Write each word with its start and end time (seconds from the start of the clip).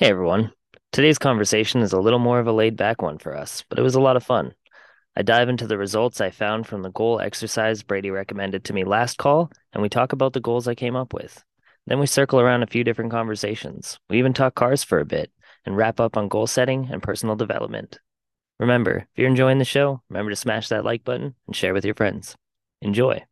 Hey 0.00 0.08
everyone. 0.08 0.50
Today's 0.92 1.18
conversation 1.18 1.82
is 1.82 1.92
a 1.92 2.00
little 2.00 2.18
more 2.18 2.40
of 2.40 2.46
a 2.46 2.52
laid 2.52 2.74
back 2.74 3.02
one 3.02 3.18
for 3.18 3.36
us, 3.36 3.64
but 3.68 3.78
it 3.78 3.82
was 3.82 3.96
a 3.96 4.00
lot 4.00 4.16
of 4.16 4.24
fun. 4.24 4.54
I 5.14 5.20
dive 5.20 5.50
into 5.50 5.66
the 5.66 5.76
results 5.76 6.22
I 6.22 6.30
found 6.30 6.66
from 6.66 6.80
the 6.80 6.90
goal 6.90 7.20
exercise 7.20 7.82
Brady 7.82 8.10
recommended 8.10 8.64
to 8.64 8.72
me 8.72 8.82
last 8.82 9.18
call, 9.18 9.50
and 9.74 9.82
we 9.82 9.90
talk 9.90 10.14
about 10.14 10.32
the 10.32 10.40
goals 10.40 10.66
I 10.66 10.74
came 10.74 10.96
up 10.96 11.12
with. 11.12 11.44
Then 11.86 11.98
we 11.98 12.06
circle 12.06 12.40
around 12.40 12.62
a 12.62 12.66
few 12.66 12.82
different 12.82 13.10
conversations. 13.10 13.98
We 14.08 14.18
even 14.18 14.32
talk 14.32 14.54
cars 14.54 14.82
for 14.82 15.00
a 15.00 15.04
bit 15.04 15.30
and 15.66 15.76
wrap 15.76 16.00
up 16.00 16.16
on 16.16 16.28
goal 16.28 16.46
setting 16.46 16.88
and 16.90 17.02
personal 17.02 17.36
development. 17.36 17.98
Remember, 18.58 18.96
if 18.96 19.06
you're 19.16 19.28
enjoying 19.28 19.58
the 19.58 19.66
show, 19.66 20.00
remember 20.08 20.30
to 20.30 20.36
smash 20.36 20.68
that 20.68 20.82
like 20.82 21.04
button 21.04 21.34
and 21.46 21.54
share 21.54 21.74
with 21.74 21.84
your 21.84 21.94
friends. 21.94 22.36
Enjoy. 22.80 23.22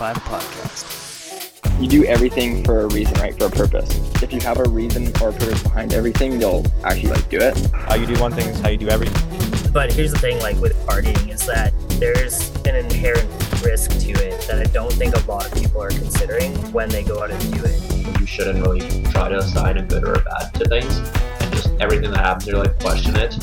5 0.00 0.16
Podcast. 0.16 1.78
you 1.78 1.86
do 1.86 2.06
everything 2.06 2.64
for 2.64 2.80
a 2.80 2.86
reason, 2.86 3.12
right? 3.20 3.38
For 3.38 3.48
a 3.48 3.50
purpose. 3.50 4.00
If 4.22 4.32
you 4.32 4.40
have 4.40 4.58
a 4.58 4.66
reason 4.70 5.08
or 5.20 5.28
a 5.28 5.32
purpose 5.34 5.62
behind 5.62 5.92
everything, 5.92 6.40
you'll 6.40 6.64
actually 6.84 7.10
like 7.10 7.28
do 7.28 7.36
it. 7.38 7.54
How 7.72 7.96
you 7.96 8.06
do 8.06 8.18
one 8.18 8.32
thing 8.32 8.48
is 8.48 8.58
how 8.60 8.70
you 8.70 8.78
do 8.78 8.88
everything. 8.88 9.72
But 9.74 9.92
here's 9.92 10.10
the 10.10 10.18
thing, 10.18 10.38
like 10.38 10.56
with 10.56 10.74
partying, 10.86 11.28
is 11.28 11.44
that 11.44 11.74
there's 12.00 12.48
an 12.64 12.76
inherent 12.76 13.28
risk 13.62 13.90
to 13.90 14.12
it 14.12 14.40
that 14.48 14.66
I 14.66 14.70
don't 14.72 14.90
think 14.94 15.14
a 15.14 15.30
lot 15.30 15.44
of 15.44 15.52
people 15.52 15.82
are 15.82 15.90
considering 15.90 16.54
when 16.72 16.88
they 16.88 17.02
go 17.02 17.22
out 17.22 17.30
and 17.30 17.52
do 17.52 17.62
it. 17.62 18.18
you 18.20 18.24
shouldn't 18.24 18.66
really 18.66 19.02
try 19.12 19.28
to 19.28 19.36
assign 19.36 19.76
a 19.76 19.82
good 19.82 20.04
or 20.04 20.14
a 20.14 20.24
bad 20.24 20.54
to 20.54 20.64
things 20.66 20.96
and 20.96 21.52
just 21.52 21.68
everything 21.78 22.10
that 22.12 22.20
happens 22.20 22.46
you're 22.46 22.58
like 22.58 22.78
question 22.80 23.14
it 23.16 23.34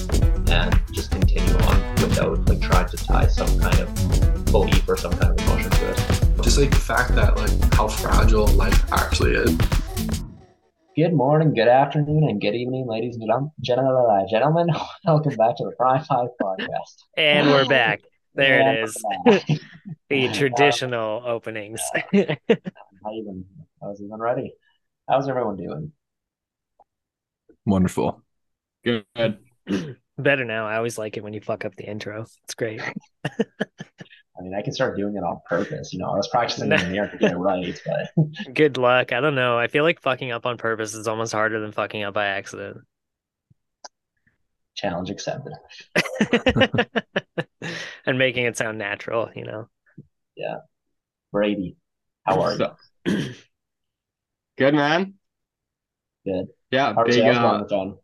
and 0.50 0.82
just 0.92 1.12
continue 1.12 1.54
on 1.68 1.80
without 2.02 2.50
like 2.50 2.62
trying 2.62 2.88
to 2.88 2.98
tie 2.98 3.28
some 3.28 3.60
kind 3.60 3.80
of 3.80 4.46
belief 4.46 4.90
or 4.90 4.98
some 4.98 5.12
kind 5.12 5.40
of 5.40 5.46
emotion 5.46 5.70
to 5.70 5.92
it 5.92 6.17
just 6.48 6.60
like 6.60 6.70
the 6.70 6.78
fact 6.78 7.14
that 7.14 7.36
like 7.36 7.74
how 7.74 7.90
fragile 7.90 8.48
life 8.48 8.94
actually 8.94 9.34
is. 9.34 9.54
Good 10.96 11.12
morning, 11.12 11.54
good 11.54 11.68
afternoon, 11.68 12.24
and 12.24 12.40
good 12.40 12.56
evening, 12.56 12.88
ladies 12.88 13.18
and 13.18 13.26
gentlemen. 13.28 13.52
Gentlemen, 13.60 14.28
gentlemen. 14.30 14.68
welcome 15.04 15.36
back 15.36 15.58
to 15.58 15.66
the 15.66 15.74
Prime 15.76 16.06
Five 16.06 16.30
podcast. 16.42 17.04
And 17.18 17.50
we're 17.50 17.66
back. 17.66 18.00
There 18.34 18.62
And 18.62 18.78
it 18.78 19.50
is. 19.50 19.60
The 20.10 20.30
traditional 20.30 21.22
openings. 21.26 21.82
I'm 22.14 22.38
not 22.48 23.14
even, 23.14 23.44
I 23.84 23.88
was 23.88 24.02
even 24.02 24.18
ready. 24.18 24.54
How's 25.10 25.28
everyone 25.28 25.58
doing? 25.58 25.92
Wonderful. 27.66 28.24
Good. 28.86 29.06
Better 30.18 30.46
now. 30.46 30.66
I 30.66 30.78
always 30.78 30.98
like 30.98 31.18
it 31.18 31.26
when 31.26 31.34
you 31.34 31.42
fuck 31.42 31.66
up 31.66 31.76
the 31.76 31.84
intro. 31.84 32.26
It's 32.46 32.56
great. 32.56 32.82
I 34.40 34.44
mean, 34.44 34.54
I 34.54 34.62
can 34.62 34.74
start 34.74 34.98
doing 34.98 35.16
it 35.16 35.24
on 35.24 35.40
purpose. 35.50 35.92
You 35.94 36.00
know, 36.00 36.10
I 36.12 36.16
was 36.18 36.28
practicing 36.28 36.72
in 36.72 36.80
the 36.80 36.90
mirror 36.90 37.08
to 37.08 37.18
get 37.18 37.32
it 37.32 37.38
right, 37.38 37.80
but 37.86 38.28
Good 38.54 38.78
luck. 38.78 39.12
I 39.12 39.20
don't 39.20 39.36
know. 39.36 39.58
I 39.58 39.68
feel 39.68 39.84
like 39.84 40.02
fucking 40.02 40.32
up 40.32 40.46
on 40.46 40.58
purpose 40.58 40.94
is 40.94 41.08
almost 41.08 41.34
harder 41.34 41.60
than 41.60 41.72
fucking 41.72 42.04
up 42.04 42.14
by 42.14 42.28
accident. 42.28 42.78
challenge 44.76 45.10
accepted. 45.10 45.54
and 48.06 48.18
making 48.18 48.46
it 48.46 48.58
sound 48.58 48.78
natural, 48.78 49.30
you 49.36 49.44
know. 49.44 49.70
Yeah. 50.36 50.58
Brady, 51.32 51.78
how 52.24 52.42
are 52.42 52.56
you? 52.56 52.68
Good 54.58 54.74
man. 54.74 55.16
Good. 56.26 56.48
Yeah, 56.72 56.94
How 56.94 57.02
are 57.02 57.06
big 57.06 57.14
sales 57.16 57.40
going 57.40 57.56
uh 57.56 57.60
with 57.62 57.70
John? 57.70 57.98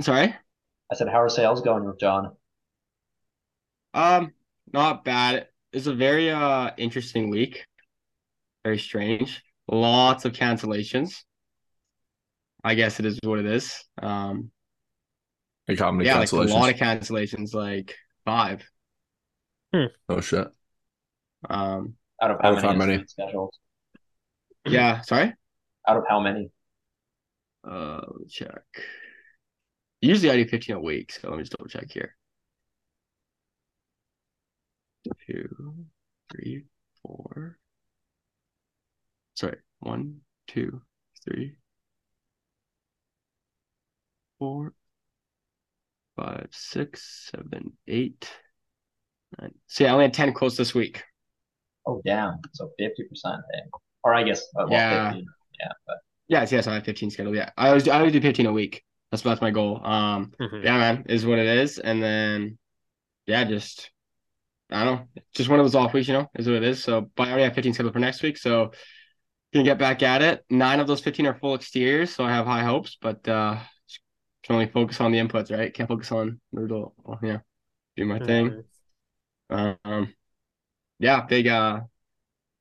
sorry. 0.00 0.34
I 0.90 0.94
said, 0.94 1.08
how 1.08 1.22
are 1.22 1.28
sales 1.28 1.60
going 1.62 1.84
with 1.84 1.98
John? 1.98 2.36
Um, 3.94 4.32
not 4.72 5.04
bad. 5.04 5.48
It's 5.72 5.86
a 5.86 5.94
very 5.94 6.30
uh 6.30 6.70
interesting 6.78 7.30
week. 7.30 7.66
Very 8.64 8.78
strange. 8.78 9.42
Lots 9.68 10.24
of 10.24 10.32
cancellations. 10.32 11.22
I 12.64 12.74
guess 12.74 12.98
it 13.00 13.06
is 13.06 13.18
what 13.22 13.38
it 13.38 13.46
is. 13.46 13.84
Um 14.00 14.50
Like 15.68 15.78
how 15.78 15.90
many 15.90 16.08
yeah, 16.08 16.18
like 16.18 16.32
a 16.32 16.36
lot 16.36 16.72
of 16.72 16.76
cancellations, 16.78 17.54
like 17.54 17.94
five. 18.24 18.68
oh 20.08 20.20
shit. 20.20 20.48
Um 21.48 21.94
Out 22.22 22.30
of 22.30 22.38
how 22.40 22.48
Out 22.48 22.58
of 22.58 22.62
how 22.62 22.72
many, 22.72 22.92
many? 22.92 23.02
is 23.02 23.10
scheduled? 23.10 23.54
yeah, 24.66 25.00
sorry. 25.02 25.34
Out 25.88 25.96
of 25.96 26.04
how 26.08 26.20
many? 26.20 26.50
Uh 27.68 28.00
let 28.06 28.20
me 28.20 28.26
check. 28.28 28.62
Usually 30.00 30.30
I 30.30 30.36
do 30.36 30.48
15 30.48 30.76
a 30.76 30.80
week, 30.80 31.12
so 31.12 31.28
let 31.28 31.36
me 31.36 31.42
just 31.42 31.52
double 31.56 31.68
check 31.68 31.90
here. 31.90 32.16
Two, 35.26 35.74
three, 36.32 36.64
four. 37.02 37.58
Sorry, 39.34 39.58
one, 39.80 40.20
two, 40.46 40.80
three, 41.24 41.56
four, 44.38 44.72
five, 46.16 46.48
six, 46.52 47.30
seven, 47.30 47.72
eight, 47.86 48.30
nine. 49.40 49.52
So 49.66 49.84
yeah, 49.84 49.90
I 49.90 49.92
only 49.92 50.04
had 50.06 50.14
10 50.14 50.32
quotes 50.32 50.56
this 50.56 50.74
week. 50.74 51.04
Oh, 51.86 52.00
damn. 52.04 52.38
So 52.54 52.70
50%. 52.80 53.38
eh? 53.54 53.60
Or 54.04 54.14
I 54.14 54.22
guess, 54.22 54.40
uh, 54.58 54.64
well, 54.68 54.70
Yeah. 54.70 55.12
50. 55.12 55.26
Yeah, 55.60 55.72
but 55.86 55.96
Yes, 56.28 56.50
yes, 56.50 56.66
I 56.66 56.74
have 56.74 56.84
15 56.84 57.10
scheduled. 57.10 57.36
Yeah. 57.36 57.50
I 57.56 57.68
always 57.68 57.88
I 57.88 57.98
always 57.98 58.12
do 58.12 58.20
15 58.20 58.46
a 58.46 58.52
week. 58.52 58.82
That's 59.10 59.22
that's 59.22 59.40
my 59.40 59.50
goal. 59.50 59.80
Um 59.84 60.32
Mhm. 60.40 60.64
yeah, 60.64 60.78
man, 60.78 61.04
is 61.08 61.24
what 61.24 61.38
it 61.38 61.46
is. 61.46 61.78
And 61.78 62.02
then, 62.02 62.58
yeah, 63.26 63.44
just 63.44 63.90
I 64.70 64.84
don't 64.84 64.96
know, 64.96 65.22
just 65.34 65.48
one 65.48 65.60
of 65.60 65.64
those 65.64 65.74
off 65.74 65.92
weeks, 65.92 66.08
you 66.08 66.14
know, 66.14 66.28
is 66.34 66.46
what 66.46 66.56
it 66.56 66.64
is. 66.64 66.82
So, 66.82 67.10
but 67.14 67.28
I 67.28 67.30
already 67.30 67.44
have 67.44 67.54
15 67.54 67.72
scheduled 67.74 67.92
for 67.92 68.00
next 68.00 68.22
week, 68.22 68.36
so 68.36 68.72
gonna 69.52 69.64
get 69.64 69.78
back 69.78 70.02
at 70.02 70.22
it. 70.22 70.44
Nine 70.50 70.80
of 70.80 70.86
those 70.86 71.00
15 71.00 71.26
are 71.26 71.34
full 71.34 71.54
exteriors, 71.54 72.14
so 72.14 72.24
I 72.24 72.30
have 72.30 72.46
high 72.46 72.64
hopes, 72.64 72.96
but 73.00 73.26
uh, 73.28 73.58
can 74.42 74.54
only 74.54 74.66
focus 74.66 75.00
on 75.00 75.12
the 75.12 75.18
inputs, 75.18 75.56
right? 75.56 75.72
Can't 75.72 75.88
focus 75.88 76.12
on 76.12 76.40
the 76.52 76.62
result. 76.62 76.94
Well, 77.02 77.18
yeah, 77.22 77.38
do 77.96 78.04
my 78.04 78.18
thing. 78.18 78.62
Um, 79.50 80.14
yeah, 80.98 81.22
big 81.26 81.46
uh, 81.46 81.80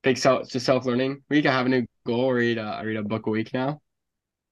big 0.03 0.17
self 0.17 0.49
just 0.49 0.65
self 0.65 0.85
learning 0.85 1.23
We 1.29 1.41
can 1.41 1.51
have 1.51 1.65
a 1.65 1.69
new 1.69 1.85
goal. 2.05 2.31
Read 2.31 2.57
uh, 2.57 2.77
I 2.79 2.83
read 2.83 2.97
a 2.97 3.03
book 3.03 3.27
a 3.27 3.29
week 3.29 3.53
now, 3.53 3.81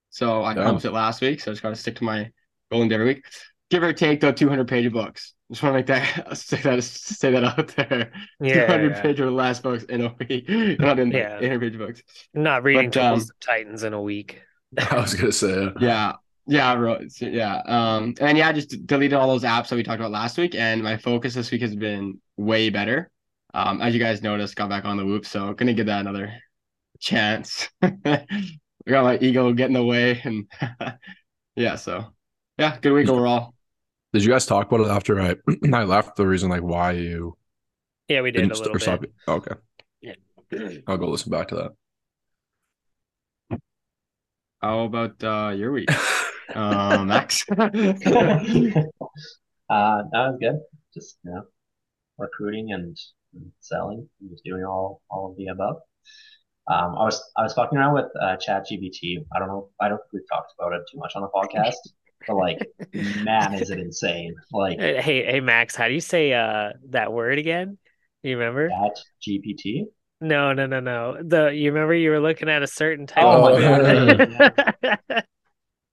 so 0.10 0.44
I 0.44 0.54
Damn. 0.54 0.64
accomplished 0.64 0.86
it 0.86 0.92
last 0.92 1.22
week. 1.22 1.42
So 1.42 1.52
I 1.52 1.54
just 1.54 1.64
got 1.64 1.70
to 1.70 1.76
stick 1.76 1.96
to 1.98 2.04
my 2.04 2.32
goal 2.72 2.82
and 2.82 2.92
every 2.92 3.06
week. 3.06 3.26
Give 3.70 3.84
or 3.84 3.94
take 3.94 4.22
the 4.22 4.32
200 4.32 4.68
page 4.68 4.92
books. 4.92 5.34
Just 5.54 5.62
want 5.62 5.74
to 5.74 5.78
make 5.78 5.86
that 5.86 6.36
say 6.38 6.58
that 6.62 6.84
say 6.84 7.32
that 7.32 7.44
out 7.44 7.68
there. 7.76 8.12
Yeah, 8.42 8.66
200 8.66 8.92
yeah. 8.92 9.02
page 9.04 9.20
or 9.20 9.30
less 9.30 9.60
books 9.60 9.84
in 9.84 10.02
a 10.02 10.16
week. 10.20 10.50
Not 10.80 10.98
in 10.98 11.12
Yeah. 11.12 11.38
800 11.40 11.60
page 11.60 11.78
books. 11.78 12.02
Not 12.34 12.64
reading 12.64 12.90
But, 12.90 12.98
um, 12.98 13.22
Titans 13.40 13.84
in 13.84 13.94
a 13.94 14.02
week. 14.02 14.42
I 14.80 14.96
was 15.00 15.14
gonna 15.14 15.32
say 15.32 15.70
Yeah. 15.80 16.14
Yeah, 16.48 16.76
bro. 16.76 16.94
It's- 16.94 17.22
Yeah. 17.22 17.62
Um, 17.68 18.16
and 18.20 18.36
yeah, 18.36 18.48
I 18.50 18.52
just 18.52 18.86
deleted 18.88 19.14
all 19.14 19.28
those 19.28 19.44
apps 19.44 19.70
that 19.70 19.76
we 19.76 19.84
talked 19.84 20.00
about 20.00 20.12
last 20.12 20.40
week, 20.40 20.56
and 20.56 20.82
my 20.84 20.98
focus 20.98 21.36
this 21.36 21.52
week 21.52 21.62
has 21.62 21.76
been 21.76 22.20
way 22.36 22.72
better. 22.72 23.12
Um, 23.54 23.80
as 23.80 23.94
you 23.94 24.00
guys 24.00 24.24
noticed, 24.24 24.56
got 24.56 24.70
back 24.70 24.86
on 24.86 24.98
the 24.98 25.06
whoop, 25.06 25.28
so 25.28 25.54
gonna 25.54 25.74
give 25.74 25.86
that 25.86 26.02
another 26.02 26.34
chance. 27.00 27.70
we 27.84 27.92
got 28.90 29.04
my 29.04 29.20
ego 29.22 29.54
getting 29.54 29.76
in 29.76 29.82
the 29.82 29.86
way, 29.86 30.20
and 30.24 30.50
yeah, 31.56 31.76
so 31.76 32.08
yeah, 32.58 32.80
good 32.82 32.94
week 32.94 33.08
overall. 33.08 33.53
Did 34.14 34.24
you 34.24 34.30
guys 34.30 34.46
talk 34.46 34.72
about 34.72 34.86
it 34.86 34.92
after 34.92 35.20
I 35.20 35.36
I 35.74 35.84
left? 35.84 36.16
The 36.16 36.28
reason 36.28 36.50
like 36.50 36.62
why 36.62 36.92
you 36.92 37.36
Yeah, 38.08 38.22
we 38.22 38.32
did 38.32 38.42
didn't 38.42 38.52
a 38.54 38.56
st- 38.56 38.74
little 38.74 38.94
or 38.94 38.98
bit. 39.00 39.12
stop 39.24 39.36
Okay. 39.46 39.56
I'll 40.88 40.98
go 40.98 41.08
listen 41.10 41.32
back 41.32 41.48
to 41.48 41.56
that. 43.50 43.60
How 44.62 44.82
about 44.82 45.22
uh 45.24 45.52
your 45.56 45.72
week, 45.72 45.90
uh, 46.56 47.04
Max? 47.04 47.44
uh, 47.50 47.58
that 47.68 48.86
was 49.70 50.38
good. 50.40 50.60
Just, 50.94 51.18
you 51.24 51.32
know, 51.32 51.44
recruiting 52.20 52.72
and, 52.72 52.96
and 53.34 53.52
selling 53.62 54.08
and 54.22 54.30
just 54.30 54.44
doing 54.44 54.64
all, 54.64 55.02
all 55.10 55.32
of 55.32 55.38
the 55.38 55.48
above. 55.48 55.78
Um, 56.68 56.96
I 56.98 57.04
was, 57.04 57.22
I 57.36 57.42
was 57.44 57.54
fucking 57.54 57.78
around 57.78 57.96
with, 57.96 58.06
uh, 58.22 58.38
ChatGPT. 58.38 59.26
I 59.36 59.40
don't 59.40 59.48
know. 59.48 59.70
I 59.82 59.90
don't 59.90 59.98
think 59.98 60.14
we've 60.14 60.30
talked 60.32 60.54
about 60.58 60.72
it 60.74 60.84
too 60.92 61.00
much 61.00 61.14
on 61.16 61.24
the 61.24 61.30
podcast, 61.30 61.74
but 62.28 62.36
like, 62.36 62.60
man, 63.24 63.56
is 63.56 63.70
it 63.70 63.80
insane. 63.80 64.36
Like, 64.52 64.80
Hey, 64.80 65.02
hey, 65.02 65.26
hey, 65.26 65.40
Max, 65.40 65.76
how 65.76 65.88
do 65.88 65.94
you 65.94 66.02
say 66.02 66.34
uh 66.34 66.72
that 66.90 67.14
word 67.14 67.38
again? 67.38 67.78
You 68.22 68.38
remember? 68.38 68.70
That 68.70 69.00
GPT. 69.22 69.86
No, 70.22 70.54
no, 70.54 70.66
no, 70.66 70.80
no. 70.80 71.18
The 71.22 71.48
you 71.48 71.72
remember 71.72 71.94
you 71.94 72.10
were 72.12 72.22
looking 72.22 72.50
at 72.50 72.64
a 72.64 72.68
certain 72.68 73.08
type 73.08 73.24
Oh 73.26 73.46
of 73.46 73.60
my 73.60 75.24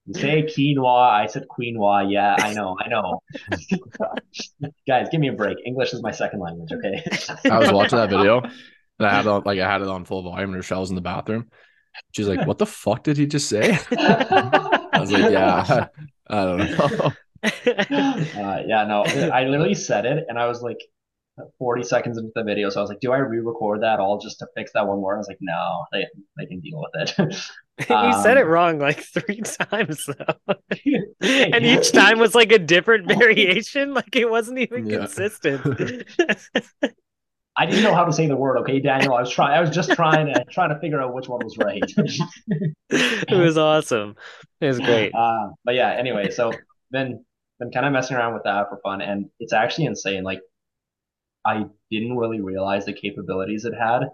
You 0.07 0.13
say 0.19 0.43
quinoa, 0.43 1.11
I 1.11 1.27
said 1.27 1.45
quinoa. 1.47 2.11
Yeah, 2.11 2.35
I 2.39 2.53
know, 2.53 2.75
I 2.79 2.87
know. 2.87 3.21
Guys, 4.87 5.07
give 5.11 5.21
me 5.21 5.27
a 5.27 5.33
break. 5.33 5.57
English 5.65 5.93
is 5.93 6.01
my 6.01 6.11
second 6.11 6.39
language, 6.39 6.71
okay? 6.71 7.03
I 7.49 7.59
was 7.59 7.71
watching 7.71 7.97
that 7.97 8.09
video 8.09 8.41
and 8.41 9.07
I 9.07 9.15
had 9.15 9.25
it 9.25 9.29
on 9.29 9.43
like 9.45 9.59
I 9.59 9.69
had 9.69 9.81
it 9.81 9.87
on 9.87 10.05
full 10.05 10.23
volume 10.23 10.49
and 10.49 10.55
Rochelle's 10.55 10.89
in 10.89 10.95
the 10.95 11.01
bathroom 11.01 11.49
She's 12.11 12.27
like, 12.27 12.45
"What 12.45 12.57
the 12.57 12.65
fuck 12.65 13.03
did 13.03 13.17
he 13.17 13.25
just 13.25 13.49
say?" 13.49 13.77
I 13.91 14.99
was 14.99 15.11
like, 15.11 15.29
"Yeah, 15.29 15.65
I, 15.67 15.87
I 16.27 16.45
don't 16.45 16.71
know." 16.77 17.11
uh, 17.43 18.59
yeah, 18.67 18.85
no, 18.85 19.03
I 19.03 19.45
literally 19.45 19.73
said 19.75 20.05
it, 20.05 20.25
and 20.29 20.37
I 20.39 20.47
was 20.47 20.61
like, 20.61 20.77
40 21.57 21.83
seconds 21.83 22.17
into 22.17 22.31
the 22.35 22.43
video, 22.43 22.69
so 22.69 22.79
I 22.79 22.83
was 22.83 22.89
like, 22.89 22.99
"Do 22.99 23.11
I 23.13 23.17
re-record 23.17 23.81
that 23.81 23.99
all 23.99 24.19
just 24.19 24.39
to 24.39 24.47
fix 24.55 24.71
that 24.73 24.87
one 24.87 25.01
word?" 25.01 25.15
I 25.15 25.17
was 25.17 25.27
like, 25.27 25.39
"No, 25.41 25.85
they 25.91 26.05
they 26.37 26.45
can 26.45 26.59
deal 26.59 26.83
with 26.93 27.09
it." 27.17 27.35
you 28.03 28.13
said 28.13 28.37
it 28.37 28.41
Um, 28.41 28.47
wrong 28.47 28.77
like 28.79 28.99
three 28.99 29.41
times 29.41 30.05
though. 30.05 30.55
and 31.21 31.65
each 31.65 31.91
time 31.93 32.19
was 32.19 32.35
like 32.35 32.51
a 32.51 32.59
different 32.59 33.07
variation. 33.07 33.93
Like 33.93 34.15
it 34.15 34.29
wasn't 34.29 34.59
even 34.59 34.87
Yeah. 34.87 34.99
consistent. 34.99 35.63
I 37.61 37.67
didn't 37.67 37.83
know 37.83 37.93
how 37.93 38.05
to 38.05 38.11
say 38.11 38.25
the 38.25 38.35
word. 38.35 38.57
Okay, 38.61 38.79
Daniel, 38.79 39.13
I 39.13 39.21
was 39.21 39.29
trying. 39.29 39.55
I 39.55 39.61
was 39.61 39.69
just 39.69 39.91
trying 39.91 40.33
to 40.33 40.43
trying 40.45 40.69
to 40.69 40.79
figure 40.79 40.99
out 40.99 41.13
which 41.13 41.29
one 41.29 41.41
was 41.43 41.59
right. 41.59 41.83
it 42.89 43.37
was 43.37 43.55
awesome. 43.55 44.15
It 44.59 44.65
was 44.65 44.79
great. 44.79 45.13
Uh, 45.13 45.49
but 45.63 45.75
yeah, 45.75 45.91
anyway, 45.91 46.31
so 46.31 46.51
been 46.89 47.23
been 47.59 47.69
kind 47.69 47.85
of 47.85 47.93
messing 47.93 48.17
around 48.17 48.33
with 48.33 48.45
that 48.45 48.67
for 48.69 48.79
fun, 48.83 49.01
and 49.01 49.29
it's 49.39 49.53
actually 49.53 49.85
insane. 49.85 50.23
Like, 50.23 50.41
I 51.45 51.65
didn't 51.91 52.17
really 52.17 52.41
realize 52.41 52.85
the 52.85 52.93
capabilities 52.93 53.63
it 53.65 53.75
had, 53.79 54.05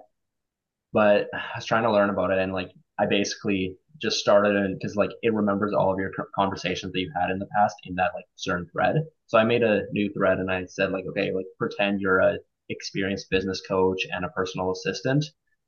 but 0.92 1.30
I 1.34 1.56
was 1.56 1.66
trying 1.66 1.84
to 1.84 1.92
learn 1.94 2.10
about 2.10 2.32
it, 2.32 2.40
and 2.40 2.52
like, 2.52 2.72
I 3.00 3.06
basically 3.06 3.78
just 4.02 4.20
started 4.20 4.58
it 4.58 4.78
because 4.78 4.98
like 4.98 5.12
it 5.22 5.34
remembers 5.34 5.74
all 5.74 5.94
of 5.94 6.00
your 6.00 6.12
conversations 6.36 6.92
that 6.92 7.00
you 7.00 7.12
had 7.20 7.32
in 7.32 7.40
the 7.40 7.48
past 7.58 7.76
in 7.86 7.96
that 7.96 8.12
like 8.14 8.26
certain 8.36 8.68
thread. 8.74 8.98
So 9.28 9.38
I 9.38 9.46
made 9.46 9.64
a 9.64 9.84
new 9.94 10.12
thread, 10.12 10.40
and 10.40 10.52
I 10.52 10.66
said 10.66 10.92
like, 10.92 11.06
okay, 11.12 11.32
like 11.32 11.46
pretend 11.58 12.02
you're 12.02 12.20
a 12.20 12.40
experienced 12.70 13.30
business 13.30 13.62
coach 13.68 14.06
and 14.12 14.26
a 14.26 14.30
personal 14.30 14.72
assistant. 14.72 15.26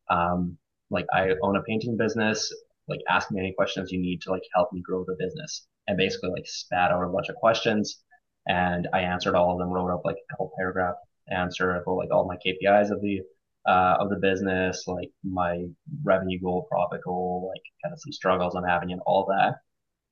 Um, 0.09 0.57
like 0.89 1.05
I 1.13 1.31
own 1.43 1.55
a 1.55 1.63
painting 1.63 1.97
business. 1.97 2.53
Like 2.87 3.01
ask 3.09 3.31
me 3.31 3.39
any 3.39 3.53
questions 3.53 3.91
you 3.91 4.01
need 4.01 4.21
to 4.21 4.31
like 4.31 4.43
help 4.55 4.73
me 4.73 4.81
grow 4.81 5.03
the 5.05 5.15
business 5.19 5.67
and 5.87 5.97
basically 5.97 6.29
like 6.31 6.47
spat 6.47 6.91
out 6.91 7.03
a 7.03 7.07
bunch 7.09 7.29
of 7.29 7.35
questions 7.35 8.01
and 8.47 8.87
I 8.93 9.01
answered 9.01 9.35
all 9.35 9.53
of 9.53 9.59
them, 9.59 9.69
wrote 9.69 9.93
up 9.93 10.05
like 10.05 10.15
a 10.17 10.33
couple 10.33 10.51
paragraph 10.57 10.95
answer 11.31 11.75
about 11.75 11.95
like 11.95 12.11
all 12.11 12.27
my 12.27 12.37
KPIs 12.37 12.91
of 12.91 13.01
the 13.01 13.21
uh, 13.67 13.97
of 13.99 14.09
the 14.09 14.15
business, 14.15 14.85
like 14.87 15.11
my 15.23 15.65
revenue 16.03 16.39
goal, 16.41 16.65
profit 16.69 17.01
goal, 17.03 17.51
like 17.53 17.61
kind 17.83 17.93
of 17.93 17.99
some 17.99 18.11
struggles 18.11 18.55
I'm 18.55 18.63
having 18.63 18.91
and 18.91 19.01
all 19.05 19.25
that. 19.27 19.55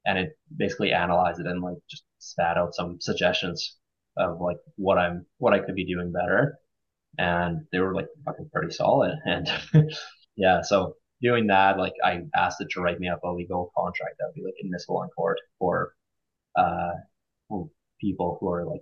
And 0.06 0.20
it 0.20 0.38
basically 0.56 0.94
analyzed 0.94 1.40
it 1.40 1.48
and 1.48 1.62
like 1.62 1.78
just 1.90 2.04
spat 2.20 2.58
out 2.58 2.76
some 2.76 3.00
suggestions 3.02 3.78
of 4.18 4.40
like 4.42 4.58
what 4.76 4.98
I'm 4.98 5.26
what 5.38 5.54
I 5.54 5.60
could 5.60 5.76
be 5.76 5.86
doing 5.86 6.12
better. 6.12 6.60
And 7.18 7.66
they 7.72 7.80
were 7.80 7.94
like 7.96 8.08
fucking 8.26 8.50
pretty 8.54 8.72
solid. 8.74 9.16
And 9.26 9.50
yeah, 10.36 10.62
so 10.62 10.96
doing 11.22 11.48
that, 11.48 11.78
like 11.78 11.94
I 12.04 12.22
asked 12.36 12.62
it 12.62 12.70
to 12.72 12.82
write 12.82 13.00
me 13.00 13.10
up 13.10 13.24
a 13.24 13.32
legal 13.32 13.72
contract 13.78 14.16
that 14.20 14.28
would 14.28 14.36
be 14.36 14.44
like 14.46 14.56
admissible 14.64 15.04
in 15.04 15.10
court 15.10 15.40
for 15.60 15.94
uh 16.58 16.94
people 18.00 18.38
who 18.40 18.50
are 18.50 18.66
like 18.66 18.82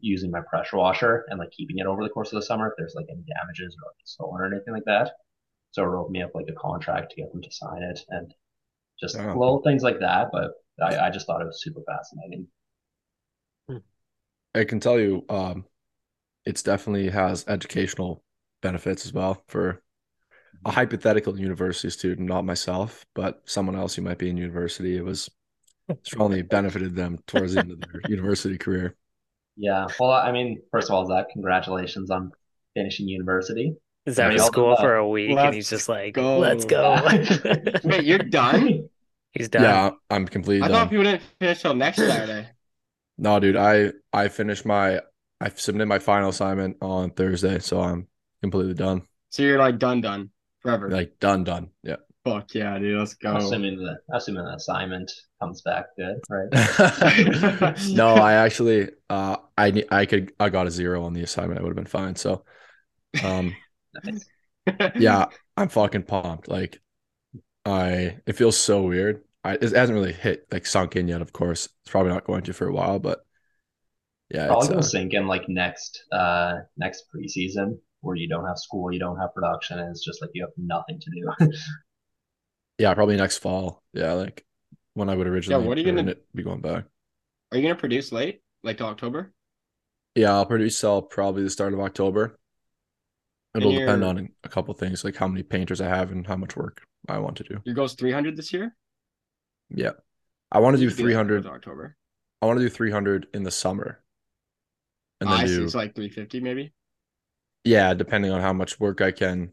using 0.00 0.30
my 0.30 0.40
pressure 0.48 0.76
washer 0.76 1.24
and 1.28 1.38
like 1.38 1.50
keeping 1.50 1.78
it 1.78 1.86
over 1.86 2.02
the 2.02 2.10
course 2.10 2.32
of 2.32 2.36
the 2.36 2.46
summer 2.46 2.68
if 2.68 2.74
there's 2.76 2.94
like 2.94 3.06
any 3.10 3.24
damages 3.36 3.76
or 3.76 3.88
like 3.88 3.96
stolen 4.04 4.40
or 4.40 4.46
anything 4.46 4.74
like 4.74 4.84
that. 4.86 5.12
So 5.72 5.82
it 5.84 5.86
wrote 5.88 6.10
me 6.10 6.22
up 6.22 6.34
like 6.34 6.48
a 6.48 6.54
contract 6.54 7.10
to 7.12 7.16
get 7.16 7.32
them 7.32 7.42
to 7.42 7.52
sign 7.52 7.82
it 7.82 8.00
and 8.10 8.32
just 9.00 9.16
Yeah. 9.16 9.34
little 9.34 9.62
things 9.62 9.82
like 9.82 10.00
that. 10.00 10.28
But 10.32 10.52
I, 10.82 11.08
I 11.08 11.10
just 11.10 11.26
thought 11.26 11.42
it 11.42 11.46
was 11.46 11.62
super 11.62 11.82
fascinating. 11.86 12.48
I 14.54 14.64
can 14.64 14.80
tell 14.80 14.98
you, 14.98 15.24
um, 15.28 15.66
it's 16.46 16.62
definitely 16.62 17.10
has 17.10 17.44
educational 17.48 18.22
benefits 18.62 19.06
as 19.06 19.12
well 19.12 19.42
for 19.48 19.82
a 20.64 20.72
hypothetical 20.72 21.38
university 21.40 21.90
student, 21.90 22.28
not 22.28 22.44
myself, 22.44 23.06
but 23.14 23.42
someone 23.46 23.76
else 23.76 23.94
who 23.94 24.02
might 24.02 24.18
be 24.18 24.30
in 24.30 24.36
university. 24.36 24.96
It 24.96 25.04
was 25.04 25.30
strongly 26.04 26.42
benefited 26.42 26.96
them 26.96 27.18
towards 27.26 27.54
the 27.54 27.60
end 27.60 27.72
of 27.72 27.80
their 27.80 28.02
university 28.08 28.58
career. 28.58 28.96
Yeah. 29.56 29.86
Well, 29.98 30.10
I 30.12 30.32
mean, 30.32 30.62
first 30.70 30.88
of 30.88 30.94
all, 30.94 31.06
Zach, 31.06 31.26
congratulations 31.32 32.10
on 32.10 32.32
finishing 32.74 33.08
university. 33.08 33.76
He's 34.06 34.18
out 34.18 34.34
of 34.34 34.40
Let's 34.40 34.46
school 34.46 34.76
for 34.76 34.94
a 34.96 35.06
week 35.08 35.44
and 35.44 35.54
he's 35.54 35.68
just 35.68 35.88
like, 35.88 36.14
go. 36.14 36.38
let's 36.38 36.64
go. 36.64 36.96
Wait, 37.84 38.04
you're 38.04 38.18
done? 38.18 38.88
he's 39.32 39.48
done. 39.48 39.62
Yeah, 39.62 39.90
I'm 40.10 40.26
completely 40.26 40.64
I 40.64 40.68
done. 40.68 40.76
thought 40.76 40.90
people 40.90 41.04
didn't 41.04 41.22
finish 41.38 41.62
till 41.62 41.74
next 41.74 41.98
Saturday. 41.98 42.48
No, 43.18 43.38
dude, 43.38 43.56
I 43.56 43.92
I 44.12 44.28
finished 44.28 44.64
my 44.64 45.00
I 45.40 45.50
submitted 45.50 45.86
my 45.86 45.98
final 45.98 46.28
assignment 46.28 46.76
on 46.82 47.10
Thursday, 47.10 47.58
so 47.58 47.80
I'm 47.80 48.06
completely 48.42 48.74
done. 48.74 49.02
So 49.30 49.42
you're 49.42 49.58
like 49.58 49.78
done, 49.78 50.00
done 50.00 50.30
forever. 50.60 50.90
Like 50.90 51.18
done, 51.18 51.44
done. 51.44 51.70
Yeah. 51.82 51.96
Fuck 52.24 52.54
yeah, 52.54 52.78
dude. 52.78 52.98
Let's 52.98 53.14
go. 53.14 53.36
Assuming 53.36 53.78
the 53.78 53.96
assuming 54.12 54.44
the 54.44 54.54
assignment 54.54 55.10
comes 55.40 55.62
back 55.62 55.86
good, 55.96 56.20
right? 56.28 57.78
no, 57.88 58.14
I 58.14 58.34
actually 58.34 58.90
uh 59.08 59.36
I 59.56 59.84
I 59.90 60.04
could 60.04 60.32
I 60.38 60.50
got 60.50 60.66
a 60.66 60.70
zero 60.70 61.04
on 61.04 61.14
the 61.14 61.22
assignment. 61.22 61.58
I 61.58 61.62
would 61.62 61.70
have 61.70 61.76
been 61.76 61.86
fine. 61.86 62.16
So 62.16 62.44
um 63.24 63.56
Nice. 64.04 64.26
yeah, 64.96 65.26
I'm 65.56 65.70
fucking 65.70 66.02
pumped. 66.02 66.48
Like 66.48 66.80
I 67.64 68.18
it 68.26 68.34
feels 68.34 68.58
so 68.58 68.82
weird. 68.82 69.24
I 69.42 69.54
it 69.54 69.72
hasn't 69.72 69.96
really 69.96 70.12
hit 70.12 70.46
like 70.52 70.66
sunk 70.66 70.96
in 70.96 71.08
yet, 71.08 71.22
of 71.22 71.32
course. 71.32 71.70
It's 71.82 71.90
probably 71.90 72.12
not 72.12 72.24
going 72.26 72.42
to 72.42 72.52
for 72.52 72.68
a 72.68 72.72
while, 72.72 72.98
but 72.98 73.24
yeah, 74.30 74.46
Probably 74.46 74.60
it's 74.60 74.68
gonna 74.68 74.80
uh, 74.80 74.82
sink 74.82 75.14
in 75.14 75.26
like 75.26 75.48
next 75.48 76.04
uh 76.12 76.58
next 76.76 77.04
preseason 77.14 77.78
where 78.00 78.16
you 78.16 78.28
don't 78.28 78.46
have 78.46 78.58
school, 78.58 78.92
you 78.92 78.98
don't 78.98 79.18
have 79.18 79.34
production, 79.34 79.78
and 79.78 79.90
it's 79.90 80.04
just 80.04 80.22
like 80.22 80.30
you 80.34 80.42
have 80.42 80.52
nothing 80.56 81.00
to 81.00 81.10
do. 81.10 81.52
yeah, 82.78 82.94
probably 82.94 83.16
next 83.16 83.38
fall. 83.38 83.82
Yeah, 83.92 84.12
like 84.12 84.44
when 84.94 85.08
I 85.08 85.14
would 85.14 85.26
originally 85.26 85.62
Yeah, 85.62 85.68
what 85.68 85.76
are 85.76 85.80
you 85.80 85.92
gonna- 85.92 86.14
be 86.34 86.42
going 86.42 86.60
back. 86.60 86.84
Are 87.52 87.58
you 87.58 87.62
gonna 87.62 87.74
produce 87.74 88.12
late, 88.12 88.42
like 88.62 88.78
to 88.78 88.84
October? 88.84 89.32
Yeah, 90.14 90.32
I'll 90.32 90.46
produce 90.46 90.78
sell 90.78 91.02
probably 91.02 91.42
the 91.42 91.50
start 91.50 91.72
of 91.72 91.80
October. 91.80 92.38
It'll 93.54 93.72
depend 93.72 94.04
on 94.04 94.28
a 94.44 94.48
couple 94.48 94.72
things, 94.74 95.02
like 95.02 95.16
how 95.16 95.26
many 95.26 95.42
painters 95.42 95.80
I 95.80 95.88
have 95.88 96.12
and 96.12 96.24
how 96.26 96.36
much 96.36 96.56
work 96.56 96.82
I 97.08 97.18
want 97.18 97.36
to 97.38 97.44
do. 97.44 97.60
Your 97.64 97.74
goal's 97.74 97.94
300 97.94 98.36
this 98.36 98.52
year. 98.52 98.76
Yeah. 99.70 99.92
I 100.52 100.60
want 100.60 100.76
to 100.76 100.80
do 100.80 100.90
300. 100.90 101.42
towards 101.42 101.56
October. 101.56 101.96
I 102.42 102.46
want 102.46 102.58
to 102.58 102.64
do 102.64 102.68
300 102.68 103.26
in 103.34 103.42
the 103.42 103.50
summer. 103.50 104.02
And 105.20 105.30
Oh, 105.30 105.32
then 105.32 105.40
I 105.40 105.46
see. 105.46 105.66
do, 105.66 105.66
So 105.66 105.78
like 105.78 105.94
350 105.94 106.40
maybe. 106.40 106.72
yeah, 107.64 107.94
depending 107.94 108.30
on 108.32 108.40
how 108.40 108.52
much 108.52 108.80
work 108.80 109.00
I 109.00 109.10
can 109.12 109.52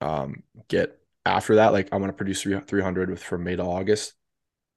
um 0.00 0.42
get 0.68 0.98
after 1.24 1.56
that. 1.56 1.72
Like 1.72 1.88
I 1.92 1.96
want 1.96 2.10
to 2.10 2.16
produce 2.16 2.42
three- 2.42 2.60
300 2.60 3.10
with 3.10 3.22
from 3.22 3.44
May 3.44 3.56
to 3.56 3.62
August. 3.62 4.14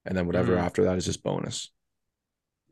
And 0.06 0.18
then 0.18 0.28
whatever 0.28 0.58
Mhm. 0.58 0.58
after 0.58 0.86
that 0.86 0.98
is 0.98 1.06
just 1.06 1.24
bonus. 1.24 1.72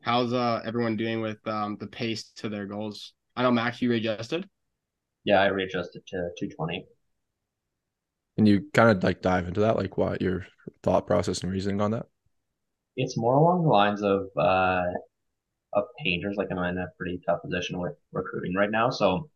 How's 0.00 0.32
uh 0.32 0.62
everyone 0.64 0.96
doing 0.96 1.20
with 1.20 1.46
um 1.46 1.76
the 1.76 1.86
pace 1.86 2.30
to 2.36 2.48
their 2.48 2.64
goals? 2.66 3.12
I 3.36 3.42
know 3.42 3.50
Max, 3.50 3.82
you 3.82 3.90
readjusted. 3.90 4.48
yeah, 5.24 5.42
I 5.42 5.46
readjusted 5.48 6.06
to 6.06 6.30
220. 6.38 6.86
Can 8.36 8.46
you 8.46 8.66
kind 8.72 8.90
of 8.90 9.02
like 9.02 9.22
dive 9.22 9.46
into 9.48 9.60
that? 9.60 9.76
Like 9.76 9.96
what 9.98 10.20
your 10.22 10.46
thought 10.82 11.06
process 11.06 11.42
and 11.42 11.52
reasoning 11.52 11.80
on 11.80 11.90
that? 11.92 12.06
It's 12.96 13.16
more 13.16 13.36
along 13.36 13.62
the 13.62 13.68
lines 13.68 14.02
of 14.02 14.28
uh 14.36 14.82
of 15.72 15.84
painters. 16.02 16.36
Like 16.36 16.48
I'm 16.50 16.58
in 16.58 16.78
a 16.78 16.88
pretty 16.98 17.20
tough 17.26 17.42
position 17.42 17.78
with 17.80 17.94
recruiting 18.12 18.54
right 18.56 18.70
now, 18.70 18.90
so 18.90 19.30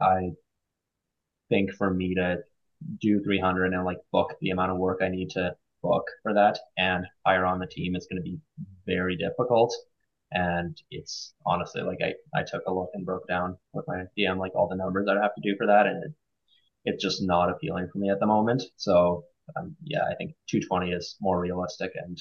I 0.00 0.32
think 1.48 1.72
for 1.72 1.92
me 1.92 2.14
to 2.14 2.38
do 3.00 3.22
300 3.22 3.72
and 3.72 3.84
like 3.84 3.98
book 4.12 4.34
the 4.40 4.50
amount 4.50 4.72
of 4.72 4.78
work 4.78 5.00
I 5.02 5.08
need 5.08 5.30
to 5.30 5.56
book 5.82 6.04
for 6.22 6.34
that 6.34 6.58
and 6.78 7.06
hire 7.26 7.44
on 7.46 7.58
the 7.58 7.66
team 7.66 7.94
is 7.96 8.06
going 8.10 8.22
to 8.22 8.30
be 8.30 8.38
very 8.86 9.16
difficult. 9.16 9.74
And 10.32 10.76
it's 10.90 11.34
honestly 11.46 11.82
like 11.82 11.98
I, 12.02 12.14
I 12.38 12.42
took 12.44 12.62
a 12.66 12.74
look 12.74 12.90
and 12.94 13.06
broke 13.06 13.28
down 13.28 13.56
with 13.72 13.86
my 13.88 14.04
DM 14.18 14.38
like 14.38 14.54
all 14.54 14.68
the 14.68 14.76
numbers 14.76 15.06
that 15.06 15.16
I'd 15.16 15.22
have 15.22 15.34
to 15.36 15.42
do 15.42 15.56
for 15.56 15.66
that, 15.68 15.86
and 15.86 16.04
it, 16.04 16.12
it's 16.84 17.02
just 17.04 17.22
not 17.22 17.50
appealing 17.50 17.88
for 17.92 17.98
me 17.98 18.10
at 18.10 18.20
the 18.20 18.26
moment. 18.26 18.62
So 18.76 19.24
um, 19.56 19.76
yeah, 19.84 20.04
I 20.10 20.14
think 20.16 20.34
220 20.50 20.92
is 20.92 21.16
more 21.20 21.40
realistic 21.40 21.92
and 21.96 22.18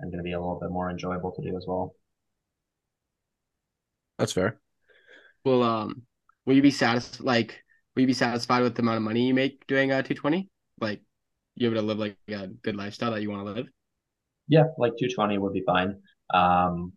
and 0.00 0.10
going 0.12 0.18
to 0.18 0.24
be 0.24 0.32
a 0.32 0.40
little 0.40 0.60
bit 0.60 0.70
more 0.70 0.90
enjoyable 0.90 1.32
to 1.32 1.42
do 1.42 1.56
as 1.56 1.64
well. 1.68 1.94
That's 4.18 4.32
fair. 4.32 4.60
Will 5.44 5.62
um 5.62 6.02
will 6.44 6.56
you 6.56 6.62
be 6.62 6.70
satisfied 6.70 7.24
like 7.24 7.62
will 7.94 8.02
you 8.02 8.06
be 8.06 8.12
satisfied 8.12 8.62
with 8.62 8.74
the 8.74 8.82
amount 8.82 8.98
of 8.98 9.02
money 9.02 9.26
you 9.26 9.34
make 9.34 9.66
doing 9.66 9.92
uh 9.92 10.02
220? 10.02 10.48
Like 10.80 11.02
you 11.54 11.66
able 11.68 11.80
to 11.80 11.86
live 11.86 11.98
like 11.98 12.16
a 12.28 12.48
good 12.48 12.76
lifestyle 12.76 13.12
that 13.12 13.22
you 13.22 13.30
want 13.30 13.46
to 13.46 13.52
live? 13.52 13.66
Yeah, 14.48 14.64
like 14.78 14.92
220 14.92 15.38
would 15.38 15.52
be 15.52 15.64
fine. 15.66 16.00
Um, 16.32 16.92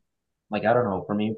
like 0.52 0.66
I 0.66 0.74
don't 0.74 0.86
know, 0.86 1.04
for 1.08 1.16
me, 1.16 1.36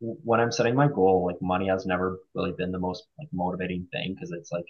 when 0.00 0.40
I'm 0.40 0.52
setting 0.52 0.74
my 0.74 0.88
goal, 0.88 1.26
like 1.26 1.40
money 1.40 1.68
has 1.68 1.86
never 1.86 2.18
really 2.34 2.52
been 2.52 2.72
the 2.72 2.78
most 2.78 3.04
like 3.18 3.28
motivating 3.32 3.86
thing 3.92 4.14
because 4.14 4.32
it's 4.32 4.52
like 4.52 4.66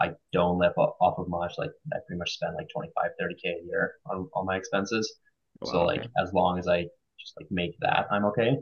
I 0.00 0.12
don't 0.32 0.58
live 0.58 0.72
off, 0.76 0.96
off 1.00 1.18
of 1.18 1.28
much. 1.28 1.54
Like 1.56 1.70
I 1.92 1.98
pretty 2.06 2.18
much 2.18 2.34
spend 2.34 2.54
like 2.56 2.68
25, 2.68 3.10
30k 3.20 3.62
a 3.62 3.66
year 3.66 3.94
on, 4.10 4.28
on 4.34 4.46
my 4.46 4.56
expenses. 4.56 5.16
So 5.64 5.84
like 5.84 6.00
okay. 6.00 6.08
as 6.22 6.32
long 6.32 6.58
as 6.58 6.68
I 6.68 6.82
just 7.18 7.34
like 7.40 7.46
make 7.50 7.76
that, 7.80 8.06
I'm 8.10 8.26
okay. 8.26 8.58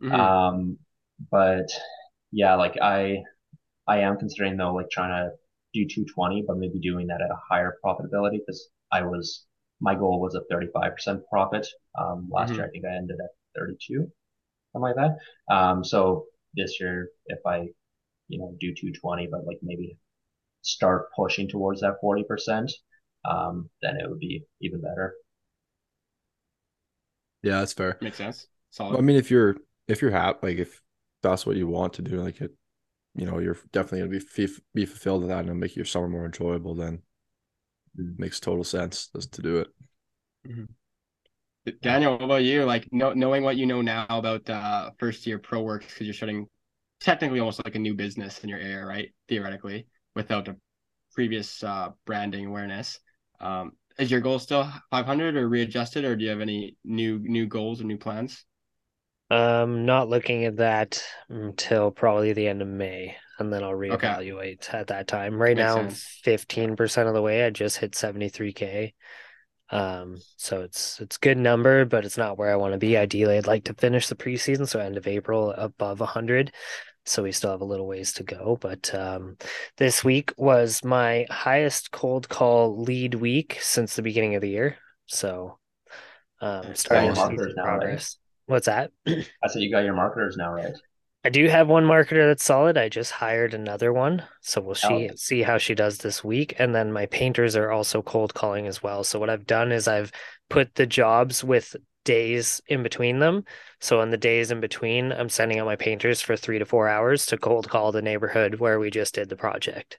Mhm. 0.00 0.38
Um, 0.38 0.78
but 1.30 1.66
yeah, 2.32 2.54
like 2.56 2.76
I, 2.80 3.22
I 3.88 4.00
am 4.00 4.18
considering 4.18 4.56
though, 4.56 4.74
like 4.74 4.90
trying 4.90 5.10
to 5.10 5.32
do 5.74 5.86
220, 5.88 6.44
but 6.46 6.58
maybe 6.58 6.80
doing 6.80 7.06
that 7.08 7.22
at 7.22 7.30
a 7.30 7.40
higher 7.50 7.76
profitability 7.84 8.38
because 8.40 8.68
I 8.92 9.02
was 9.02 9.46
my 9.80 9.94
goal 9.94 10.20
was 10.20 10.34
a 10.34 10.42
35% 10.50 11.22
profit. 11.30 11.66
Um, 11.98 12.28
last 12.32 12.56
Mhm. 12.56 12.58
year 12.58 12.66
I 12.66 12.70
think 12.70 12.84
I 12.86 12.96
ended 12.96 13.18
at 13.22 13.30
32, 13.58 14.10
something 14.72 14.82
like 14.82 14.96
that. 14.96 15.54
Um, 15.54 15.84
so 15.84 16.26
this 16.54 16.78
year 16.80 17.10
if 17.26 17.40
I 17.46 17.68
you 18.28 18.38
know 18.40 18.54
do 18.60 18.74
220, 18.74 19.28
but 19.30 19.46
like 19.46 19.58
maybe 19.62 19.98
start 20.62 21.08
pushing 21.16 21.48
towards 21.48 21.80
that 21.82 21.96
40%, 22.00 22.72
um, 23.28 23.70
then 23.82 23.96
it 23.98 24.08
would 24.08 24.20
be 24.20 24.44
even 24.62 24.80
better. 24.80 25.14
Yeah, 27.42 27.60
that's 27.60 27.72
fair. 27.72 28.00
Makes 28.00 28.16
sense. 28.18 28.48
Well, 28.88 28.98
I 29.00 29.02
mean, 29.02 29.16
if 29.16 29.30
you're 29.30 29.56
if 29.88 30.02
you're 30.02 30.10
happy, 30.10 30.46
like 30.46 30.58
if 30.58 30.80
that's 31.22 31.46
what 31.46 31.56
you 31.56 31.66
want 31.66 31.94
to 31.94 32.02
do, 32.02 32.22
like 32.22 32.40
it, 32.40 32.54
you 33.14 33.26
know, 33.26 33.38
you're 33.38 33.56
definitely 33.72 34.00
gonna 34.00 34.10
be 34.10 34.44
f- 34.44 34.60
be 34.74 34.86
fulfilled 34.86 35.22
with 35.22 35.30
that, 35.30 35.46
and 35.46 35.58
make 35.58 35.74
your 35.74 35.84
summer 35.84 36.08
more 36.08 36.26
enjoyable. 36.26 36.74
Then 36.74 37.02
it 37.98 38.18
makes 38.18 38.38
total 38.38 38.64
sense 38.64 39.08
just 39.14 39.32
to 39.34 39.42
do 39.42 39.58
it. 39.58 39.68
Daniel, 41.82 42.12
what 42.12 42.24
about 42.24 42.44
you? 42.44 42.64
Like 42.64 42.88
know, 42.92 43.12
knowing 43.12 43.42
what 43.42 43.56
you 43.56 43.66
know 43.66 43.82
now 43.82 44.06
about 44.08 44.48
uh, 44.48 44.90
first 44.98 45.26
year 45.26 45.38
pro 45.38 45.62
works 45.62 45.86
because 45.86 46.06
you're 46.06 46.14
starting 46.14 46.46
technically 47.00 47.40
almost 47.40 47.64
like 47.64 47.74
a 47.74 47.78
new 47.78 47.94
business 47.94 48.38
in 48.40 48.48
your 48.48 48.58
area, 48.58 48.84
right? 48.84 49.12
Theoretically, 49.28 49.86
without 50.14 50.48
a 50.48 50.56
previous 51.14 51.62
uh, 51.64 51.90
branding 52.06 52.46
awareness. 52.46 52.98
Um, 53.40 53.72
is 53.98 54.10
your 54.10 54.20
goal 54.20 54.38
still 54.38 54.70
500 54.90 55.36
or 55.36 55.48
readjusted, 55.48 56.04
or 56.04 56.14
do 56.14 56.24
you 56.24 56.30
have 56.30 56.40
any 56.40 56.76
new 56.84 57.18
new 57.18 57.46
goals 57.46 57.80
or 57.80 57.84
new 57.84 57.98
plans? 57.98 58.44
Um, 59.30 59.84
not 59.84 60.08
looking 60.08 60.46
at 60.46 60.56
that 60.56 61.02
until 61.28 61.90
probably 61.90 62.32
the 62.32 62.48
end 62.48 62.62
of 62.62 62.68
May, 62.68 63.16
and 63.38 63.52
then 63.52 63.62
I'll 63.62 63.72
reevaluate 63.72 64.72
at 64.72 64.86
that 64.86 65.06
time. 65.06 65.40
Right 65.40 65.56
Makes 65.56 65.66
now, 65.66 65.88
fifteen 66.22 66.76
percent 66.76 67.08
of 67.08 67.14
the 67.14 67.22
way. 67.22 67.44
I 67.44 67.50
just 67.50 67.76
hit 67.76 67.94
seventy 67.94 68.30
three 68.30 68.52
k. 68.52 68.94
Um, 69.70 70.16
so 70.36 70.62
it's 70.62 70.98
it's 71.00 71.18
good 71.18 71.36
number, 71.36 71.84
but 71.84 72.06
it's 72.06 72.16
not 72.16 72.38
where 72.38 72.50
I 72.50 72.56
want 72.56 72.72
to 72.72 72.78
be. 72.78 72.96
Ideally, 72.96 73.36
I'd 73.36 73.46
like 73.46 73.64
to 73.64 73.74
finish 73.74 74.08
the 74.08 74.14
preseason, 74.14 74.66
so 74.66 74.80
end 74.80 74.96
of 74.96 75.06
April 75.06 75.50
above 75.50 76.00
hundred. 76.00 76.52
So 77.04 77.22
we 77.22 77.32
still 77.32 77.50
have 77.50 77.62
a 77.62 77.66
little 77.66 77.86
ways 77.86 78.12
to 78.14 78.22
go, 78.22 78.58
but 78.60 78.94
um, 78.94 79.38
this 79.78 80.04
week 80.04 80.32
was 80.36 80.84
my 80.84 81.26
highest 81.30 81.90
cold 81.90 82.28
call 82.28 82.82
lead 82.82 83.14
week 83.14 83.56
since 83.62 83.96
the 83.96 84.02
beginning 84.02 84.34
of 84.34 84.42
the 84.42 84.50
year. 84.50 84.76
So 85.06 85.58
um, 86.42 86.74
starting 86.74 87.08
to 87.08 87.14
see 87.14 87.20
markers 87.20 87.38
some 87.40 87.52
now, 87.56 87.62
right? 87.62 87.78
progress. 87.78 88.17
What's 88.48 88.66
that? 88.66 88.90
I 89.06 89.22
said 89.46 89.62
you 89.62 89.70
got 89.70 89.84
your 89.84 89.94
marketers 89.94 90.36
now, 90.36 90.52
right? 90.52 90.74
I 91.24 91.30
do 91.30 91.46
have 91.48 91.68
one 91.68 91.84
marketer 91.84 92.26
that's 92.28 92.44
solid. 92.44 92.78
I 92.78 92.88
just 92.88 93.10
hired 93.12 93.52
another 93.52 93.92
one, 93.92 94.22
so 94.40 94.60
we'll 94.60 94.74
see 94.74 95.10
Oh. 95.10 95.16
see 95.16 95.42
how 95.42 95.58
she 95.58 95.74
does 95.74 95.98
this 95.98 96.24
week. 96.24 96.54
And 96.58 96.74
then 96.74 96.92
my 96.92 97.06
painters 97.06 97.56
are 97.56 97.70
also 97.70 98.02
cold 98.02 98.34
calling 98.34 98.66
as 98.66 98.82
well. 98.82 99.04
So 99.04 99.18
what 99.18 99.28
I've 99.30 99.46
done 99.46 99.72
is 99.72 99.88
I've 99.88 100.12
put 100.48 100.74
the 100.76 100.86
jobs 100.86 101.44
with 101.44 101.76
days 102.04 102.62
in 102.68 102.82
between 102.82 103.18
them. 103.18 103.44
So 103.80 104.00
on 104.00 104.10
the 104.10 104.16
days 104.16 104.50
in 104.50 104.60
between, 104.60 105.12
I'm 105.12 105.28
sending 105.28 105.58
out 105.58 105.66
my 105.66 105.76
painters 105.76 106.22
for 106.22 106.36
three 106.36 106.58
to 106.58 106.64
four 106.64 106.88
hours 106.88 107.26
to 107.26 107.36
cold 107.36 107.68
call 107.68 107.92
the 107.92 108.00
neighborhood 108.00 108.54
where 108.56 108.78
we 108.78 108.90
just 108.90 109.14
did 109.14 109.28
the 109.28 109.36
project. 109.36 109.98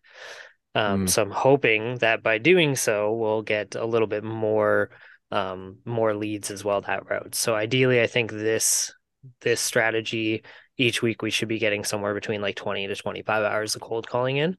Um, 0.75 1.05
Mm. 1.05 1.09
so 1.09 1.21
I'm 1.23 1.31
hoping 1.31 1.97
that 1.97 2.23
by 2.23 2.37
doing 2.37 2.75
so, 2.75 3.13
we'll 3.13 3.41
get 3.41 3.75
a 3.75 3.85
little 3.85 4.07
bit 4.07 4.23
more 4.23 4.89
um 5.31 5.79
more 5.85 6.15
leads 6.15 6.51
as 6.51 6.63
well 6.63 6.81
that 6.81 7.09
route. 7.09 7.35
So 7.35 7.55
ideally, 7.55 8.01
I 8.01 8.07
think 8.07 8.31
this 8.31 8.93
this 9.41 9.61
strategy 9.61 10.43
each 10.77 11.01
week 11.01 11.21
we 11.21 11.29
should 11.31 11.49
be 11.49 11.59
getting 11.59 11.83
somewhere 11.83 12.13
between 12.13 12.41
like 12.41 12.55
20 12.55 12.87
to 12.87 12.95
25 12.95 13.43
hours 13.43 13.75
of 13.75 13.81
cold 13.81 14.07
calling 14.07 14.37
in 14.37 14.57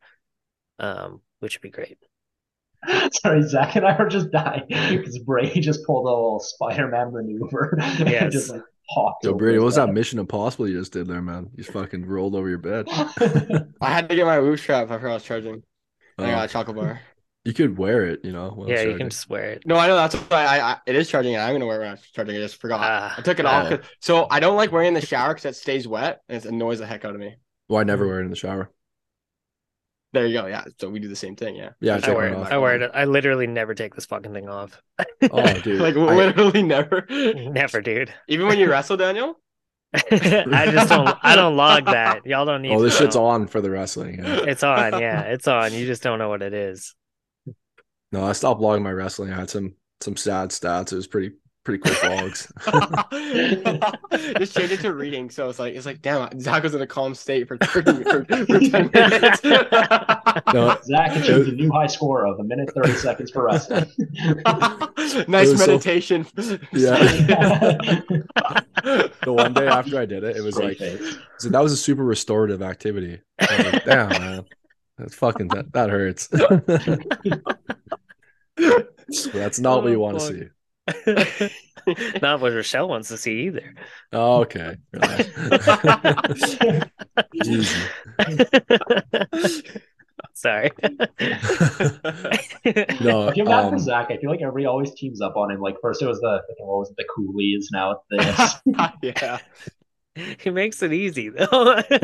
um 0.79 1.23
which 1.41 1.57
would 1.57 1.62
be 1.62 1.71
great 1.71 1.99
Sorry, 3.12 3.43
Zach 3.43 3.77
and 3.77 3.87
I 3.87 3.95
are 3.97 4.09
just 4.09 4.31
dying 4.31 4.65
because 4.69 5.19
Brady 5.21 5.61
just 5.61 5.85
pulled 5.87 6.07
a 6.07 6.09
little 6.09 6.41
Spider-Man 6.41 7.12
maneuver. 7.12 7.79
and 7.83 8.09
Yes. 8.09 8.33
just 8.33 8.50
like 8.50 8.62
popped. 8.95 9.25
Yo, 9.25 9.31
over 9.31 9.39
Brady, 9.39 9.59
what 9.59 9.67
was 9.67 9.75
that. 9.77 9.93
Mission 9.93 10.19
Impossible 10.19 10.69
you 10.69 10.79
just 10.79 10.93
did 10.93 11.07
there, 11.07 11.21
man? 11.23 11.50
You 11.53 11.59
just 11.59 11.73
fucking 11.73 12.07
rolled 12.07 12.35
over 12.35 12.49
your 12.49 12.59
bed. 12.59 12.87
I 13.81 13.91
had 13.91 14.09
to 14.09 14.15
get 14.15 14.27
my 14.27 14.39
Whoop 14.41 14.59
strap. 14.59 14.91
I 14.91 14.97
forgot 14.97 15.11
I 15.11 15.15
was 15.15 15.25
charging. 15.25 15.62
I 16.19 16.31
got 16.31 16.49
a 16.49 16.53
chocolate 16.53 16.77
bar. 16.77 17.00
You 17.44 17.52
could 17.54 17.78
wear 17.78 18.04
it, 18.06 18.20
you 18.25 18.32
know. 18.32 18.50
while 18.50 18.68
yeah 18.68 18.82
you 18.82 18.97
can 18.97 19.09
just 19.09 19.28
wear 19.30 19.52
it 19.52 19.62
No, 19.66 19.76
I 19.76 19.87
know 19.87 19.97
that's 19.97 20.14
why 20.14 20.44
I, 20.44 20.73
I 20.73 20.76
it 20.87 20.94
is 20.94 21.09
charging 21.09 21.35
and 21.35 21.42
I'm 21.42 21.54
gonna 21.54 21.66
wear 21.66 21.76
it 21.76 21.80
when 21.85 21.90
I'm 21.92 21.99
charging. 22.14 22.37
I 22.37 22.38
just 22.40 22.61
forgot. 22.61 22.80
Ah, 22.82 23.14
I 23.16 23.23
took 23.23 23.38
it 23.38 23.47
off. 23.47 23.70
yeah. 23.70 23.76
'cause- 23.78 23.87
So 24.00 24.26
I 24.30 24.40
don't 24.40 24.56
like 24.56 24.73
wearing 24.73 24.87
it 24.87 24.88
in 24.88 24.94
the 24.94 25.06
shower 25.06 25.32
because 25.35 25.44
it 25.47 25.56
stays 25.56 25.88
wet 25.88 26.20
and 26.28 26.44
it 26.44 26.49
annoys 26.49 26.78
the 26.80 26.87
heck 26.87 27.04
out 27.04 27.14
of 27.14 27.20
me. 27.20 27.37
Well, 27.68 27.80
I 27.80 27.85
never 27.85 28.06
wear 28.06 28.20
it 28.20 28.25
in 28.25 28.30
the 28.30 28.37
shower. 28.37 28.70
There 30.12 30.26
you 30.26 30.32
go. 30.40 30.47
Yeah. 30.47 30.64
So 30.80 30.90
we 30.90 30.99
do 30.99 31.06
the 31.09 31.14
same 31.16 31.37
thing. 31.37 31.54
Yeah. 31.54 31.70
Yeah, 31.80 32.00
I 32.02 32.11
I 32.11 32.14
wear 32.14 32.28
it. 32.28 32.37
I 32.37 32.59
wear 32.59 32.82
it 32.82 32.90
I 32.92 33.04
literally 33.04 33.47
never 33.47 33.75
take 33.75 33.94
this 33.94 34.06
fucking 34.06 34.32
thing 34.35 34.49
off 34.49 34.82
Oh, 35.30 35.52
dude. 35.62 35.80
like 35.80 35.94
I- 35.97 36.14
literally 36.14 36.62
never. 36.62 37.06
never 37.09 37.80
dude 37.80 38.12
Even 38.28 38.49
when 38.49 38.59
you 38.59 38.68
wrestle, 38.70 38.97
Daniel. 38.97 39.40
I 39.94 40.68
just 40.70 40.88
don't 40.88 41.16
I 41.23 41.35
don't 41.37 41.56
log 41.56 41.87
that 41.87 42.25
y'all 42.26 42.44
don't 42.44 42.62
need 42.62 42.73
oh, 42.73 42.78
to 42.78 42.85
this 42.85 42.97
shit's 42.99 43.16
know. 43.16 43.25
on 43.26 43.47
for 43.49 43.61
the 43.61 43.70
wrestling. 43.70 44.18
yeah. 44.18 44.37
it's 44.47 44.62
on 44.62 45.00
yeah 45.00 45.20
it's 45.35 45.49
on 45.49 45.73
you 45.73 45.85
just 45.87 46.02
don't 46.02 46.18
know 46.20 46.28
what 46.28 46.42
it 46.42 46.54
is 46.54 46.94
No, 48.12 48.25
I 48.25 48.33
stopped 48.33 48.61
logging 48.61 48.83
my 48.83 48.93
wrestling. 48.93 49.33
I 49.33 49.37
had 49.38 49.50
some 49.50 49.75
some 50.00 50.17
sad 50.17 50.50
stats. 50.50 50.93
It 50.93 50.97
was 50.97 51.07
pretty 51.07 51.33
pretty 51.62 51.79
quick 51.81 52.02
logs. 52.02 52.50
Just 54.38 54.57
change 54.57 54.73
it 54.73 54.81
to 54.81 54.93
reading. 54.95 55.31
So 55.31 55.49
it's 55.49 55.59
like 55.59 55.75
it's 55.75 55.87
like 55.87 56.02
damn. 56.02 56.40
Zach 56.40 56.62
was 56.62 56.75
in 56.75 56.81
a 56.83 56.87
calm 56.87 57.14
state 57.14 57.47
for 57.47 57.57
30, 57.59 58.02
for, 58.05 58.25
for 58.25 58.25
ten 58.61 58.90
minutes. 58.93 59.40
No, 60.55 60.76
Zach 60.85 61.17
achieved 61.17 61.49
a 61.49 61.52
new 61.52 61.71
high 61.71 61.87
score 61.87 62.25
of 62.26 62.38
a 62.40 62.45
minute 62.45 62.73
thirty 62.75 62.93
seconds 62.95 63.31
for 63.31 63.45
wrestling. 63.45 63.85
nice 65.29 65.50
was 65.50 65.61
so- 65.61 65.67
meditation. 65.67 66.26
Yeah. 66.73 66.97
the 69.23 69.33
one 69.33 69.52
day 69.55 69.67
after 69.69 69.99
I 70.00 70.07
did 70.07 70.25
it, 70.25 70.37
it 70.37 70.43
was 70.43 70.55
Straight 70.57 70.81
like 70.81 71.00
so 71.38 71.49
that 71.50 71.61
was 71.62 71.73
a 71.73 71.76
super 71.76 72.05
restorative 72.05 72.62
activity. 72.62 73.21
I 73.40 73.57
was 73.57 73.73
like, 73.73 73.85
Damn, 73.85 74.09
man. 74.11 74.45
That's 74.99 75.14
fucking 75.14 75.49
that, 75.49 75.73
that 75.73 75.90
hurts. 75.90 76.29
That's 79.33 79.59
not 79.61 79.83
what 79.83 79.90
you 79.90 79.97
Oh, 79.97 80.00
want 80.00 80.21
to 80.21 80.26
see. 80.26 80.49
not 82.23 82.40
what 82.40 82.52
Rochelle 82.52 82.88
wants 82.88 83.09
to 83.09 83.17
see 83.17 83.47
either 83.47 83.75
Oh, 84.12 84.40
okay. 84.43 84.76
Sorry 90.35 90.71
No, 93.00 93.29
I 93.29 93.33
feel 93.35 93.45
bad 93.47 93.69
for 93.69 93.75
um, 93.75 93.79
Zach. 93.79 94.11
I 94.11 94.17
feel 94.19 94.31
like 94.31 94.40
everybody 94.40 94.67
always 94.67 94.93
teams 94.95 95.21
up 95.21 95.37
on 95.37 95.50
him. 95.50 95.61
Like 95.61 95.76
first 95.81 96.02
it 96.02 96.07
was 96.07 96.21
the 96.21 96.40
what 96.59 96.79
was 96.81 96.90
it, 96.90 96.97
the 96.97 97.05
coolies, 97.14 97.69
now 97.73 97.93
it's 97.93 98.02
this. 98.11 98.61
yeah. 99.21 99.38
He 100.40 100.50
makes 100.50 100.83
it 100.83 100.93
easy 100.93 101.29
though. 101.31 101.47
oh, 101.52 101.83
it 101.88 102.02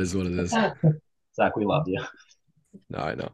is 0.00 0.14
what 0.14 0.26
it 0.26 0.32
is. 0.32 0.50
Zach, 1.34 1.56
we 1.56 1.64
love 1.64 1.84
you. 1.86 2.02
No, 2.90 2.98
I 2.98 3.14
know. 3.14 3.30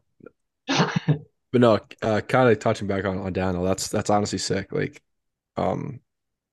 But 1.53 1.61
no, 1.61 1.81
uh, 2.01 2.21
kind 2.23 2.49
of 2.51 2.59
touching 2.59 2.87
back 2.89 3.05
on, 3.05 3.19
on 3.19 3.33
Daniel, 3.33 3.63
that's 3.65 3.89
that's 3.89 4.09
honestly 4.11 4.39
sick. 4.39 4.73
Like, 4.73 5.03
um, 5.57 6.01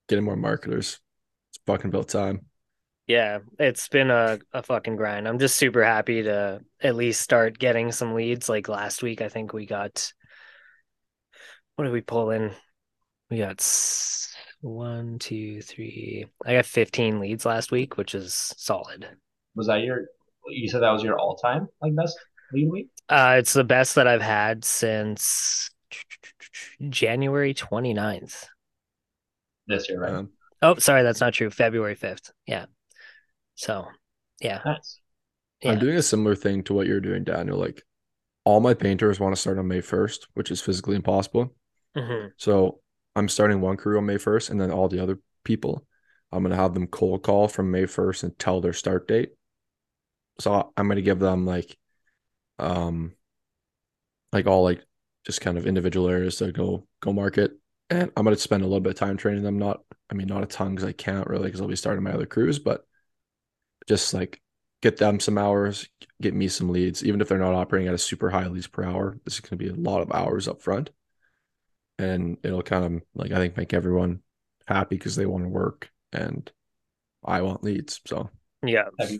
getting 0.10 0.25
more 0.25 0.38
marketers, 0.38 1.00
it's 1.51 1.60
fucking 1.68 1.92
built 1.92 2.10
time. 2.10 2.48
yeah, 3.08 3.39
it's 3.58 3.88
been 3.88 4.12
a, 4.12 4.38
a 4.54 4.62
fucking 4.62 4.96
grind. 4.96 5.28
I'm 5.28 5.39
just 5.39 5.56
super 5.56 5.84
happy 5.84 6.24
to 6.24 6.62
at 6.82 6.96
least 6.96 7.22
start 7.22 7.58
getting 7.58 7.92
some 7.92 8.13
leads. 8.13 8.50
Like 8.50 8.68
last 8.70 9.01
week, 9.01 9.22
I 9.22 9.30
think 9.30 9.51
we 9.51 9.66
got 9.66 10.13
what 11.75 11.86
did 11.86 11.94
we 11.94 12.01
pull 12.01 12.32
in? 12.32 12.51
We 13.30 13.38
got 13.39 13.62
s- 13.62 14.36
one, 14.62 15.20
two, 15.20 15.62
three. 15.62 16.28
I 16.46 16.54
got 16.54 16.66
15 16.66 17.20
leads 17.20 17.46
last 17.46 17.72
week, 17.72 17.98
which 17.98 18.16
is 18.16 18.54
solid. 18.58 19.08
Was 19.56 19.68
that 19.68 19.82
your? 19.82 20.06
You 20.48 20.70
said 20.70 20.82
that 20.82 20.92
was 20.92 21.04
your 21.04 21.20
all-time 21.20 21.68
like 21.82 21.96
best 21.96 22.18
lead 22.18 22.18
week. 22.18 22.20
Uh, 23.08 23.36
it's 23.39 23.53
the 23.53 23.63
best 23.63 23.96
that 23.96 24.08
I've 24.08 24.22
had 24.22 24.63
since 24.63 25.72
January 26.89 27.53
29th. 27.53 28.48
this 29.68 29.89
year, 29.89 30.01
right? 30.01 30.13
Um, 30.13 30.29
Oh, 30.62 30.75
sorry, 30.75 31.03
that's 31.03 31.22
not 31.22 31.34
true. 31.34 31.50
February 31.50 31.96
5th. 31.96 32.32
Yeah. 32.46 32.65
So, 33.56 33.88
yeah. 34.41 34.60
nice. 34.65 35.00
Yeah. 35.62 35.72
I'm 35.72 35.79
doing 35.79 35.96
a 35.96 36.01
similar 36.01 36.36
thing 36.36 36.63
to 36.63 36.74
what 36.74 36.86
you're 36.86 37.00
doing, 37.00 37.24
Daniel. 37.24 37.58
Like, 37.58 37.82
all 38.44 38.60
my 38.60 38.74
painters 38.74 39.20
want 39.20 39.34
to 39.34 39.39
start 39.39 39.58
on 39.58 39.68
May 39.68 39.82
1st, 39.82 40.27
which 40.34 40.51
is 40.51 40.62
physically 40.62 40.96
impossible. 40.98 41.56
hmm 41.96 42.27
So 42.38 42.82
I'm 43.15 43.29
starting 43.29 43.62
one 43.62 43.77
crew 43.77 43.98
on 43.98 44.06
May 44.06 44.18
1st, 44.18 44.50
and 44.50 44.60
then 44.60 44.72
all 44.72 44.89
the 44.89 45.01
other 45.01 45.20
people, 45.46 45.86
I'm 46.32 46.44
gonna 46.44 46.56
have 46.56 46.74
them 46.74 46.88
cold 46.88 47.24
call 47.24 47.48
from 47.48 47.72
May 47.72 47.86
1st 47.86 48.24
until 48.24 48.60
their 48.60 48.74
start 48.74 49.08
date. 49.08 49.29
So 50.39 50.74
I'm 50.75 50.88
gonna 50.88 51.01
give 51.01 51.20
them 51.20 51.46
like, 51.46 51.77
um, 52.60 53.13
like 54.32 54.48
all 54.48 54.63
like 54.63 54.84
just 55.25 55.42
kind 55.42 55.58
of 55.58 55.68
individual 55.68 56.08
areas 56.10 56.38
to 56.38 56.51
go 56.51 56.88
go 57.01 57.13
market, 57.13 57.51
and 57.89 58.12
I'm 58.16 58.24
gonna 58.24 58.38
spend 58.38 58.63
a 58.63 58.68
little 58.68 58.80
bit 58.80 58.92
of 58.94 59.00
time 59.00 59.18
training 59.18 59.44
them. 59.44 59.58
Not, 59.60 59.84
I 60.10 60.13
mean, 60.16 60.28
not 60.28 60.44
a 60.44 60.48
ton 60.48 60.75
because 60.75 60.88
I 60.88 60.94
can't 60.94 61.28
really 61.28 61.46
because 61.46 61.62
I'll 61.62 61.68
be 61.68 61.75
starting 61.75 62.04
my 62.04 62.12
other 62.12 62.25
crews, 62.25 62.60
but 62.60 62.86
just 63.88 64.13
like 64.13 64.42
get 64.82 64.98
them 64.98 65.20
some 65.20 65.38
hours, 65.38 65.88
get 66.22 66.34
me 66.34 66.48
some 66.48 66.70
leads, 66.70 67.04
even 67.04 67.22
if 67.22 67.28
they're 67.28 67.38
not 67.38 67.54
operating 67.56 67.88
at 67.88 67.94
a 67.94 67.98
super 67.98 68.30
high 68.30 68.48
leads 68.48 68.68
per 68.68 68.84
hour. 68.84 69.18
This 69.25 69.36
is 69.36 69.39
going 69.42 69.58
to 69.58 69.66
be 69.66 69.70
a 69.70 69.74
lot 69.74 70.01
of 70.01 70.12
hours 70.12 70.48
up 70.48 70.62
front, 70.62 70.89
and 71.98 72.38
it'll 72.44 72.62
kind 72.62 72.86
of 72.86 73.01
like 73.16 73.32
I 73.32 73.38
think 73.38 73.58
make 73.58 73.74
everyone 73.74 74.22
happy 74.68 74.96
because 74.96 75.16
they 75.16 75.25
want 75.25 75.44
to 75.44 75.50
work 75.50 75.89
and 76.13 76.50
I 77.24 77.42
want 77.42 77.63
leads. 77.63 78.00
So 78.06 78.30
Yeah. 78.63 78.86
Have 79.00 79.12
you 79.12 79.20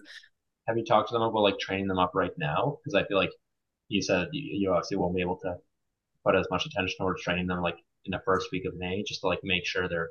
have 0.69 0.77
you 0.77 0.85
talked 0.85 1.09
to 1.09 1.13
them 1.13 1.23
about 1.23 1.41
like 1.41 1.59
training 1.59 1.88
them 1.88 1.99
up 1.99 2.11
right 2.13 2.31
now? 2.38 2.77
Because 2.79 2.95
I 2.95 3.07
feel 3.07 3.17
like 3.17 3.31
you 3.89 4.01
said 4.03 4.29
you, 4.33 4.71
obviously 4.71 4.97
won't 4.97 5.15
be 5.15 5.21
able 5.21 5.39
to 5.39 5.55
put 6.25 6.35
as 6.35 6.47
much 6.51 6.67
attention 6.67 6.95
towards 6.99 7.23
training 7.23 7.47
them 7.47 7.61
like 7.61 7.77
in 8.05 8.11
the 8.11 8.21
first 8.25 8.49
week 8.51 8.65
of 8.65 8.77
May, 8.77 9.03
just 9.03 9.21
to 9.21 9.27
like 9.27 9.39
make 9.43 9.65
sure 9.65 9.89
they're 9.89 10.09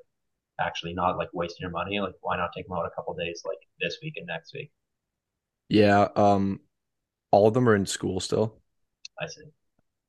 actually 0.61 0.95
not 0.95 1.17
like 1.17 1.31
wasting 1.33 1.63
your 1.63 1.71
money. 1.71 2.01
Like, 2.01 2.15
why 2.23 2.37
not 2.37 2.51
take 2.57 2.67
them 2.67 2.77
out 2.77 2.87
a 2.87 2.91
couple 2.97 3.15
days 3.15 3.43
like 3.47 3.59
this 3.81 3.99
week 4.03 4.15
and 4.17 4.27
next 4.27 4.53
week? 4.53 4.73
yeah, 5.69 6.09
um, 6.17 6.61
all 7.31 7.47
of 7.49 7.55
them 7.55 7.69
are 7.69 7.77
in 7.77 7.87
school 7.87 8.21
still. 8.21 8.59
I 9.21 9.27
see. 9.27 9.43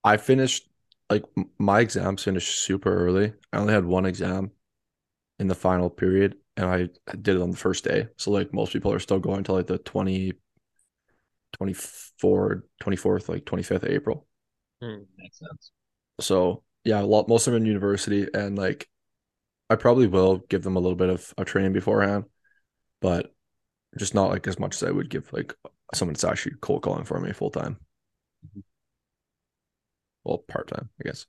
I 0.03 0.17
finished 0.17 0.69
like 1.09 1.25
my 1.57 1.81
exams 1.81 2.23
finished 2.23 2.63
super 2.63 2.93
early. 2.93 3.33
I 3.51 3.57
only 3.57 3.73
had 3.73 3.85
one 3.85 4.05
exam 4.05 4.51
in 5.39 5.47
the 5.47 5.55
final 5.55 5.89
period 5.89 6.35
and 6.59 6.69
I 6.69 7.15
did 7.15 7.37
it 7.37 7.41
on 7.41 7.51
the 7.51 7.57
first 7.57 7.85
day. 7.85 8.07
So 8.17 8.31
like 8.31 8.53
most 8.53 8.73
people 8.73 8.91
are 8.91 8.99
still 8.99 9.19
going 9.19 9.45
to 9.45 9.53
like 9.53 9.67
the 9.67 9.77
20 9.79 10.33
24 11.53 12.65
24th 12.81 13.29
like 13.29 13.45
25th 13.45 13.83
of 13.83 13.89
April. 13.91 14.27
Hmm. 14.81 15.03
Makes 15.17 15.39
sense. 15.39 15.71
So 16.19 16.63
yeah, 16.83 17.01
a 17.01 17.03
lot 17.03 17.29
most 17.29 17.47
of 17.47 17.53
them 17.53 17.63
in 17.63 17.67
university 17.67 18.27
and 18.33 18.57
like 18.57 18.87
I 19.69 19.75
probably 19.75 20.07
will 20.07 20.39
give 20.49 20.63
them 20.63 20.75
a 20.75 20.79
little 20.79 20.97
bit 20.97 21.09
of 21.09 21.33
a 21.37 21.45
training 21.45 21.73
beforehand, 21.73 22.25
but 23.01 23.33
just 23.97 24.15
not 24.15 24.29
like 24.31 24.47
as 24.47 24.59
much 24.59 24.75
as 24.75 24.83
I 24.83 24.91
would 24.91 25.09
give 25.09 25.31
like 25.33 25.55
someone 25.93 26.13
that's 26.13 26.25
actually 26.25 26.55
cold 26.61 26.83
calling 26.83 27.05
for 27.05 27.19
me 27.19 27.33
full 27.33 27.51
time. 27.51 27.77
Mm-hmm. 28.45 28.61
Well, 30.23 30.39
part 30.39 30.67
time, 30.67 30.89
I 30.99 31.03
guess. 31.03 31.25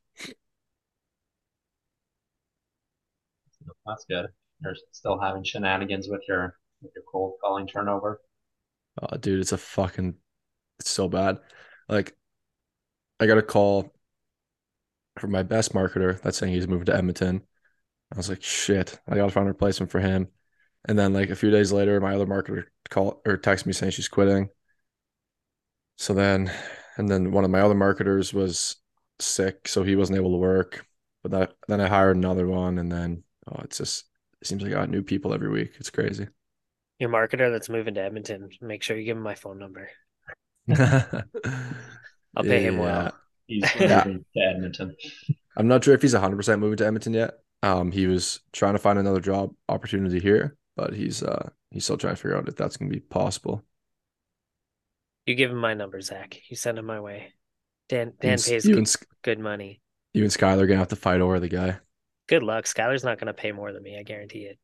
That's 3.86 4.04
good. 4.08 4.26
You're 4.62 4.76
still 4.92 5.18
having 5.18 5.44
shenanigans 5.44 6.08
with 6.08 6.22
your 6.28 6.56
with 6.82 6.92
your 6.94 7.04
cold 7.10 7.34
calling 7.42 7.66
turnover. 7.66 8.20
Uh, 9.00 9.16
dude, 9.16 9.40
it's 9.40 9.52
a 9.52 9.58
fucking, 9.58 10.14
it's 10.78 10.90
so 10.90 11.08
bad. 11.08 11.38
Like, 11.88 12.16
I 13.18 13.26
got 13.26 13.38
a 13.38 13.42
call 13.42 13.94
from 15.18 15.30
my 15.30 15.42
best 15.42 15.72
marketer 15.74 16.20
that's 16.20 16.38
saying 16.38 16.52
he's 16.52 16.68
moving 16.68 16.86
to 16.86 16.96
Edmonton. 16.96 17.42
I 18.12 18.16
was 18.16 18.28
like, 18.28 18.42
shit, 18.42 18.98
I 19.08 19.14
gotta 19.14 19.30
find 19.30 19.46
a 19.46 19.50
replacement 19.52 19.92
for 19.92 20.00
him. 20.00 20.28
And 20.86 20.98
then 20.98 21.12
like 21.12 21.30
a 21.30 21.36
few 21.36 21.50
days 21.50 21.72
later, 21.72 22.00
my 22.00 22.14
other 22.14 22.26
marketer 22.26 22.64
call 22.88 23.20
or 23.26 23.36
text 23.36 23.66
me 23.66 23.72
saying 23.72 23.92
she's 23.92 24.08
quitting. 24.08 24.48
So 25.96 26.14
then, 26.14 26.50
and 26.96 27.08
then 27.08 27.30
one 27.30 27.44
of 27.44 27.50
my 27.50 27.60
other 27.60 27.74
marketers 27.74 28.32
was 28.32 28.76
sick, 29.18 29.68
so 29.68 29.82
he 29.82 29.96
wasn't 29.96 30.16
able 30.18 30.32
to 30.32 30.38
work. 30.38 30.86
But 31.22 31.32
that 31.32 31.52
then 31.68 31.80
I 31.80 31.88
hired 31.88 32.16
another 32.16 32.46
one, 32.46 32.78
and 32.78 32.90
then 32.90 33.24
oh, 33.46 33.60
it's 33.64 33.78
just 33.78 34.09
it 34.40 34.46
seems 34.46 34.62
like 34.62 34.72
I 34.72 34.76
got 34.76 34.90
new 34.90 35.02
people 35.02 35.34
every 35.34 35.48
week. 35.50 35.72
It's 35.78 35.90
crazy. 35.90 36.28
Your 36.98 37.10
marketer 37.10 37.50
that's 37.50 37.68
moving 37.68 37.94
to 37.94 38.02
Edmonton, 38.02 38.50
make 38.60 38.82
sure 38.82 38.96
you 38.96 39.04
give 39.04 39.16
him 39.16 39.22
my 39.22 39.34
phone 39.34 39.58
number. 39.58 39.90
I'll 40.68 41.22
I'll 42.36 42.44
pay 42.44 42.62
him 42.62 42.78
well. 42.78 43.12
He's 43.46 43.64
Yeah. 43.80 44.04
to 44.04 44.24
Edmonton. 44.36 44.96
I'm 45.56 45.68
not 45.68 45.82
sure 45.84 45.94
if 45.94 46.02
he's 46.02 46.14
100% 46.14 46.58
moving 46.60 46.76
to 46.78 46.86
Edmonton 46.86 47.14
yet. 47.14 47.34
Um, 47.62 47.90
he 47.92 48.06
was 48.06 48.40
trying 48.52 48.74
to 48.74 48.78
find 48.78 48.98
another 48.98 49.20
job 49.20 49.54
opportunity 49.68 50.20
here, 50.20 50.56
but 50.76 50.94
he's 50.94 51.22
uh 51.22 51.50
he's 51.70 51.84
still 51.84 51.98
trying 51.98 52.14
to 52.14 52.20
figure 52.20 52.36
out 52.36 52.48
if 52.48 52.56
that's 52.56 52.76
gonna 52.76 52.90
be 52.90 53.00
possible. 53.00 53.64
You 55.26 55.34
give 55.34 55.50
him 55.50 55.58
my 55.58 55.74
number, 55.74 56.00
Zach. 56.00 56.40
You 56.48 56.56
send 56.56 56.78
him 56.78 56.86
my 56.86 57.00
way. 57.00 57.32
Dan 57.88 58.12
Dan 58.20 58.32
and, 58.34 58.42
pays 58.42 58.68
you 58.68 58.76
good, 58.76 58.78
and, 58.78 58.96
good 59.22 59.38
money. 59.38 59.80
you 60.14 60.22
and 60.22 60.32
Skylar 60.32 60.60
are 60.62 60.66
gonna 60.66 60.78
have 60.78 60.88
to 60.88 60.96
fight 60.96 61.20
over 61.20 61.40
the 61.40 61.48
guy. 61.48 61.78
Good 62.30 62.44
luck. 62.44 62.64
Skylar's 62.64 63.02
not 63.02 63.18
gonna 63.18 63.34
pay 63.34 63.50
more 63.50 63.72
than 63.72 63.82
me, 63.82 63.98
I 63.98 64.04
guarantee 64.04 64.44
it. 64.44 64.58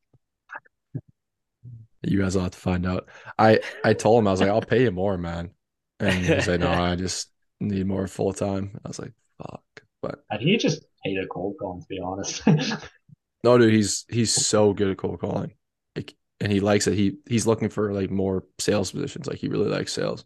You 2.04 2.20
guys 2.20 2.36
will 2.36 2.44
have 2.44 2.52
to 2.52 2.58
find 2.58 2.86
out. 2.86 3.08
I 3.40 3.58
I 3.84 3.92
told 3.92 4.20
him 4.20 4.28
I 4.28 4.30
was 4.30 4.40
like, 4.40 4.50
I'll 4.50 4.60
pay 4.60 4.84
you 4.84 4.92
more, 4.92 5.18
man, 5.18 5.50
and 5.98 6.24
he 6.24 6.32
was 6.32 6.46
like, 6.46 6.60
No, 6.60 6.70
I 6.70 6.94
just 6.94 7.28
need 7.58 7.84
more 7.84 8.06
full 8.06 8.32
time. 8.32 8.78
I 8.84 8.88
was 8.88 9.00
like, 9.00 9.12
Fuck. 9.38 9.64
But 10.00 10.22
I 10.30 10.36
think 10.36 10.48
he 10.48 10.56
just 10.58 10.84
hated 11.02 11.24
a 11.24 11.26
cold 11.26 11.56
calling, 11.58 11.82
to 11.82 11.88
be 11.88 11.98
honest. 11.98 12.46
no, 13.42 13.58
dude, 13.58 13.72
he's 13.72 14.06
he's 14.08 14.32
so 14.32 14.72
good 14.72 14.92
at 14.92 14.98
cold 14.98 15.18
calling, 15.18 15.52
like, 15.96 16.14
and 16.38 16.52
he 16.52 16.60
likes 16.60 16.86
it. 16.86 16.94
He 16.94 17.16
he's 17.26 17.48
looking 17.48 17.68
for 17.68 17.92
like 17.92 18.12
more 18.12 18.44
sales 18.60 18.92
positions. 18.92 19.26
Like 19.26 19.38
he 19.38 19.48
really 19.48 19.68
likes 19.68 19.92
sales. 19.92 20.24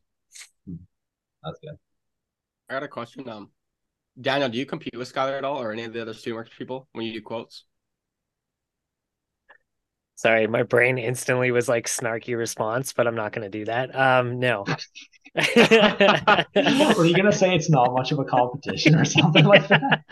That's 0.66 1.58
good. 1.62 1.78
I 2.68 2.74
got 2.74 2.82
a 2.82 2.88
question. 2.88 3.26
Um, 3.30 3.50
Daniel, 4.20 4.48
do 4.48 4.56
you 4.58 4.66
compete 4.66 4.96
with 4.96 5.12
Skylar 5.12 5.36
at 5.38 5.44
all, 5.44 5.60
or 5.60 5.72
any 5.72 5.82
of 5.84 5.92
the 5.92 6.00
other 6.02 6.12
Studentworks 6.12 6.50
people 6.56 6.88
when 6.92 7.06
you 7.06 7.12
do 7.12 7.22
quotes? 7.22 7.64
Sorry, 10.16 10.46
my 10.46 10.62
brain 10.64 10.98
instantly 10.98 11.50
was 11.50 11.66
like 11.68 11.86
snarky 11.86 12.36
response, 12.36 12.92
but 12.92 13.06
I'm 13.06 13.14
not 13.14 13.32
gonna 13.32 13.48
do 13.48 13.64
that. 13.64 13.94
Um, 13.96 14.38
no. 14.38 14.64
Were 15.34 17.04
you 17.06 17.14
gonna 17.16 17.32
say 17.32 17.54
it's 17.54 17.70
not 17.70 17.94
much 17.94 18.12
of 18.12 18.18
a 18.18 18.24
competition 18.24 18.96
or 18.96 19.04
something 19.06 19.44
like 19.46 19.66
that? 19.68 20.02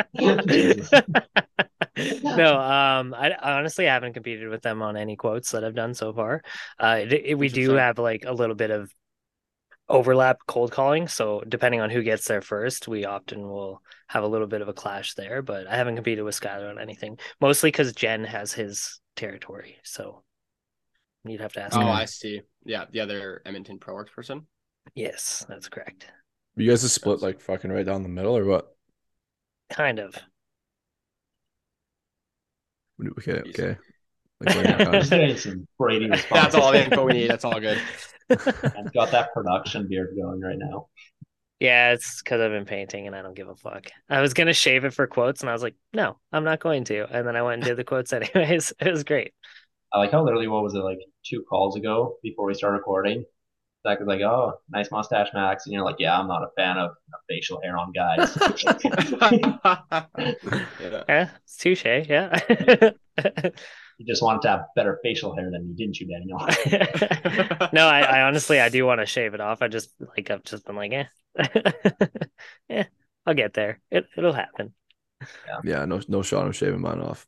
No, 2.23 2.59
um, 2.61 3.15
I, 3.15 3.31
I 3.33 3.59
honestly 3.59 3.87
haven't 3.87 4.13
competed 4.15 4.49
with 4.49 4.63
them 4.63 4.83
on 4.83 4.97
any 4.97 5.17
quotes 5.17 5.51
that 5.51 5.65
I've 5.65 5.75
done 5.75 5.95
so 5.95 6.13
far. 6.13 6.43
Uh, 6.79 6.99
it, 7.03 7.13
it- 7.13 7.39
we 7.39 7.49
do 7.49 7.73
have 7.73 7.99
like 7.99 8.25
a 8.27 8.33
little 8.33 8.55
bit 8.55 8.71
of 8.71 8.93
overlap 9.89 10.39
cold 10.47 10.71
calling, 10.71 11.09
so 11.09 11.43
depending 11.49 11.81
on 11.81 11.91
who 11.91 12.03
gets 12.03 12.27
there 12.27 12.43
first, 12.43 12.89
we 12.89 13.05
often 13.05 13.49
will 13.49 13.83
have 14.09 14.23
a 14.25 14.29
little 14.29 14.47
bit 14.47 14.61
of 14.63 14.69
a 14.69 14.73
clash 14.73 15.15
there. 15.15 15.43
But 15.43 15.67
I 15.67 15.77
haven't 15.77 15.97
competed 15.97 16.25
with 16.25 16.39
Skylar 16.39 16.71
on 16.71 16.79
anything, 16.79 17.19
mostly 17.41 17.71
because 17.71 17.93
Jen 17.93 18.25
has 18.25 18.53
his 18.53 19.01
territory, 19.17 19.77
so 19.83 20.23
you'd 21.25 21.41
have 21.41 21.53
to 21.55 21.63
ask. 21.63 21.77
Oh, 21.77 21.81
her. 21.81 21.87
I 21.89 22.05
see. 22.05 22.43
Yeah, 22.65 22.85
the 22.91 23.01
other 23.01 23.43
Edmonton 23.47 23.79
Pro 23.79 23.95
Works 23.95 24.13
person. 24.15 24.47
Yes, 24.95 25.45
that's 25.49 25.69
correct. 25.69 26.07
You 26.57 26.69
guys 26.69 26.85
are 26.85 26.89
split 26.89 27.21
like 27.23 27.41
fucking 27.41 27.71
right 27.71 27.87
down 27.87 28.03
the 28.03 28.09
middle, 28.09 28.37
or 28.37 28.45
what? 28.45 28.75
Kind 29.71 29.99
of. 29.99 30.17
Okay, 33.19 33.41
okay. 33.49 33.77
Like, 34.41 34.55
where 34.55 34.65
you 34.65 34.77
Just 34.77 34.91
guys- 34.91 35.11
getting 35.11 35.37
some 35.37 35.69
Brady. 35.79 36.09
That's 36.31 36.55
all 36.55 36.73
the 36.73 36.85
info 36.85 37.05
we 37.05 37.13
need. 37.13 37.31
That's 37.31 37.45
all 37.45 37.61
good. 37.61 37.81
I've 38.31 38.93
got 38.93 39.11
that 39.13 39.33
production 39.33 39.89
beard 39.89 40.11
going 40.21 40.41
right 40.41 40.59
now. 40.59 40.89
Yeah, 41.61 41.93
it's 41.93 42.23
because 42.23 42.41
I've 42.41 42.53
been 42.53 42.65
painting 42.67 43.07
and 43.09 43.17
I 43.17 43.23
don't 43.23 43.35
give 43.35 43.49
a 43.49 43.57
fuck. 43.57 43.91
I 44.09 44.21
was 44.21 44.33
gonna 44.33 44.53
shave 44.53 44.85
it 44.85 44.95
for 44.95 45.07
quotes 45.07 45.41
and 45.41 45.51
I 45.51 45.53
was 45.53 45.63
like, 45.63 45.75
no, 45.93 46.19
I'm 46.33 46.45
not 46.45 46.61
going 46.61 46.85
to. 46.85 47.07
And 47.11 47.27
then 47.27 47.35
I 47.35 47.43
went 47.43 47.55
and 47.55 47.65
did 47.65 47.77
the 47.77 47.85
quotes 47.85 48.13
anyways. 48.13 48.73
It 48.81 48.91
was 48.91 49.05
great. 49.05 49.33
I 49.93 49.99
like 49.99 50.13
how 50.13 50.23
literally 50.23 50.49
what 50.49 50.63
was 50.63 50.75
it 50.75 50.81
like 50.81 50.99
two 51.25 51.43
calls 51.49 51.77
ago 51.77 52.17
before 52.23 52.47
we 52.47 52.55
started 52.55 52.77
recording? 52.79 53.25
Zach 53.87 54.01
was 54.01 54.09
like, 54.09 54.21
"Oh, 54.21 54.55
nice 54.69 54.91
mustache, 54.91 55.29
Max," 55.33 55.67
and 55.67 55.73
you're 55.73 55.85
like, 55.85 55.97
"Yeah, 55.99 56.19
I'm 56.19 56.27
not 56.27 56.43
a 56.43 56.49
fan 56.57 56.79
of 56.79 56.91
of 56.91 57.21
facial 57.29 57.61
hair 57.63 57.77
on 57.77 57.93
guys." 57.93 58.37
yeah. 59.23 60.05
Yeah, 61.09 61.31
it's 61.45 61.57
touche. 61.57 61.85
Yeah. 61.85 62.39
You 63.99 64.07
just 64.07 64.23
wanted 64.23 64.43
to 64.43 64.49
have 64.49 64.61
better 64.77 64.99
facial 65.03 65.35
hair 65.37 65.51
than 65.51 65.69
you, 65.69 65.75
didn't 65.75 65.99
you, 66.01 66.07
Daniel? 66.07 66.39
no, 67.73 67.87
I, 67.87 68.01
I 68.01 68.23
honestly 68.23 68.61
I 68.61 68.69
do 68.69 68.87
want 68.87 69.01
to 69.01 69.07
shave 69.07 69.35
it 69.35 69.41
off. 69.41 69.61
I 69.61 69.69
just 69.69 69.91
like 70.17 70.31
I've 70.31 70.45
just 70.45 70.65
been 70.65 70.77
like, 70.77 70.93
eh, 70.93 71.05
yeah, 72.69 72.85
I'll 73.27 73.35
get 73.35 73.55
there. 73.55 73.81
It 73.91 74.07
it'll 74.17 74.33
happen. 74.33 74.73
yeah, 75.21 75.61
yeah, 75.65 75.85
no, 75.85 76.01
no 76.09 76.23
shot. 76.23 76.47
I'm 76.47 76.53
shaving 76.53 76.81
mine 76.81 77.01
off. 77.01 77.27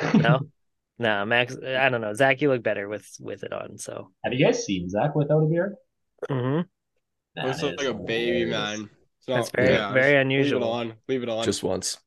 No, 0.14 0.40
no, 0.98 1.24
Max. 1.24 1.56
I 1.56 1.88
don't 1.88 2.00
know. 2.00 2.14
Zach, 2.14 2.40
you 2.40 2.48
look 2.48 2.62
better 2.62 2.88
with 2.88 3.06
with 3.20 3.44
it 3.44 3.52
on. 3.52 3.78
So, 3.78 4.10
Have 4.24 4.32
you 4.32 4.44
guys 4.44 4.64
seen 4.64 4.88
Zach 4.88 5.14
without 5.14 5.42
a 5.42 5.46
beard? 5.46 5.74
Mm 6.30 6.42
hmm 6.42 6.60
Nah, 7.36 7.46
Looks 7.46 7.62
like 7.62 7.82
a 7.82 7.94
baby, 7.94 8.50
hilarious. 8.50 8.78
man. 8.78 8.90
So, 9.20 9.34
That's 9.34 9.50
very- 9.50 9.74
yeah, 9.74 9.92
very 9.92 10.16
unusual. 10.16 10.60
Leave 10.60 10.68
it 10.68 10.72
on. 10.72 10.92
Leave 11.08 11.22
it 11.24 11.28
on. 11.28 11.44
Just 11.44 11.62
once. 11.62 11.98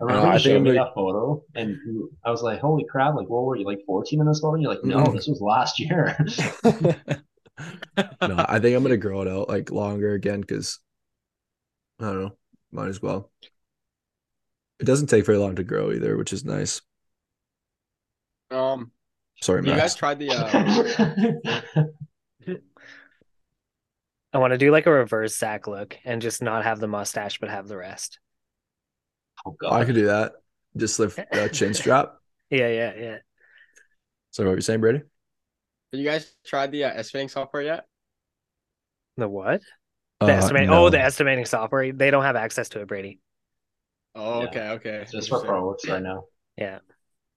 I 0.00 0.04
remember 0.04 0.28
I 0.28 0.32
you 0.34 0.38
showed 0.38 0.62
me 0.62 0.70
that 0.72 0.94
photo, 0.94 1.42
and 1.54 1.76
I 2.24 2.30
was 2.30 2.42
like, 2.42 2.60
"Holy 2.60 2.84
crap! 2.88 3.14
Like, 3.14 3.28
what 3.28 3.44
were 3.44 3.56
you 3.56 3.64
like 3.64 3.80
14 3.84 4.20
in 4.20 4.26
this 4.26 4.40
photo?" 4.40 4.54
And 4.54 4.62
you're 4.62 4.72
like, 4.72 4.84
"No, 4.84 4.98
Mhm. 4.98 5.14
this 5.14 5.26
was 5.26 5.40
last 5.40 5.80
year." 5.80 6.16
no, 8.22 8.44
I 8.48 8.60
think 8.60 8.76
I'm 8.76 8.82
gonna 8.84 8.96
grow 8.96 9.22
it 9.22 9.28
out 9.28 9.48
like 9.48 9.70
longer 9.70 10.12
again 10.14 10.40
because 10.40 10.78
I 12.00 12.04
don't 12.04 12.22
know. 12.22 12.36
Might 12.70 12.88
as 12.88 13.02
well. 13.02 13.30
It 14.78 14.84
doesn't 14.84 15.08
take 15.08 15.26
very 15.26 15.38
long 15.38 15.56
to 15.56 15.64
grow 15.64 15.90
either, 15.90 16.16
which 16.16 16.32
is 16.32 16.44
nice. 16.44 16.80
um, 18.52 18.92
Sorry, 19.40 19.68
you 19.68 19.74
guys 19.74 19.96
tried 19.96 20.18
the 20.20 20.30
uh, 20.30 21.86
I 24.32 24.38
want 24.38 24.52
to 24.52 24.58
do 24.58 24.70
like 24.70 24.86
a 24.86 24.92
reverse 24.92 25.36
Zach 25.36 25.66
look 25.66 25.96
and 26.04 26.22
just 26.22 26.42
not 26.42 26.64
have 26.64 26.78
the 26.80 26.86
mustache, 26.86 27.38
but 27.40 27.48
have 27.48 27.66
the 27.66 27.76
rest. 27.76 28.20
Oh 29.46 29.56
god! 29.58 29.72
I 29.72 29.84
could 29.84 29.94
do 29.94 30.06
that. 30.06 30.32
Just 30.76 30.98
lift 30.98 31.16
the 31.32 31.48
chin 31.48 31.74
strap. 31.74 32.14
Yeah, 32.50 32.68
yeah, 32.68 32.92
yeah. 32.98 33.16
So 34.30 34.44
what 34.44 34.52
you're 34.52 34.60
saying, 34.60 34.80
Brady? 34.80 34.98
Have 35.92 36.00
you 36.00 36.04
guys 36.04 36.34
tried 36.46 36.70
the 36.70 36.84
uh, 36.84 36.90
estimating 36.90 37.28
software 37.28 37.62
yet? 37.62 37.86
The 39.16 39.28
what? 39.28 39.62
The 40.20 40.26
Uh, 40.26 40.28
estimating. 40.28 40.70
no. 40.70 40.86
Oh, 40.86 40.90
the 40.90 41.00
estimating 41.00 41.44
software. 41.44 41.92
They 41.92 42.10
don't 42.10 42.24
have 42.24 42.36
access 42.36 42.68
to 42.70 42.80
it, 42.80 42.88
Brady. 42.88 43.20
Oh, 44.14 44.40
Yeah. 44.42 44.48
okay, 44.48 44.68
okay. 44.70 44.90
It's 44.96 45.12
just 45.12 45.28
for 45.28 45.36
Interesting. 45.36 45.48
pros 45.50 45.88
right 45.88 46.02
now. 46.02 46.24
Yeah. 46.56 46.78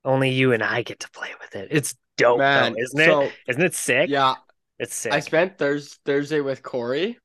Only 0.03 0.31
you 0.31 0.51
and 0.53 0.63
I 0.63 0.81
get 0.81 0.99
to 1.01 1.11
play 1.11 1.29
with 1.39 1.55
it. 1.55 1.67
It's 1.71 1.95
dope, 2.17 2.39
Man, 2.39 2.73
though, 2.73 2.81
isn't 2.81 2.99
it? 2.99 3.05
so 3.05 3.29
Isn't 3.47 3.61
it 3.61 3.75
sick? 3.75 4.09
yeah, 4.09 4.35
It's 4.79 4.95
sick. 4.95 5.13
I 5.13 5.19
spent 5.19 5.57
Thurs 5.57 5.99
Thursday 6.05 6.41
with 6.41 6.63
Corey. 6.63 7.19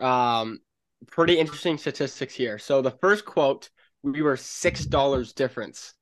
Um, 0.00 0.60
pretty 1.06 1.38
interesting 1.38 1.78
statistics 1.78 2.34
here. 2.34 2.58
So 2.58 2.82
the 2.82 2.90
first 2.90 3.24
quote, 3.24 3.70
we 4.02 4.22
were 4.22 4.36
six 4.36 4.84
dollars 4.84 5.32
difference 5.32 5.94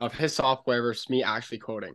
of 0.00 0.14
his 0.14 0.34
software 0.34 0.82
versus 0.82 1.08
me 1.08 1.22
actually 1.22 1.58
quoting, 1.58 1.94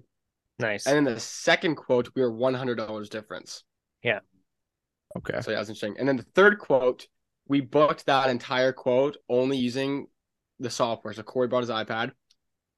nice. 0.59 0.85
and 0.85 0.95
then 0.95 1.13
the 1.13 1.19
second 1.19 1.75
quote, 1.75 2.09
we 2.15 2.21
were 2.21 2.31
one 2.31 2.53
hundred 2.53 2.75
dollars 2.75 3.09
difference. 3.09 3.63
Yeah. 4.03 4.19
Okay. 5.17 5.39
So 5.41 5.51
yeah, 5.51 5.57
that's 5.57 5.69
interesting. 5.69 5.95
And 5.99 6.07
then 6.07 6.17
the 6.17 6.25
third 6.35 6.59
quote, 6.59 7.07
we 7.47 7.61
booked 7.61 8.05
that 8.05 8.29
entire 8.29 8.71
quote 8.71 9.17
only 9.29 9.57
using 9.57 10.07
the 10.59 10.69
software. 10.69 11.13
So 11.13 11.23
Corey 11.23 11.47
brought 11.47 11.61
his 11.61 11.69
iPad. 11.69 12.11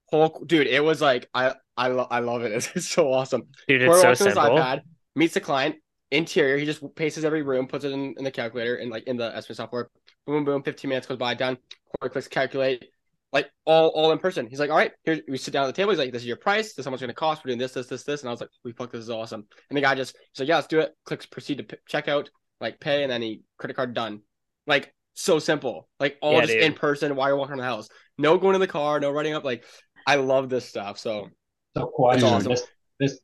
Whole 0.08 0.44
dude, 0.46 0.68
it 0.68 0.84
was 0.84 1.02
like 1.02 1.30
I 1.34 1.54
I 1.78 1.88
lo- 1.88 2.08
I 2.10 2.20
love 2.20 2.44
it. 2.44 2.52
It's, 2.52 2.70
it's 2.76 2.90
so 2.90 3.12
awesome. 3.12 3.44
Dude, 3.68 3.82
Corey 3.82 3.92
it's 3.92 4.02
so 4.02 4.08
walks 4.10 4.20
his 4.20 4.34
simple. 4.34 4.58
iPad, 4.58 4.82
meets 5.16 5.34
the 5.34 5.42
client, 5.42 5.76
interior. 6.14 6.58
He 6.58 6.66
just 6.66 6.84
paces 6.96 7.26
every 7.26 7.42
room, 7.42 7.68
puts 7.68 7.86
it 7.86 7.92
in, 7.92 8.16
in 8.18 8.24
the 8.24 8.32
calculator 8.32 8.76
and 8.76 8.90
like 8.90 9.04
in 9.06 9.18
the 9.18 9.36
estimate 9.36 9.58
software. 9.58 9.90
Boom, 10.26 10.46
boom. 10.46 10.64
Fifteen 10.64 10.90
minutes 10.90 11.08
goes 11.08 11.18
by, 11.18 11.34
done. 11.34 11.58
Corey 12.00 12.10
clicks 12.12 12.28
calculate, 12.28 12.86
like 13.32 13.50
all 13.66 13.90
all 13.90 14.12
in 14.12 14.20
person. 14.20 14.48
He's 14.48 14.60
like, 14.60 14.70
all 14.70 14.78
right, 14.78 14.92
here 15.04 15.20
we 15.28 15.38
sit 15.38 15.52
down 15.54 15.64
at 15.64 15.68
the 15.68 15.74
table. 15.74 15.92
He's 15.92 16.00
like, 16.00 16.12
this 16.12 16.22
is 16.22 16.28
your 16.28 16.38
price. 16.38 16.70
This 16.70 16.80
is 16.80 16.86
how 16.86 16.92
much 16.92 17.00
it's 17.00 17.04
gonna 17.04 17.14
cost. 17.14 17.44
We're 17.44 17.50
doing 17.50 17.60
this, 17.60 17.74
this, 17.74 17.88
this, 17.88 18.04
this. 18.04 18.22
And 18.22 18.30
I 18.30 18.32
was 18.32 18.40
like, 18.42 18.50
we 18.64 18.72
fuck, 18.72 18.92
this 18.92 19.02
is 19.02 19.10
awesome. 19.10 19.46
And 19.70 19.78
the 19.78 19.82
guy 19.82 19.96
just 19.96 20.16
he's 20.32 20.40
like, 20.40 20.48
yeah, 20.50 20.56
let's 20.56 20.68
do 20.68 20.80
it. 20.80 20.94
Clicks 21.06 21.26
proceed 21.26 21.58
to 21.58 21.64
p- 21.64 21.78
checkout, 21.92 22.28
like 22.62 22.80
pay, 22.80 23.04
and 23.04 23.12
then 23.12 23.22
he 23.22 23.42
credit 23.58 23.76
card 23.76 23.94
done. 23.94 24.22
Like 24.66 24.94
so 25.14 25.40
simple. 25.40 25.90
Like 26.00 26.18
all 26.22 26.34
Yeah, 26.34 26.42
just 26.42 26.54
dude. 26.54 26.64
in 26.64 26.74
person 26.74 27.16
while 27.16 27.28
you're 27.28 27.38
walking 27.38 27.52
around 27.52 27.60
the 27.60 27.66
house. 27.66 27.90
No 28.18 28.38
going 28.38 28.56
in 28.56 28.62
the 28.62 28.68
car, 28.68 29.00
no 29.00 29.12
running 29.12 29.34
up. 29.34 29.44
Like 29.44 29.66
I 30.08 30.16
love 30.16 30.50
this 30.50 30.66
stuff. 30.66 31.00
So 31.00 31.30
So 31.76 31.86
question, 31.88 32.30
awesome. 32.30 32.52
this 32.52 32.64
this 33.00 33.20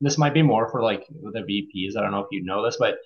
this 0.00 0.18
might 0.18 0.34
be 0.34 0.42
more 0.42 0.70
for 0.70 0.82
like 0.82 1.04
the 1.08 1.40
VPs. 1.40 1.96
I 1.96 2.02
don't 2.02 2.12
know 2.12 2.20
if 2.20 2.28
you 2.30 2.44
know 2.44 2.64
this, 2.64 2.76
but 2.78 2.96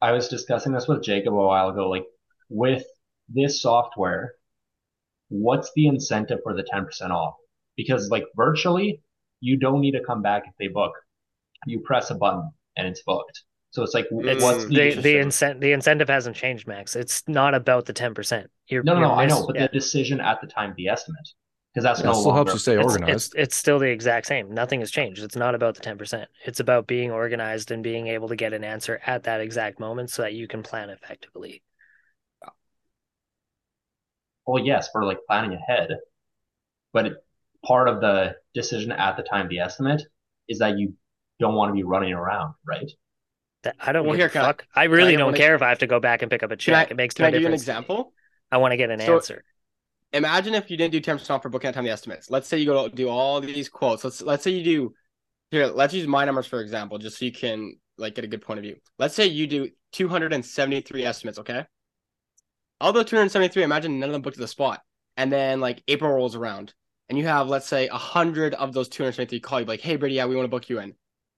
I 0.00 0.12
was 0.12 0.28
discussing 0.28 0.72
this 0.72 0.86
with 0.88 1.02
Jacob 1.02 1.32
a 1.34 1.36
while 1.36 1.68
ago. 1.70 1.88
Like 1.88 2.04
with 2.48 2.84
this 3.28 3.62
software, 3.62 4.34
what's 5.28 5.70
the 5.74 5.86
incentive 5.86 6.40
for 6.42 6.54
the 6.54 6.62
10% 6.64 7.10
off? 7.10 7.34
Because 7.76 8.10
like 8.10 8.24
virtually, 8.36 9.00
you 9.40 9.56
don't 9.56 9.80
need 9.80 9.92
to 9.92 10.04
come 10.04 10.22
back 10.22 10.44
if 10.46 10.52
they 10.58 10.68
book. 10.68 10.92
You 11.66 11.80
press 11.80 12.10
a 12.10 12.14
button 12.14 12.50
and 12.76 12.86
it's 12.86 13.02
booked. 13.02 13.42
So 13.70 13.82
it's 13.82 13.94
like 13.94 14.06
It's- 14.06 14.42
what's 14.42 14.64
Mm, 14.66 14.68
the 14.68 14.74
the 14.74 14.74
the 14.74 15.18
interesting. 15.18 15.56
incent 15.56 15.60
the 15.60 15.72
incentive 15.72 16.08
hasn't 16.08 16.36
changed, 16.36 16.66
Max. 16.68 16.94
It's 16.94 17.22
not 17.26 17.54
about 17.54 17.86
the 17.86 17.92
ten 17.92 18.14
percent. 18.14 18.50
You're 18.68 18.82
no 18.84 18.94
no 18.94 19.00
you're 19.00 19.08
no 19.08 19.14
I 19.14 19.26
know, 19.26 19.46
but 19.46 19.56
yeah. 19.56 19.62
the 19.66 19.72
decision 19.72 20.20
at 20.20 20.40
the 20.40 20.46
time 20.46 20.70
of 20.70 20.76
the 20.76 20.88
estimate 20.88 21.28
because 21.74 21.84
that's 21.84 22.00
Yeah, 22.00 22.04
no 22.04 22.12
it 22.12 22.14
still 22.14 22.32
longer 22.32 22.36
helps 22.38 22.52
you 22.54 22.58
stay 22.60 22.76
organized. 22.76 23.32
It's, 23.34 23.34
it's 23.34 23.56
still 23.56 23.78
the 23.80 23.88
exact 23.90 24.26
same. 24.26 24.52
Nothing 24.54 24.80
has 24.80 24.90
changed. 24.92 25.22
It's 25.24 25.36
not 25.36 25.54
about 25.56 25.74
the 25.74 25.80
10%. 25.82 26.26
It's 26.44 26.60
about 26.60 26.86
being 26.86 27.10
organized 27.10 27.70
and 27.72 27.82
being 27.82 28.06
able 28.08 28.28
to 28.28 28.36
get 28.36 28.52
an 28.52 28.64
answer 28.64 29.00
at 29.06 29.24
that 29.24 29.40
exact 29.40 29.80
moment 29.80 30.10
so 30.10 30.22
that 30.22 30.34
you 30.34 30.48
can 30.48 30.62
plan 30.62 30.90
effectively. 30.90 31.62
well 34.46 34.62
yes 34.64 34.88
for 34.92 35.04
like 35.04 35.18
planning 35.28 35.54
ahead, 35.54 35.90
but 36.92 37.06
it, 37.06 37.14
part 37.64 37.88
of 37.88 38.00
the 38.00 38.36
decision 38.54 38.92
at 38.92 39.16
the 39.16 39.22
time 39.22 39.48
the 39.48 39.60
estimate 39.60 40.02
is 40.48 40.58
that 40.58 40.78
you 40.78 40.94
don't 41.40 41.54
want 41.54 41.70
to 41.70 41.74
be 41.74 41.82
running 41.82 42.12
around, 42.12 42.54
right? 42.66 42.90
That 43.62 43.76
I 43.80 43.92
don't 43.92 44.04
Well, 44.04 44.12
give 44.12 44.18
here, 44.18 44.26
a 44.26 44.30
can 44.30 44.42
I- 44.42 44.46
fuck. 44.46 44.66
I, 44.74 44.84
really 44.84 45.12
get 45.12 45.18
don't 45.18 45.28
one 45.28 45.34
care 45.34 45.54
if 45.54 45.62
I 45.62 45.70
have 45.70 45.78
to 45.78 45.86
go 45.86 45.98
back 46.00 46.22
and 46.22 46.30
pick 46.30 46.42
up 46.42 46.50
a 46.52 46.56
can 46.64 46.74
I, 46.74 46.84
check. 46.84 46.90
it 46.90 46.96
makes 46.96 47.14
no 47.18 47.24
difference. 47.24 47.24
can 47.24 47.24
no 47.24 47.26
I 47.26 47.30
give 47.30 47.40
you 47.42 47.46
an 47.46 47.52
difference. 47.52 47.64
to 47.64 47.72
me. 47.72 47.72
example? 47.72 48.12
I 48.52 48.58
want 48.58 48.72
to 48.72 48.76
get 48.76 48.90
an 48.90 49.00
So- 49.00 49.14
answer. 49.16 49.44
Imagine 50.14 50.54
if 50.54 50.70
you 50.70 50.76
didn't 50.76 50.92
do 50.92 51.00
10% 51.00 51.28
off 51.30 51.42
for 51.42 51.50
booking 51.50 51.68
at 51.68 51.74
time 51.74 51.84
the 51.84 51.90
estimates. 51.90 52.30
Let's 52.30 52.48
say 52.48 52.58
you 52.58 52.66
go 52.66 52.88
do 52.88 53.08
all 53.08 53.40
these 53.40 53.68
quotes. 53.68 54.04
Let's 54.04 54.22
let's 54.22 54.44
say 54.44 54.52
you 54.52 54.64
do 54.64 54.94
here, 55.50 55.66
let's 55.66 55.92
use 55.92 56.06
my 56.06 56.24
numbers 56.24 56.46
for 56.46 56.60
example, 56.60 56.98
just 56.98 57.18
so 57.18 57.24
you 57.24 57.32
can 57.32 57.76
like 57.98 58.14
get 58.14 58.24
a 58.24 58.28
good 58.28 58.42
point 58.42 58.58
of 58.58 58.62
view. 58.62 58.76
Let's 58.98 59.14
say 59.14 59.26
you 59.26 59.46
do 59.46 59.68
273 59.92 61.04
estimates, 61.04 61.38
okay? 61.40 61.66
All 62.80 62.92
those 62.92 63.04
273, 63.06 63.62
imagine 63.62 64.00
none 64.00 64.08
of 64.08 64.12
them 64.12 64.22
booked 64.22 64.36
to 64.36 64.40
the 64.40 64.48
spot. 64.48 64.80
And 65.16 65.32
then 65.32 65.60
like 65.60 65.82
April 65.86 66.12
rolls 66.12 66.34
around 66.34 66.74
and 67.08 67.18
you 67.18 67.26
have, 67.26 67.48
let's 67.48 67.68
say, 67.68 67.88
a 67.88 67.96
hundred 67.96 68.54
of 68.54 68.72
those 68.72 68.88
273 68.88 69.40
call 69.40 69.60
you 69.60 69.66
like, 69.66 69.80
hey 69.80 69.96
Brady, 69.96 70.16
yeah, 70.16 70.26
we 70.26 70.34
want 70.34 70.44
to 70.44 70.50
book 70.50 70.68
you 70.68 70.80
in. 70.80 70.94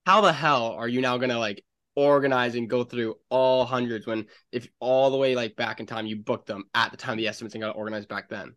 How 0.07 0.21
the 0.21 0.33
hell 0.33 0.73
are 0.73 0.89
you 0.89 1.01
now 1.01 1.19
gonna 1.19 1.39
like 1.39 1.65
organize 1.95 2.55
and 2.55 2.71
go 2.71 2.85
through 2.85 3.17
all 3.31 3.65
hundreds 3.65 4.07
when 4.07 4.27
if 4.53 4.69
all 4.81 5.11
the 5.11 5.17
way 5.17 5.35
like 5.35 5.57
back 5.57 5.81
in 5.81 5.87
time 5.87 6.07
you 6.07 6.17
booked 6.17 6.47
them 6.47 6.65
at 6.75 6.91
the 6.91 6.97
time 6.97 7.13
of 7.13 7.19
the 7.19 7.27
estimates 7.27 7.55
and 7.55 7.63
got 7.63 7.77
organized 7.77 8.09
back 8.09 8.29
then? 8.29 8.55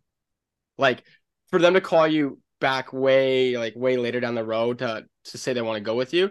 Like 0.80 1.04
for 1.50 1.58
them 1.60 1.74
to 1.74 1.80
call 1.80 2.06
you 2.08 2.38
back 2.60 2.92
way 2.92 3.56
like 3.56 3.74
way 3.76 3.96
later 3.96 4.20
down 4.20 4.34
the 4.34 4.44
road 4.44 4.78
to 4.80 5.06
to 5.24 5.38
say 5.38 5.52
they 5.52 5.62
want 5.62 5.76
to 5.76 5.80
go 5.80 5.94
with 5.96 6.12
you, 6.14 6.30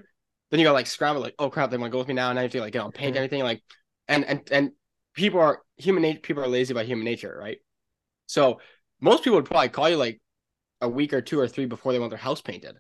then 0.52 0.60
you 0.60 0.66
got 0.66 0.74
like 0.74 0.88
scramble 0.88 1.22
like, 1.22 1.36
oh 1.40 1.50
crap, 1.50 1.70
they 1.72 1.78
want 1.78 1.92
to 1.92 1.94
go 1.94 2.00
with 2.00 2.08
me 2.08 2.14
now, 2.14 2.30
and 2.30 2.40
I 2.40 2.44
have 2.44 2.52
to 2.52 2.60
like 2.62 2.74
get 2.74 2.82
on 2.82 2.92
paint 2.92 3.14
Mhm. 3.14 3.18
everything 3.18 3.44
like, 3.44 3.64
and 4.08 4.26
and 4.26 4.42
and 4.52 4.72
people 5.14 5.40
are 5.40 5.62
human 5.78 6.02
nature. 6.04 6.20
People 6.22 6.44
are 6.44 6.48
lazy 6.48 6.74
by 6.74 6.84
human 6.84 7.06
nature, 7.06 7.36
right? 7.40 7.60
So 8.28 8.60
most 9.02 9.24
people 9.24 9.38
would 9.38 9.46
probably 9.46 9.70
call 9.70 9.90
you 9.90 9.98
like 9.98 10.22
a 10.82 10.90
week 10.90 11.14
or 11.14 11.22
two 11.22 11.40
or 11.40 11.48
three 11.48 11.66
before 11.66 11.94
they 11.94 12.00
want 12.00 12.12
their 12.12 12.20
house 12.20 12.42
painted. 12.42 12.78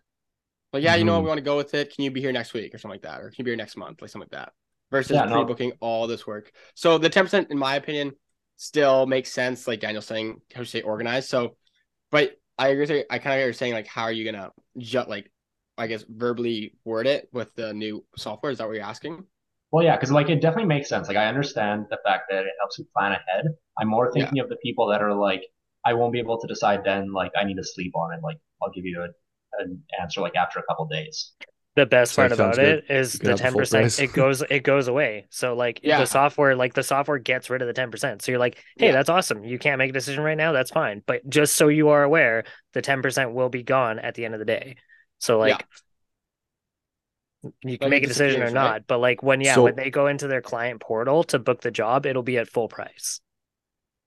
Like, 0.71 0.83
yeah, 0.83 0.95
you 0.95 1.03
know 1.03 1.13
what, 1.13 1.19
Mhm. 1.19 1.23
we 1.23 1.27
want 1.29 1.37
to 1.39 1.43
go 1.43 1.57
with 1.57 1.73
it. 1.73 1.93
Can 1.93 2.03
you 2.03 2.11
be 2.11 2.21
here 2.21 2.31
next 2.31 2.53
week 2.53 2.73
or 2.73 2.77
something 2.77 2.95
like 2.95 3.01
that, 3.01 3.21
or 3.21 3.29
can 3.29 3.35
you 3.39 3.43
be 3.45 3.51
here 3.51 3.57
next 3.57 3.75
month, 3.75 4.01
like 4.01 4.11
something 4.11 4.29
like 4.31 4.39
that? 4.39 4.53
Versus 4.91 5.17
Yeah, 5.17 5.25
pre-booking 5.25 5.73
all 5.81 6.07
this 6.07 6.25
work. 6.27 6.51
So 6.75 6.97
the 6.97 7.09
ten 7.09 7.23
percent, 7.25 7.51
in 7.51 7.57
my 7.57 7.75
opinion, 7.75 8.13
still 8.57 9.05
makes 9.05 9.31
sense. 9.31 9.67
Like 9.67 9.79
Daniel's 9.79 10.05
saying, 10.05 10.41
how 10.53 10.61
to 10.61 10.65
say 10.65 10.81
organized. 10.81 11.29
So, 11.29 11.55
but 12.11 12.37
I 12.57 12.69
agree. 12.69 13.05
I 13.09 13.19
kind 13.19 13.39
of 13.39 13.45
you're 13.45 13.53
saying 13.53 13.73
like, 13.73 13.87
how 13.87 14.03
are 14.03 14.11
you 14.11 14.29
gonna 14.29 14.51
ju- 14.77 15.03
like, 15.07 15.31
I 15.77 15.87
guess 15.87 16.03
verbally 16.07 16.75
word 16.83 17.07
it 17.07 17.29
with 17.31 17.53
the 17.55 17.73
new 17.73 18.05
software? 18.17 18.51
Is 18.51 18.57
that 18.57 18.67
what 18.67 18.75
you're 18.75 18.83
asking? 18.83 19.25
Well, 19.71 19.83
yeah, 19.83 19.95
because 19.95 20.11
like 20.11 20.29
it 20.29 20.41
definitely 20.41 20.67
makes 20.67 20.89
sense. 20.89 21.07
Like 21.07 21.17
I 21.17 21.27
understand 21.27 21.85
the 21.89 21.99
fact 22.03 22.25
that 22.29 22.43
it 22.45 22.53
helps 22.59 22.79
you 22.79 22.85
plan 22.95 23.11
ahead. 23.11 23.45
I'm 23.77 23.87
more 23.87 24.11
thinking 24.11 24.39
of 24.39 24.49
the 24.49 24.57
people 24.57 24.87
that 24.87 25.01
are 25.01 25.13
like, 25.13 25.43
I 25.85 25.93
won't 25.93 26.11
be 26.11 26.19
able 26.19 26.39
to 26.39 26.47
decide 26.47 26.83
then. 26.83 27.13
Like 27.13 27.31
I 27.39 27.43
need 27.43 27.55
to 27.57 27.63
sleep 27.63 27.95
on 27.95 28.13
it. 28.13 28.21
Like 28.23 28.37
I'll 28.61 28.71
give 28.71 28.85
you 28.85 29.01
a, 29.01 29.61
an 29.61 29.83
answer 30.01 30.21
like 30.21 30.35
after 30.35 30.59
a 30.59 30.63
couple 30.63 30.85
days. 30.87 31.33
The 31.75 31.85
best 31.85 32.15
part 32.15 32.31
about 32.31 32.55
good. 32.55 32.83
it 32.83 32.85
is 32.89 33.13
the 33.13 33.35
10% 33.35 33.99
It 34.01 34.11
goes 34.11 34.41
it 34.41 34.63
goes 34.63 34.87
away. 34.87 35.27
So 35.29 35.53
like 35.55 35.79
Yeah. 35.83 35.99
the 35.99 36.05
software, 36.07 36.55
like 36.55 36.73
the 36.73 36.83
software 36.83 37.19
gets 37.19 37.49
rid 37.49 37.61
of 37.61 37.67
the 37.67 37.73
ten 37.73 37.91
percent. 37.91 38.21
So 38.21 38.31
you're 38.31 38.39
like, 38.39 38.57
hey, 38.77 38.87
Yeah. 38.87 38.91
that's 38.91 39.07
awesome. 39.09 39.43
You 39.43 39.59
can't 39.59 39.77
make 39.77 39.91
a 39.91 39.93
decision 39.93 40.23
right 40.23 40.37
now. 40.37 40.51
That's 40.51 40.71
fine. 40.71 41.03
But 41.05 41.29
just 41.29 41.55
so 41.55 41.67
you 41.67 41.89
are 41.89 42.03
aware, 42.03 42.43
the 42.73 42.81
ten 42.81 43.01
percent 43.01 43.33
will 43.33 43.49
be 43.49 43.63
gone 43.63 43.99
at 43.99 44.15
the 44.15 44.25
end 44.25 44.33
of 44.33 44.39
the 44.39 44.45
day. 44.45 44.75
So 45.19 45.37
like. 45.39 45.65
You 47.63 47.77
can 47.77 47.85
Like, 47.85 47.89
make 47.91 48.03
a 48.03 48.07
decision 48.07 48.41
or 48.41 48.45
disappears, 48.47 48.53
right? 48.53 48.71
not, 48.73 48.87
but 48.87 48.97
like 48.97 49.23
when 49.23 49.39
yeah, 49.39 49.55
So- 49.55 49.63
when 49.63 49.75
they 49.75 49.89
go 49.89 50.07
into 50.07 50.27
their 50.27 50.41
client 50.41 50.81
portal 50.81 51.23
to 51.25 51.39
book 51.39 51.61
the 51.61 51.71
job, 51.71 52.05
it'll 52.05 52.23
be 52.23 52.37
at 52.37 52.49
full 52.49 52.67
price. 52.67 53.21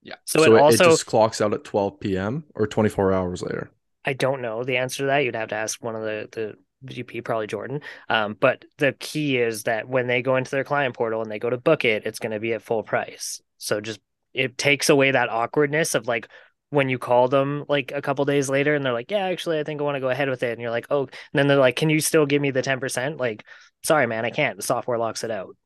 Yeah. 0.03 0.16
So, 0.27 0.40
So, 0.40 0.53
it 0.53 0.57
it, 0.57 0.61
also 0.61 0.85
just 0.90 1.07
clocks 1.07 1.40
out 1.40 1.55
at 1.55 1.64
12 1.64 1.98
p.m. 2.01 2.44
or 2.55 2.66
24 2.66 3.12
hours 3.12 3.40
later. 3.40 3.70
I 4.05 4.12
don't 4.12 4.42
know 4.42 4.64
the 4.64 4.77
answer 4.77 5.05
to 5.05 5.07
that. 5.07 5.18
You'd 5.20 5.37
have 5.37 5.48
to 5.51 5.55
ask 5.55 5.83
one 5.83 5.94
of 5.96 6.03
the 6.03 6.29
the 6.33 6.55
GP, 6.85 7.21
probably 7.23 7.47
Jordan. 7.47 7.81
Um, 8.09 8.37
but 8.38 8.64
the 8.79 8.92
key 8.92 9.38
is 9.38 9.64
that 9.64 9.88
when 9.88 10.07
they 10.07 10.23
go 10.23 10.37
into 10.37 10.51
their 10.51 10.64
client 10.64 10.95
portal 10.97 11.23
and 11.23 11.31
they 11.31 11.38
go 11.38 11.51
to 11.51 11.59
book 11.59 11.85
it, 11.85 12.05
it's 12.07 12.18
going 12.18 12.33
to 12.33 12.40
be 12.40 12.53
at 12.55 12.62
full 12.62 12.83
price. 12.83 13.40
So 13.59 13.81
just 13.81 14.01
it 14.35 14.57
takes 14.59 14.88
away 14.88 15.11
that 15.11 15.29
awkwardness 15.29 15.95
of 15.95 16.07
like 16.07 16.29
when 16.71 16.88
you 16.88 16.99
call 16.99 17.29
them 17.29 17.64
like 17.68 17.92
a 17.95 18.01
couple 18.01 18.25
days 18.25 18.49
later 18.49 18.75
and 18.75 18.85
they're 18.85 18.92
like, 18.95 19.11
yeah, 19.11 19.27
actually, 19.27 19.59
I 19.61 19.64
think 19.64 19.81
I 19.81 19.85
want 19.85 19.97
to 19.97 20.01
go 20.01 20.09
ahead 20.09 20.29
with 20.31 20.42
it, 20.42 20.53
and 20.53 20.61
you're 20.61 20.71
like, 20.71 20.87
oh, 20.90 21.03
and 21.03 21.11
then 21.35 21.47
they're 21.47 21.57
like, 21.59 21.77
can 21.77 21.90
you 21.90 22.01
still 22.01 22.25
give 22.27 22.40
me 22.40 22.51
the 22.51 22.62
ten 22.62 22.81
percent? 22.81 23.18
Like, 23.18 23.45
sorry, 23.83 24.07
man, 24.07 24.25
I 24.25 24.31
can't. 24.31 24.57
The 24.57 24.62
software 24.62 24.99
locks 24.99 25.23
it 25.25 25.31
out. 25.31 25.57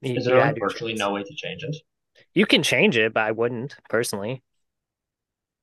You- 0.00 0.16
Is 0.16 0.24
there 0.24 0.36
had 0.40 0.48
like 0.52 0.56
your 0.58 0.68
virtually 0.68 0.94
no 0.94 1.12
way 1.12 1.22
to 1.22 1.34
change 1.34 1.64
it? 1.64 1.76
You 2.34 2.46
can 2.46 2.62
change 2.62 2.96
it, 2.96 3.12
but 3.12 3.24
I 3.24 3.32
wouldn't 3.32 3.74
personally. 3.88 4.42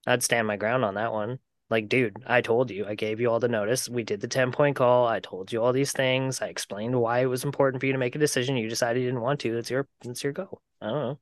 I'd 0.05 0.23
stand 0.23 0.47
my 0.47 0.57
ground 0.57 0.83
on 0.83 0.95
that 0.95 1.13
one. 1.13 1.39
Like, 1.69 1.87
dude, 1.87 2.17
I 2.25 2.41
told 2.41 2.71
you, 2.71 2.85
I 2.87 2.95
gave 2.95 3.19
you 3.19 3.29
all 3.29 3.39
the 3.39 3.47
notice. 3.47 3.87
We 3.87 4.03
did 4.03 4.21
the 4.21 4.27
10 4.27 4.51
point 4.51 4.75
call. 4.75 5.07
I 5.07 5.19
told 5.19 5.51
you 5.51 5.61
all 5.63 5.71
these 5.71 5.91
things. 5.91 6.41
I 6.41 6.47
explained 6.47 6.99
why 6.99 7.19
it 7.19 7.25
was 7.25 7.43
important 7.43 7.79
for 7.79 7.85
you 7.85 7.93
to 7.93 7.99
make 7.99 8.15
a 8.15 8.19
decision. 8.19 8.57
You 8.57 8.67
decided 8.69 9.01
you 9.01 9.07
didn't 9.07 9.21
want 9.21 9.39
to. 9.41 9.57
It's 9.57 9.69
your 9.69 9.87
it's 10.03 10.23
your 10.23 10.33
go. 10.33 10.61
I 10.81 10.87
don't 10.87 10.99
know. 10.99 11.19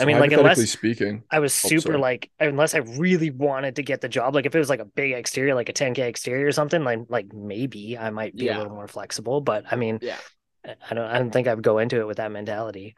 I 0.00 0.04
mean, 0.04 0.18
like, 0.20 0.30
unless- 0.32 0.70
speaking, 0.70 1.24
I 1.30 1.40
was 1.40 1.52
Oh, 1.64 1.68
super 1.68 1.80
sorry. 1.80 1.98
like 1.98 2.30
unless 2.38 2.74
I 2.74 2.78
really 2.78 3.30
wanted 3.30 3.76
to 3.76 3.82
get 3.82 4.00
the 4.00 4.08
job, 4.08 4.34
like 4.34 4.46
if 4.46 4.54
it 4.54 4.58
was 4.58 4.70
like 4.70 4.78
a 4.80 4.84
big 4.84 5.12
exterior, 5.12 5.54
like 5.54 5.68
a 5.68 5.72
10k 5.72 5.98
exterior 6.06 6.46
or 6.46 6.52
something, 6.52 6.84
like 6.84 7.00
like 7.08 7.32
maybe 7.32 7.98
I 7.98 8.10
might 8.10 8.36
be 8.36 8.46
Yeah. 8.46 8.56
a 8.56 8.58
little 8.58 8.74
more 8.74 8.88
flexible. 8.88 9.40
But 9.40 9.64
I 9.70 9.76
mean, 9.76 9.98
Yeah. 10.00 10.18
I 10.64 10.94
don't 10.94 11.04
I 11.06 11.18
don't 11.18 11.32
think 11.32 11.48
I 11.48 11.54
would 11.54 11.64
go 11.64 11.78
into 11.78 12.00
it 12.00 12.06
with 12.06 12.18
that 12.18 12.30
mentality. 12.32 12.96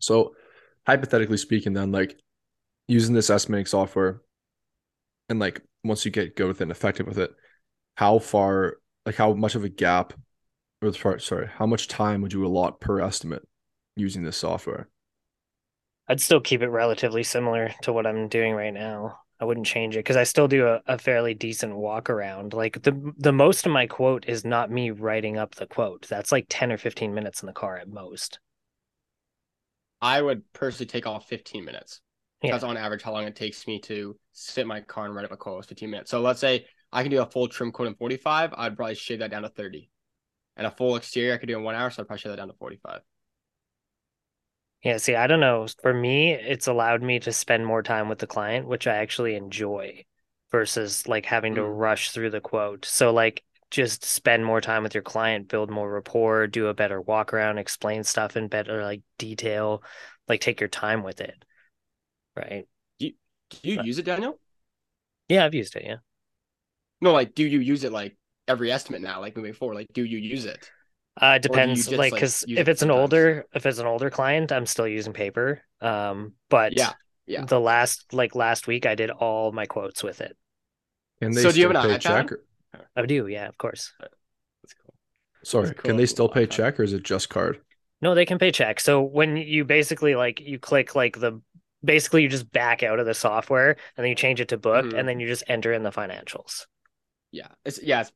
so 0.00 0.34
hypothetically 0.86 1.36
speaking, 1.36 1.72
then 1.72 1.92
like 1.92 2.18
using 2.88 3.14
this 3.14 3.30
estimating 3.30 3.66
software, 3.66 4.22
and 5.28 5.38
like 5.38 5.62
once 5.84 6.04
you 6.04 6.10
get 6.10 6.36
good 6.36 6.48
with 6.48 6.60
it 6.60 6.64
and 6.64 6.72
effective 6.72 7.06
with 7.06 7.18
it, 7.18 7.30
how 7.96 8.18
far 8.18 8.78
like 9.06 9.16
how 9.16 9.34
much 9.34 9.54
of 9.54 9.64
a 9.64 9.68
gap 9.68 10.14
or 10.82 10.92
sorry, 10.92 11.20
sorry, 11.20 11.48
how 11.48 11.66
much 11.66 11.88
time 11.88 12.20
would 12.22 12.32
you 12.32 12.44
allot 12.46 12.80
per 12.80 13.00
estimate 13.00 13.46
using 13.96 14.22
this 14.22 14.36
software? 14.36 14.88
I'd 16.06 16.20
still 16.20 16.40
keep 16.40 16.62
it 16.62 16.68
relatively 16.68 17.22
similar 17.22 17.72
to 17.82 17.92
what 17.92 18.06
I'm 18.06 18.28
doing 18.28 18.54
right 18.54 18.72
now. 18.72 19.20
I 19.40 19.44
wouldn't 19.44 19.66
change 19.66 19.94
it 19.94 20.00
because 20.00 20.16
I 20.16 20.24
still 20.24 20.48
do 20.48 20.66
a, 20.66 20.80
a 20.86 20.98
fairly 20.98 21.34
decent 21.34 21.76
walk 21.76 22.10
around. 22.10 22.54
Like 22.54 22.82
the 22.82 23.12
the 23.16 23.32
most 23.32 23.66
of 23.66 23.72
my 23.72 23.86
quote 23.86 24.24
is 24.26 24.44
not 24.44 24.70
me 24.70 24.90
writing 24.90 25.38
up 25.38 25.54
the 25.54 25.66
quote. 25.66 26.06
That's 26.08 26.32
like 26.32 26.46
10 26.48 26.72
or 26.72 26.78
15 26.78 27.14
minutes 27.14 27.42
in 27.42 27.46
the 27.46 27.52
car 27.52 27.76
at 27.76 27.88
most. 27.88 28.40
I 30.00 30.22
would 30.22 30.50
personally 30.52 30.86
take 30.86 31.06
off 31.06 31.28
15 31.28 31.64
minutes. 31.64 32.00
Yeah. 32.42 32.52
That's 32.52 32.64
on 32.64 32.76
average 32.76 33.02
how 33.02 33.12
long 33.12 33.24
it 33.24 33.34
takes 33.34 33.66
me 33.66 33.80
to 33.80 34.16
sit 34.32 34.62
in 34.62 34.68
my 34.68 34.80
car 34.80 35.06
and 35.06 35.14
write 35.14 35.24
up 35.24 35.32
a 35.32 35.36
quote 35.36 35.64
is 35.64 35.66
15 35.66 35.90
minutes. 35.90 36.10
So 36.10 36.20
let's 36.20 36.40
say 36.40 36.66
I 36.92 37.02
can 37.02 37.10
do 37.10 37.20
a 37.20 37.26
full 37.26 37.48
trim 37.48 37.72
quote 37.72 37.88
in 37.88 37.94
45, 37.94 38.54
I'd 38.56 38.76
probably 38.76 38.94
shave 38.94 39.18
that 39.20 39.30
down 39.30 39.42
to 39.42 39.48
30. 39.48 39.90
And 40.56 40.66
a 40.66 40.70
full 40.70 40.96
exterior 40.96 41.34
I 41.34 41.38
could 41.38 41.48
do 41.48 41.56
in 41.56 41.64
one 41.64 41.74
hour, 41.74 41.90
so 41.90 42.02
I'd 42.02 42.06
probably 42.06 42.20
shave 42.20 42.32
that 42.32 42.36
down 42.36 42.48
to 42.48 42.54
45. 42.54 43.00
Yeah, 44.82 44.98
see, 44.98 45.14
I 45.16 45.26
don't 45.26 45.40
know. 45.40 45.66
For 45.82 45.92
me, 45.92 46.32
it's 46.32 46.66
allowed 46.68 47.02
me 47.02 47.18
to 47.20 47.32
spend 47.32 47.66
more 47.66 47.82
time 47.82 48.08
with 48.08 48.18
the 48.20 48.26
client, 48.26 48.66
which 48.68 48.86
I 48.86 48.96
actually 48.96 49.34
enjoy 49.34 50.04
versus 50.52 51.06
like 51.08 51.26
having 51.26 51.54
to 51.56 51.62
Mm. 51.62 51.76
rush 51.78 52.10
through 52.10 52.30
the 52.30 52.40
quote. 52.40 52.84
So 52.84 53.12
like 53.12 53.44
just 53.70 54.04
spend 54.04 54.44
more 54.44 54.60
time 54.60 54.82
with 54.82 54.94
your 54.94 55.02
client, 55.02 55.48
build 55.48 55.70
more 55.70 55.90
rapport, 55.90 56.46
do 56.46 56.68
a 56.68 56.74
better 56.74 57.00
walk 57.00 57.32
around, 57.34 57.58
explain 57.58 58.04
stuff 58.04 58.36
in 58.36 58.48
better 58.48 58.82
like 58.82 59.02
detail, 59.18 59.82
like 60.28 60.40
take 60.40 60.60
your 60.60 60.68
time 60.68 61.02
with 61.02 61.20
it. 61.20 61.44
Right? 62.38 62.66
Do 62.98 63.10
you 63.62 63.74
Uh, 63.76 63.82
use 63.82 63.98
it, 63.98 64.04
Daniel? 64.04 64.38
Yeah, 65.28 65.44
I've 65.44 65.54
used 65.54 65.76
it, 65.76 65.84
yeah. 65.84 65.96
No, 67.00 67.12
like 67.12 67.34
do 67.34 67.44
you 67.46 67.60
use 67.60 67.84
it 67.84 67.92
like 67.92 68.16
every 68.46 68.72
estimate 68.72 69.02
now, 69.02 69.20
like 69.20 69.36
moving 69.36 69.52
forward? 69.52 69.74
Like 69.76 69.92
do 69.92 70.04
you 70.04 70.18
use 70.18 70.44
it? 70.44 70.70
Uh, 71.20 71.34
it 71.36 71.42
depends, 71.42 71.88
just, 71.88 71.98
like, 71.98 72.12
like, 72.12 72.20
because 72.20 72.44
use 72.44 72.60
if 72.60 72.68
it 72.68 72.68
it's 72.68 72.82
an 72.82 72.90
older, 72.92 73.46
if 73.52 73.66
it's 73.66 73.78
an 73.78 73.86
older 73.86 74.08
client, 74.08 74.52
I'm 74.52 74.66
still 74.66 74.86
using 74.86 75.12
paper. 75.12 75.62
Um, 75.80 76.34
but 76.48 76.74
Yeah, 76.74 76.94
yeah. 77.26 77.46
the 77.46 77.58
last, 77.60 78.12
like 78.12 78.36
last 78.36 78.66
week, 78.68 78.86
I 78.86 78.94
did 78.94 79.10
all 79.10 79.50
my 79.50 79.66
quotes 79.66 80.04
with 80.04 80.20
it. 80.20 80.36
Can 81.20 81.34
they 81.34 81.42
So 81.42 81.52
do 81.52 81.58
you 81.60 81.68
have 81.68 81.70
still 81.70 81.76
an 81.76 81.82
pay 81.82 81.96
iPad? 81.98 82.04
check? 82.24 82.32
Or, 82.32 82.44
I 82.96 83.06
do, 83.06 83.26
yeah, 83.26 83.48
of 83.48 83.58
course. 83.58 83.92
That's 84.62 84.74
cool. 84.74 84.94
sorry, 85.42 85.74
That's 85.82 85.82
can 85.82 85.96
they 85.96 86.06
still 86.06 86.28
pay 86.28 86.46
check 86.46 86.78
or 86.78 86.82
is 86.84 86.92
it 86.92 87.02
just 87.02 87.28
card? 87.28 87.60
No, 88.00 88.14
they 88.14 88.26
can 88.26 88.38
pay 88.38 88.52
check. 88.52 88.80
So 88.80 89.02
when 89.02 89.36
you 89.36 89.64
basically 89.64 90.14
like 90.14 90.40
you 90.40 90.58
click 90.58 90.94
like 90.94 91.18
the 91.18 91.40
basically 91.84 92.22
you 92.22 92.28
just 92.28 92.50
back 92.50 92.82
out 92.82 92.98
of 92.98 93.06
the 93.06 93.14
software 93.14 93.70
and 93.70 94.04
then 94.04 94.06
you 94.08 94.14
change 94.14 94.40
it 94.40 94.48
to 94.48 94.58
booked 94.58 94.92
Mhm. 94.92 94.98
and 94.98 95.08
then 95.08 95.20
you 95.20 95.26
just 95.26 95.44
enter 95.48 95.72
in 95.72 95.82
the 95.82 95.90
financials. 95.90 96.66
Yeah. 97.30 97.48
It's 97.64 97.82
yeah, 97.82 98.00
it's 98.00 98.12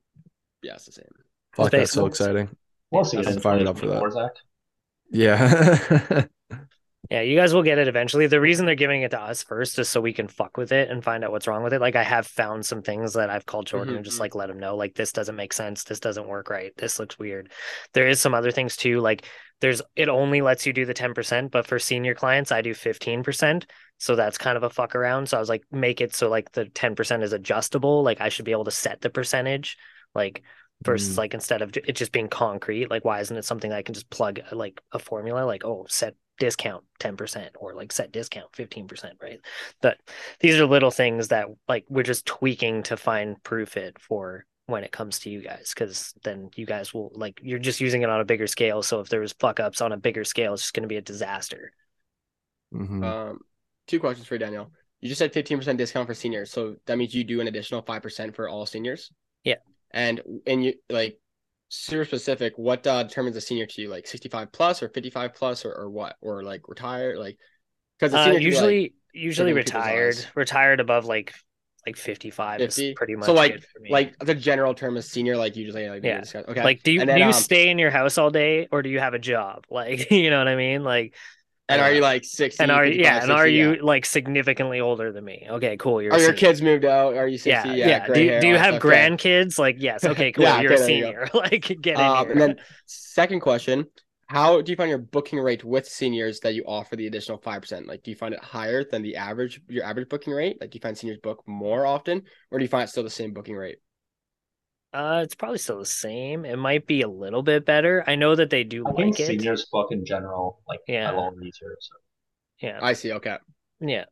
yeah, 0.62 0.74
it's 0.74 0.86
the 0.86 0.92
same. 0.92 1.06
Fuck, 1.54 1.70
that's 1.70 1.92
so 1.92 2.06
exciting. 2.06 2.48
We'll 2.90 3.00
also 3.00 3.22
get 3.22 3.32
I'm 3.32 3.40
fired 3.40 3.66
up 3.66 3.78
for 3.78 3.86
that. 3.86 4.00
2024, 4.00 4.32
Yeah. 5.10 6.24
Yeah, 7.10 7.20
you 7.20 7.36
guys 7.36 7.52
will 7.52 7.62
get 7.64 7.76
it 7.76 7.88
eventually. 7.88 8.26
The 8.26 8.40
reason 8.40 8.64
they're 8.64 8.74
giving 8.74 9.02
it 9.02 9.10
to 9.10 9.20
us 9.20 9.42
first 9.42 9.78
is 9.78 9.86
so 9.86 10.00
we 10.00 10.14
can 10.14 10.28
fuck 10.28 10.56
with 10.56 10.72
it 10.72 10.88
and 10.88 11.04
find 11.04 11.22
out 11.22 11.30
what's 11.30 11.46
wrong 11.46 11.62
with 11.62 11.74
it. 11.74 11.80
Like 11.80 11.94
I 11.96 12.02
have 12.04 12.26
found 12.26 12.64
some 12.64 12.80
things 12.80 13.12
that 13.14 13.28
I've 13.28 13.44
called 13.44 13.66
Jordan 13.66 13.92
Mhm, 13.92 13.96
and 13.96 14.04
just 14.04 14.16
mhm. 14.16 14.20
like 14.20 14.34
let 14.34 14.48
him 14.48 14.58
know 14.58 14.76
like 14.76 14.94
this 14.94 15.12
doesn't 15.12 15.36
make 15.36 15.52
sense. 15.52 15.84
This 15.84 16.00
doesn't 16.00 16.26
work 16.26 16.48
right. 16.48 16.72
This 16.78 16.98
looks 16.98 17.18
weird. 17.18 17.52
There 17.92 18.08
is 18.08 18.18
some 18.18 18.32
other 18.32 18.50
things 18.50 18.76
too. 18.76 19.00
Like 19.00 19.26
there's 19.62 19.80
it 19.96 20.08
only 20.10 20.42
lets 20.42 20.66
you 20.66 20.72
do 20.74 20.84
the 20.84 20.94
10%, 20.94 21.50
but 21.52 21.66
for 21.66 21.78
senior 21.78 22.14
clients, 22.14 22.52
I 22.52 22.62
do 22.62 22.74
15%. 22.74 23.66
So 23.98 24.16
that's 24.16 24.36
kind 24.38 24.56
of 24.56 24.64
a 24.64 24.70
fuck 24.70 24.94
around. 24.96 25.28
So 25.28 25.36
I 25.36 25.40
was 25.40 25.48
like, 25.48 25.62
make 25.70 26.00
it 26.00 26.14
so 26.14 26.28
like 26.28 26.52
the 26.52 26.66
10% 26.66 27.22
is 27.22 27.32
adjustable. 27.32 28.02
Like 28.02 28.20
I 28.20 28.28
should 28.28 28.44
be 28.44 28.52
able 28.52 28.64
to 28.64 28.72
set 28.72 29.00
the 29.00 29.10
percentage. 29.10 29.78
Like 30.14 30.42
versus 30.84 31.14
Mm. 31.14 31.18
like 31.18 31.34
instead 31.34 31.62
of 31.62 31.76
it 31.76 31.92
just 31.94 32.12
being 32.12 32.28
concrete, 32.28 32.90
like 32.90 33.04
why 33.04 33.20
isn't 33.20 33.36
it 33.36 33.44
something 33.44 33.70
that 33.70 33.76
I 33.78 33.82
can 33.82 33.94
just 33.94 34.10
plug 34.10 34.40
like 34.50 34.80
a 34.92 34.98
formula 34.98 35.44
like, 35.46 35.64
oh, 35.64 35.86
set 35.88 36.16
discount 36.38 36.84
10% 36.98 37.50
or 37.56 37.74
like 37.74 37.92
set 37.92 38.10
discount 38.12 38.52
15%, 38.52 39.14
right? 39.22 39.38
but 39.80 39.98
these 40.40 40.58
are 40.58 40.66
little 40.66 40.90
things 40.90 41.28
that 41.28 41.46
like 41.68 41.84
we're 41.88 42.02
just 42.02 42.26
tweaking 42.26 42.82
to 42.84 42.96
find 42.96 43.42
proof 43.44 43.76
it 43.76 43.98
for 44.00 44.44
when 44.72 44.82
it 44.82 44.90
comes 44.90 45.20
to 45.20 45.30
you 45.30 45.40
guys 45.40 45.72
because 45.74 46.12
then 46.24 46.50
you 46.56 46.66
guys 46.66 46.92
will 46.92 47.12
like 47.14 47.38
you're 47.42 47.60
just 47.60 47.80
using 47.80 48.02
it 48.02 48.08
on 48.10 48.20
a 48.20 48.24
bigger 48.24 48.48
scale 48.48 48.82
so 48.82 48.98
if 48.98 49.08
there 49.08 49.20
was 49.20 49.32
fuck 49.34 49.60
ups 49.60 49.80
on 49.80 49.92
a 49.92 49.96
bigger 49.96 50.24
scale 50.24 50.54
it's 50.54 50.62
just 50.62 50.74
going 50.74 50.82
to 50.82 50.88
be 50.88 50.96
a 50.96 51.02
disaster 51.02 51.72
Mhm. 52.74 53.04
Um, 53.04 53.40
two 53.86 54.00
questions 54.00 54.26
for 54.26 54.34
you, 54.34 54.38
Daniel. 54.38 54.70
You 55.00 55.08
just 55.08 55.18
said 55.18 55.32
15% 55.32 55.76
discount 55.76 56.06
for 56.06 56.14
seniors. 56.14 56.50
So 56.50 56.76
that 56.86 56.96
means 56.96 57.14
you 57.14 57.24
do 57.24 57.40
an 57.40 57.48
additional 57.48 57.82
5% 57.82 58.34
for 58.34 58.48
all 58.48 58.66
seniors? 58.66 59.10
Yeah. 59.44 59.56
And 59.92 60.22
and 60.46 60.64
you 60.64 60.74
like 60.88 61.18
super 61.68 62.04
specific, 62.04 62.54
what 62.56 62.86
uh, 62.86 63.02
determines 63.02 63.36
a 63.36 63.40
senior 63.40 63.66
to 63.66 63.82
you? 63.82 63.88
Like 63.88 64.06
65 64.06 64.52
plus 64.52 64.82
or 64.82 64.88
55 64.88 65.34
plus 65.34 65.64
or, 65.64 65.74
or 65.74 65.90
what? 65.90 66.16
Or 66.20 66.42
like 66.42 66.68
retired? 66.68 67.18
Like 67.18 67.38
because 67.98 68.14
uh, 68.14 68.38
usually 68.38 68.94
usually 69.12 69.52
different 69.52 69.66
people's 69.66 69.84
retired 69.84 70.26
retired 70.34 70.80
above 70.80 71.04
like 71.04 71.34
like 71.86 71.96
55 71.96 72.58
50? 72.58 72.88
is 72.90 72.94
pretty 72.94 73.16
much 73.16 73.26
So 73.26 73.32
like 73.34 73.54
good 73.54 73.64
for 73.64 73.80
me. 73.80 73.90
like 73.90 74.18
the 74.18 74.34
general 74.34 74.74
term 74.74 74.96
is 74.96 75.08
senior, 75.08 75.36
like 75.36 75.56
usually 75.56 75.88
like 75.88 76.04
Yeah. 76.04 76.20
discount. 76.20 76.48
okay. 76.48 76.62
like 76.62 76.82
do 76.82 76.92
you 76.92 77.04
then, 77.04 77.16
do 77.16 77.18
you 77.18 77.26
um, 77.26 77.32
stay 77.32 77.70
in 77.70 77.78
your 77.78 77.90
house 77.90 78.18
all 78.18 78.30
day 78.30 78.68
or 78.70 78.82
do 78.82 78.88
you 78.88 79.00
have 79.00 79.14
a 79.14 79.18
job 79.18 79.64
like 79.70 80.10
you 80.10 80.30
know 80.30 80.38
what 80.38 80.48
i 80.48 80.56
mean 80.56 80.84
like 80.84 81.14
and 81.68 81.80
are 81.80 81.92
you 81.92 82.00
like 82.02 82.24
60? 82.24 82.62
and 82.62 82.70
are 82.70 82.84
55, 82.84 83.00
yeah 83.04 83.22
and 83.22 83.32
are 83.32 83.44
60? 83.44 83.54
you 83.56 83.70
Yeah. 83.74 83.76
like 83.82 84.04
significantly 84.04 84.80
older 84.80 85.12
than 85.12 85.24
me 85.24 85.46
okay 85.50 85.76
cool 85.76 86.02
you're 86.02 86.12
Are 86.12 86.20
your 86.20 86.32
kids 86.34 86.60
moved 86.60 86.84
out? 86.84 87.14
Are 87.16 87.26
you 87.28 87.38
60? 87.38 87.68
yeah 87.70 87.74
Yeah. 87.74 87.86
yeah, 87.88 88.06
do, 88.12 88.22
you- 88.22 88.40
do 88.40 88.48
you 88.48 88.56
have 88.56 88.74
stuff. 88.74 88.84
Okay. 88.84 89.08
grandkids 89.08 89.58
like 89.58 89.76
yes 89.78 90.04
okay 90.12 90.32
cool 90.32 90.44
Yeah, 90.44 90.60
you're 90.60 90.72
okay, 90.72 90.82
a 90.82 90.86
there 90.86 90.96
you 90.96 91.02
senior 91.04 91.28
like 91.34 91.62
get 91.80 91.98
in 91.98 92.00
Um, 92.00 92.26
here 92.26 92.32
and 92.32 92.40
then 92.40 92.56
second 92.86 93.40
question, 93.40 93.86
how 94.32 94.60
do 94.62 94.72
you 94.72 94.76
find 94.76 94.88
your 94.90 94.98
booking 94.98 95.38
rate 95.40 95.64
with 95.64 95.86
seniors 95.86 96.40
that 96.40 96.54
you 96.54 96.64
offer 96.66 96.96
the 96.96 97.06
additional 97.06 97.38
5%? 97.38 97.86
Like, 97.86 98.02
do 98.02 98.10
you 98.10 98.16
find 98.16 98.34
it 98.34 98.42
higher 98.42 98.84
than 98.84 99.02
the 99.02 99.16
average, 99.16 99.60
your 99.68 99.84
average 99.84 100.08
booking 100.08 100.32
rate? 100.32 100.58
Like, 100.60 100.70
do 100.70 100.76
you 100.76 100.80
find 100.80 100.96
seniors 100.96 101.18
book 101.18 101.42
more 101.46 101.86
often 101.86 102.22
or 102.50 102.58
do 102.58 102.64
you 102.64 102.68
find 102.68 102.84
it 102.84 102.90
still 102.90 103.04
the 103.04 103.10
same 103.10 103.32
booking 103.32 103.56
rate? 103.56 103.78
uh 104.92 105.20
it's 105.24 105.34
probably 105.34 105.58
still 105.58 105.78
the 105.78 105.86
same 105.86 106.44
it 106.44 106.56
might 106.56 106.86
be 106.86 107.02
a 107.02 107.08
little 107.08 107.42
bit 107.42 107.64
better 107.64 108.04
i 108.06 108.14
know 108.14 108.34
that 108.34 108.50
they 108.50 108.64
do 108.64 108.86
I 108.86 108.92
like 108.92 109.16
think 109.16 109.20
it 109.20 109.40
seniors 109.40 109.66
book 109.72 109.90
in 109.92 110.04
general, 110.04 110.60
like 110.68 110.80
Yeah. 110.86 111.10
a 111.10 111.14
little 111.14 111.34
easier. 111.42 111.76
So 111.80 111.94
yeah 112.60 112.82
I 112.82 112.92
see. 112.94 113.12
Okay. 113.12 113.38
yeah 113.80 114.04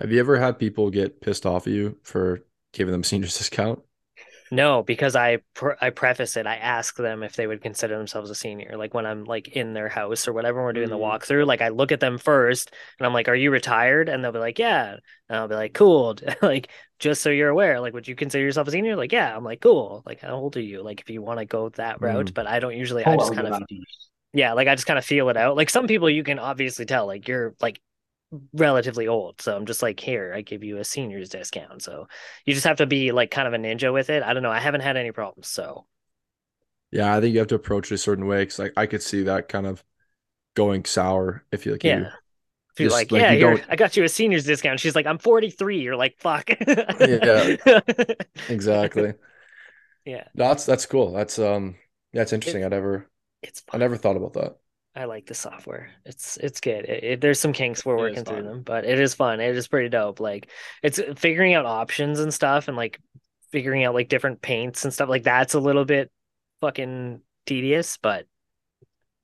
Have 0.00 0.12
you 0.12 0.20
ever 0.20 0.38
had 0.38 0.58
people 0.58 0.90
get 0.90 1.20
pissed 1.20 1.46
off 1.46 1.66
at 1.66 1.72
you 1.72 1.98
for 2.02 2.44
giving 2.72 2.92
them 2.92 3.04
seniors 3.04 3.36
discount? 3.38 3.80
No, 4.50 4.82
because 4.82 5.14
I 5.14 5.38
pre- 5.54 5.74
I 5.80 5.90
preface 5.90 6.36
it. 6.36 6.46
I 6.46 6.56
ask 6.56 6.96
them 6.96 7.22
if 7.22 7.36
they 7.36 7.46
would 7.46 7.60
consider 7.62 7.96
themselves 7.98 8.30
a 8.30 8.34
senior. 8.34 8.76
Like 8.78 8.94
when 8.94 9.04
I'm 9.06 9.24
like 9.24 9.48
in 9.48 9.74
their 9.74 9.88
house 9.90 10.26
or 10.26 10.32
whatever, 10.32 10.62
we're 10.62 10.72
doing 10.72 10.88
the 10.88 10.96
Mm. 10.96 11.20
walkthrough. 11.20 11.46
Like 11.46 11.60
I 11.60 11.68
look 11.68 11.92
at 11.92 12.00
them 12.00 12.16
first, 12.18 12.72
and 12.98 13.06
I'm 13.06 13.12
like, 13.12 13.28
"Are 13.28 13.34
you 13.34 13.50
retired?" 13.50 14.08
And 14.08 14.24
they'll 14.24 14.32
be 14.32 14.38
like, 14.38 14.58
"Yeah." 14.58 14.96
And 15.28 15.38
I'll 15.38 15.48
be 15.48 15.54
like, 15.54 15.74
"Cool." 15.74 16.16
like 16.42 16.70
just 16.98 17.22
so 17.22 17.30
you're 17.30 17.50
aware, 17.50 17.80
like, 17.80 17.92
would 17.94 18.08
you 18.08 18.16
consider 18.16 18.42
yourself 18.44 18.68
a 18.68 18.70
senior? 18.70 18.96
Like, 18.96 19.12
yeah. 19.12 19.36
I'm 19.36 19.44
like, 19.44 19.60
"Cool." 19.60 20.02
Like, 20.06 20.20
how 20.20 20.34
old 20.36 20.56
are 20.56 20.60
you? 20.62 20.82
Like, 20.82 21.00
if 21.00 21.10
you 21.10 21.20
want 21.22 21.40
to 21.40 21.44
go 21.46 21.68
that 21.70 22.00
route, 22.00 22.26
Mm. 22.26 22.34
but 22.34 22.46
I 22.46 22.58
don't 22.60 22.76
usually. 22.76 23.04
Pull 23.04 23.12
I 23.14 23.16
just 23.16 23.34
kind 23.34 23.46
of 23.48 23.62
yeah, 24.32 24.52
like 24.52 24.68
I 24.68 24.74
just 24.74 24.86
kind 24.86 24.98
of 24.98 25.04
feel 25.04 25.28
it 25.30 25.36
out. 25.36 25.56
Like 25.56 25.70
some 25.70 25.86
people 25.86 26.10
you 26.10 26.22
can 26.24 26.38
obviously 26.38 26.84
tell, 26.86 27.06
like 27.06 27.28
you're 27.28 27.54
like 27.60 27.80
relatively 28.52 29.08
old. 29.08 29.40
So 29.40 29.56
I'm 29.56 29.66
just 29.66 29.82
like, 29.82 30.00
here, 30.00 30.32
I 30.34 30.42
give 30.42 30.62
you 30.64 30.78
a 30.78 30.84
senior's 30.84 31.30
discount. 31.30 31.82
So 31.82 32.08
you 32.44 32.54
just 32.54 32.66
have 32.66 32.78
to 32.78 32.86
be 32.86 33.12
like 33.12 33.30
kind 33.30 33.48
of 33.48 33.54
a 33.54 33.58
ninja 33.58 33.92
with 33.92 34.10
it. 34.10 34.22
I 34.22 34.32
don't 34.34 34.42
know. 34.42 34.50
I 34.50 34.60
haven't 34.60 34.82
had 34.82 34.96
any 34.96 35.12
problems. 35.12 35.48
So 35.48 35.86
Yeah, 36.90 37.14
I 37.14 37.20
think 37.20 37.32
you 37.32 37.38
have 37.40 37.48
to 37.48 37.54
approach 37.54 37.90
it 37.90 37.94
a 37.96 37.98
certain 37.98 38.26
way 38.26 38.42
because 38.42 38.58
like 38.58 38.72
I 38.76 38.86
could 38.86 39.02
see 39.02 39.24
that 39.24 39.48
kind 39.48 39.66
of 39.66 39.84
going 40.54 40.84
sour 40.84 41.44
if 41.52 41.66
you 41.66 41.72
like 41.72 41.84
you 41.84 41.90
yeah. 41.90 42.10
If 42.72 42.80
you're 42.80 42.90
just, 42.90 43.10
like, 43.10 43.12
like, 43.12 43.22
yeah, 43.22 43.32
you 43.32 43.48
here, 43.48 43.64
I 43.68 43.76
got 43.76 43.96
you 43.96 44.04
a 44.04 44.08
senior's 44.08 44.44
discount. 44.44 44.78
She's 44.80 44.94
like, 44.94 45.06
I'm 45.06 45.18
43. 45.18 45.80
You're 45.80 45.96
like, 45.96 46.16
fuck. 46.18 46.48
Yeah. 47.00 47.56
exactly. 48.48 49.14
yeah. 50.04 50.28
That's 50.34 50.64
that's 50.64 50.86
cool. 50.86 51.12
That's 51.12 51.38
um 51.38 51.76
yeah, 52.12 52.22
it's 52.22 52.32
interesting. 52.32 52.64
I 52.64 52.68
never 52.68 53.10
It's 53.42 53.62
I 53.72 53.78
never 53.78 53.96
thought 53.96 54.16
about 54.16 54.34
that. 54.34 54.58
I 54.94 55.04
like 55.04 55.26
the 55.26 55.34
software. 55.34 55.90
It's 56.04 56.36
it's 56.38 56.60
good. 56.60 56.84
It, 56.86 57.04
it- 57.04 57.20
there's 57.20 57.38
some 57.38 57.52
kinks 57.52 57.84
we're 57.84 57.96
It 57.96 57.98
working 57.98 58.24
through 58.24 58.42
them, 58.42 58.62
but 58.62 58.84
it 58.84 58.98
is 58.98 59.14
fun. 59.14 59.40
It 59.40 59.56
is 59.56 59.68
pretty 59.68 59.88
dope. 59.88 60.18
Like 60.20 60.50
it's 60.82 61.00
figuring 61.16 61.54
out 61.54 61.66
options 61.66 62.18
and 62.20 62.32
stuff, 62.34 62.68
and 62.68 62.76
like 62.76 63.00
figuring 63.52 63.84
out 63.84 63.94
like 63.94 64.08
different 64.08 64.42
paints 64.42 64.84
and 64.84 64.92
stuff. 64.92 65.08
Like 65.08 65.22
that's 65.22 65.54
a 65.54 65.60
little 65.60 65.84
bit 65.84 66.10
fucking 66.60 67.20
tedious, 67.46 67.96
but 67.98 68.26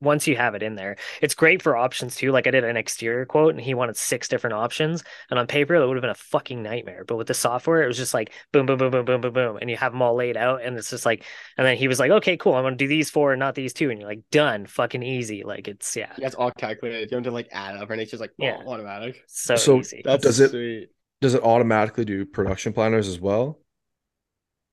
once 0.04 0.26
you 0.28 0.36
have 0.36 0.54
it 0.54 0.62
in 0.62 0.74
there, 0.76 0.96
it's 1.22 1.34
great 1.34 1.62
for 1.62 1.76
options 1.76 2.16
too. 2.16 2.30
Like 2.30 2.46
I 2.46 2.50
did 2.50 2.62
an 2.64 2.76
exterior 2.76 3.26
quote, 3.26 3.54
and 3.54 3.60
he 3.60 3.74
wanted 3.74 3.96
six 3.96 4.28
different 4.28 4.54
options, 4.54 5.02
and 5.30 5.38
on 5.38 5.46
paper 5.46 5.78
that 5.78 5.86
would 5.88 5.96
have 5.96 6.02
been 6.02 6.10
a 6.10 6.14
fucking 6.14 6.62
nightmare. 6.62 7.04
But 7.04 7.16
with 7.16 7.26
the 7.26 7.34
software, 7.34 7.82
it 7.82 7.86
was 7.88 7.96
just 7.96 8.14
like 8.14 8.32
boom, 8.52 8.66
boom, 8.66 8.78
boom, 8.78 8.90
boom, 8.90 9.04
boom, 9.04 9.20
boom, 9.20 9.32
boom, 9.32 9.56
and 9.60 9.68
you 9.70 9.76
have 9.76 9.92
them 9.92 10.02
all 10.02 10.14
laid 10.14 10.36
out, 10.36 10.62
and 10.62 10.76
it's 10.76 10.90
just 10.90 11.06
like, 11.06 11.24
and 11.56 11.66
then 11.66 11.76
he 11.76 11.88
was 11.88 11.98
like, 11.98 12.10
okay, 12.10 12.36
cool, 12.36 12.54
I'm 12.54 12.62
gonna 12.64 12.76
do 12.76 12.86
these 12.88 13.10
four 13.10 13.32
and 13.32 13.40
not 13.40 13.54
these 13.54 13.72
two, 13.72 13.90
and 13.90 13.98
you're 14.00 14.08
like, 14.08 14.22
done, 14.30 14.66
fucking 14.66 15.02
easy. 15.02 15.42
Like 15.44 15.66
it's 15.68 15.96
yeah, 15.96 16.12
Yeah, 16.18 16.26
it's 16.26 16.36
all 16.36 16.50
calculated. 16.52 17.00
You 17.02 17.06
don't 17.08 17.24
have 17.24 17.30
to 17.30 17.34
like 17.34 17.48
add 17.52 17.76
up 17.76 17.90
And. 17.90 18.00
It's 18.00 18.10
just 18.10 18.20
like 18.20 18.32
Yeah. 18.38 18.58
automatic. 18.66 19.22
so, 19.26 19.56
So 19.56 19.78
easy. 19.80 20.02
That's 20.04 20.22
Does 20.22 20.40
it- 20.40 20.50
sweet. 20.50 20.88
Does 21.20 21.32
it 21.32 21.42
automatically 21.42 22.04
do 22.04 22.26
production 22.26 22.74
planners 22.74 23.08
as 23.08 23.18
well? 23.18 23.58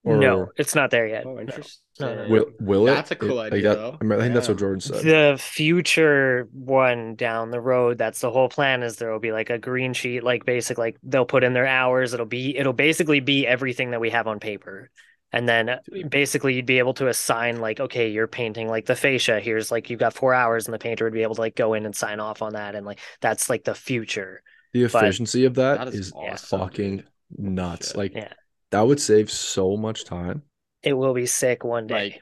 No, 0.04 0.48
it's 0.58 0.74
not 0.76 0.90
there 0.92 1.08
yet. 1.08 1.26
Oh, 1.26 1.40
interesting. 1.40 1.80
No, 2.00 2.16
no, 2.16 2.24
no. 2.24 2.30
will 2.30 2.46
will 2.60 2.88
it? 2.88 2.92
That's 2.96 3.12
a 3.12 3.16
cool 3.16 3.32
It- 3.32 3.36
like 3.36 3.54
idea, 3.54 3.70
that- 3.70 3.76
though. 3.76 3.98
I, 4.00 4.04
mean, 4.04 4.20
I 4.20 4.22
think 4.24 4.34
that's 4.34 4.48
what 4.48 4.56
Yeah. 4.58 4.60
Jordan 4.60 4.82
said. 4.82 5.04
The 5.04 5.38
future 5.40 6.48
one 6.54 7.16
down 7.16 7.52
the 7.52 7.62
road, 7.62 7.98
that's 7.98 8.20
the 8.20 8.32
whole 8.32 8.50
plan 8.50 8.82
is 8.84 8.96
there 8.96 9.12
will 9.12 9.20
be 9.20 9.32
like 9.32 9.50
a 9.50 9.58
green 9.60 9.94
sheet, 9.94 10.24
like 10.24 10.46
basic, 10.46 10.78
like 10.78 10.98
they'll 11.04 11.26
put 11.26 11.44
in 11.44 11.54
their 11.54 11.68
hours. 11.68 12.14
It'll 12.14 12.26
be, 12.26 12.58
it'll 12.58 12.74
basically 12.74 13.20
be 13.20 13.46
everything 13.46 13.92
that 13.92 14.02
we 14.02 14.10
have 14.10 14.28
on 14.28 14.40
paper. 14.40 14.90
And 15.34 15.48
then 15.48 15.70
uh, 15.70 15.80
basically 16.10 16.56
you'd 16.56 16.66
be 16.66 16.80
able 16.80 16.94
to 16.96 17.08
assign 17.08 17.62
like, 17.62 17.80
okay, 17.80 18.10
you're 18.10 18.28
painting 18.28 18.68
like 18.68 18.86
the 18.86 18.96
fascia. 18.96 19.40
Here's 19.40 19.72
like, 19.72 19.90
you've 19.90 20.00
got 20.00 20.14
four 20.14 20.34
hours 20.34 20.66
and 20.66 20.74
the 20.74 20.80
painter 20.80 21.06
would 21.06 21.14
be 21.14 21.22
able 21.24 21.36
to 21.36 21.42
like 21.42 21.56
go 21.56 21.74
in 21.74 21.86
and 21.86 21.96
sign 21.96 22.20
off 22.20 22.42
on 22.42 22.54
that. 22.54 22.76
And 22.76 22.86
like, 22.86 23.00
that's 23.22 23.50
like 23.50 23.64
the 23.64 23.76
future. 23.76 24.42
The 24.74 24.88
but- 24.88 25.04
efficiency 25.04 25.46
of 25.46 25.54
that 25.56 25.78
That 25.78 25.88
is 25.90 25.96
is 26.08 26.12
awesome, 26.14 26.60
fucking 26.60 27.04
nuts. 27.38 27.90
Shit. 27.90 27.98
Like 27.98 28.14
Yeah. 28.16 28.34
That 28.72 28.82
would 28.88 29.00
save 29.00 29.32
so 29.32 29.78
much 29.78 30.06
time. 30.06 30.44
It 30.84 30.94
will 30.94 31.16
be 31.16 31.26
sick 31.26 31.64
one 31.64 31.88
day. 31.88 31.94
Like, 32.12 32.22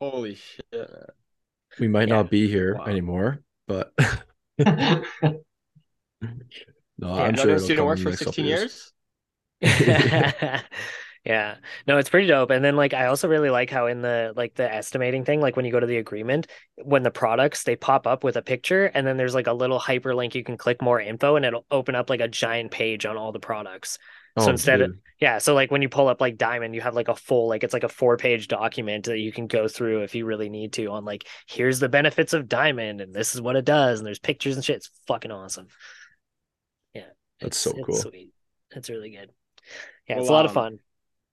holy 0.00 0.34
shit. 0.36 1.10
We 1.78 1.88
might 1.88 2.08
Yeah. 2.08 2.16
not 2.16 2.30
be 2.30 2.48
here 2.48 2.74
Wow. 2.74 2.86
anymore, 2.86 3.42
but 3.66 3.92
no, 4.58 5.04
Yeah. 7.14 7.22
I'm 7.22 7.36
sure 7.36 7.56
it'll 7.56 7.64
student 7.64 7.78
come 7.78 7.86
works 7.86 8.02
for 8.02 8.12
16 8.12 8.44
years. 8.46 8.92
years. 9.60 10.62
yeah 11.24 11.56
no 11.86 11.98
it's 11.98 12.10
pretty 12.10 12.26
dope 12.28 12.50
and 12.50 12.64
then 12.64 12.76
like 12.76 12.94
i 12.94 13.06
also 13.06 13.26
really 13.28 13.50
like 13.50 13.70
how 13.70 13.86
in 13.86 14.02
the 14.02 14.32
like 14.36 14.54
the 14.54 14.72
estimating 14.72 15.24
thing 15.24 15.40
like 15.40 15.56
when 15.56 15.64
you 15.64 15.72
go 15.72 15.80
to 15.80 15.86
the 15.86 15.96
agreement 15.98 16.46
when 16.84 17.02
the 17.02 17.10
products 17.10 17.64
they 17.64 17.74
pop 17.74 18.06
up 18.06 18.22
with 18.22 18.36
a 18.36 18.42
picture 18.42 18.86
and 18.94 19.06
then 19.06 19.16
there's 19.16 19.34
like 19.34 19.46
a 19.48 19.52
little 19.52 19.80
hyperlink 19.80 20.34
you 20.34 20.44
can 20.44 20.56
click 20.56 20.80
more 20.82 21.00
info 21.00 21.36
and 21.36 21.44
it'll 21.44 21.66
open 21.70 21.94
up 21.94 22.10
like 22.10 22.20
a 22.20 22.28
giant 22.28 22.70
page 22.70 23.06
on 23.06 23.16
all 23.16 23.32
the 23.32 23.40
products 23.40 23.98
so 24.38 24.46
Oh, 24.46 24.50
instead 24.50 24.80
of 24.82 24.92
yeah 25.20 25.38
so 25.38 25.54
like 25.54 25.70
when 25.70 25.80
you 25.82 25.88
pull 25.88 26.08
up 26.08 26.20
like 26.20 26.36
diamond 26.36 26.74
you 26.74 26.80
have 26.82 26.94
like 26.94 27.08
a 27.08 27.14
full 27.16 27.48
like 27.48 27.64
it's 27.64 27.72
like 27.72 27.84
a 27.84 27.88
four 27.88 28.16
page 28.16 28.48
document 28.48 29.06
that 29.06 29.18
you 29.18 29.32
can 29.32 29.46
go 29.46 29.66
through 29.68 30.02
if 30.02 30.14
you 30.14 30.26
really 30.26 30.48
need 30.50 30.72
to 30.74 30.86
on 30.86 31.04
like 31.04 31.26
here's 31.46 31.78
the 31.80 31.88
benefits 31.88 32.32
of 32.34 32.48
diamond 32.48 33.00
and 33.00 33.14
this 33.14 33.34
is 33.34 33.40
what 33.40 33.56
it 33.56 33.64
does 33.64 33.98
and 33.98 34.06
there's 34.06 34.18
pictures 34.18 34.56
and 34.56 34.64
shit 34.64 34.76
it's 34.76 34.90
fucking 35.06 35.30
awesome 35.30 35.68
yeah 36.94 37.02
That's 37.40 37.56
it's- 37.56 37.58
so 37.60 37.70
it's 37.70 37.86
cool. 37.86 37.96
sweet 38.10 38.32
it's 38.72 38.90
really 38.90 39.10
good 39.10 39.30
yeah 40.08 40.18
it's 40.18 40.28
a 40.28 40.32
lot 40.32 40.44
of 40.44 40.50
um, 40.50 40.54
fun 40.54 40.78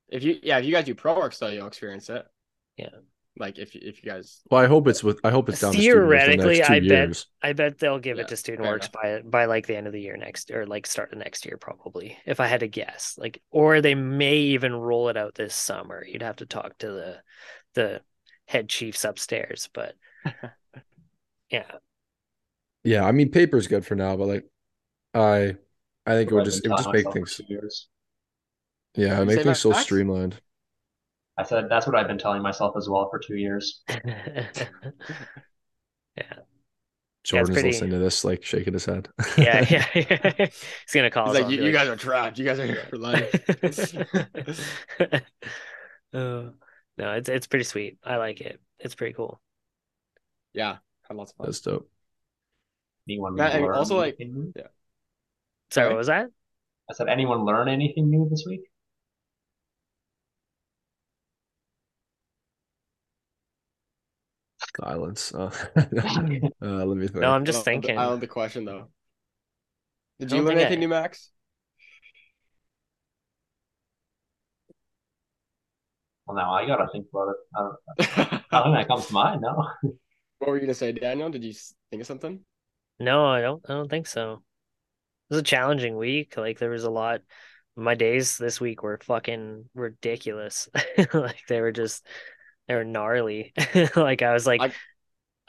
If 0.09 0.23
you, 0.23 0.37
yeah, 0.43 0.59
if 0.59 0.65
you 0.65 0.71
guys 0.71 0.85
do 0.85 0.95
pro 0.95 1.15
work 1.15 1.35
though, 1.37 1.47
you'll 1.49 1.67
experience 1.67 2.09
it. 2.09 2.23
Yeah. 2.77 2.89
Like 3.37 3.57
if 3.57 3.75
if 3.75 4.03
you 4.03 4.11
guys, 4.11 4.41
Well, 4.49 4.61
I 4.63 4.67
hope 4.67 4.87
it's 4.87 5.03
with. 5.03 5.19
I 5.23 5.31
hope 5.31 5.49
it's 5.49 5.59
down 5.59 5.73
to 5.73 5.81
student 5.81 6.07
work 6.07 6.21
for 6.23 6.31
the 6.31 6.37
Theoretically, 6.37 6.45
next 6.55 6.67
two 6.67 6.75
I 6.75 6.79
bet- 6.79 6.87
years. 7.09 7.27
I 7.41 7.53
bet 7.53 7.79
they'll 7.79 7.99
give 7.99 8.17
Yeah, 8.17 8.23
it 8.23 8.27
to 8.29 8.37
Student 8.37 8.67
Works 8.67 8.87
by 8.89 9.21
by 9.23 9.45
like 9.45 9.67
the 9.67 9.75
end 9.75 9.87
of 9.87 9.93
the 9.93 10.01
year 10.01 10.15
next 10.17 10.51
or 10.51 10.65
like 10.65 10.85
start 10.87 11.11
of 11.11 11.19
next 11.19 11.45
year 11.45 11.57
probably 11.57 12.17
if 12.25 12.39
I 12.39 12.47
had 12.47 12.61
to 12.61 12.67
guess 12.67 13.15
like 13.17 13.41
or 13.51 13.81
they 13.81 13.95
may 13.95 14.37
even 14.37 14.73
roll 14.73 15.09
it 15.09 15.17
out 15.17 15.35
this 15.35 15.55
summer 15.55 16.05
you'd 16.07 16.21
have 16.21 16.37
to 16.37 16.45
talk 16.45 16.77
to 16.79 16.87
the 16.91 17.21
the 17.73 18.01
head 18.47 18.69
chiefs 18.69 19.03
upstairs 19.03 19.69
but 19.73 19.95
yeah 21.49 21.71
Yeah, 22.83 23.05
I 23.05 23.11
mean, 23.11 23.31
paper's 23.31 23.67
good 23.67 23.85
for 23.85 23.95
now, 23.95 24.17
but 24.17 24.27
like, 24.27 24.45
I, 25.13 25.57
I 26.05 26.11
think 26.13 26.31
it 26.31 26.35
would 26.35 26.45
just, 26.45 26.65
it 26.65 26.69
would 26.69 26.77
just 26.77 26.91
make 26.93 27.11
things, 27.11 27.35
two 27.35 27.45
years. 27.47 27.89
yeah, 28.95 29.19
You 29.19 29.25
make 29.25 29.41
things 29.41 29.59
so 29.59 29.69
Max? 29.69 29.83
streamlined. 29.83 30.39
I 31.37 31.43
said 31.43 31.67
that's 31.69 31.87
what 31.87 31.95
I've 31.95 32.07
been 32.07 32.17
telling 32.17 32.41
myself 32.41 32.75
as 32.77 32.87
well 32.89 33.09
for 33.09 33.19
two 33.19 33.35
years. 33.37 33.83
Yeah. 36.15 36.25
Jordan's 37.23 37.49
pretty- 37.55 37.69
listening 37.69 37.89
to 37.91 37.97
this, 37.97 38.23
like 38.23 38.43
shaking 38.43 38.73
his 38.73 38.85
head. 38.85 39.07
yeah 39.35 39.65
yeah 39.67 39.85
he's 40.45 40.93
gonna 40.93 41.09
call 41.09 41.27
he's 41.27 41.37
us 41.37 41.41
like, 41.43 41.51
you, 41.51 41.57
you 41.63 41.67
be 41.69 41.71
guys 41.71 41.87
are 41.87 41.95
trapped. 41.95 42.37
You 42.37 42.45
guys 42.45 42.59
are 42.59 42.65
here 42.67 42.85
for 42.87 42.97
life. 42.99 43.33
Uh, 46.13 46.51
no 46.99 47.11
it's 47.13 47.29
it's 47.29 47.47
pretty 47.47 47.63
sweet 47.63 47.97
I 48.03 48.17
like 48.17 48.39
it 48.41 48.61
it's 48.77 48.93
pretty 48.93 49.13
cool 49.13 49.41
yeah, 50.53 50.77
had 51.07 51.17
lots 51.17 51.31
of 51.31 51.37
fun. 51.37 51.47
That's 51.47 51.61
dope. 51.61 51.89
Anyone 53.09 53.35
That- 53.37 53.59
learn 53.59 53.73
also, 53.73 53.97
like- 53.97 54.17
anything 54.19 54.35
new? 54.35 54.53
sorry 54.55 54.67
Sorry? 55.71 55.87
what 55.89 55.97
was 55.97 56.07
that 56.07 56.27
I 56.91 56.93
said, 56.93 57.09
anyone 57.09 57.43
learn 57.43 57.69
anything 57.69 58.11
new 58.11 58.29
this 58.29 58.45
week? 58.47 58.69
Silence. 64.79 65.33
Uh, 65.33 65.51
uh, 65.75 66.85
let 66.85 66.97
me 66.97 67.07
think. 67.07 67.21
no 67.21 67.31
I'm 67.31 67.45
just 67.45 67.57
love 67.57 67.65
thinking 67.65 67.97
I 67.97 68.05
love 68.05 68.19
the 68.21 68.27
question 68.27 68.65
though. 68.65 68.89
Did 70.19 70.31
you 70.31 70.37
don't 70.37 70.45
learn 70.47 70.57
anything 70.57 70.77
I- 70.77 70.81
new, 70.81 70.87
Max? 70.87 71.29
Well, 76.25 76.37
now 76.37 76.53
I 76.53 76.65
gotta 76.65 76.87
think 76.91 77.07
about 77.13 77.29
it. 77.29 77.35
I 77.55 77.59
don't, 77.59 78.43
nothing 78.51 78.73
that 78.73 78.87
comes 78.87 79.07
to 79.07 79.13
mind. 79.13 79.41
No. 79.41 79.67
what 80.39 80.49
were 80.49 80.55
you 80.55 80.61
gonna 80.61 80.73
say, 80.73 80.91
Daniel? 80.93 81.29
Did 81.29 81.43
you 81.43 81.53
think 81.89 82.01
of 82.01 82.07
something? 82.07 82.39
No, 82.99 83.25
I 83.25 83.41
don't. 83.41 83.61
I 83.67 83.73
don't 83.73 83.89
think 83.89 84.07
so. 84.07 84.33
It 85.29 85.33
was 85.33 85.39
a 85.39 85.43
challenging 85.43 85.97
week. 85.97 86.37
Like 86.37 86.59
there 86.59 86.69
was 86.69 86.85
a 86.85 86.89
lot. 86.89 87.21
My 87.75 87.95
days 87.95 88.37
this 88.37 88.61
week 88.61 88.83
were 88.83 88.99
fucking 89.03 89.65
ridiculous. 89.73 90.69
Like 91.13 91.41
they 91.49 91.59
were 91.59 91.71
just, 91.71 92.05
they 92.67 92.75
were 92.75 92.85
gnarly. 92.85 93.53
Like 93.95 94.21
I 94.21 94.33
was 94.33 94.45
like 94.47 94.61
I- 94.61 94.73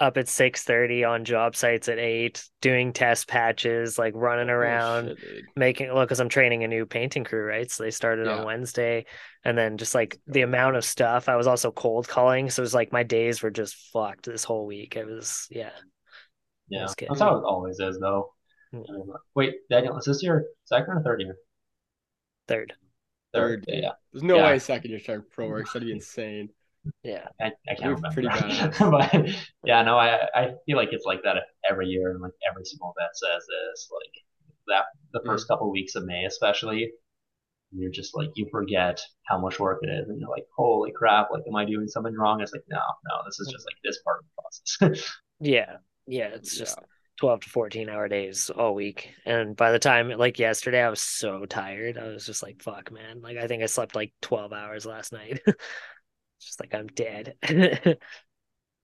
up 0.00 0.16
at 0.16 0.28
six 0.28 0.64
thirty 0.64 1.04
on 1.04 1.24
job 1.24 1.54
sites 1.54 1.88
at 1.88 1.98
eight, 1.98 2.44
doing 2.60 2.92
test 2.92 3.28
patches, 3.28 3.98
like 3.98 4.12
running 4.16 4.50
oh, 4.50 4.54
Holy 4.54 4.66
around, 4.66 5.16
shit, 5.18 5.44
making 5.54 5.92
look 5.92 6.08
because 6.08 6.18
I'm 6.20 6.28
training 6.28 6.64
a 6.64 6.68
new 6.68 6.84
painting 6.84 7.22
crew, 7.24 7.44
right? 7.44 7.70
So 7.70 7.84
they 7.84 7.92
started 7.92 8.26
Yeah. 8.26 8.38
on 8.38 8.46
Wednesday, 8.46 9.06
and 9.44 9.56
then 9.56 9.78
just 9.78 9.94
like 9.94 10.18
the 10.26 10.42
amount 10.42 10.76
of 10.76 10.84
stuff. 10.84 11.28
I 11.28 11.36
was 11.36 11.46
also 11.46 11.70
cold 11.70 12.08
calling, 12.08 12.50
so 12.50 12.60
it 12.60 12.64
was 12.64 12.74
like 12.74 12.92
my 12.92 13.04
days 13.04 13.42
were 13.42 13.52
just 13.52 13.76
fucked 13.92 14.26
this 14.26 14.42
whole 14.42 14.66
week. 14.66 14.96
It 14.96 15.06
was 15.06 15.46
yeah. 15.50 15.70
Yeah, 16.68 16.80
That's 16.80 16.94
that's 16.96 17.20
how 17.20 17.36
it 17.36 17.44
always 17.44 17.78
is, 17.78 17.98
though. 17.98 18.32
Yeah. 18.72 18.80
I 18.88 18.92
mean, 18.92 19.12
wait, 19.34 19.54
Daniel, 19.70 19.96
is 19.98 20.06
this 20.06 20.22
your 20.22 20.44
second 20.64 20.94
or 20.94 21.02
third 21.02 21.20
year? 21.20 21.36
Third. 22.48 22.72
Third. 23.32 23.64
Yeah, 23.68 23.92
There's 24.12 24.22
no 24.22 24.36
Yeah. 24.36 24.50
way 24.50 24.58
second 24.58 24.90
year 24.90 25.00
start 25.00 25.30
pro 25.30 25.48
work. 25.48 25.66
That'd 25.66 25.82
be 25.82 25.88
mm-hmm. 25.88 25.96
insane. 25.96 26.48
Yeah. 27.02 27.26
I, 27.40 27.46
I 27.68 27.74
can't 27.74 27.96
remember. 27.96 28.10
pretty 28.12 28.28
but 28.78 29.28
yeah, 29.64 29.82
no, 29.82 29.96
I 29.98 30.20
I 30.34 30.54
feel 30.66 30.76
like 30.76 30.90
it's 30.92 31.06
like 31.06 31.22
that 31.24 31.36
every 31.68 31.86
year, 31.88 32.10
and 32.10 32.20
like 32.20 32.32
every 32.50 32.64
single 32.64 32.94
vet 32.98 33.10
says 33.14 33.44
this. 33.46 33.88
Like 33.92 34.12
that, 34.68 34.84
the 35.12 35.20
Mm. 35.20 35.26
first 35.26 35.48
couple 35.48 35.70
weeks 35.70 35.94
of 35.94 36.04
May, 36.04 36.24
especially, 36.24 36.90
you're 37.72 37.90
just 37.90 38.16
like 38.16 38.30
you 38.36 38.46
forget 38.50 39.00
how 39.26 39.38
much 39.40 39.58
work 39.58 39.80
it 39.82 39.88
is, 39.88 40.08
and 40.08 40.20
you're 40.20 40.30
like, 40.30 40.46
holy 40.56 40.92
crap! 40.92 41.30
Like, 41.32 41.42
am 41.48 41.56
I 41.56 41.64
doing 41.64 41.88
something 41.88 42.14
wrong? 42.14 42.40
It's 42.40 42.52
like, 42.52 42.64
no, 42.68 42.76
no, 42.78 43.14
this 43.26 43.40
is 43.40 43.48
just 43.52 43.66
like 43.66 43.76
this 43.84 44.00
part 44.02 44.20
of 44.20 44.24
the 44.26 44.88
process. 44.90 45.12
Yeah. 45.40 45.76
Yeah. 46.06 46.28
It's 46.28 46.54
Yeah. 46.54 46.60
just 46.60 46.78
12 47.20 47.40
to 47.40 47.48
14 47.50 47.88
hour 47.88 48.08
days 48.08 48.50
all 48.50 48.74
week. 48.74 49.12
And 49.26 49.56
by 49.56 49.72
the 49.72 49.78
time, 49.78 50.08
like 50.10 50.38
yesterday, 50.38 50.80
I 50.82 50.90
was 50.90 51.02
so 51.02 51.44
tired. 51.44 51.98
I 51.98 52.06
was 52.08 52.24
just 52.24 52.42
like, 52.42 52.62
fuck, 52.62 52.90
man. 52.92 53.20
Like, 53.20 53.36
I 53.36 53.46
think 53.48 53.62
I 53.62 53.66
slept 53.66 53.94
like 53.96 54.12
12 54.22 54.52
hours 54.52 54.86
last 54.86 55.12
night. 55.12 55.40
just 56.44 56.60
like, 56.60 56.74
I'm 56.74 56.88
dead. 56.88 57.34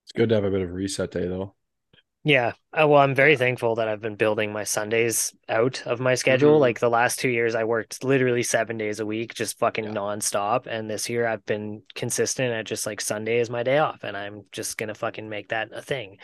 It's 0.05 0.12
good 0.14 0.29
to 0.29 0.35
have 0.35 0.44
a 0.44 0.51
bit 0.51 0.61
of 0.62 0.68
a 0.68 0.73
reset 0.73 1.11
day, 1.11 1.27
though. 1.27 1.55
Yeah. 2.23 2.53
Uh, 2.79 2.87
well, 2.87 3.01
I'm 3.01 3.14
very 3.14 3.35
thankful 3.38 3.77
that 3.77 3.88
I've 3.88 4.03
been 4.03 4.16
building 4.16 4.53
my 4.53 4.64
Sundays 4.64 5.33
out 5.49 5.83
of 5.87 6.01
my 6.01 6.14
schedule. 6.16 6.59
Mhm. 6.59 6.61
Like 6.61 6.79
the 6.79 6.90
last 6.90 7.18
two 7.18 7.31
years, 7.31 7.55
I 7.55 7.64
worked 7.64 8.05
literally 8.05 8.42
seven 8.42 8.77
days 8.77 9.01
a 9.01 9.07
week, 9.07 9.33
just 9.33 9.59
fucking 9.59 9.87
Yeah. 9.87 9.94
nonstop. 9.94 10.66
And 10.66 10.90
this 10.90 11.09
year, 11.09 11.27
I've 11.27 11.46
been 11.46 11.83
consistent 11.94 12.53
at 12.53 12.66
just 12.66 12.85
like 12.85 13.01
Sunday 13.01 13.38
is 13.38 13.49
my 13.49 13.62
day 13.62 13.79
off, 13.79 14.05
and 14.05 14.18
I'm 14.18 14.44
just 14.53 14.77
gonna 14.77 14.94
fucking 14.94 15.31
make 15.31 15.49
that 15.49 15.70
a 15.73 15.81
thing. 15.81 16.18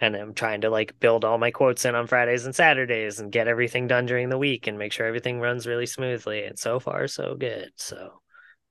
And 0.00 0.16
I'm 0.16 0.32
trying 0.32 0.62
to 0.62 0.70
like 0.70 0.98
build 1.00 1.22
all 1.22 1.36
my 1.36 1.50
quotes 1.50 1.84
in 1.84 1.94
on 1.94 2.06
Fridays 2.06 2.46
and 2.46 2.54
Saturdays 2.56 3.20
and 3.20 3.30
get 3.30 3.46
everything 3.46 3.86
done 3.86 4.06
during 4.06 4.30
the 4.30 4.38
week 4.38 4.66
and 4.66 4.78
make 4.78 4.92
sure 4.92 5.04
everything 5.06 5.38
runs 5.38 5.66
really 5.66 5.86
smoothly. 5.86 6.44
And 6.44 6.58
so 6.58 6.80
far, 6.80 7.06
so 7.08 7.34
good. 7.38 7.72
So 7.76 8.22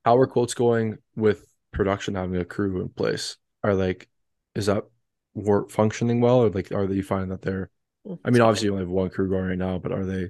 How 0.06 0.18
are 0.18 0.28
quotes 0.28 0.54
going 0.54 0.98
with 1.16 1.46
production 1.72 2.16
having 2.16 2.38
a 2.38 2.46
crew 2.46 2.82
in 2.82 2.90
place? 2.90 3.38
Are 3.64 3.74
like, 3.76 4.10
is 4.56 4.66
that 4.68 4.86
work 5.34 5.70
functioning 5.72 6.22
well, 6.22 6.42
or 6.44 6.50
like, 6.50 6.72
are 6.72 6.88
they 6.88 7.02
finding 7.02 7.30
that 7.30 7.42
they're? 7.42 7.70
I 8.26 8.32
mean, 8.32 8.42
obviously, 8.42 8.68
you 8.68 8.74
only 8.74 8.84
have 8.86 8.90
one 8.92 9.10
crew 9.12 9.30
going 9.30 9.48
right 9.48 9.58
now, 9.58 9.80
but 9.80 9.92
are 9.94 10.06
they 10.06 10.30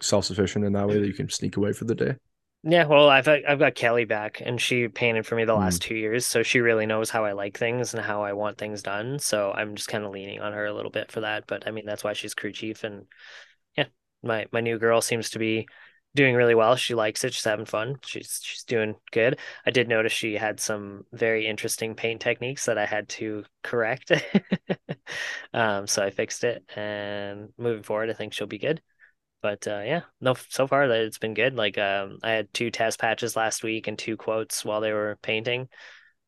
self 0.00 0.26
sufficient 0.26 0.64
in 0.64 0.74
that 0.74 0.88
way 0.88 1.00
that 1.00 1.06
you 1.06 1.14
can 1.14 1.30
sneak 1.30 1.56
away 1.56 1.72
for 1.72 1.84
the 1.86 1.94
day? 1.94 2.16
Yeah, 2.64 2.86
well, 2.86 3.08
I've 3.08 3.28
I've 3.28 3.58
got 3.60 3.76
Kelly 3.76 4.04
back, 4.04 4.40
and 4.40 4.60
she 4.60 4.88
painted 4.88 5.26
for 5.26 5.36
me 5.36 5.44
the 5.44 5.54
Mm. 5.54 5.54
last 5.54 5.80
two 5.80 5.94
years, 5.94 6.26
so 6.26 6.42
she 6.42 6.60
really 6.60 6.86
knows 6.86 7.08
how 7.08 7.24
I 7.24 7.32
like 7.32 7.56
things 7.56 7.94
and 7.94 8.04
how 8.04 8.22
I 8.24 8.32
want 8.32 8.58
things 8.58 8.82
done. 8.82 9.18
So 9.20 9.52
I'm 9.52 9.76
just 9.76 9.88
kind 9.88 10.04
of 10.04 10.10
leaning 10.10 10.40
on 10.40 10.52
her 10.52 10.66
a 10.66 10.74
little 10.74 10.90
bit 10.90 11.10
for 11.12 11.20
that. 11.20 11.46
But 11.46 11.66
I 11.68 11.70
mean, 11.70 11.86
that's 11.86 12.02
why 12.02 12.14
she's 12.14 12.34
crew 12.34 12.52
chief, 12.52 12.82
and 12.84 13.06
yeah, 13.76 13.86
my 14.22 14.46
my 14.52 14.60
new 14.60 14.78
girl 14.78 15.00
seems 15.02 15.30
to 15.30 15.38
be 15.40 15.68
doing 16.18 16.34
really 16.34 16.54
well. 16.54 16.76
She 16.76 16.94
likes 16.94 17.24
it. 17.24 17.34
She's 17.34 17.44
having 17.44 17.66
fun. 17.66 17.96
She's 18.04 18.40
she's 18.42 18.64
doing 18.64 18.96
good. 19.12 19.38
I 19.66 19.70
did 19.70 19.88
notice 19.88 20.12
she 20.12 20.34
had 20.34 20.60
some 20.60 21.06
very 21.12 21.46
interesting 21.46 21.94
paint 21.94 22.20
techniques 22.20 22.66
that 22.66 22.78
I 22.78 22.86
had 22.86 23.08
to 23.10 23.44
correct. 23.62 24.12
um, 25.54 25.86
so 25.86 26.02
I 26.02 26.10
fixed 26.10 26.44
it, 26.44 26.64
and 26.76 27.50
moving 27.58 27.82
forward, 27.82 28.10
I 28.10 28.14
think 28.14 28.32
she'll 28.32 28.46
be 28.46 28.58
good. 28.58 28.82
but 29.42 29.66
uh, 29.68 29.82
yeah, 29.84 30.02
no, 30.20 30.34
so 30.50 30.66
far 30.68 30.88
that 30.88 31.00
it's 31.02 31.18
been 31.18 31.34
good. 31.34 31.54
Like 31.56 31.78
um, 31.78 32.18
I 32.22 32.32
had 32.32 32.54
two 32.54 32.70
test 32.72 33.00
patches 33.00 33.36
last 33.36 33.62
week 33.64 33.88
and 33.88 33.98
two 33.98 34.16
quotes 34.16 34.64
while 34.64 34.80
they 34.82 34.92
were 34.92 35.18
painting, 35.22 35.68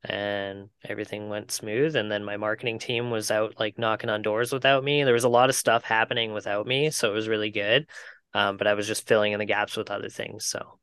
and 0.05 0.70
everything 0.84 1.28
went 1.28 1.51
smooth. 1.53 1.97
And 1.97 2.11
then 2.12 2.24
my 2.24 2.36
marketing 2.38 2.78
team 2.78 3.11
was 3.11 3.30
out 3.30 3.61
like 3.61 3.78
knocking 3.78 4.11
on 4.11 4.22
doors 4.22 4.53
without 4.53 4.84
me. 4.84 5.05
There 5.05 5.14
was 5.14 5.24
a 5.24 5.28
lot 5.28 5.51
of 5.51 5.57
stuff 5.57 5.84
happening 5.84 6.32
without 6.32 6.66
me, 6.66 6.91
so 6.91 7.11
it 7.11 7.14
was 7.14 7.28
really 7.28 7.51
good. 7.51 7.86
Um, 8.35 8.57
but 8.57 8.66
I 8.66 8.74
was 8.74 8.87
just 8.87 9.07
filling 9.07 9.33
in 9.33 9.39
the 9.39 9.45
gaps 9.45 9.76
with 9.76 9.91
other 9.91 10.09
things. 10.09 10.47
So 10.47 10.78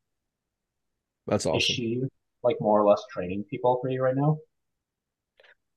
That's 1.28 1.46
awesome. 1.46 1.58
Is 1.58 1.64
she 1.64 2.04
like 2.42 2.56
more 2.62 2.82
or 2.82 2.88
less 2.90 3.04
training 3.12 3.44
people 3.50 3.80
for 3.82 3.90
you 3.90 4.02
right 4.02 4.16
now? 4.16 4.38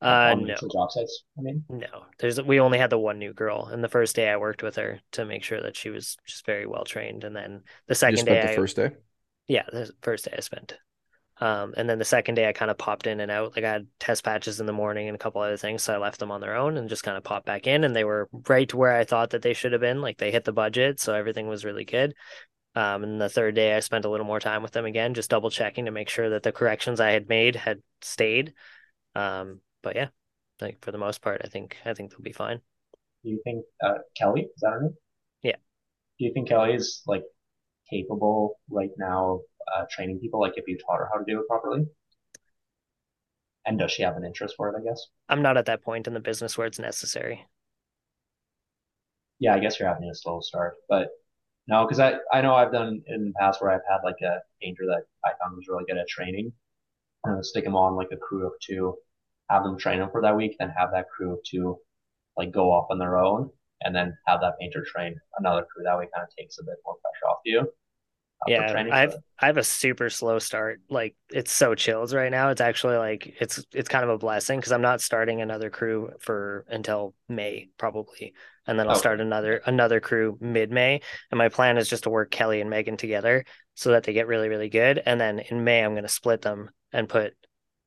uh, 0.03 0.35
on 0.35 0.47
no, 0.47 0.57
job 0.73 0.91
sites, 0.93 1.25
I 1.39 1.43
mean. 1.43 1.64
no, 1.68 2.07
there's 2.18 2.41
we 2.43 2.59
only 2.61 2.79
had 2.79 2.91
the 2.91 2.99
one 2.99 3.18
new 3.18 3.33
girl, 3.33 3.66
and 3.66 3.83
the 3.85 3.89
first 3.89 4.16
day 4.16 4.29
I 4.29 4.37
worked 4.37 4.62
with 4.62 4.77
her 4.77 5.01
to 5.12 5.25
make 5.25 5.45
sure 5.45 5.61
that 5.62 5.77
she 5.77 5.89
was 5.91 6.16
just 6.27 6.45
very 6.45 6.66
well 6.66 6.85
trained, 6.85 7.23
and 7.25 7.35
then 7.37 7.62
the 7.87 7.95
You 8.03 8.11
second 8.14 8.14
just 8.14 8.27
day 8.27 8.41
spent 8.41 8.43
the 8.43 8.49
I 8.57 8.61
first 8.61 8.77
day. 8.77 8.97
Yeah, 9.49 9.64
the 9.73 9.93
first 10.03 10.27
day 10.27 10.35
I 10.37 10.41
spent. 10.41 10.79
Um, 11.41 11.72
and 11.76 11.88
then 11.88 11.99
the 11.99 12.05
second 12.05 12.34
day 12.34 12.47
I 12.47 12.53
kind 12.53 12.70
of 12.70 12.76
popped 12.76 13.07
in 13.07 13.18
and 13.20 13.30
out. 13.30 13.57
Like 13.57 13.64
I 13.64 13.72
had 13.72 13.86
test 13.99 14.22
patches 14.22 14.61
in 14.61 14.66
the 14.66 14.74
morning 14.74 15.09
and 15.09 15.14
a 15.14 15.18
couple 15.18 15.41
other 15.41 15.57
things, 15.57 15.82
so 15.82 15.95
I 15.95 15.99
left 15.99 16.18
them 16.20 16.30
on 16.30 16.43
their 16.43 16.55
own 16.55 16.76
and 16.76 16.88
just 16.88 17.03
kind 17.03 17.16
of 17.16 17.24
popped 17.24 17.47
back 17.47 17.66
in, 17.66 17.82
and 17.84 17.97
they 17.97 18.05
were 18.05 18.28
right 18.49 18.68
to 18.68 18.76
where 18.76 18.95
I 18.95 19.05
thought 19.05 19.30
that 19.30 19.43
they 19.43 19.55
should 19.55 19.72
have 19.72 19.80
been. 19.80 20.03
Like 20.03 20.18
they 20.18 20.30
hit 20.30 20.45
the 20.45 20.53
budget, 20.53 21.01
so 21.01 21.14
everything 21.14 21.49
was 21.49 21.64
really 21.64 21.84
good. 21.84 22.14
Um, 22.74 23.03
and 23.03 23.20
the 23.20 23.28
third 23.28 23.55
day 23.55 23.74
I 23.74 23.80
spent 23.80 24.05
a 24.05 24.11
little 24.11 24.26
more 24.26 24.38
time 24.38 24.62
with 24.62 24.72
them 24.72 24.84
again, 24.84 25.14
just 25.14 25.30
double 25.30 25.51
checking 25.51 25.86
to 25.86 25.91
make 25.91 26.09
sure 26.09 26.30
that 26.30 26.43
the 26.43 26.53
corrections 26.53 27.01
I 27.01 27.11
had 27.11 27.28
made 27.28 27.57
had 27.57 27.82
stayed. 28.03 28.53
Um, 29.14 29.61
but 29.82 29.97
yeah, 29.97 30.09
like 30.61 30.84
for 30.84 30.93
the 30.93 30.99
most 30.99 31.22
part, 31.22 31.41
I 31.43 31.49
think 31.49 31.76
I 31.84 31.95
think 31.95 32.11
they'll 32.11 32.20
be 32.20 32.32
fine. 32.32 32.61
Do 33.24 33.30
you 33.30 33.41
think 33.45 33.64
uh, 33.82 33.99
Kelly, 34.16 34.43
is 34.43 34.61
that 34.61 34.72
her 34.72 34.82
name? 34.82 34.97
Yeah. 35.43 35.57
Do 36.18 36.26
you 36.26 36.32
think 36.32 36.49
Kelly 36.49 36.74
is 36.74 37.03
like 37.07 37.24
capable 37.91 38.61
right 38.68 38.91
now 38.99 39.41
uh, 39.76 39.84
training 39.90 40.18
people, 40.20 40.40
like 40.40 40.54
if 40.56 40.66
you 40.66 40.78
taught 40.78 40.98
her 40.98 41.08
how 41.12 41.18
to 41.18 41.24
do 41.26 41.40
it 41.40 41.48
properly? 41.48 41.86
And 43.66 43.78
does 43.78 43.92
she 43.92 44.02
have 44.02 44.16
an 44.16 44.24
interest 44.24 44.54
for 44.56 44.68
it, 44.68 44.78
I 44.78 44.82
guess? 44.82 45.06
I'm 45.28 45.42
not 45.42 45.56
at 45.56 45.66
that 45.66 45.82
point 45.82 46.06
in 46.06 46.14
the 46.14 46.20
business 46.20 46.56
where 46.56 46.66
it's 46.66 46.78
necessary. 46.78 47.46
Yeah, 49.38 49.54
I 49.54 49.58
guess 49.58 49.78
you're 49.78 49.88
having 49.88 50.08
a 50.08 50.14
slow 50.14 50.40
start, 50.40 50.76
but 50.88 51.08
no, 51.66 51.84
because 51.84 52.00
I, 52.00 52.14
I 52.32 52.40
know 52.40 52.54
I've 52.54 52.72
done 52.72 53.02
in 53.06 53.26
the 53.26 53.32
past 53.38 53.62
where 53.62 53.70
I've 53.70 53.80
had 53.88 53.98
like 54.04 54.20
a 54.22 54.38
painter 54.61 54.84
that 54.86 55.04
I 55.24 55.30
found 55.40 55.56
was 55.56 55.68
really 55.68 55.84
good 55.86 55.98
at 55.98 56.08
training, 56.08 56.52
and 57.24 57.44
stick 57.44 57.64
them 57.64 57.76
on 57.76 57.96
like 57.96 58.11
a 58.12 58.16
crew 58.16 58.46
of 58.46 58.52
two, 58.61 58.96
have 59.48 59.62
them 59.62 59.78
train 59.78 60.00
them 60.00 60.11
for 60.11 60.20
that 60.22 60.36
week, 60.36 60.56
then 60.58 60.70
have 60.76 60.90
that 60.92 61.08
crew 61.08 61.32
of 61.32 61.38
two 61.44 61.78
like 62.36 62.52
go 62.52 62.72
off 62.72 62.86
on 62.90 62.98
their 62.98 63.18
own, 63.18 63.50
and 63.82 63.94
then 63.94 64.16
have 64.26 64.40
that 64.40 64.58
painter 64.58 64.84
train 64.84 65.18
another 65.38 65.66
crew. 65.72 65.84
That 65.84 65.98
way, 65.98 66.08
kind 66.14 66.26
of 66.26 66.34
takes 66.36 66.58
a 66.58 66.64
bit 66.64 66.76
more 66.84 66.96
pressure 66.96 67.30
off 67.30 67.40
you. 67.44 67.70
Yeah, 68.47 68.82
I've 68.88 69.16
I 69.38 69.47
have 69.47 69.57
a 69.59 69.64
super 69.64 70.11
slow 70.11 70.38
start. 70.38 70.80
Like 70.88 71.14
it's 71.30 71.53
so 71.53 71.74
chills 71.74 72.14
right 72.14 72.30
now. 72.30 72.51
It's 72.51 72.61
actually 72.61 72.97
like 72.97 73.34
it's 73.41 73.64
it's 73.72 73.88
kind 73.88 74.05
of 74.05 74.11
a 74.11 74.18
blessing 74.18 74.59
because 74.59 74.72
I'm 74.72 74.82
not 74.82 75.01
starting 75.01 75.41
another 75.41 75.70
crew 75.70 76.11
for 76.20 76.64
until 76.68 77.14
May 77.28 77.68
probably, 77.78 78.34
and 78.66 78.78
then 78.78 78.88
I'll 78.88 78.95
Okay. 78.95 78.95
start 78.95 79.20
another 79.20 79.61
another 79.66 80.01
crew 80.01 80.38
mid 80.41 80.70
May. 80.70 81.01
And 81.30 81.38
my 81.38 81.49
plan 81.49 81.78
is 81.78 81.88
just 81.88 82.05
to 82.05 82.11
work 82.11 82.30
Kelly 82.30 82.61
and 82.61 82.70
Megan 82.70 82.97
together 82.97 83.45
so 83.74 83.91
that 83.93 84.05
they 84.05 84.12
get 84.12 84.26
really 84.26 84.49
really 84.49 84.68
good. 84.70 85.03
And 85.05 85.20
then 85.20 85.38
in 85.41 85.64
May 85.64 85.84
I'm 85.84 85.93
going 85.93 86.03
to 86.03 86.09
split 86.09 86.43
them 86.43 86.70
and 86.93 87.09
put 87.09 87.34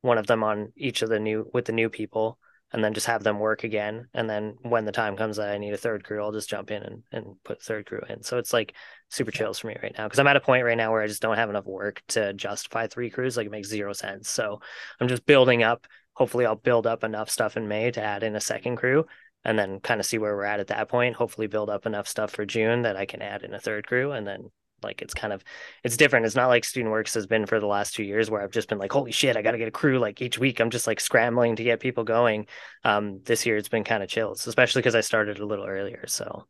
one 0.01 0.17
of 0.17 0.27
them 0.27 0.43
on 0.43 0.71
each 0.75 1.01
of 1.01 1.09
the 1.09 1.19
new 1.19 1.49
with 1.53 1.65
the 1.65 1.71
new 1.73 1.89
people, 1.89 2.37
and 2.73 2.83
then 2.83 2.93
just 2.93 3.05
have 3.05 3.23
them 3.23 3.39
work 3.39 3.63
again. 3.63 4.07
And 4.13 4.27
then 4.27 4.57
when 4.63 4.83
the 4.83 4.91
time 4.91 5.15
comes 5.15 5.37
that 5.37 5.49
I 5.49 5.59
need 5.59 5.73
a 5.73 5.77
third 5.77 6.03
crew, 6.03 6.21
I'll 6.21 6.31
just 6.31 6.49
jump 6.49 6.71
in 6.71 6.81
and 6.83 7.03
and 7.11 7.35
put 7.43 7.61
third 7.61 7.85
crew 7.85 8.01
in. 8.09 8.23
So 8.23 8.39
it's 8.39 8.51
like 8.51 8.73
super 9.09 9.31
chills 9.31 9.59
for 9.59 9.67
me 9.67 9.77
right 9.81 9.93
now 9.95 10.05
because 10.05 10.19
I'm 10.19 10.27
at 10.27 10.35
a 10.35 10.41
point 10.41 10.65
right 10.65 10.77
now 10.77 10.91
where 10.91 11.01
I 11.01 11.07
just 11.07 11.21
don't 11.21 11.37
have 11.37 11.49
enough 11.49 11.65
work 11.65 12.01
to 12.09 12.33
justify 12.33 12.87
three 12.87 13.11
crews. 13.11 13.37
Like 13.37 13.45
it 13.45 13.51
makes 13.51 13.69
zero 13.69 13.93
sense. 13.93 14.27
So 14.27 14.59
I'm 14.99 15.07
just 15.07 15.25
building 15.25 15.61
up. 15.63 15.85
Hopefully, 16.13 16.45
I'll 16.45 16.55
build 16.55 16.87
up 16.87 17.03
enough 17.03 17.29
stuff 17.29 17.57
in 17.57 17.67
May 17.67 17.91
to 17.91 18.01
add 18.01 18.23
in 18.23 18.35
a 18.35 18.41
second 18.41 18.77
crew 18.77 19.05
and 19.45 19.57
then 19.57 19.79
kind 19.79 19.99
of 19.99 20.05
see 20.05 20.17
where 20.17 20.35
we're 20.35 20.43
at 20.43 20.59
at 20.59 20.67
that 20.67 20.89
point. 20.89 21.15
Hopefully, 21.15 21.47
build 21.47 21.69
up 21.69 21.85
enough 21.85 22.07
stuff 22.07 22.31
for 22.31 22.45
June 22.45 22.81
that 22.83 22.97
I 22.97 23.05
can 23.05 23.21
add 23.21 23.43
in 23.43 23.53
a 23.53 23.59
third 23.59 23.87
crew 23.87 24.11
and 24.11 24.27
then. 24.27 24.49
Like 24.83 25.01
it's 25.01 25.13
kind 25.13 25.33
of, 25.33 25.43
it's 25.83 25.97
different. 25.97 26.25
It's 26.25 26.35
not 26.35 26.47
like 26.47 26.65
Student 26.65 26.91
Works 26.91 27.13
has 27.13 27.27
been 27.27 27.45
for 27.45 27.59
the 27.59 27.67
last 27.67 27.95
two 27.95 28.03
years 28.03 28.29
where 28.29 28.41
I've 28.41 28.51
just 28.51 28.69
been 28.69 28.77
like, 28.77 28.91
holy 28.91 29.11
shit, 29.11 29.37
I 29.37 29.41
got 29.41 29.51
to 29.51 29.57
get 29.57 29.67
a 29.67 29.71
crew. 29.71 29.99
Like 29.99 30.21
each 30.21 30.37
week, 30.37 30.59
I'm 30.59 30.69
just 30.69 30.87
like 30.87 30.99
scrambling 30.99 31.55
to 31.55 31.63
get 31.63 31.79
people 31.79 32.03
going. 32.03 32.47
Um, 32.83 33.21
this 33.23 33.45
year 33.45 33.57
it's 33.57 33.69
been 33.69 33.83
kind 33.83 34.03
of 34.03 34.09
chills, 34.09 34.47
especially 34.47 34.81
because 34.81 34.95
I 34.95 35.01
started 35.01 35.39
a 35.39 35.45
little 35.45 35.65
earlier. 35.65 36.05
So 36.07 36.47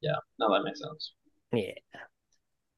yeah, 0.00 0.16
no, 0.38 0.52
that 0.52 0.64
makes 0.64 0.80
sense. 0.80 1.12
yeah. 1.52 1.72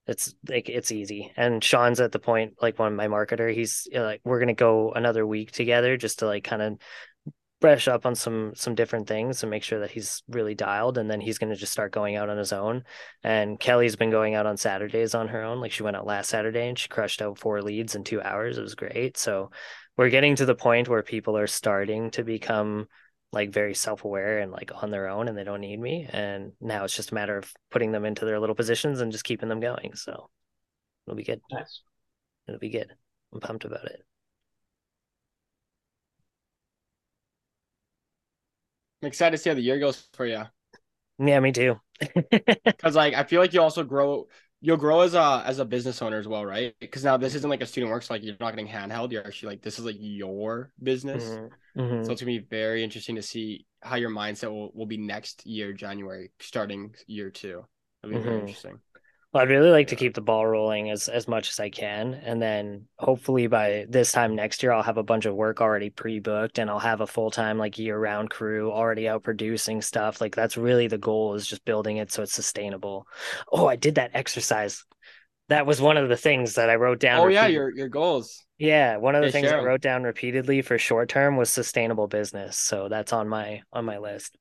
It's 0.06 0.34
like 0.48 0.70
it's 0.70 0.90
easy. 0.90 1.32
And 1.36 1.62
Sean's 1.62 2.00
at 2.00 2.12
the 2.12 2.18
point, 2.18 2.54
like 2.62 2.78
one 2.78 2.92
of 2.92 2.96
my 2.96 3.08
marketer, 3.08 3.52
he's 3.52 3.86
like, 3.92 4.22
we're 4.24 4.40
gonna 4.40 4.54
go 4.54 4.92
another 4.92 5.26
week 5.26 5.52
together 5.52 5.98
just 5.98 6.20
to 6.20 6.26
like 6.26 6.44
kind 6.44 6.62
of 6.62 6.78
brush 7.60 7.88
up 7.88 8.06
on 8.06 8.14
some 8.14 8.52
some 8.54 8.74
different 8.74 9.08
things 9.08 9.42
and 9.42 9.50
make 9.50 9.62
sure 9.62 9.80
that 9.80 9.90
he's 9.90 10.22
really 10.28 10.54
dialed. 10.54 10.98
And 10.98 11.10
then 11.10 11.20
he's 11.20 11.38
gonna 11.38 11.56
just 11.56 11.72
start 11.72 11.92
going 11.92 12.16
out 12.16 12.28
on 12.28 12.38
his 12.38 12.52
own. 12.52 12.84
And 13.22 13.58
Kelly's 13.58 13.96
been 13.96 14.10
going 14.10 14.34
out 14.34 14.46
on 14.46 14.56
Saturdays 14.56 15.14
on 15.14 15.28
her 15.28 15.42
own. 15.42 15.60
Like 15.60 15.72
she 15.72 15.82
went 15.82 15.96
out 15.96 16.06
last 16.06 16.30
Saturday 16.30 16.68
and 16.68 16.78
she 16.78 16.88
crushed 16.88 17.22
out 17.22 17.38
four 17.38 17.62
leads 17.62 17.94
in 17.94 18.04
two 18.04 18.22
hours. 18.22 18.58
It 18.58 18.62
was 18.62 18.74
great. 18.74 19.16
So 19.16 19.50
we're 19.96 20.10
getting 20.10 20.36
to 20.36 20.46
the 20.46 20.54
point 20.54 20.88
where 20.88 21.02
people 21.02 21.36
are 21.36 21.48
starting 21.48 22.10
to 22.12 22.22
become 22.22 22.86
like 23.32 23.52
very 23.52 23.74
self-aware 23.74 24.38
and 24.38 24.52
like 24.52 24.70
on 24.82 24.90
their 24.90 25.08
own 25.08 25.28
and 25.28 25.36
they 25.36 25.44
don't 25.44 25.60
need 25.60 25.78
me 25.78 26.08
and 26.10 26.52
now 26.60 26.84
it's 26.84 26.96
just 26.96 27.10
a 27.10 27.14
matter 27.14 27.36
of 27.36 27.52
putting 27.70 27.92
them 27.92 28.04
into 28.04 28.24
their 28.24 28.40
little 28.40 28.54
positions 28.54 29.00
and 29.00 29.12
just 29.12 29.24
keeping 29.24 29.50
them 29.50 29.60
going 29.60 29.94
so 29.94 30.30
it'll 31.06 31.16
be 31.16 31.24
good 31.24 31.40
Nice. 31.52 31.82
it'll 32.46 32.58
be 32.58 32.70
good 32.70 32.90
i'm 33.34 33.40
pumped 33.40 33.66
about 33.66 33.84
it 33.84 34.02
I'm 39.02 39.08
excited 39.08 39.36
to 39.36 39.42
see 39.42 39.50
how 39.50 39.54
the 39.54 39.62
year 39.62 39.78
goes 39.78 40.08
for 40.12 40.26
you. 40.26 40.44
yeah 41.18 41.40
me 41.40 41.52
too 41.52 41.80
Because 42.80 42.96
like 42.96 43.14
I 43.14 43.24
feel 43.24 43.40
like 43.40 43.52
you 43.52 43.60
also 43.62 43.82
grow 43.84 44.28
you'll 44.60 44.76
grow 44.76 45.00
as 45.00 45.14
a 45.14 45.42
as 45.44 45.58
a 45.58 45.64
business 45.64 46.00
owner 46.02 46.18
as 46.18 46.28
well, 46.28 46.44
right? 46.44 46.74
Because 46.80 47.04
now 47.04 47.16
this 47.16 47.34
isn't 47.34 47.50
like 47.50 47.60
a 47.60 47.66
student 47.66 47.90
works, 47.92 48.10
like 48.10 48.22
you're 48.22 48.36
not 48.40 48.50
getting 48.52 48.68
handheld. 48.68 49.10
You're 49.12 49.26
actually 49.26 49.50
like 49.54 49.62
this 49.62 49.78
is 49.78 49.84
like 49.84 49.96
your 49.98 50.72
business. 50.82 51.38
Mhm. 51.38 51.50
Mhm. 51.76 52.02
So 52.02 52.12
it's 52.12 52.22
gonna 52.22 52.32
be 52.32 52.46
very 52.46 52.84
interesting 52.84 53.16
to 53.16 53.22
see 53.22 53.66
how 53.82 53.96
your 53.96 54.10
mindset 54.10 54.50
will, 54.50 54.72
will 54.74 54.86
be 54.86 54.98
next 54.98 55.46
year, 55.46 55.72
January, 55.72 56.32
starting 56.40 56.94
year 57.06 57.30
two. 57.30 57.64
It'll 58.02 58.12
be 58.12 58.18
very 58.18 58.38
Mhm. 58.38 58.40
interesting. 58.40 58.80
Well, 59.38 59.44
I'd 59.44 59.50
really 59.50 59.70
like 59.70 59.86
to 59.88 59.96
keep 59.96 60.14
the 60.14 60.20
ball 60.20 60.44
rolling 60.46 60.90
as 60.90 61.08
as 61.08 61.28
much 61.28 61.50
as 61.50 61.60
I 61.60 61.70
can, 61.70 62.14
and 62.14 62.42
then 62.42 62.88
hopefully 62.98 63.46
by 63.46 63.86
this 63.88 64.10
time 64.10 64.34
next 64.34 64.62
year, 64.64 64.72
I'll 64.72 64.82
have 64.82 64.96
a 64.98 65.02
bunch 65.04 65.26
of 65.26 65.34
work 65.36 65.60
already 65.60 65.90
pre-booked, 65.90 66.58
and 66.58 66.68
I'll 66.68 66.80
have 66.80 67.00
a 67.00 67.06
full-time 67.06 67.56
like 67.56 67.78
year-round 67.78 68.30
crew 68.30 68.72
already 68.72 69.08
out 69.08 69.22
producing 69.22 69.80
stuff. 69.80 70.20
Like 70.20 70.34
that's 70.34 70.56
really 70.56 70.88
the 70.88 70.98
goal 70.98 71.34
is 71.34 71.46
just 71.46 71.64
building 71.64 71.98
it 71.98 72.10
so 72.10 72.22
it's 72.24 72.32
sustainable. 72.32 73.06
Oh, 73.52 73.66
I 73.68 73.76
did 73.76 73.94
that 73.94 74.10
exercise. 74.14 74.84
That 75.48 75.66
was 75.66 75.80
one 75.80 75.96
of 75.96 76.08
the 76.08 76.16
things 76.16 76.54
that 76.54 76.68
I 76.68 76.74
wrote 76.74 76.98
down. 76.98 77.20
Oh 77.20 77.28
yeah, 77.28 77.46
your 77.46 77.70
your 77.70 77.88
goals. 77.88 78.44
yeah. 78.58 78.96
One 78.96 79.14
of 79.14 79.20
the 79.22 79.26
Yeah, 79.28 79.32
things 79.32 79.52
I 79.52 79.60
wrote 79.60 79.80
down 79.82 80.02
repeatedly 80.02 80.62
for 80.62 80.78
short 80.78 81.08
term 81.08 81.36
was 81.36 81.48
sustainable 81.50 82.08
business. 82.08 82.58
So 82.58 82.88
that's 82.88 83.12
on 83.12 83.28
my 83.28 83.62
on 83.72 83.84
my 83.84 83.98
list. 83.98 84.36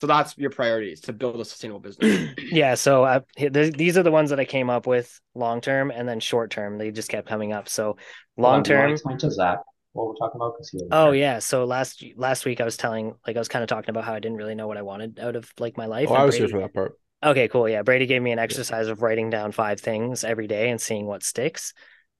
So 0.00 0.06
that's 0.06 0.36
your 0.36 0.50
priorities 0.50 1.00
to 1.02 1.12
build 1.12 1.40
a 1.40 1.44
sustainable 1.44 1.80
business. 1.80 2.34
Yeah, 2.52 2.74
so 2.74 3.04
I, 3.04 3.22
th- 3.36 3.74
these 3.74 3.98
are 3.98 4.02
the 4.02 4.10
ones 4.10 4.30
that 4.30 4.38
I 4.38 4.44
came 4.44 4.70
up 4.70 4.86
with 4.86 5.20
long 5.34 5.60
term 5.60 5.90
and 5.90 6.08
then 6.08 6.20
short 6.20 6.50
term. 6.50 6.78
They 6.78 6.90
just 6.90 7.08
kept 7.08 7.28
coming 7.28 7.52
up. 7.52 7.68
So 7.68 7.96
long 8.36 8.56
on, 8.56 8.62
do 8.62 8.68
term. 8.70 8.92
Explain 8.92 9.18
to 9.18 9.30
Zach 9.30 9.58
what 9.92 10.06
we're 10.06 10.14
talking 10.14 10.40
about 10.40 10.54
he 10.70 10.78
Oh 10.90 11.12
here. 11.12 11.22
yeah, 11.22 11.38
so 11.38 11.64
last 11.64 12.04
last 12.16 12.44
week 12.44 12.60
I 12.60 12.64
was 12.64 12.76
telling 12.76 13.14
like 13.26 13.36
I 13.36 13.38
was 13.38 13.48
kind 13.48 13.62
of 13.62 13.68
talking 13.68 13.90
about 13.90 14.04
how 14.04 14.12
I 14.14 14.20
didn't 14.20 14.36
really 14.36 14.54
know 14.54 14.68
what 14.68 14.76
I 14.76 14.82
wanted 14.82 15.18
out 15.18 15.34
of 15.34 15.50
like 15.58 15.76
my 15.76 15.86
life. 15.86 16.08
Oh, 16.10 16.14
I 16.14 16.24
was 16.24 16.36
here 16.36 16.48
for 16.48 16.60
that 16.60 16.74
part. 16.74 16.98
Okay, 17.24 17.48
cool. 17.48 17.68
Yeah, 17.68 17.82
Brady 17.82 18.06
gave 18.06 18.22
me 18.22 18.32
an 18.32 18.38
exercise 18.38 18.88
of 18.88 19.02
writing 19.02 19.30
down 19.30 19.52
five 19.52 19.80
things 19.80 20.22
every 20.22 20.46
day 20.46 20.70
and 20.70 20.80
seeing 20.80 21.06
what 21.06 21.22
sticks. 21.22 21.72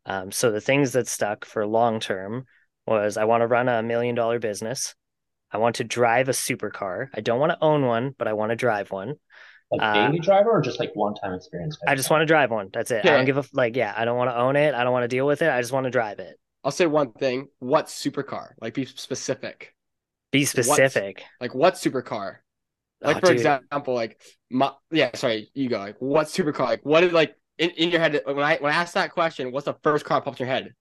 Um, 0.07 0.33
so 0.33 0.51
the 0.51 0.61
things 0.61 0.93
that 0.93 1.07
stuck 1.07 1.45
for 1.45 1.67
long 1.67 2.01
term 2.01 2.47
was 2.87 3.17
I 3.17 3.25
want 3.25 3.43
to 3.43 3.47
run 3.47 3.69
a 3.69 3.83
million 3.83 4.15
dollar 4.15 4.39
business. 4.39 4.95
I 5.53 5.59
want 5.59 5.77
to 5.77 5.85
drive 5.85 6.29
a 6.29 6.33
supercar. 6.33 7.09
I 7.15 7.21
don't 7.21 7.39
want 7.41 7.51
to 7.53 7.59
own 7.61 7.87
one, 7.87 8.15
but 8.19 8.29
I 8.29 8.33
want 8.33 8.51
to 8.51 8.57
drive 8.57 8.91
one. 8.91 9.15
Like 9.71 9.83
Uh, 9.83 10.07
daily 10.09 10.19
driver 10.21 10.51
or 10.51 10.61
just 10.61 10.79
like 10.79 10.91
one 10.95 11.15
time 11.15 11.35
experience? 11.35 11.77
I 11.87 11.95
just 11.95 12.11
want 12.11 12.23
to 12.23 12.27
drive 12.27 12.51
one. 12.51 12.71
That's 12.73 12.91
it. 12.91 13.05
I 13.05 13.17
don't 13.17 13.25
give 13.27 13.39
a 13.39 13.45
like. 13.53 13.75
Yeah, 13.77 13.93
I 13.97 14.05
don't 14.05 14.17
want 14.17 14.31
to 14.31 14.37
own 14.37 14.57
it. 14.57 14.75
I 14.75 14.85
don't 14.85 14.93
want 14.93 15.05
to 15.05 15.09
deal 15.09 15.27
with 15.27 15.43
it. 15.43 15.51
I 15.51 15.61
just 15.61 15.73
want 15.73 15.85
to 15.85 15.91
drive 15.91 16.19
it. 16.21 16.39
I'll 16.63 16.71
say 16.71 16.87
one 16.87 17.13
thing. 17.13 17.49
What 17.59 17.87
supercar? 17.87 18.53
Like 18.61 18.75
be 18.75 18.85
specific. 18.85 19.75
Be 20.33 20.45
specific. 20.45 21.25
Like 21.41 21.55
what 21.55 21.75
supercar? 21.75 22.37
Like 23.01 23.17
Oh, 23.17 23.21
for 23.21 23.27
dude. 23.27 23.37
example, 23.37 23.95
like 23.95 24.21
my 24.51 24.73
yeah, 24.91 25.11
sorry, 25.15 25.51
you 25.55 25.69
go. 25.69 25.79
Like 25.79 25.97
what 25.99 26.27
supercar? 26.29 26.67
Like 26.67 26.81
what 26.85 27.05
is 27.05 27.13
like 27.13 27.37
in, 27.59 27.71
in 27.71 27.91
your 27.91 28.01
head 28.01 28.21
when 28.25 28.39
I 28.39 28.57
when 28.59 28.73
I 28.73 28.77
ask 28.77 28.95
that 28.95 29.13
question, 29.13 29.53
what's 29.53 29.67
the 29.67 29.75
first 29.83 30.05
car 30.05 30.19
that 30.21 30.25
pops 30.25 30.41
in 30.41 30.47
your 30.47 30.55
head? 30.55 30.75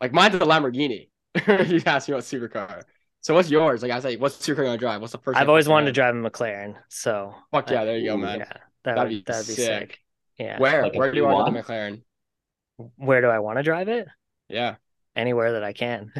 Like 0.00 0.12
mine's 0.12 0.34
a 0.34 0.40
Lamborghini. 0.40 1.08
you 1.46 1.82
ask 1.86 2.08
me 2.08 2.14
what 2.14 2.24
supercar. 2.24 2.82
So 3.20 3.34
what's 3.34 3.50
yours? 3.50 3.82
Like 3.82 3.92
I 3.92 3.94
was 3.96 4.04
like, 4.04 4.20
what's 4.20 4.46
your 4.46 4.56
car 4.56 4.64
gonna 4.64 4.78
drive? 4.78 5.00
What's 5.00 5.12
the 5.12 5.18
first? 5.18 5.38
I've 5.38 5.48
always 5.48 5.68
wanted 5.68 5.86
to 5.86 5.92
drive 5.92 6.14
a 6.14 6.18
McLaren, 6.18 6.76
so 6.88 7.34
Fuck 7.52 7.70
yeah, 7.70 7.84
there 7.84 7.96
you 7.98 8.06
go, 8.10 8.16
man. 8.16 8.40
yeah, 8.40 8.52
that 8.84 8.96
That'd 8.96 8.98
would 8.98 9.08
be 9.08 9.22
that'd 9.26 9.46
be 9.46 9.54
sick. 9.54 9.90
sick. 9.90 10.00
Yeah. 10.38 10.58
Where? 10.58 10.82
Like 10.82 10.94
Where 10.94 11.10
do 11.10 11.16
you 11.16 11.24
want 11.24 11.38
to 11.38 11.52
P1? 11.52 11.52
the 11.52 11.62
McLaren? 11.62 12.02
Where 12.96 13.20
do 13.20 13.28
I 13.28 13.38
want 13.38 13.58
to 13.58 13.62
drive 13.62 13.88
it? 13.88 14.08
Yeah. 14.48 14.76
Anywhere 15.14 15.52
that 15.52 15.64
I 15.64 15.72
can. 15.72 16.12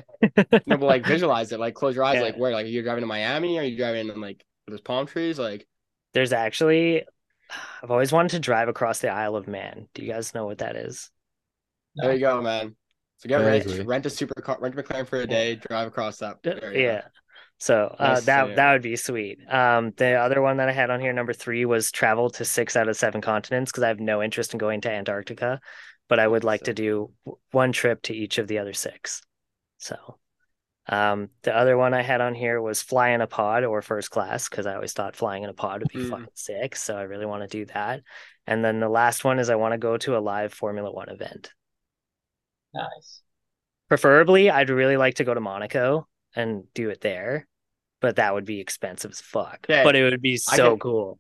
No, 0.67 0.77
but 0.77 0.83
like 0.83 1.05
visualize 1.07 1.53
it. 1.53 1.61
Like 1.61 1.75
close 1.75 1.95
your 1.97 2.05
eyes. 2.05 2.17
Yeah. 2.17 2.23
Like 2.23 2.37
where? 2.37 2.53
Like 2.53 2.67
are 2.67 2.69
you 2.69 2.83
driving 2.83 3.03
to 3.03 3.07
Miami? 3.07 3.59
Or 3.59 3.63
are 3.63 3.65
you 3.65 3.77
driving 3.77 4.09
in 4.09 4.21
like 4.21 4.45
with 4.67 4.75
those 4.75 4.81
palm 4.81 5.07
trees? 5.07 5.39
Like 5.39 5.67
There's 6.15 6.33
actually, 6.33 7.05
I've 7.83 7.91
always 7.91 8.13
wanted 8.13 8.31
to 8.33 8.39
drive 8.41 8.69
across 8.69 9.01
the 9.01 9.09
Isle 9.09 9.37
of 9.37 9.49
Man. 9.49 9.89
Do 9.95 10.03
you 10.03 10.13
guys 10.13 10.35
know 10.35 10.47
what 10.47 10.59
that 10.59 10.77
is? 10.77 11.11
there 11.97 12.13
you 12.15 12.21
go, 12.21 12.41
man. 12.43 12.77
So 13.23 13.29
get 13.29 13.37
rich, 13.37 13.87
rent 13.87 14.05
a 14.05 14.09
supercar, 14.09 14.61
rent 14.61 14.77
a 14.77 14.83
McLaren 14.83 15.07
for 15.07 15.21
a 15.21 15.27
day, 15.29 15.55
drive 15.55 15.87
across 15.87 16.19
that. 16.19 16.39
Area. 16.45 16.95
Yeah. 16.95 17.03
So 17.59 17.95
uh, 17.97 18.19
that 18.23 18.57
that 18.57 18.73
would 18.73 18.83
be 18.83 18.97
sweet. 18.97 19.39
Um, 19.49 19.93
the 19.97 20.15
other 20.15 20.43
one 20.43 20.57
that 20.57 20.69
I 20.69 20.73
had 20.73 20.91
on 20.91 21.01
here, 21.01 21.13
number 21.13 21.33
three, 21.33 21.65
was 21.65 21.93
travel 21.93 22.31
to 22.31 22.45
six 22.45 22.75
out 22.75 22.89
of 22.89 22.97
seven 22.97 23.21
continents 23.21 23.71
because 23.71 23.85
I 23.85 23.89
have 23.89 24.01
no 24.01 24.25
interest 24.25 24.55
in 24.55 24.59
going 24.59 24.81
to 24.81 24.91
Antarctica, 24.91 25.61
but 26.09 26.19
I 26.19 26.27
would 26.27 26.43
like 26.43 26.63
to 26.65 26.75
do 26.75 27.13
one 27.53 27.71
trip 27.71 28.03
to 28.03 28.13
each 28.15 28.39
of 28.39 28.49
the 28.49 28.59
other 28.59 28.73
six. 28.73 29.23
So, 29.79 30.19
um, 30.89 31.29
the 31.43 31.57
other 31.57 31.77
one 31.77 31.95
I 31.95 32.03
had 32.03 32.21
on 32.21 32.35
here 32.35 32.61
was 32.61 32.83
fly 32.83 33.11
in 33.11 33.21
a 33.21 33.29
pod 33.29 33.63
or 33.63 33.83
first 33.83 34.11
class 34.11 34.49
because 34.49 34.67
I 34.67 34.75
always 34.75 34.95
thought 34.95 35.15
flying 35.15 35.45
in 35.45 35.49
a 35.49 35.55
pod 35.55 35.83
would 35.83 35.93
be 35.93 36.01
Mm. 36.01 36.11
fucking 36.11 36.27
sick. 36.35 36.75
So 36.75 36.97
I 36.97 37.03
really 37.03 37.27
want 37.27 37.49
to 37.49 37.49
do 37.59 37.67
that. 37.67 38.01
And 38.49 38.65
then 38.65 38.81
the 38.81 38.89
last 38.89 39.25
one 39.25 39.39
is 39.39 39.49
I 39.49 39.55
want 39.55 39.71
to 39.75 39.79
go 39.79 39.97
to 39.99 40.17
a 40.17 40.19
live 40.19 40.53
Formula 40.53 40.91
One 40.91 41.11
event. 41.11 41.53
Nice. 42.75 43.23
Preferably, 43.89 44.51
I'd 44.51 44.71
really 44.71 44.97
like 44.97 45.15
to 45.17 45.25
go 45.25 45.35
to 45.35 45.41
Monaco 45.41 46.09
and 46.35 46.65
do 46.75 46.89
it 46.91 47.01
there, 47.03 47.47
but 48.01 48.17
that 48.17 48.33
would 48.35 48.45
be 48.47 48.61
expensive 48.61 49.11
as 49.11 49.21
fuck. 49.21 49.67
Okay, 49.69 49.83
But 49.85 49.97
it 49.97 50.05
would 50.05 50.23
be 50.23 50.37
so 50.37 50.71
can- 50.71 50.79
cool. 50.79 51.19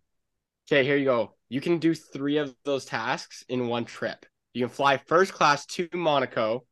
Okay, 0.71 0.85
here 0.85 0.97
you 0.97 1.05
go. 1.05 1.35
You 1.51 1.61
can 1.61 1.79
do 1.79 1.95
three 1.95 2.39
of 2.39 2.55
those 2.65 2.85
tasks 2.87 3.45
in 3.49 3.67
one 3.67 3.85
trip. 3.85 4.25
You 4.55 4.63
can 4.67 4.75
fly 4.75 4.97
first 4.97 5.33
class 5.35 5.67
to 5.67 5.89
Monaco 5.93 6.65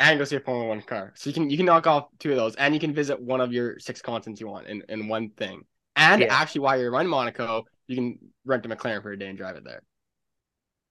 and 0.00 0.18
go 0.18 0.24
see 0.24 0.36
a 0.36 0.40
Formula 0.40 0.68
One 0.68 0.82
car. 0.82 1.12
So 1.16 1.30
you 1.30 1.34
can 1.34 1.48
you 1.48 1.56
can 1.56 1.64
knock 1.64 1.86
off 1.86 2.08
two 2.18 2.30
of 2.30 2.36
those, 2.36 2.56
and 2.56 2.74
you 2.74 2.80
can 2.80 2.92
visit 2.92 3.18
one 3.20 3.40
of 3.40 3.52
your 3.52 3.78
six 3.78 4.02
continents 4.02 4.40
you 4.40 4.48
want 4.48 4.66
in, 4.66 4.82
in 4.90 5.08
one 5.08 5.30
thing. 5.30 5.62
And 5.94 6.20
Yeah. 6.20 6.34
actually, 6.34 6.60
while 6.62 6.78
you're 6.78 7.00
in 7.00 7.06
Monaco, 7.06 7.64
you 7.86 7.96
can 7.96 8.18
rent 8.44 8.66
a 8.66 8.68
McLaren 8.68 9.00
for 9.02 9.12
a 9.12 9.18
day 9.18 9.28
and 9.28 9.38
drive 9.38 9.56
it 9.56 9.64
there. 9.64 9.82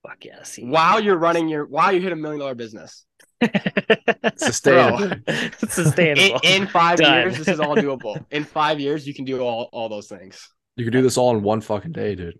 Fuck 0.07 0.25
yeah, 0.25 0.43
see. 0.43 0.65
While 0.65 0.99
you're 1.01 1.17
running 1.17 1.47
your 1.47 1.65
while 1.65 1.91
you 1.91 2.01
hit 2.01 2.11
a 2.11 2.15
million 2.15 2.39
dollar 2.39 2.55
business. 2.55 3.05
Sustainable. 4.37 5.09
Sustainable. 5.67 6.39
in 6.43 6.67
five 6.67 6.97
Done. 6.99 7.13
years, 7.21 7.37
this 7.37 7.47
is 7.47 7.59
all 7.59 7.75
doable. 7.75 8.23
In 8.31 8.43
five 8.43 8.79
years, 8.79 9.05
you 9.07 9.13
can 9.13 9.25
do 9.25 9.41
all, 9.41 9.69
all 9.73 9.89
those 9.89 10.07
things. 10.07 10.47
You 10.77 10.85
can 10.85 10.93
do 10.93 11.01
this 11.01 11.17
all 11.17 11.35
in 11.35 11.43
one 11.43 11.61
fucking 11.61 11.91
day, 11.91 12.15
dude. 12.15 12.39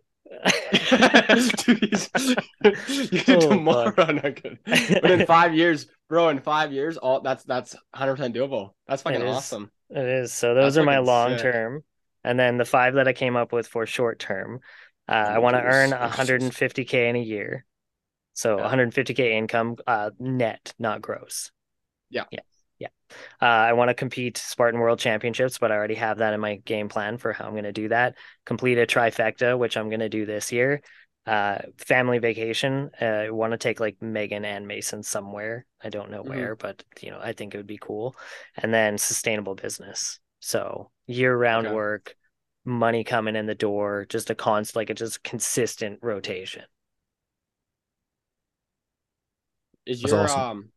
Dude, 1.65 3.11
you 3.11 3.19
can 3.21 3.35
Oh, 3.43 3.49
tomorrow. 3.49 3.93
Not 4.11 4.41
good. 4.41 4.59
But 4.65 5.11
in 5.11 5.25
five 5.25 5.53
years, 5.53 5.87
bro, 6.09 6.29
in 6.29 6.39
five 6.39 6.71
years, 6.71 6.97
all 6.97 7.21
that's 7.21 7.43
that's 7.43 7.75
hundred 7.93 8.15
percent 8.17 8.35
doable. 8.35 8.71
That's 8.87 9.01
fucking 9.01 9.21
It 9.21 9.27
is. 9.27 9.35
awesome. 9.35 9.71
It 9.89 10.05
is. 10.05 10.33
So 10.33 10.53
those 10.53 10.75
That's 10.75 10.83
are 10.83 10.85
my 10.85 10.99
long 10.99 11.31
sick. 11.31 11.41
term. 11.41 11.83
And 12.23 12.39
then 12.39 12.57
the 12.57 12.65
five 12.65 12.95
that 12.95 13.07
I 13.07 13.13
came 13.13 13.35
up 13.35 13.53
with 13.53 13.67
for 13.67 13.85
short 13.85 14.17
term, 14.19 14.59
uh, 15.07 15.11
I 15.11 15.39
want 15.39 15.55
to 15.55 15.61
earn 15.61 15.91
150K 15.91 17.09
in 17.09 17.15
a 17.15 17.19
year. 17.19 17.65
So 18.33 18.57
Yeah. 18.57 18.63
150K 18.63 19.37
income 19.37 19.77
uh, 19.87 20.11
net, 20.19 20.73
not 20.79 21.01
gross. 21.01 21.51
Yeah. 22.09 22.25
Yeah. 22.31 22.41
Yeah. 22.79 22.87
Uh, 23.41 23.45
I 23.45 23.73
want 23.73 23.89
to 23.89 23.93
compete 23.93 24.37
Spartan 24.37 24.79
World 24.79 24.99
Championships, 24.99 25.57
but 25.57 25.71
I 25.71 25.75
already 25.75 25.95
have 25.95 26.17
that 26.17 26.33
in 26.33 26.39
my 26.39 26.57
game 26.57 26.89
plan 26.89 27.17
for 27.17 27.31
how 27.33 27.45
I'm 27.45 27.53
going 27.53 27.63
to 27.63 27.71
do 27.71 27.89
that. 27.89 28.17
Complete 28.45 28.77
a 28.77 28.85
trifecta, 28.85 29.57
which 29.57 29.77
I'm 29.77 29.89
going 29.89 30.01
to 30.01 30.09
do 30.09 30.25
this 30.25 30.51
year. 30.51 30.81
Uh, 31.25 31.59
family 31.77 32.19
vacation. 32.19 32.91
Uh, 33.01 33.05
I 33.05 33.29
want 33.31 33.51
to 33.51 33.57
take 33.57 33.79
like 33.79 33.99
Megan 34.01 34.45
and 34.45 34.67
Mason 34.67 35.01
somewhere. 35.01 35.65
I 35.81 35.89
don't 35.89 36.11
know 36.11 36.21
Mhm. 36.23 36.29
where, 36.29 36.55
but 36.55 36.83
you 37.01 37.11
know, 37.11 37.19
I 37.21 37.33
think 37.33 37.53
it 37.53 37.57
would 37.57 37.67
be 37.67 37.79
cool. 37.81 38.15
And 38.57 38.73
then 38.73 38.97
sustainable 38.97 39.55
business. 39.55 40.19
So 40.39 40.91
year 41.07 41.35
round 41.35 41.67
Okay. 41.67 41.73
work, 41.73 42.15
money 42.65 43.03
coming 43.03 43.35
in 43.35 43.45
the 43.45 43.55
door, 43.55 44.05
just 44.09 44.29
a 44.29 44.35
const 44.35 44.75
like 44.75 44.89
a 44.89 44.93
just 44.93 45.23
consistent 45.23 45.99
rotation. 46.01 46.63
Is 49.85 50.01
That's 50.01 50.11
your 50.11 50.21
awesome. 50.23 50.41
um, 50.41 50.69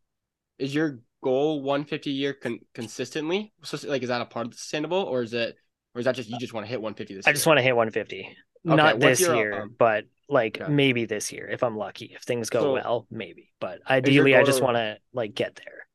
is 0.58 0.74
your 0.74 1.00
goal 1.22 1.62
one 1.62 1.84
fifty 1.84 2.10
year 2.10 2.34
con- 2.34 2.60
consistently? 2.74 3.52
So 3.62 3.78
like, 3.88 4.02
is 4.02 4.08
that 4.08 4.20
a 4.20 4.26
part 4.26 4.46
of 4.46 4.52
the 4.52 4.58
sustainable, 4.58 4.98
or 5.02 5.22
is 5.22 5.32
it, 5.32 5.56
or 5.94 6.00
is 6.00 6.04
that 6.04 6.14
just 6.14 6.28
you 6.28 6.38
just 6.38 6.52
want 6.52 6.66
to 6.66 6.70
hit 6.70 6.80
one 6.80 6.94
fifty 6.94 7.14
this 7.14 7.26
I 7.26 7.30
year? 7.30 7.34
just 7.34 7.46
want 7.46 7.58
to 7.58 7.62
hit 7.62 7.74
150. 7.76 8.36
Okay, 8.68 8.76
Not 8.76 9.00
this 9.00 9.20
your, 9.20 9.34
year, 9.36 9.62
um, 9.62 9.74
but 9.78 10.04
like 10.28 10.60
okay. 10.60 10.70
maybe 10.70 11.06
this 11.06 11.32
year 11.32 11.48
if 11.48 11.62
I'm 11.62 11.76
lucky. 11.76 12.12
If 12.14 12.22
things 12.22 12.50
go 12.50 12.60
So, 12.60 12.72
well, 12.74 13.06
maybe. 13.10 13.52
But 13.60 13.80
ideally, 13.88 14.34
I 14.36 14.42
just 14.42 14.62
want 14.62 14.76
to 14.76 14.98
like 15.12 15.34
get 15.34 15.56
there. 15.56 15.86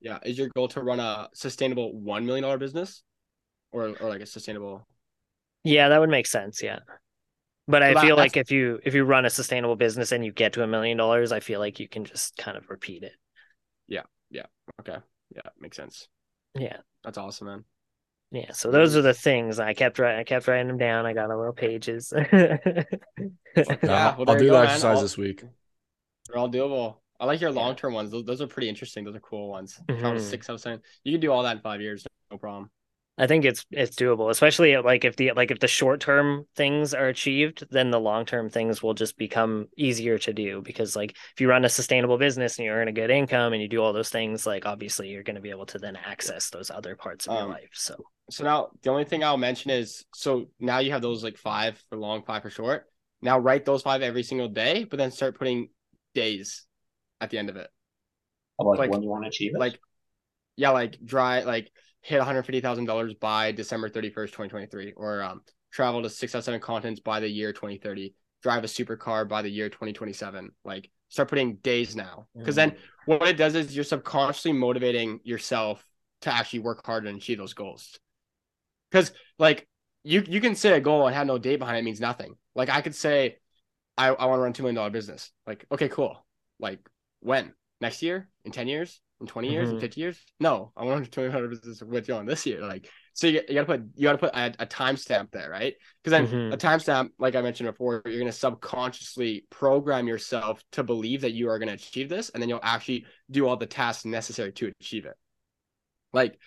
Yeah, 0.00 0.18
is 0.24 0.38
your 0.38 0.48
goal 0.48 0.68
to 0.68 0.80
run 0.82 0.98
a 1.00 1.28
sustainable 1.34 1.92
one 1.98 2.24
million 2.26 2.42
dollar 2.42 2.58
business, 2.58 3.02
or 3.72 3.88
or 4.00 4.08
like 4.08 4.22
a 4.22 4.26
sustainable? 4.26 4.86
Yeah, 5.64 5.88
that 5.90 6.00
would 6.00 6.10
make 6.10 6.26
sense. 6.26 6.62
Yeah. 6.62 6.80
But 7.68 7.82
I 7.82 7.94
that- 7.94 8.02
feel 8.02 8.16
like 8.16 8.36
if 8.36 8.50
you 8.50 8.80
if 8.84 8.94
you 8.94 9.04
run 9.04 9.24
a 9.26 9.30
sustainable 9.30 9.76
business 9.76 10.12
and 10.12 10.24
you 10.24 10.32
get 10.32 10.54
to 10.54 10.62
a 10.62 10.66
million 10.66 10.96
dollars, 10.96 11.32
I 11.32 11.40
feel 11.40 11.60
like 11.60 11.78
you 11.80 11.88
can 11.88 12.04
just 12.04 12.36
kind 12.36 12.56
of 12.56 12.68
repeat 12.68 13.02
it. 13.02 13.12
Yeah. 13.86 14.02
Yeah. 14.30 14.46
Okay, 14.80 14.96
yeah, 15.34 15.42
makes 15.58 15.76
sense. 15.76 16.08
Yeah. 16.58 16.78
That's 17.04 17.18
awesome, 17.18 17.46
man. 17.48 17.64
Yeah, 18.32 18.52
so 18.52 18.70
those 18.70 18.96
are 18.96 19.02
the 19.02 19.12
things 19.14 19.58
I 19.58 19.74
kept 19.74 19.98
writing. 19.98 20.20
I 20.20 20.24
kept 20.24 20.46
writing 20.46 20.68
them 20.68 20.78
down. 20.78 21.04
I 21.04 21.12
got 21.14 21.30
a 21.30 21.36
little 21.36 21.52
pages. 21.52 22.12
Yeah, 22.32 23.64
Yeah, 23.82 24.16
well, 24.16 24.30
I'll 24.30 24.36
do 24.36 24.44
you 24.44 24.50
the 24.50 24.56
go, 24.56 24.60
man. 24.60 24.66
exercise 24.66 24.96
All- 24.96 25.02
this 25.02 25.18
week. 25.18 25.42
They're 26.28 26.38
all 26.38 26.48
doable. 26.48 26.98
I 27.18 27.24
like 27.26 27.40
your 27.40 27.50
long 27.50 27.74
term 27.74 27.92
ones. 27.92 28.10
Those, 28.12 28.24
those 28.24 28.40
are 28.40 28.46
pretty 28.46 28.68
interesting. 28.68 29.04
Those 29.04 29.16
are 29.16 29.20
cool 29.20 29.48
ones. 29.50 29.78
Travel 29.88 30.12
to 30.14 30.20
Mhm. 30.20 30.30
six 30.30 30.48
out 30.48 30.54
of 30.54 30.60
seven. 30.60 30.80
You 31.02 31.12
can 31.12 31.20
do 31.20 31.32
all 31.32 31.42
that 31.42 31.56
in 31.56 31.62
five 31.62 31.80
years, 31.80 32.06
no 32.30 32.38
problem. 32.38 32.70
I 33.20 33.26
think 33.26 33.44
it's 33.44 33.66
it's 33.70 33.94
doable, 33.96 34.30
especially 34.30 34.74
like 34.78 35.04
if 35.04 35.14
the 35.16 35.32
like 35.32 35.50
if 35.50 35.58
the 35.58 35.68
short 35.68 36.00
term 36.00 36.46
things 36.56 36.94
are 36.94 37.08
achieved, 37.08 37.66
then 37.70 37.90
the 37.90 38.00
long 38.00 38.24
term 38.24 38.48
things 38.48 38.82
will 38.82 38.94
just 38.94 39.18
become 39.18 39.68
easier 39.76 40.16
to 40.20 40.32
do 40.32 40.62
because 40.62 40.96
like 40.96 41.10
if 41.34 41.38
you 41.40 41.46
run 41.46 41.66
a 41.66 41.68
sustainable 41.68 42.16
business 42.16 42.56
and 42.56 42.64
you 42.64 42.72
earn 42.72 42.88
a 42.88 42.92
good 42.92 43.10
income 43.10 43.52
and 43.52 43.60
you 43.60 43.68
do 43.68 43.82
all 43.82 43.92
those 43.92 44.08
things, 44.08 44.46
like 44.46 44.64
obviously 44.64 45.08
you're 45.08 45.22
going 45.22 45.36
to 45.36 45.42
be 45.42 45.50
able 45.50 45.66
to 45.66 45.78
then 45.78 45.96
access 45.96 46.48
those 46.48 46.70
other 46.70 46.96
parts 46.96 47.26
of 47.26 47.34
your 47.34 47.42
Um, 47.42 47.50
life. 47.50 47.68
So 47.74 47.94
So 48.30 48.42
now 48.42 48.70
the 48.82 48.88
only 48.88 49.04
thing 49.04 49.22
I'll 49.22 49.36
mention 49.36 49.70
is 49.70 50.06
so 50.14 50.46
now 50.58 50.78
you 50.78 50.92
have 50.92 51.02
those 51.02 51.22
like 51.22 51.36
five 51.36 51.82
for 51.90 51.98
long, 51.98 52.22
five 52.22 52.42
for 52.42 52.48
short. 52.48 52.86
Now 53.20 53.38
write 53.38 53.66
those 53.66 53.82
five 53.82 54.00
every 54.00 54.22
single 54.22 54.48
day, 54.48 54.84
but 54.84 54.96
then 54.96 55.10
start 55.10 55.38
putting 55.38 55.68
days 56.14 56.64
at 57.20 57.28
the 57.28 57.36
end 57.36 57.50
of 57.50 57.56
it. 57.56 57.68
Like, 58.58 58.78
Like- 58.78 58.90
when 58.90 59.02
you 59.02 59.10
want 59.10 59.24
to 59.24 59.28
achieve 59.28 59.52
it. 59.54 59.58
Like, 59.58 59.78
yeah, 60.56 60.70
like 60.70 60.96
dry, 61.04 61.42
like 61.42 61.70
hit 62.02 62.18
one 62.18 62.26
hundred 62.26 62.42
fifty 62.44 62.60
thousand 62.60 62.86
dollars 62.86 63.14
by 63.14 63.52
December 63.52 63.88
thirty 63.88 64.10
first, 64.10 64.34
twenty 64.34 64.48
twenty 64.48 64.66
three, 64.66 64.92
or 64.96 65.22
um, 65.22 65.42
travel 65.72 66.02
to 66.02 66.10
six 66.10 66.34
out 66.34 66.38
of 66.38 66.44
seven 66.44 66.60
continents 66.60 67.00
by 67.00 67.20
the 67.20 67.28
year 67.28 67.52
twenty 67.52 67.78
thirty. 67.78 68.14
Drive 68.42 68.64
a 68.64 68.66
supercar 68.66 69.28
by 69.28 69.42
the 69.42 69.50
year 69.50 69.68
twenty 69.68 69.92
twenty 69.92 70.12
seven. 70.12 70.50
Like, 70.64 70.90
start 71.08 71.28
putting 71.28 71.56
days 71.56 71.94
now, 71.94 72.26
because 72.36 72.54
then 72.54 72.76
what 73.06 73.28
it 73.28 73.36
does 73.36 73.54
is 73.54 73.74
you're 73.74 73.84
subconsciously 73.84 74.52
motivating 74.52 75.20
yourself 75.24 75.84
to 76.22 76.32
actually 76.32 76.60
work 76.60 76.84
hard 76.84 77.06
and 77.06 77.16
achieve 77.16 77.38
those 77.38 77.54
goals. 77.54 77.98
Because 78.90 79.12
like 79.38 79.68
you 80.04 80.24
you 80.26 80.40
can 80.40 80.54
say 80.54 80.72
a 80.72 80.80
goal 80.80 81.06
and 81.06 81.14
have 81.14 81.26
no 81.26 81.38
date 81.38 81.58
behind 81.58 81.78
it 81.78 81.84
means 81.84 82.00
nothing. 82.00 82.34
Like 82.54 82.70
I 82.70 82.80
could 82.80 82.94
say, 82.94 83.36
I, 83.98 84.08
I 84.08 84.26
want 84.26 84.38
to 84.38 84.42
run 84.42 84.52
two 84.52 84.62
million 84.62 84.76
dollar 84.76 84.90
business. 84.90 85.30
Like, 85.46 85.66
okay, 85.70 85.88
cool. 85.88 86.24
Like 86.58 86.80
when? 87.20 87.52
Next 87.80 88.02
year? 88.02 88.28
In 88.44 88.52
10 88.52 88.68
years? 88.68 89.00
In 89.20 89.26
20 89.26 89.50
years? 89.50 89.68
In 89.70 89.76
Mhm. 89.76 89.80
50 89.80 90.00
years? 90.00 90.18
No, 90.40 90.72
I 90.76 90.84
want 90.84 90.90
to 90.90 90.94
run 90.94 91.02
a 91.02 91.06
two 91.06 91.20
million 91.20 91.34
dollar 91.36 91.48
business 91.48 91.82
with 91.82 92.08
you 92.08 92.14
on 92.14 92.26
this 92.26 92.46
year. 92.46 92.60
Like 92.60 92.88
so 93.12 93.26
you, 93.26 93.42
you 93.48 93.54
gotta 93.54 93.66
put 93.66 93.82
you 93.96 94.02
gotta 94.04 94.18
put 94.18 94.34
a, 94.34 94.54
a 94.58 94.66
timestamp 94.66 95.30
there, 95.30 95.50
right? 95.50 95.74
Because 96.02 96.10
then 96.12 96.26
Mhm. 96.26 96.52
a 96.54 96.56
timestamp, 96.56 97.10
like 97.18 97.34
I 97.34 97.42
mentioned 97.42 97.68
before, 97.68 98.02
you're 98.06 98.18
gonna 98.18 98.32
subconsciously 98.32 99.46
program 99.50 100.08
yourself 100.08 100.62
to 100.72 100.82
believe 100.82 101.20
that 101.22 101.32
you 101.32 101.50
are 101.50 101.58
gonna 101.58 101.72
achieve 101.72 102.08
this, 102.08 102.30
and 102.30 102.42
then 102.42 102.48
you'll 102.48 102.60
actually 102.62 103.06
do 103.30 103.46
all 103.46 103.56
the 103.56 103.66
tasks 103.66 104.04
necessary 104.04 104.52
to 104.52 104.72
achieve 104.80 105.04
it. 105.06 105.16
Like 106.12 106.38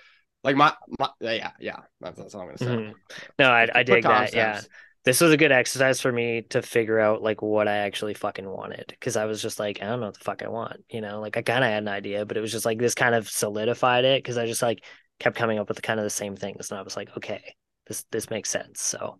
like 0.43 0.55
my, 0.55 0.73
my 0.99 1.09
yeah, 1.21 1.51
yeah, 1.59 1.79
that's, 2.01 2.17
that's 2.17 2.35
all 2.35 2.41
I'm 2.41 2.47
gonna 2.47 2.57
say. 2.57 2.65
Mhm. 2.65 2.93
no, 3.39 3.49
I 3.49 3.67
I 3.73 3.83
dig 3.83 4.03
that. 4.03 4.33
Yeah. 4.33 4.61
This 5.05 5.19
was 5.19 5.33
a 5.33 5.37
good 5.37 5.51
exercise 5.51 5.99
for 5.99 6.11
me 6.11 6.43
to 6.49 6.61
figure 6.61 6.99
out 6.99 7.21
like 7.21 7.41
what 7.41 7.67
I 7.67 7.77
actually 7.77 8.13
fucking 8.13 8.49
wanted 8.49 8.85
because 8.87 9.17
I 9.17 9.25
was 9.25 9.41
just 9.41 9.59
like 9.59 9.81
I 9.81 9.85
don't 9.85 9.99
know 9.99 10.07
what 10.07 10.17
the 10.17 10.23
fuck 10.23 10.41
I 10.43 10.47
want, 10.47 10.83
you 10.89 11.01
know. 11.01 11.19
Like 11.19 11.35
I 11.35 11.41
kind 11.41 11.63
of 11.63 11.69
had 11.69 11.83
an 11.83 11.89
idea, 11.89 12.25
but 12.25 12.37
it 12.37 12.41
was 12.41 12.51
just 12.53 12.65
like 12.65 12.79
this 12.79 12.95
kind 12.95 13.13
of 13.13 13.29
solidified 13.29 14.05
it 14.05 14.23
because 14.23 14.37
I 14.37 14.45
just 14.45 14.61
like 14.61 14.83
kept 15.19 15.35
coming 15.35 15.59
up 15.59 15.67
with 15.67 15.81
kind 15.81 15.99
of 15.99 16.05
the 16.05 16.09
same 16.09 16.35
things, 16.37 16.71
and 16.71 16.79
I 16.79 16.83
was 16.83 16.95
like, 16.95 17.09
okay, 17.17 17.55
this 17.87 18.03
this 18.11 18.29
makes 18.29 18.49
sense. 18.49 18.81
So 18.81 19.19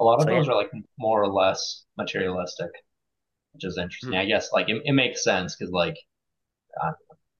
A 0.00 0.04
lot 0.04 0.20
of 0.20 0.24
So, 0.24 0.30
yeah. 0.30 0.36
those 0.38 0.48
are 0.48 0.54
like 0.56 0.70
more 0.98 1.22
or 1.22 1.28
less 1.32 1.84
materialistic, 1.98 2.70
which 3.54 3.64
is 3.64 3.78
interesting. 3.78 4.14
Hmm. 4.14 4.18
I 4.18 4.26
guess 4.26 4.52
like 4.52 4.68
it, 4.68 4.82
it 4.84 4.92
makes 4.92 5.24
sense 5.24 5.56
because 5.56 5.72
like 5.72 5.96
uh, 6.82 6.92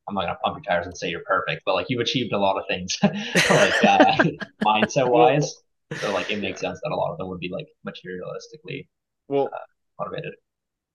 I'm 0.09 0.15
not 0.15 0.23
gonna 0.23 0.39
pump 0.45 0.57
your 0.59 0.65
tires 0.65 0.87
and 0.87 0.97
say 0.97 1.11
you're 1.11 1.25
perfect, 1.27 1.63
but 1.67 1.75
like 1.75 1.87
you've 1.91 2.01
achieved 2.01 2.33
a 2.33 2.39
lot 2.39 2.59
of 2.59 2.65
things, 2.69 2.97
like 3.03 3.85
uh, 3.85 4.17
mindset 4.65 5.11
wise. 5.11 5.55
So 6.01 6.13
like 6.13 6.31
it 6.31 6.41
makes 6.41 6.61
sense 6.61 6.81
that 6.83 6.91
a 6.93 6.97
lot 6.97 7.13
of 7.13 7.19
them 7.19 7.29
would 7.29 7.41
be 7.41 7.49
like 7.51 7.67
materialistically 7.87 8.89
Well, 9.29 9.51
motivated. 9.99 10.35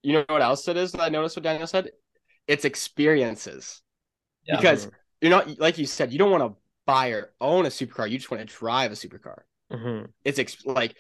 you 0.03 0.13
know 0.13 0.25
what 0.27 0.41
else 0.41 0.67
it 0.67 0.77
is 0.77 0.91
that 0.93 1.01
I 1.01 1.09
noticed 1.09 1.35
what 1.37 1.43
Daniel 1.43 1.67
said? 1.67 1.91
It's 2.47 2.65
experiences. 2.65 3.81
Yeah. 4.43 4.57
Because 4.57 4.89
you're 5.21 5.31
not 5.31 5.59
like 5.59 5.77
you 5.77 5.85
said, 5.85 6.11
you 6.11 6.19
don't 6.19 6.31
want 6.31 6.43
to 6.43 6.59
buy 6.85 7.09
or 7.09 7.31
own 7.39 7.65
a 7.65 7.69
supercar. 7.69 8.09
You 8.09 8.17
just 8.17 8.31
want 8.31 8.47
to 8.47 8.55
drive 8.55 8.91
a 8.91 8.95
supercar. 8.95 9.41
hmm 9.71 10.05
It's 10.25 10.39
ex- 10.39 10.65
like, 10.65 10.95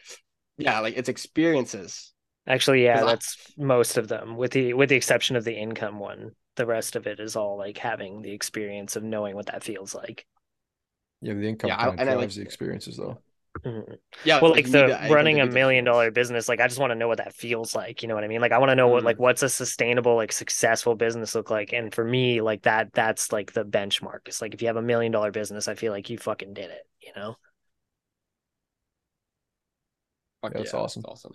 yeah, 0.57 0.79
like 0.79 0.95
it's 0.97 1.09
experiences. 1.09 2.13
Actually, 2.47 2.83
yeah, 2.83 2.95
'Cause 2.99 3.03
I- 3.03 3.11
that's 3.11 3.53
most 3.57 3.97
of 3.97 4.07
them, 4.07 4.37
with 4.37 4.51
the 4.51 4.73
with 4.73 4.89
the 4.89 4.95
exception 4.95 5.35
of 5.35 5.43
the 5.43 5.55
income 5.55 5.99
one. 5.99 6.31
The 6.55 6.65
rest 6.65 6.95
of 6.95 7.07
it 7.07 7.19
is 7.19 7.35
all 7.35 7.57
like 7.57 7.77
having 7.77 8.21
the 8.21 8.31
experience 8.33 8.95
of 8.95 9.03
knowing 9.03 9.35
what 9.35 9.45
that 9.47 9.63
feels 9.63 9.95
like. 9.95 10.25
Yeah, 11.21 11.33
the 11.33 11.47
income 11.47 11.69
Yeah, 11.69 11.75
I- 11.75 11.83
kind 11.85 11.93
of 11.93 11.99
and 12.01 12.09
I 12.09 12.13
like- 12.15 12.31
the 12.31 12.41
experiences 12.41 12.97
though. 12.97 13.21
Mhm. 13.65 13.97
Yeah, 14.23 14.39
Well, 14.41 14.51
like 14.51 14.71
the 14.71 14.87
to- 14.87 15.07
running 15.09 15.39
a 15.41 15.45
million 15.45 15.83
dollar 15.83 16.11
business, 16.11 16.47
like 16.47 16.61
I 16.61 16.67
just 16.67 16.79
want 16.79 16.91
to 16.91 16.95
know 16.95 17.07
what 17.09 17.17
that 17.17 17.33
feels 17.33 17.75
like. 17.75 18.01
You 18.01 18.07
know 18.07 18.15
what 18.15 18.23
I 18.23 18.27
mean? 18.27 18.39
Like 18.41 18.51
I 18.53 18.57
want 18.57 18.69
to 18.69 18.75
know 18.75 18.87
what 18.87 19.03
like 19.03 19.19
what's 19.19 19.43
a 19.43 19.49
sustainable, 19.49 20.15
like 20.15 20.31
successful 20.31 20.95
business 20.95 21.35
look 21.35 21.49
like. 21.49 21.73
And 21.73 21.93
for 21.93 22.03
me, 22.05 22.41
like 22.41 22.61
that, 22.63 22.93
that's 22.93 23.31
like 23.33 23.51
the 23.53 23.65
benchmark. 23.65 24.19
It's 24.27 24.41
like 24.41 24.53
if 24.53 24.61
you 24.61 24.67
have 24.67 24.77
a 24.77 24.81
million 24.81 25.11
dollar 25.11 25.31
business, 25.31 25.67
I 25.67 25.75
feel 25.75 25.91
like 25.91 26.09
you 26.09 26.17
fucking 26.17 26.53
did 26.53 26.69
it. 26.71 26.87
You 27.01 27.11
know? 27.15 27.35
Fuck 30.41 30.53
Yeah, 30.53 30.57
that's 30.59 30.73
yeah, 30.73 30.79
awesome. 30.79 31.01
That's 31.01 31.11
awesome. 31.25 31.33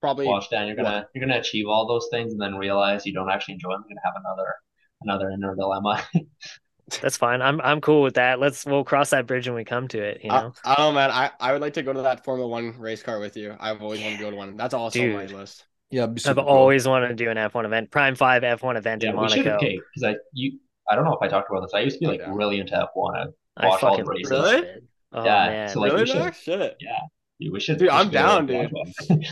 Probably. 0.00 0.26
Watch 0.26 0.48
Dan, 0.50 0.66
you're 0.66 0.76
gonna 0.76 1.06
you're 1.14 1.26
gonna 1.26 1.40
achieve 1.40 1.66
all 1.68 1.86
those 1.86 2.08
things 2.10 2.32
and 2.32 2.40
then 2.40 2.54
realize 2.54 3.04
you 3.04 3.12
don't 3.12 3.30
actually 3.30 3.54
enjoy 3.54 3.70
them. 3.72 3.84
You're 3.88 3.96
gonna 3.96 4.14
have 4.14 4.22
another 4.24 4.54
another 5.02 5.30
inner 5.30 5.54
dilemma. 5.56 6.02
That's 7.02 7.16
fine. 7.16 7.42
I'm 7.42 7.60
I'm 7.60 7.80
cool 7.80 8.02
with 8.02 8.14
that. 8.14 8.40
Let's 8.40 8.64
we'll 8.64 8.84
cross 8.84 9.10
that 9.10 9.26
bridge 9.26 9.46
when 9.46 9.56
we 9.56 9.64
come 9.64 9.88
to 9.88 10.02
it. 10.02 10.20
You 10.22 10.30
know? 10.30 10.52
I 10.64 10.74
don't 10.74 10.78
know, 10.78 10.92
man. 10.92 11.10
I, 11.10 11.30
I 11.40 11.52
would 11.52 11.60
like 11.60 11.74
to 11.74 11.82
go 11.82 11.92
to 11.92 12.02
that 12.02 12.24
Formula 12.24 12.48
One 12.48 12.78
race 12.78 13.02
car 13.02 13.20
with 13.20 13.36
you. 13.36 13.56
I've 13.60 13.82
always 13.82 14.00
wanted 14.00 14.16
to 14.18 14.22
go 14.24 14.30
to 14.30 14.36
one. 14.36 14.56
That's 14.56 14.74
also 14.74 15.00
on 15.02 15.12
my 15.12 15.26
Dude. 15.26 15.36
list. 15.36 15.64
Yeah, 15.90 16.04
I've 16.04 16.36
cool. 16.36 16.44
always 16.44 16.86
wanted 16.86 17.08
to 17.08 17.14
do 17.14 17.30
an 17.30 17.36
F1 17.38 17.64
event, 17.64 17.90
Prime 17.90 18.14
Five 18.14 18.42
F1 18.42 18.76
event 18.76 19.02
yeah, 19.02 19.10
in 19.10 19.20
we 19.20 19.28
should 19.28 19.44
Monaco. 19.46 19.58
because 19.66 20.02
I 20.04 20.16
you 20.32 20.58
I 20.90 20.94
don't 20.94 21.04
know 21.04 21.12
if 21.14 21.22
I 21.22 21.28
talked 21.28 21.50
about 21.50 21.62
this. 21.62 21.72
I 21.74 21.80
used 21.80 21.96
to 21.96 22.00
be 22.00 22.06
like 22.06 22.20
Yeah. 22.20 22.32
really 22.34 22.60
into 22.60 22.74
F1. 22.74 23.16
I, 23.16 23.64
I 23.64 23.68
watch 23.68 23.82
all 23.82 23.96
the 23.96 24.02
fucking 24.02 24.06
races. 24.06 24.30
love 24.30 24.44
Really? 24.52 24.66
it. 24.66 24.84
Oh 25.12 25.24
Yeah, 25.24 25.46
man, 25.46 25.68
so, 25.70 25.80
like, 25.80 25.92
really? 25.92 26.06
should- 26.06 26.34
Shit. 26.34 26.76
Yeah, 26.80 27.50
we 27.50 27.60
should. 27.60 27.78
Dude, 27.78 27.88
we 27.88 27.90
I'm 27.90 28.06
should 28.06 28.12
down, 28.12 28.46
dude. 28.46 28.70
Dude, 29.08 29.26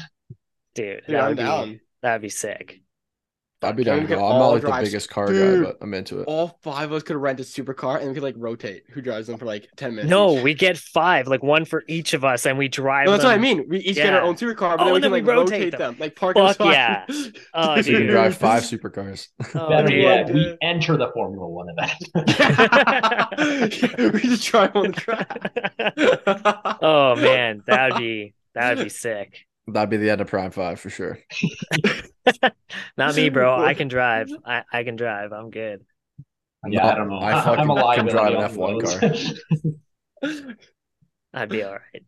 Dude, 0.74 1.02
that 1.08 1.20
I'm 1.20 1.28
would 1.28 1.36
be 1.36 1.42
down. 1.42 1.80
that'd 2.02 2.22
be 2.22 2.28
sick. 2.28 2.80
I'd 3.62 3.74
be 3.74 3.84
down 3.84 4.02
to 4.02 4.06
go. 4.06 4.16
I'm 4.16 4.20
not 4.20 4.30
all 4.42 4.52
like 4.52 4.62
the 4.62 4.80
biggest 4.84 5.08
car 5.08 5.28
Dude. 5.28 5.64
guy, 5.64 5.70
but 5.70 5.78
I'm 5.80 5.94
into 5.94 6.20
it. 6.20 6.24
All 6.24 6.58
five 6.62 6.90
of 6.90 6.92
us 6.92 7.02
could 7.02 7.16
rent 7.16 7.40
a 7.40 7.42
supercar 7.42 7.98
and 7.98 8.08
we 8.08 8.14
could 8.14 8.22
like 8.22 8.34
rotate 8.36 8.82
who 8.90 9.00
drives 9.00 9.28
them 9.28 9.38
for 9.38 9.46
like 9.46 9.66
10 9.76 9.94
minutes. 9.94 10.10
No, 10.10 10.36
each. 10.36 10.44
we 10.44 10.52
get 10.54 10.76
five, 10.76 11.26
like 11.26 11.42
one 11.42 11.64
for 11.64 11.82
each 11.88 12.12
of 12.12 12.22
us, 12.22 12.44
and 12.44 12.58
we 12.58 12.68
drive. 12.68 13.06
No, 13.06 13.12
that's 13.12 13.24
what 13.24 13.32
I 13.32 13.38
mean. 13.38 13.66
We 13.68 13.78
each 13.78 13.96
get 13.96 14.12
our 14.12 14.20
Yeah. 14.20 14.26
own 14.28 14.34
supercar, 14.34 14.76
but 14.76 14.86
Oh, 14.86 14.92
then 14.92 14.92
we 14.92 14.96
and 14.96 15.04
can 15.04 15.12
then 15.12 15.12
like 15.12 15.26
rotate 15.26 15.52
rotate 15.52 15.70
them. 15.72 15.80
them. 15.92 15.96
Like 16.00 16.16
park 16.16 16.36
Fuck 16.36 16.58
them 16.58 16.70
yeah. 16.70 17.06
Oh, 17.54 17.76
You 17.76 17.82
can 17.82 18.06
drive 18.08 18.36
five 18.36 18.62
supercars. 18.62 19.28
Oh, 19.54 19.70
Better 19.70 19.88
dude. 19.88 20.02
yet, 20.02 20.30
we 20.34 20.56
enter 20.60 20.98
the 20.98 21.10
Formula 21.14 21.48
One 21.48 21.68
event. 21.70 21.92
we 24.14 24.20
just 24.20 24.46
drive 24.48 24.76
on 24.76 24.90
the 24.90 24.92
track. 24.92 26.76
oh 26.82 27.16
man, 27.16 27.62
that'd 27.66 27.96
be 27.96 28.34
that'd 28.54 28.84
be 28.84 28.90
sick. 28.90 29.46
That'd 29.66 29.88
be 29.90 29.96
the 29.96 30.10
end 30.10 30.20
of 30.20 30.26
Prime 30.28 30.50
Five 30.50 30.78
for 30.78 30.90
sure. 30.90 31.18
Not 32.96 33.14
me, 33.14 33.28
bro. 33.28 33.62
I 33.62 33.74
can 33.74 33.88
drive. 33.88 34.28
I, 34.44 34.62
I 34.72 34.84
can 34.84 34.96
drive. 34.96 35.32
I'm 35.32 35.50
good. 35.50 35.84
yeah, 36.68 36.86
I 36.86 36.94
don't 36.94 37.08
know. 37.08 37.18
I 37.18 37.38
I, 37.38 37.44
fucking 37.44 37.60
am 37.60 37.70
a 37.70 37.94
can 37.94 38.06
drive 38.06 38.34
an 38.34 38.56
F1 38.56 39.42
car. 40.22 40.54
I'd 41.34 41.48
be 41.48 41.62
all 41.62 41.72
right. 41.72 42.04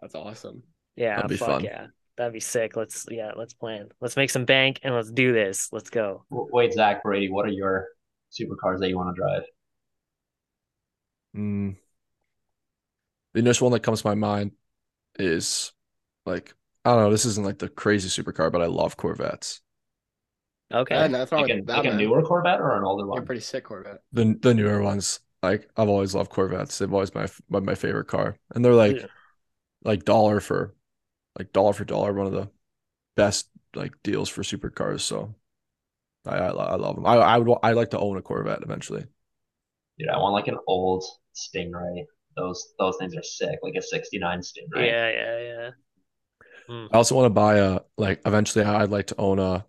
That's 0.00 0.14
awesome. 0.14 0.62
Yeah, 0.96 1.16
That'd 1.16 1.30
be 1.30 1.36
fuck 1.36 1.48
fun. 1.48 1.64
yeah. 1.64 1.86
That'd 2.16 2.32
be 2.32 2.40
sick. 2.40 2.76
Let's 2.76 3.06
yeah, 3.08 3.30
let's 3.36 3.54
plan. 3.54 3.88
Let's 4.00 4.16
make 4.16 4.30
some 4.30 4.44
bank 4.44 4.80
and 4.82 4.92
let's 4.92 5.10
do 5.10 5.32
this. 5.32 5.68
Let's 5.72 5.88
go. 5.88 6.24
Wait, 6.30 6.72
Zach 6.72 7.04
Brady, 7.04 7.30
what 7.30 7.46
are 7.46 7.52
your 7.52 7.86
supercars 8.32 8.80
that 8.80 8.88
you 8.88 8.96
want 8.96 9.14
to 9.14 9.20
drive? 9.20 9.42
Mm. 11.36 11.76
The 13.34 13.38
initial 13.38 13.66
one 13.66 13.72
that 13.72 13.84
comes 13.84 14.02
to 14.02 14.08
my 14.08 14.16
mind 14.16 14.50
is 15.16 15.72
like 16.26 16.54
I 16.84 16.90
don't 16.90 17.00
know. 17.04 17.10
This 17.10 17.24
isn't 17.24 17.44
like 17.44 17.58
the 17.58 17.68
crazy 17.68 18.08
supercar, 18.08 18.50
but 18.50 18.62
I 18.62 18.66
love 18.66 18.96
Corvettes. 18.96 19.60
Okay. 20.72 20.94
Yeah, 20.96 21.06
no, 21.08 21.18
that's 21.18 21.30
not 21.32 21.40
Like, 21.40 21.48
like 21.48 21.58
a, 21.58 21.62
that, 21.66 21.74
like 21.74 21.84
a 21.84 21.90
newer 21.94 22.22
Corvette 22.22 22.60
or 22.60 22.76
an 22.76 22.84
older 22.84 23.06
You're 23.12 23.22
one? 23.22 23.22
a 23.22 23.26
pretty 23.26 23.40
sick 23.40 23.64
Corvette. 23.64 24.02
The 24.12 24.38
the 24.40 24.54
newer 24.54 24.82
ones, 24.82 25.20
like 25.42 25.70
I've 25.76 25.88
always 25.88 26.14
loved 26.14 26.30
Corvettes. 26.30 26.78
They've 26.78 26.92
always 26.92 27.10
been 27.10 27.22
my 27.50 27.60
my, 27.60 27.66
my 27.72 27.74
favorite 27.74 28.06
car, 28.08 28.38
and 28.54 28.64
they're 28.64 28.74
like 28.74 29.00
Yeah. 29.00 29.06
like 29.84 30.04
dollar 30.04 30.40
for 30.40 30.74
like 31.38 31.52
dollar 31.52 31.72
for 31.74 31.84
dollar 31.86 32.12
one 32.14 32.26
of 32.28 32.32
the 32.34 32.50
best 33.16 33.50
like 33.74 33.94
deals 34.04 34.28
for 34.30 34.42
supercars. 34.42 35.02
So 35.02 35.34
I 36.26 36.36
I, 36.38 36.48
I 36.50 36.76
love 36.76 36.96
them. 36.96 37.06
I 37.06 37.16
I 37.16 37.38
would 37.38 37.58
I 37.64 37.72
like 37.72 37.90
to 37.92 38.00
own 38.00 38.18
a 38.18 38.22
Corvette 38.22 38.62
eventually. 38.62 39.06
Dude, 39.98 40.08
I 40.08 40.16
want 40.16 40.32
like 40.32 40.48
an 40.48 40.58
old 40.66 41.04
Stingray. 41.34 42.06
Those 42.36 42.72
those 42.78 42.96
things 42.96 43.14
are 43.14 43.22
sick, 43.22 43.58
like 43.62 43.74
a 43.74 43.82
'69 43.82 44.40
Stingray. 44.40 44.92
Yeah, 44.92 45.08
yeah, 45.10 45.38
yeah. 45.38 45.70
I 46.68 46.96
also 46.96 47.14
want 47.14 47.26
to 47.26 47.30
buy 47.30 47.56
a 47.58 47.80
like 47.96 48.20
eventually 48.26 48.64
I'd 48.64 48.90
like 48.90 49.06
to 49.08 49.16
own 49.18 49.38
a 49.38 49.64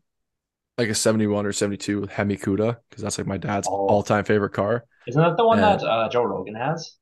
like 0.78 0.90
a 0.90 0.96
71 0.96 1.46
or 1.46 1.52
72 1.54 2.08
Hemi 2.08 2.38
Cuda 2.38 2.78
because 2.90 3.04
that's 3.04 3.18
like 3.18 3.28
my 3.28 3.38
dad's 3.38 3.68
Oh. 3.68 3.88
all-time 3.88 4.24
favorite 4.26 4.54
car. 4.54 4.86
Isn't 5.08 5.22
that 5.22 5.38
the 5.38 5.46
one 5.46 5.60
Yeah. 5.60 5.76
that 5.78 5.84
uh, 5.86 6.10
Joe 6.10 6.24
Rogan 6.24 6.56
has? 6.56 6.98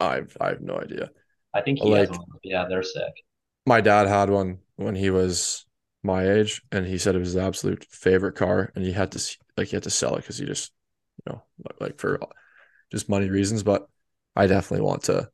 I've 0.00 0.36
I 0.40 0.48
have 0.50 0.60
no 0.60 0.78
idea. 0.78 1.10
I 1.54 1.60
think 1.62 1.78
he 1.80 1.90
has 1.92 2.08
one. 2.10 2.26
Yeah, 2.42 2.66
they're 2.68 2.82
sick. 2.82 3.12
My 3.66 3.80
dad 3.80 4.06
had 4.06 4.30
one 4.30 4.58
when 4.76 4.94
he 4.94 5.10
was 5.10 5.66
my 6.02 6.28
age 6.28 6.62
and 6.72 6.86
he 6.86 6.96
said 6.98 7.14
it 7.14 7.18
was 7.18 7.28
his 7.28 7.36
absolute 7.36 7.84
favorite 7.90 8.34
car 8.34 8.72
and 8.74 8.84
he 8.84 8.92
had 8.92 9.12
to 9.12 9.36
like 9.56 9.68
he 9.68 9.76
had 9.76 9.82
to 9.82 9.90
sell 9.90 10.14
it 10.14 10.22
because 10.22 10.38
he 10.38 10.46
just 10.46 10.72
you 11.26 11.32
know 11.32 11.42
like 11.78 11.98
for 11.98 12.18
just 12.90 13.08
money 13.08 13.28
reasons 13.30 13.62
but 13.62 13.88
I 14.36 14.46
definitely 14.46 14.86
want 14.86 15.04
to 15.04 15.30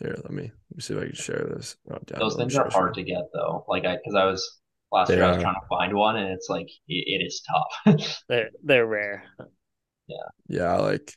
here 0.00 0.14
let 0.16 0.30
me 0.30 0.42
let 0.42 0.76
me 0.76 0.80
see 0.80 0.94
if 0.94 1.00
I 1.02 1.06
can 1.06 1.14
share 1.14 1.46
this 1.54 1.76
oh, 1.90 1.98
Those 2.18 2.36
things 2.36 2.52
share 2.52 2.66
are 2.66 2.70
hard 2.70 2.94
to 2.94 3.02
get 3.02 3.22
though. 3.32 3.64
Like 3.68 3.84
I, 3.84 3.96
because 3.96 4.14
I 4.14 4.24
was 4.26 4.58
last 4.92 5.08
They 5.08 5.14
year, 5.16 5.24
I 5.24 5.28
was 5.28 5.38
are. 5.38 5.40
trying 5.40 5.54
to 5.54 5.66
find 5.68 5.94
one, 5.94 6.16
and 6.16 6.28
it's 6.32 6.48
like 6.48 6.68
it, 6.88 7.04
it 7.06 7.24
is 7.26 7.42
tough. 7.48 8.22
They're 8.28 8.50
they're 8.62 8.86
rare. 8.86 9.24
yeah 10.06 10.16
Yeah, 10.48 10.76
like 10.76 11.12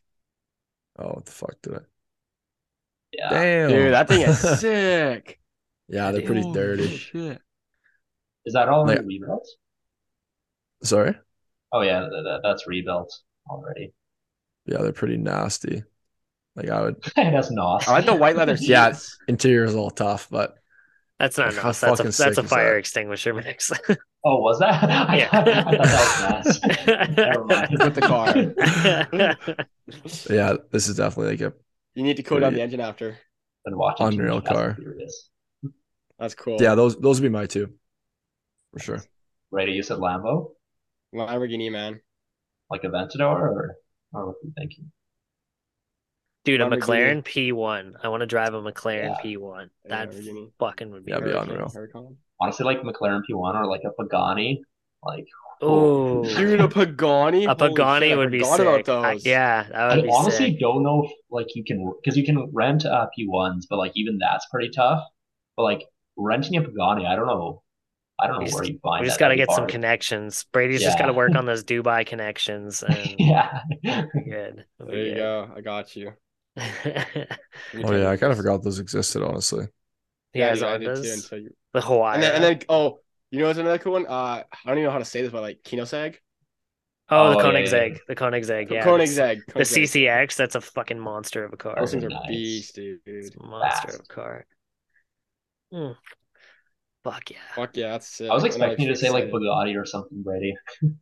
oh 0.97 1.09
what 1.09 1.25
the 1.25 1.31
fuck 1.31 1.55
did 1.61 1.75
I 1.75 1.79
yeah, 3.11 3.29
damn 3.29 3.69
Dude, 3.69 3.93
that 3.93 4.07
thing 4.07 4.21
is 4.21 4.39
sick. 4.59 5.39
yeah 5.87 6.11
they're 6.11 6.21
pretty 6.21 6.41
Holy 6.41 6.53
dirty 6.53 6.97
Shit. 6.97 7.41
is 8.45 8.53
that 8.53 8.69
all 8.69 8.85
Like- 8.85 9.01
rebuilt? 9.03 9.47
sorry 10.83 11.15
Oh 11.71 11.81
yeah, 11.81 11.99
that, 12.01 12.09
that, 12.09 12.39
that's 12.43 12.67
rebuilt 12.67 13.13
already. 13.47 13.93
Yeah, 14.65 14.79
they're 14.81 14.91
pretty 14.91 15.17
nasty. 15.17 15.83
Like 16.59 16.69
I 16.69 16.81
would 16.81 17.01
that's 17.15 17.51
not. 17.51 17.87
I 17.87 17.91
like 17.93 18.05
the 18.05 18.15
white 18.15 18.35
leather 18.35 18.55
seats. 18.63 18.69
Yeah. 18.69 18.93
interior 19.27 19.63
is 19.65 19.73
a 19.73 19.75
little 19.75 19.89
tough, 19.89 20.27
but 20.29 20.55
That's 21.19 21.37
not 21.37 21.47
Like, 21.47 21.55
how 21.55 21.61
enough. 21.69 21.79
That's 21.81 21.99
a 21.99 22.03
fucking 22.03 22.05
that's 22.05 22.17
sick 22.17 22.37
a 22.37 22.43
fire 22.43 22.73
that? 22.73 22.77
extinguisher 22.79 23.33
mix. 23.33 23.71
Oh, 24.25 24.41
was 24.41 24.59
that? 24.59 24.83
I, 24.83 25.17
Yeah. 25.17 25.29
thought, 25.29 25.47
I 25.47 25.63
thought 25.63 25.81
that 27.15 27.45
was 27.47 27.59
Never. 27.71 27.85
With 27.85 27.95
the 27.95 28.01
car. 28.01 28.35
yeah, 30.29 30.55
this 30.71 30.87
is 30.89 30.97
definitely 30.97 31.31
like 31.37 31.41
a 31.41 31.53
You 31.95 32.03
need 32.03 32.17
to 32.17 32.23
cool 32.23 32.39
down 32.41 32.53
the 32.53 32.61
engine 32.61 32.81
after. 32.81 33.17
Been 33.65 33.77
watching 33.77 34.09
too 34.11 34.17
Unreal 34.19 34.35
much 34.35 34.45
Fast 34.45 34.77
and 34.79 34.87
car. 34.91 34.97
That's 36.19 36.35
cool. 36.35 36.57
yeah, 36.59 36.75
those 36.75 36.97
those 36.97 37.21
would 37.21 37.27
be 37.27 37.31
my 37.31 37.45
two. 37.45 37.71
For 38.73 38.79
sure. 38.79 39.01
Brady, 39.51 39.71
you 39.71 39.83
said 39.83 39.99
Lambo, 39.99 40.51
Lamborghini, 41.15 41.71
man. 41.71 42.01
like 42.69 42.81
Aventador, 42.83 43.21
or 43.21 43.77
or 44.11 44.25
what 44.25 44.35
are 44.35 44.39
you 44.43 44.51
thinking? 44.57 44.91
Dude, 46.57 46.61
a 46.61 46.65
McLaren 46.65 47.23
P1. 47.23 47.93
I 48.03 48.07
want 48.09 48.21
to 48.21 48.27
drive 48.27 48.53
a 48.53 48.61
McLaren 48.61 49.15
Yeah. 49.23 49.35
P1. 49.37 49.69
Yeah, 49.85 49.89
That 50.05 50.11
Lamborghini. 50.11 50.51
fucking 50.59 50.91
would 50.91 51.05
be 51.05 51.11
Yeah, 51.11 51.17
it'd 51.17 51.27
be 51.27 51.31
perfect. 51.33 51.51
unreal. 51.51 51.67
Huracan. 51.67 52.15
Honestly, 52.41 52.65
like 52.65 52.81
McLaren 52.81 53.21
P1 53.29 53.55
or 53.55 53.65
like 53.67 53.81
a 53.85 53.91
Pagani, 53.91 54.61
like 55.03 55.25
Oh, 55.61 56.23
Dude, 56.23 56.61
a 56.61 56.69
Pagani. 56.69 57.43
a 57.45 57.49
Holy 57.53 57.55
Pagani 57.73 58.05
shit, 58.07 58.13
I 58.13 58.15
would 58.17 58.31
be 58.31 58.43
sick. 58.45 58.59
about 58.87 59.03
I- 59.05 59.13
yeah, 59.23 59.63
that 59.71 59.87
would 59.89 59.99
I 59.99 60.01
be 60.03 60.09
honestly 60.09 60.51
sick. 60.51 60.59
don't 60.59 60.83
know 60.83 61.03
if 61.03 61.11
like 61.29 61.47
you 61.53 61.63
can 61.65 61.91
because 62.01 62.17
you 62.17 62.23
can 62.23 62.49
rent 62.53 62.85
uh, 62.85 63.07
P1s, 63.17 63.65
but 63.69 63.75
like 63.77 63.91
even 63.95 64.17
that's 64.19 64.45
pretty 64.47 64.69
tough. 64.69 65.03
But 65.57 65.63
like 65.63 65.83
renting 66.17 66.55
a 66.55 66.61
Pagani, 66.61 67.05
I 67.05 67.15
don't 67.17 67.27
know. 67.27 67.61
I 68.21 68.27
don't 68.27 68.35
know 68.35 68.39
We 68.39 68.45
just- 68.45 68.55
where 68.55 68.63
you 68.65 68.79
find 68.81 69.01
We 69.01 69.07
just 69.07 69.17
that. 69.19 69.25
got 69.25 69.29
to 69.29 69.35
That'd 69.35 69.47
get 69.49 69.55
some 69.55 69.67
connections. 69.67 70.45
Brady's 70.53 70.81
just 70.81 70.97
got 70.97 71.05
to 71.07 71.13
work 71.13 71.35
on 71.35 71.45
those 71.51 71.63
Dubai 71.65 72.05
connections, 72.05 72.81
and 72.83 73.15
yeah. 73.19 73.61
good. 73.83 74.65
There 74.79 74.87
be 74.87 74.97
you 75.09 75.15
go. 75.15 75.49
I 75.55 75.61
got 75.61 75.93
you. 75.95 76.13
Good. 76.55 77.27
Oh 77.83 77.95
yeah, 77.95 78.09
I 78.09 78.17
kind 78.17 78.31
of 78.31 78.37
forgot 78.37 78.63
those 78.63 78.79
existed, 78.79 79.23
honestly. 79.23 79.67
yeah, 80.33 80.53
dude, 80.53 80.63
I 80.63 80.77
did 80.77 80.95
too 80.95 81.11
until 81.11 81.37
you- 81.39 81.55
the 81.73 81.79
Huayra. 81.81 82.13
And 82.15 82.23
then, 82.23 82.35
and 82.35 82.43
then, 82.43 82.59
oh, 82.69 82.99
you 83.31 83.39
know 83.39 83.47
what's 83.47 83.59
another 83.59 83.77
cool 83.77 83.93
one? 83.93 84.07
Uh, 84.07 84.09
I 84.43 84.45
don't 84.65 84.77
even 84.77 84.85
know 84.85 84.91
how 84.91 84.97
to 84.99 85.05
say 85.05 85.21
this, 85.21 85.31
but 85.31 85.41
like 85.41 85.59
Kinosag. 85.63 86.15
Oh, 87.11 87.31
the 87.31 87.37
Oh, 87.37 87.51
yeah, 87.51 87.59
yeah, 87.59 87.65
Koenigsegg, 87.65 87.91
yeah. 87.93 87.99
the 88.07 88.15
Koenigsegg, 88.15 88.71
yeah. 88.71 88.85
Koenigsegg. 88.85 89.39
The 89.53 89.65
CCX, 89.65 90.35
that's 90.35 90.55
a 90.55 90.61
fucking 90.61 90.99
monster 90.99 91.43
of 91.43 91.53
a 91.53 91.57
car. 91.57 91.75
Those 91.77 91.91
things 91.91 92.03
are 92.03 92.09
Nice. 92.09 92.27
beast, 92.27 92.75
dude. 92.75 92.99
It's 93.05 93.35
a 93.35 93.43
monster 93.43 93.95
of 93.95 94.01
a 94.01 94.13
car. 94.13 94.45
Hmm. 95.71 95.91
Fuck 97.03 97.31
yeah. 97.31 97.37
Fuck 97.55 97.77
yeah, 97.77 97.91
that's 97.91 98.07
sick. 98.07 98.29
I 98.29 98.33
was 98.33 98.43
I'm 98.43 98.47
expecting 98.47 98.85
you 98.87 98.93
to 98.93 98.99
say 98.99 99.09
like 99.09 99.25
excited. 99.25 99.41
Bugatti 99.43 99.79
or 99.81 99.85
something, 99.85 100.21
Brady. 100.23 100.53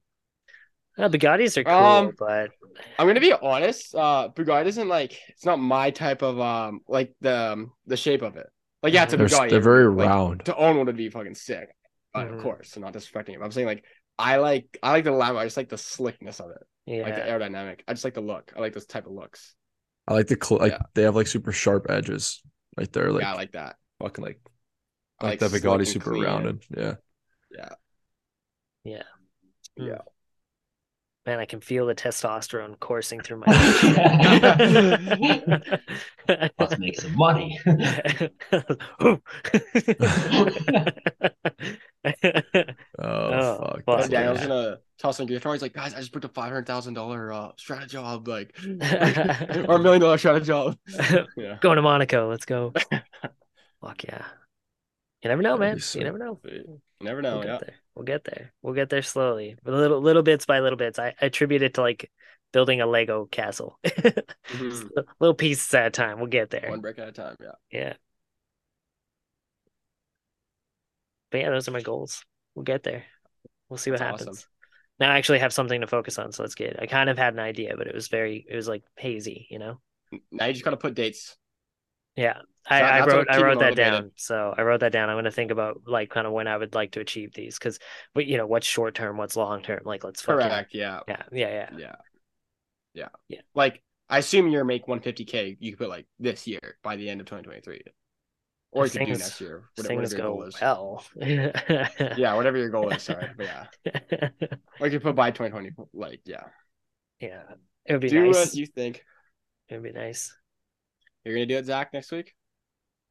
Uh, 0.98 1.10
Bugattis 1.10 1.58
are 1.58 1.64
cool, 1.64 1.74
Um, 1.74 2.12
but 2.18 2.50
I'm 2.98 3.08
gonna 3.08 3.20
be 3.20 3.34
honest. 3.34 3.93
Uh, 3.93 4.30
Bugatti 4.36 4.66
isn't 4.68 4.88
like 4.88 5.20
it's 5.30 5.45
not 5.45 5.58
my 5.60 5.91
type 5.91 6.22
of 6.24 6.39
um 6.39 6.82
like 6.88 7.14
the 7.22 7.36
um, 7.54 7.72
the 7.86 7.98
shape 7.98 8.22
of 8.22 8.36
it. 8.36 8.48
Like 8.84 8.93
yeah, 8.93 9.04
it's 9.04 9.14
a 9.14 9.18
They're, 9.18 9.28
Bugatti. 9.28 9.50
they're 9.50 9.60
very 9.62 9.88
like, 9.88 10.10
round. 10.10 10.45
To 10.45 10.56
own 10.56 10.78
one 10.78 10.86
would 10.88 10.98
be 10.98 11.10
fucking 11.10 11.36
sick. 11.36 11.70
But 12.14 12.28
Mhm. 12.28 12.38
of 12.38 12.43
course, 12.43 12.76
I'm 12.76 12.82
not 12.82 12.93
disrespecting 12.93 13.30
it. 13.36 13.39
I'm 13.41 13.52
saying 13.52 13.68
like 13.68 13.84
I 14.18 14.38
like 14.38 14.78
I 14.82 14.91
like 14.91 15.04
the 15.04 15.12
Lambo. 15.12 15.38
I 15.38 15.45
just 15.45 15.58
like 15.58 15.70
the 15.70 15.78
slickness 15.78 16.39
of 16.39 16.50
it, 16.52 16.64
yeah. 16.88 17.04
like 17.04 17.16
the 17.16 17.22
aerodynamic. 17.22 17.82
I 17.88 17.93
just 17.93 18.04
like 18.04 18.16
the 18.16 18.22
look. 18.22 18.52
I 18.56 18.60
like 18.60 18.74
those 18.74 18.88
type 18.88 19.06
of 19.06 19.12
looks. 19.12 19.54
I 20.08 20.14
like 20.14 20.28
the 20.28 20.38
cl- 20.41 20.60
like 20.62 20.78
they 20.95 21.04
have 21.04 21.16
like 21.16 21.28
super 21.28 21.52
sharp 21.52 21.88
edges. 21.89 22.41
right 22.78 22.91
they're 22.91 23.12
like 23.12 23.22
yeah, 23.22 23.34
I 23.34 23.36
like 23.36 23.52
that. 23.52 23.76
fucking 24.00 24.24
like 24.24 24.39
I 25.20 25.26
like, 25.26 25.41
like 25.41 25.52
the 25.52 25.60
Bugatti 25.60 25.86
super 25.86 26.12
clean. 26.12 26.24
rounded. 26.24 26.64
Yeah. 26.76 26.95
Yeah. 27.52 27.70
Yeah. 28.84 29.04
Yeah. 29.76 30.02
Man, 31.28 31.39
I 31.39 31.45
can 31.45 31.59
feel 31.59 31.86
the 31.86 31.93
testosterone 31.93 32.80
coursing 32.80 33.19
through 33.19 33.43
my 33.45 33.47
Let's 36.57 36.80
make 36.88 36.99
some 36.99 37.15
money. 37.17 37.59
Oh, 38.99 39.19
Oh, 42.99 43.57
fuck. 43.59 43.86
fuck. 43.86 43.86
that's 43.86 44.03
And 44.03 44.11
Daniel's 44.11 44.39
bad. 44.39 44.47
gonna 44.47 44.78
toss 44.99 45.17
some 45.17 45.25
guitar. 45.25 45.53
He's 45.53 45.61
like, 45.61 45.73
guys, 45.73 45.93
I 45.93 45.99
just 45.99 46.11
booked 46.11 46.25
a 46.25 46.30
five 46.30 46.45
hundred 46.49 46.65
thousand 46.65 46.93
dollar 46.93 47.32
uh 47.34 47.51
strat 47.53 47.89
job, 47.89 48.28
like 48.28 48.55
or 49.67 49.75
a 49.75 49.80
million 49.80 50.01
dollar 50.01 50.17
strat 50.17 50.43
job. 50.45 50.78
Yeah. 51.36 51.57
Going 51.61 51.75
to 51.75 51.82
Monaco. 51.82 52.30
Let's 52.30 52.45
go. 52.45 52.73
Fuck 53.82 54.03
yeah. 54.05 54.25
You 55.23 55.30
never 55.30 55.41
know, 55.41 55.57
That'd 55.57 55.75
man. 55.75 55.84
be 55.93 55.99
You 55.99 56.05
never 56.05 56.17
know. 56.17 56.39
You 56.45 56.82
never 57.01 57.21
We'll 57.21 57.23
know, 57.34 57.43
yeah. 57.43 57.57
there. 57.57 57.75
We'll 57.98 58.06
get 58.06 58.26
there. 58.26 58.54
We'll 58.62 58.76
get 58.76 58.91
there 58.91 59.02
slowly. 59.02 59.56
But 59.64 59.74
little 59.74 60.00
little 60.00 60.22
bits 60.22 60.45
by 60.45 60.60
little 60.60 60.78
bits. 60.78 61.00
I, 61.00 61.16
I 61.20 61.26
attribute 61.26 61.64
it 61.64 61.74
to 61.74 61.82
like 61.82 62.12
building 62.54 62.80
a 62.80 62.86
Lego 62.86 63.26
castle. 63.26 63.80
Mhm. 64.48 64.89
little 65.20 65.34
pieces 65.34 65.74
at 65.74 65.88
a 65.88 65.89
time. 65.89 66.20
We'll 66.20 66.28
get 66.28 66.52
there. 66.52 66.70
One 66.70 66.80
brick 66.80 67.00
at 67.00 67.08
a 67.08 67.12
time, 67.12 67.36
yeah. 67.41 67.54
Yeah. 67.72 67.93
But 71.32 71.39
yeah, 71.39 71.50
those 71.50 71.68
are 71.68 71.72
my 71.72 71.82
goals. 71.82 72.24
We'll 72.54 72.64
get 72.66 72.84
there. 72.84 73.04
We'll 73.68 73.78
see 73.78 73.89
what 73.89 74.00
That's 74.00 74.22
happens. 74.22 74.38
awesome. 74.39 74.50
Now 75.00 75.12
I 75.12 75.18
actually 75.18 75.39
have 75.39 75.54
something 75.54 75.82
to 75.82 75.88
focus 75.88 76.20
on, 76.20 76.32
so 76.34 76.43
that's 76.43 76.56
good. 76.56 76.78
I 76.80 76.86
kind 76.86 77.10
of 77.10 77.18
had 77.18 77.34
an 77.34 77.39
idea, 77.39 77.76
but 77.78 77.88
it 77.88 77.95
was 77.95 78.10
very 78.10 78.45
it 78.48 78.56
was 78.56 78.68
like 78.68 78.84
hazy, 78.95 79.48
you 79.50 79.58
know? 79.58 79.82
Now 80.32 80.45
you 80.45 80.54
just 80.54 80.64
gotta 80.64 80.78
put 80.78 80.93
dates. 80.93 81.36
Yeah. 82.18 82.39
I, 82.70 82.82
I 82.82 83.05
wrote 83.05 83.28
I 83.30 83.41
wrote 83.41 83.59
that 83.59 83.76
motivated. 83.76 83.78
down. 83.78 84.11
So 84.18 84.53
I 84.57 84.63
wrote 84.63 84.82
that 84.82 84.91
down. 84.91 85.09
I'm 85.09 85.15
gonna 85.15 85.32
think 85.32 85.51
about 85.51 85.84
like 85.86 86.09
kind 86.09 86.28
of 86.28 86.34
when 86.34 86.47
I 86.47 86.57
would 86.57 86.76
like 86.76 86.91
to 86.91 86.99
achieve 86.99 87.34
these 87.34 87.57
because 87.57 87.80
but 88.13 88.26
you 88.26 88.36
know, 88.36 88.45
what's 88.45 88.68
short 88.68 88.93
term, 88.93 89.15
what's 89.15 89.38
long 89.38 89.61
term. 89.61 89.80
Like 89.86 90.03
let's 90.03 90.22
fucking 90.22 90.49
Correct, 90.49 90.74
yeah. 90.74 90.99
yeah, 91.07 91.24
yeah, 91.32 91.49
yeah. 91.49 91.70
Yeah. 91.78 91.95
Yeah. 92.93 93.07
Yeah. 93.30 93.41
Like 93.55 93.82
I 94.09 94.18
assume 94.18 94.49
you're 94.49 94.65
make 94.65 94.86
150k, 94.86 95.57
you 95.61 95.72
could 95.72 95.80
put 95.80 95.89
like 95.89 96.07
this 96.20 96.45
year 96.45 96.78
by 96.84 96.97
the 96.97 97.09
end 97.09 97.22
of 97.22 97.28
2023. 97.28 97.84
Or 98.72 98.86
you 98.86 98.91
could 98.91 99.05
do 99.05 99.11
next 99.13 99.39
year. 99.39 99.63
whatever- 99.76 99.88
Things 99.88 100.13
whatever 100.13 100.18
your 100.18 100.18
go 100.18 100.34
goal 100.36 100.43
is. 100.43 100.61
well. 100.61 101.05
Yeah, 102.18 102.34
whatever 102.36 102.57
your 102.57 102.70
goal 102.70 102.89
is, 102.89 103.03
sorry. 103.03 103.30
But 103.38 103.45
yeah. 103.45 104.30
Or 104.80 104.88
you 104.88 104.91
could 104.91 105.03
put 105.03 105.15
by 105.15 105.32
2020. 105.32 105.72
Like, 105.93 106.22
yeah. 106.26 106.43
yeah. 107.20 107.43
It 107.86 107.93
would 107.93 108.01
be 108.01 108.07
nice. 108.07 108.11
do 108.11 108.26
nice. 108.26 108.36
what 108.36 108.53
you 108.55 108.65
think. 108.65 109.03
It 109.70 109.76
would 109.76 109.84
be 109.84 109.93
nice. 109.93 110.36
You're 111.28 111.36
gonna 111.36 111.45
do 111.45 111.57
it, 111.57 111.65
Zach, 111.65 111.91
next 111.93 112.11
week? 112.11 112.34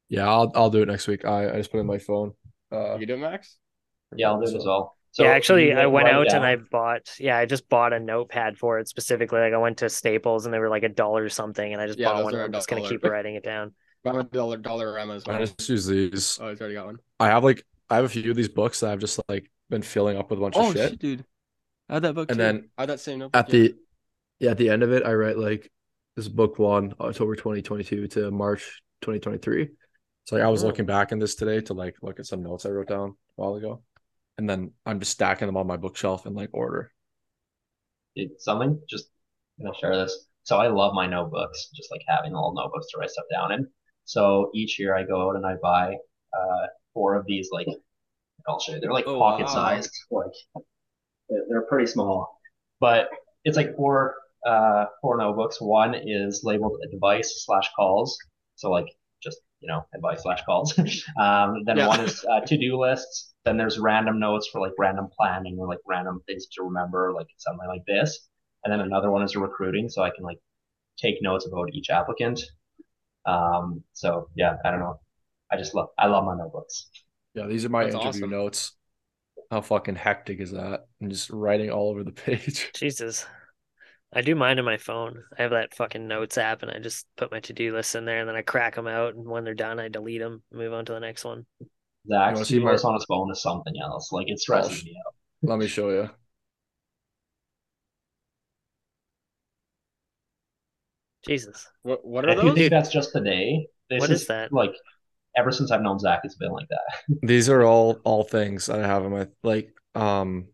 Yeah, 0.09 0.27
I'll 0.27 0.51
I'll 0.55 0.69
do 0.69 0.81
it 0.81 0.87
next 0.87 1.07
week. 1.07 1.25
I, 1.25 1.51
I 1.53 1.57
just 1.57 1.71
put 1.71 1.77
it 1.77 1.81
in 1.81 1.87
my 1.87 1.99
phone. 1.99 2.33
Uh, 2.71 2.97
You 2.97 3.05
do 3.05 3.13
it, 3.13 3.17
Max? 3.17 3.57
Yeah, 4.15 4.29
I'll 4.31 4.39
do 4.41 4.47
it 4.47 4.55
as 4.55 4.65
well. 4.65 4.95
So 5.11 5.23
yeah, 5.23 5.31
actually, 5.31 5.73
I 5.73 5.85
went 5.87 6.07
out 6.07 6.27
down- 6.27 6.37
and 6.37 6.45
I 6.45 6.55
bought. 6.55 7.09
Yeah, 7.19 7.37
I 7.37 7.45
just 7.45 7.67
bought 7.69 7.93
a 7.93 7.99
notepad 7.99 8.57
for 8.57 8.79
it 8.79 8.87
specifically. 8.87 9.39
Like 9.39 9.53
I 9.53 9.57
went 9.57 9.77
to 9.79 9.89
Staples 9.89 10.45
and 10.45 10.53
they 10.53 10.59
were 10.59 10.69
like 10.69 10.83
a 10.83 10.89
dollar 10.89 11.23
or 11.23 11.29
something, 11.29 11.73
and 11.73 11.81
I 11.81 11.87
just 11.87 11.99
Yeah, 11.99 12.13
bought 12.13 12.23
one. 12.23 12.35
are 12.35 12.37
And 12.37 12.43
a 12.43 12.45
I'm 12.45 12.53
just 12.53 12.69
gonna 12.69 12.87
keep 12.87 13.03
writing 13.03 13.35
it 13.35 13.43
down. 13.43 13.73
I'm 14.05 14.15
a 14.17 14.23
dollar 14.23 14.57
dollar 14.57 14.97
Emma 14.97 15.15
as 15.15 15.27
I 15.27 15.39
just 15.39 15.67
use 15.69 15.85
these. 15.85 16.39
Oh, 16.41 16.49
he's 16.49 16.59
already 16.61 16.75
got 16.75 16.85
one. 16.85 16.97
I 17.19 17.27
have 17.27 17.43
like 17.43 17.63
I 17.89 17.95
have 17.97 18.05
a 18.05 18.09
few 18.09 18.29
of 18.31 18.37
these 18.37 18.49
books 18.49 18.79
that 18.79 18.91
I've 18.91 18.99
just 18.99 19.19
like 19.27 19.49
been 19.69 19.81
filling 19.81 20.17
up 20.17 20.29
with 20.29 20.39
a 20.39 20.41
bunch 20.41 20.55
Oh 20.57 20.69
of 20.71 20.77
shit. 20.77 20.99
dude. 20.99 21.25
I 21.89 21.95
had 21.95 22.03
that 22.03 22.15
book 22.15 22.29
And 22.29 22.37
too. 22.37 22.43
then 22.43 22.69
I 22.77 22.83
had 22.83 22.89
that 22.89 22.99
same 22.99 23.19
notebook. 23.19 23.39
At 23.39 23.49
the 23.49 23.75
yeah, 24.39 24.51
at 24.51 24.57
the 24.57 24.69
end 24.69 24.83
of 24.83 24.91
it, 24.91 25.03
I 25.05 25.13
write 25.13 25.37
like 25.37 25.63
this 25.63 25.71
is 26.17 26.29
book 26.29 26.59
one, 26.59 26.93
October 26.99 27.35
2022 27.35 28.07
to 28.09 28.31
March 28.31 28.81
2023. 29.01 29.69
So 30.25 30.35
like, 30.35 30.43
I 30.45 30.49
was 30.49 30.63
Oh. 30.63 30.67
looking 30.67 30.85
back 30.85 31.11
in 31.11 31.19
this 31.19 31.35
today 31.35 31.61
to 31.61 31.73
like 31.73 31.95
look 32.01 32.19
at 32.19 32.25
some 32.25 32.43
notes 32.43 32.65
I 32.65 32.69
wrote 32.69 32.87
down 32.87 33.09
a 33.09 33.13
while 33.35 33.55
ago. 33.55 33.83
And 34.37 34.49
then 34.49 34.73
I'm 34.85 34.99
just 34.99 35.11
stacking 35.13 35.47
them 35.47 35.57
on 35.57 35.67
my 35.67 35.77
bookshelf 35.77 36.25
in 36.25 36.33
like 36.33 36.49
order. 36.53 36.91
It's 38.15 38.43
something 38.43 38.81
just 38.89 39.09
I'm 39.59 39.65
gonna 39.65 39.77
share 39.77 39.95
this. 39.95 40.27
So 40.43 40.57
I 40.57 40.67
love 40.67 40.93
my 40.93 41.07
notebooks, 41.07 41.69
just 41.75 41.91
like 41.91 42.01
having 42.07 42.33
little 42.33 42.53
notebooks 42.53 42.87
to 42.91 42.97
write 42.99 43.09
stuff 43.09 43.25
down 43.31 43.51
in. 43.51 43.67
So 44.05 44.49
each 44.53 44.79
year 44.79 44.95
I 44.95 45.03
go 45.03 45.29
out 45.29 45.35
and 45.35 45.45
I 45.45 45.55
buy 45.61 45.95
uh 46.37 46.67
four 46.93 47.15
of 47.15 47.25
these 47.25 47.49
like 47.51 47.67
I'll 48.47 48.59
show 48.59 48.73
you. 48.73 48.79
They're 48.79 48.93
like 48.93 49.07
Oh, 49.07 49.19
pocket 49.19 49.45
wow. 49.47 49.53
sized, 49.53 49.91
like 50.11 50.31
they're, 51.29 51.43
they're 51.49 51.61
pretty 51.63 51.87
small, 51.87 52.39
but 52.79 53.09
it's 53.43 53.57
like 53.57 53.75
four 53.75 54.15
uh 54.45 54.85
four 55.01 55.17
notebooks. 55.17 55.61
One 55.61 55.95
is 55.95 56.41
labeled 56.43 56.79
advice 56.93 57.43
slash 57.45 57.69
calls, 57.75 58.17
so 58.55 58.69
like 58.71 58.87
just 59.23 59.37
you 59.59 59.67
know 59.67 59.83
advice 59.95 60.23
slash 60.23 60.41
calls. 60.45 60.77
um, 61.19 61.63
then 61.65 61.77
Yeah. 61.77 61.85
one 61.85 62.01
is 62.01 62.23
uh, 62.31 62.41
to 62.41 62.57
do 62.57 62.77
lists. 62.79 63.33
Then 63.45 63.57
there's 63.57 63.79
random 63.79 64.19
notes 64.19 64.47
for 64.51 64.59
like 64.61 64.73
random 64.77 65.07
planning 65.17 65.57
or 65.59 65.67
like 65.67 65.79
random 65.87 66.21
things 66.27 66.47
to 66.53 66.63
remember, 66.63 67.13
like 67.15 67.27
something 67.37 67.67
like 67.67 67.83
this. 67.87 68.27
And 68.63 68.71
then 68.73 68.81
another 68.81 69.11
one 69.11 69.23
is 69.23 69.35
recruiting, 69.35 69.89
so 69.89 70.03
I 70.03 70.09
can 70.09 70.23
like 70.23 70.39
take 70.97 71.17
notes 71.21 71.47
about 71.47 71.73
each 71.73 71.89
applicant. 71.89 72.41
Um, 73.25 73.83
so 73.93 74.29
yeah, 74.35 74.57
I 74.65 74.71
don't 74.71 74.79
know. 74.79 74.99
I 75.51 75.57
just 75.57 75.75
love 75.75 75.89
I 75.97 76.07
love 76.07 76.25
my 76.25 76.35
notebooks. 76.37 76.89
Yeah, 77.33 77.47
these 77.47 77.65
are 77.65 77.69
my 77.69 77.85
That's 77.85 77.89
interview 77.89 78.25
awesome. 78.25 78.27
notes. 78.27 78.73
How 79.51 79.61
fucking 79.61 79.95
hectic 79.95 80.41
is 80.41 80.51
that? 80.51 80.87
I'm 81.01 81.09
just 81.09 81.29
writing 81.29 81.71
all 81.71 81.89
over 81.89 82.03
the 82.03 82.11
page. 82.13 82.73
Jesus. 82.73 83.25
I 84.13 84.21
do 84.21 84.35
mine 84.35 84.57
on 84.57 84.65
my 84.65 84.77
phone. 84.77 85.23
I 85.37 85.41
have 85.41 85.51
that 85.51 85.75
fucking 85.75 86.07
notes 86.07 86.37
app, 86.37 86.63
and 86.63 86.71
I 86.71 86.79
just 86.79 87.05
put 87.17 87.31
my 87.31 87.39
to 87.41 87.53
do 87.53 87.73
list 87.75 87.95
in 87.95 88.05
there, 88.05 88.19
and 88.19 88.27
then 88.29 88.35
I 88.35 88.41
crack 88.41 88.75
them 88.75 88.87
out. 88.87 89.15
And 89.15 89.25
when 89.27 89.43
they're 89.43 89.53
done, 89.53 89.79
I 89.79 89.89
delete 89.89 90.21
them, 90.21 90.43
move 90.51 90.73
on 90.73 90.85
to 90.85 90.93
the 90.93 90.99
next 90.99 91.25
one. 91.25 91.45
Zach's 92.07 92.33
wanna 92.33 92.39
to 92.39 92.45
see 92.45 92.59
do 92.59 92.65
my- 92.65 92.71
on 92.71 92.93
his 92.93 93.05
phone 93.05 93.31
is 93.31 93.41
something 93.41 93.73
else. 93.81 94.11
Like 94.11 94.29
it 94.29 94.39
stresses 94.39 94.83
me 94.85 94.95
out. 95.05 95.13
Let 95.41 95.59
me 95.59 95.67
show 95.67 95.89
you. 95.89 96.09
Jesus. 101.25 101.67
What 101.83 102.05
what 102.05 102.23
are 102.25 102.29
if 102.31 102.37
you 102.37 102.49
those? 102.49 102.57
think 102.57 102.69
that's 102.71 102.89
just 102.89 103.11
today, 103.11 103.67
this 103.89 103.99
What 103.99 104.11
is 104.11 104.27
that? 104.27 104.53
Like 104.53 104.73
ever 105.35 105.51
since 105.51 105.71
I've 105.71 105.81
known 105.81 105.99
Zach, 105.99 106.21
it's 106.23 106.35
been 106.35 106.51
like 106.51 106.67
that. 106.69 107.17
These 107.23 107.49
are 107.49 107.63
all 107.63 107.99
all 108.05 108.23
things 108.23 108.67
that 108.67 108.79
I 108.79 108.87
have 108.87 109.03
in 109.03 109.11
my 109.11 109.27
like 109.43 109.73
um 109.95 110.47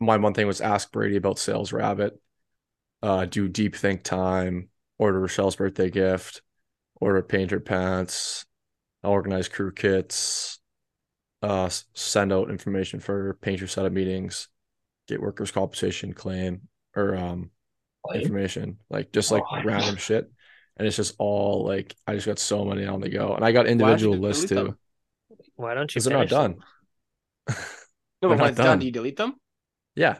my 0.00 0.16
one 0.16 0.34
thing 0.34 0.46
was 0.46 0.60
ask 0.60 0.90
Brady 0.92 1.16
about 1.16 1.36
SalesRabbit, 1.36 2.12
uh 3.02 3.26
do 3.26 3.48
deep 3.48 3.76
think 3.76 4.02
time, 4.04 4.70
order 4.98 5.20
Rochelle's 5.20 5.56
birthday 5.56 5.90
gift, 5.90 6.42
order 6.96 7.22
painter 7.22 7.60
pants, 7.60 8.46
organize 9.04 9.48
crew 9.48 9.72
kits, 9.72 10.60
uh 11.42 11.70
send 11.94 12.32
out 12.32 12.50
information 12.50 13.00
for 13.00 13.34
painter 13.42 13.66
setup 13.68 13.92
meetings, 13.92 14.48
get 15.08 15.22
workers 15.22 15.50
compensation 15.52 16.12
claim 16.14 16.68
or 16.96 17.16
um 17.16 17.50
information, 18.14 18.78
like 18.90 19.12
just 19.12 19.30
like 19.32 19.46
Oh. 19.50 19.62
random 19.64 19.96
shit. 19.96 20.30
And 20.76 20.86
it's 20.88 20.96
just 20.96 21.14
all 21.18 21.64
like 21.66 21.94
I 22.06 22.14
just 22.14 22.26
got 22.26 22.38
so 22.40 22.64
many 22.64 22.86
on 22.86 23.00
the 23.00 23.08
go. 23.10 23.34
And 23.34 23.44
I 23.44 23.52
got 23.52 23.66
individual 23.68 24.18
delete 24.20 24.20
lists 24.20 24.44
them? 24.54 24.66
too. 24.66 24.76
Why 25.56 25.74
don't 25.74 25.94
you 25.94 26.00
Because 26.00 26.04
they're 26.04 26.12
not 26.12 26.28
done. 26.28 26.62
No, 28.22 28.28
They're 28.28 28.36
but 28.36 28.38
when 28.38 28.48
not 28.48 28.54
it's 28.54 28.60
done, 28.60 28.78
done. 28.78 28.80
do 28.80 28.86
you 28.86 28.92
delete 28.92 29.16
them? 29.16 29.40
Yeah. 29.96 30.18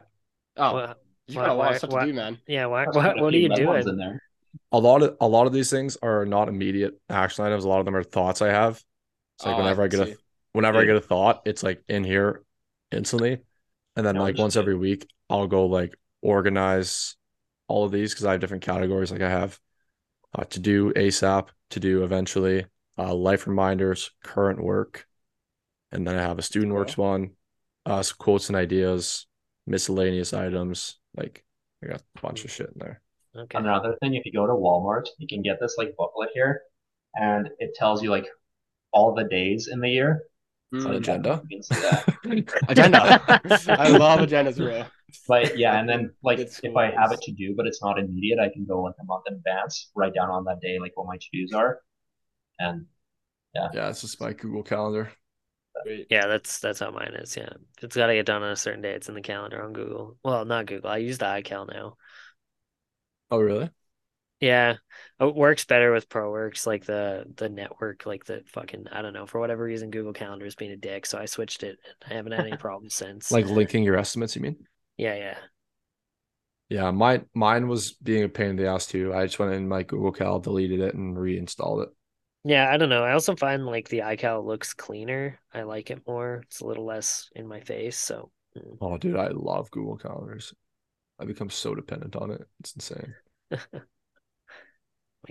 Oh, 0.56 0.74
Well, 0.74 0.94
you 1.26 1.34
got 1.34 1.48
a 1.48 1.52
lot 1.54 1.58
why- 1.58 1.70
of 1.72 1.78
stuff 1.78 1.90
why- 1.90 2.00
to 2.00 2.06
do, 2.06 2.14
man. 2.14 2.38
yeah. 2.46 2.66
Why? 2.66 2.84
There's 2.84 2.96
What? 2.96 3.20
What 3.20 3.34
are 3.34 3.36
you 3.36 3.54
doing? 3.54 3.88
in 3.88 3.96
there? 3.96 4.22
A 4.72 4.78
lot 4.78 5.02
of 5.02 5.16
a 5.20 5.26
lot 5.28 5.46
of 5.46 5.52
these 5.52 5.70
things 5.70 5.96
are 6.02 6.24
not 6.24 6.48
immediate 6.48 7.00
action 7.08 7.44
items. 7.44 7.64
A 7.64 7.68
lot 7.68 7.80
of 7.80 7.84
them 7.84 7.96
are 7.96 8.04
thoughts 8.04 8.40
I 8.40 8.48
have. 8.48 8.82
It's 9.36 9.46
like 9.46 9.54
Oh, 9.56 9.58
whenever 9.58 9.82
I 9.82 9.88
get 9.88 10.06
see. 10.06 10.12
a 10.12 10.16
whenever 10.52 10.78
I 10.78 10.84
get 10.84 10.94
a 10.96 11.00
thought, 11.00 11.42
it's 11.44 11.62
like 11.64 11.82
in 11.88 12.04
here 12.04 12.44
instantly. 12.92 13.40
And 13.96 14.06
then 14.06 14.14
No, 14.16 14.22
like 14.22 14.38
once 14.38 14.54
every 14.56 14.76
week, 14.76 15.08
I'll 15.28 15.48
go 15.48 15.66
like 15.66 15.94
organize 16.22 17.16
all 17.66 17.84
of 17.84 17.90
these 17.92 18.12
because 18.12 18.26
I 18.26 18.32
have 18.32 18.40
different 18.40 18.62
categories. 18.62 19.10
Like 19.10 19.22
I 19.22 19.30
have 19.30 19.58
uh, 20.36 20.44
to 20.44 20.60
do 20.60 20.92
ASAP, 20.92 21.48
to 21.70 21.80
do 21.80 22.04
eventually, 22.04 22.66
uh, 22.98 23.14
life 23.14 23.46
reminders, 23.46 24.10
current 24.22 24.62
work, 24.62 25.06
and 25.92 26.06
then 26.06 26.16
I 26.16 26.22
have 26.22 26.38
a 26.38 26.42
student 26.42 26.72
works 26.74 26.96
one, 26.96 27.30
uh, 27.86 28.02
some 28.02 28.16
quotes 28.18 28.48
and 28.48 28.56
ideas, 28.56 29.26
miscellaneous 29.66 30.32
items. 30.32 30.96
Like 31.16 31.44
I 31.82 31.88
got 31.88 32.02
a 32.16 32.20
bunch 32.20 32.44
of 32.44 32.50
shit 32.50 32.70
in 32.74 32.78
there. 32.78 33.00
Okay. 33.36 33.58
Another 33.58 33.96
thing, 34.00 34.14
if 34.14 34.24
you 34.24 34.32
go 34.32 34.46
to 34.46 34.52
Walmart, 34.52 35.06
you 35.18 35.26
can 35.26 35.42
get 35.42 35.58
this 35.60 35.74
like 35.76 35.96
booklet 35.96 36.30
here, 36.34 36.62
and 37.14 37.48
it 37.58 37.74
tells 37.74 38.02
you 38.02 38.10
like 38.10 38.26
all 38.92 39.14
the 39.14 39.24
days 39.24 39.68
in 39.70 39.80
the 39.80 39.88
year. 39.88 40.22
Mm. 40.72 40.86
An 40.86 40.94
agenda. 40.94 41.42
You 41.48 41.58
can 41.58 41.62
see 41.62 41.74
that. 41.74 42.64
Agenda. 42.68 43.20
I 43.80 43.88
love 43.88 44.20
agendas, 44.20 44.56
bro. 44.56 44.84
But 45.28 45.56
yeah, 45.56 45.78
and 45.78 45.88
then 45.88 46.12
like 46.22 46.38
It's 46.38 46.58
if 46.64 46.74
I 46.76 46.90
have 46.90 47.12
it 47.12 47.20
to 47.22 47.32
do, 47.32 47.54
but 47.56 47.66
it's 47.66 47.82
not 47.82 47.98
immediate, 47.98 48.38
I 48.40 48.48
can 48.48 48.64
go 48.64 48.82
like 48.82 48.94
a 49.00 49.04
month 49.04 49.24
in 49.28 49.34
advance, 49.34 49.90
write 49.94 50.14
down 50.14 50.30
on 50.30 50.44
that 50.44 50.60
day 50.60 50.78
like 50.80 50.92
what 50.94 51.06
my 51.06 51.16
to 51.16 51.26
dos 51.32 51.52
are, 51.52 51.80
and 52.58 52.86
yeah. 53.54 53.68
Yeah, 53.72 53.88
it's 53.90 54.00
just 54.00 54.20
my 54.20 54.32
Google 54.32 54.62
Calendar. 54.62 55.12
Wait, 55.82 56.08
Yeah, 56.10 56.26
that's 56.26 56.58
that's 56.60 56.80
how 56.80 56.90
mine 56.90 57.14
is. 57.14 57.36
Yeah, 57.36 57.50
it's 57.82 57.96
got 57.96 58.06
to 58.06 58.14
get 58.14 58.26
done 58.26 58.42
on 58.42 58.50
a 58.50 58.56
certain 58.56 58.82
day. 58.82 58.92
It's 58.92 59.08
in 59.08 59.14
the 59.14 59.20
calendar 59.22 59.62
on 59.62 59.72
Google. 59.72 60.16
Well, 60.22 60.44
not 60.44 60.66
Google. 60.66 60.90
I 60.90 60.98
use 60.98 61.18
the 61.18 61.26
iCal 61.26 61.66
now. 61.72 61.96
Oh, 63.30 63.38
really? 63.40 63.70
Yeah, 64.40 64.76
oh, 65.20 65.28
it 65.28 65.34
works 65.34 65.64
better 65.64 65.92
with 65.92 66.08
ProWorks, 66.08 66.66
like 66.66 66.84
the 66.84 67.24
the 67.36 67.48
network, 67.48 68.04
like 68.04 68.24
the 68.26 68.42
fucking 68.46 68.88
I 68.92 69.00
don't 69.00 69.14
know 69.14 69.26
for 69.26 69.40
whatever 69.40 69.64
reason 69.64 69.90
Google 69.90 70.12
Calendar 70.12 70.44
is 70.44 70.54
being 70.54 70.72
a 70.72 70.76
dick, 70.76 71.06
so 71.06 71.18
I 71.18 71.24
switched 71.26 71.62
it. 71.62 71.78
and 72.02 72.12
I 72.12 72.16
haven't 72.16 72.32
had 72.32 72.46
any 72.46 72.56
problems 72.56 72.94
since. 72.94 73.30
Like 73.30 73.46
linking 73.46 73.82
your 73.84 73.96
estimates, 73.98 74.34
you 74.36 74.42
mean? 74.42 74.66
yeah, 74.96 75.14
yeah, 75.14 75.36
Yeah, 76.68 76.90
mine 76.90 77.26
mine 77.34 77.68
was 77.68 77.92
being 77.92 78.24
a 78.24 78.28
pain 78.28 78.50
in 78.50 78.56
the 78.56 78.66
ass 78.66 78.86
too. 78.86 79.12
I 79.14 79.26
just 79.26 79.38
went 79.38 79.52
in 79.52 79.68
my 79.68 79.82
Google 79.82 80.12
Cal, 80.12 80.40
deleted 80.40 80.80
it, 80.80 80.94
and 80.94 81.18
reinstalled 81.18 81.82
it. 81.82 81.88
Yeah. 82.44 82.70
I 82.70 82.76
don't 82.76 82.88
know. 82.88 83.04
I 83.04 83.12
also 83.12 83.34
find 83.36 83.66
like 83.66 83.88
the 83.88 84.00
iCal 84.00 84.44
looks 84.44 84.74
cleaner. 84.74 85.38
I 85.52 85.62
like 85.62 85.90
it 85.90 86.06
more. 86.06 86.42
It's 86.44 86.60
a 86.60 86.66
little 86.66 86.84
less 86.84 87.30
in 87.34 87.46
my 87.46 87.60
face. 87.60 87.96
So 87.98 88.30
mm. 88.56 88.76
Oh, 88.80 88.98
dude, 88.98 89.16
I 89.16 89.28
love 89.28 89.70
Google 89.70 89.96
Calendars. 89.96 90.54
I 91.18 91.24
become 91.24 91.50
so 91.50 91.74
dependent 91.74 92.16
on 92.16 92.30
it. 92.32 92.42
It's 92.60 92.74
insane. 92.74 93.14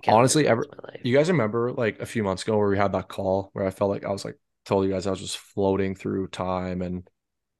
Honestly, 0.08 0.48
ever- 0.48 0.66
You 1.04 1.16
guys 1.16 1.30
remember 1.30 1.72
like 1.72 2.00
a 2.00 2.06
few 2.06 2.24
months 2.24 2.44
ago 2.44 2.58
where 2.58 2.70
we 2.70 2.78
had 2.78 2.94
that 2.94 3.08
call 3.10 3.50
where 3.54 3.66
I 3.68 3.70
felt 3.70 3.92
like 3.92 4.04
I 4.06 4.12
was 4.12 4.26
like 4.26 4.40
told 4.66 4.86
you 4.86 4.92
guys 4.92 5.06
I 5.06 5.12
was 5.12 5.20
just 5.20 5.38
floating 5.38 5.94
through 5.94 6.28
time 6.30 6.82
and 6.82 7.08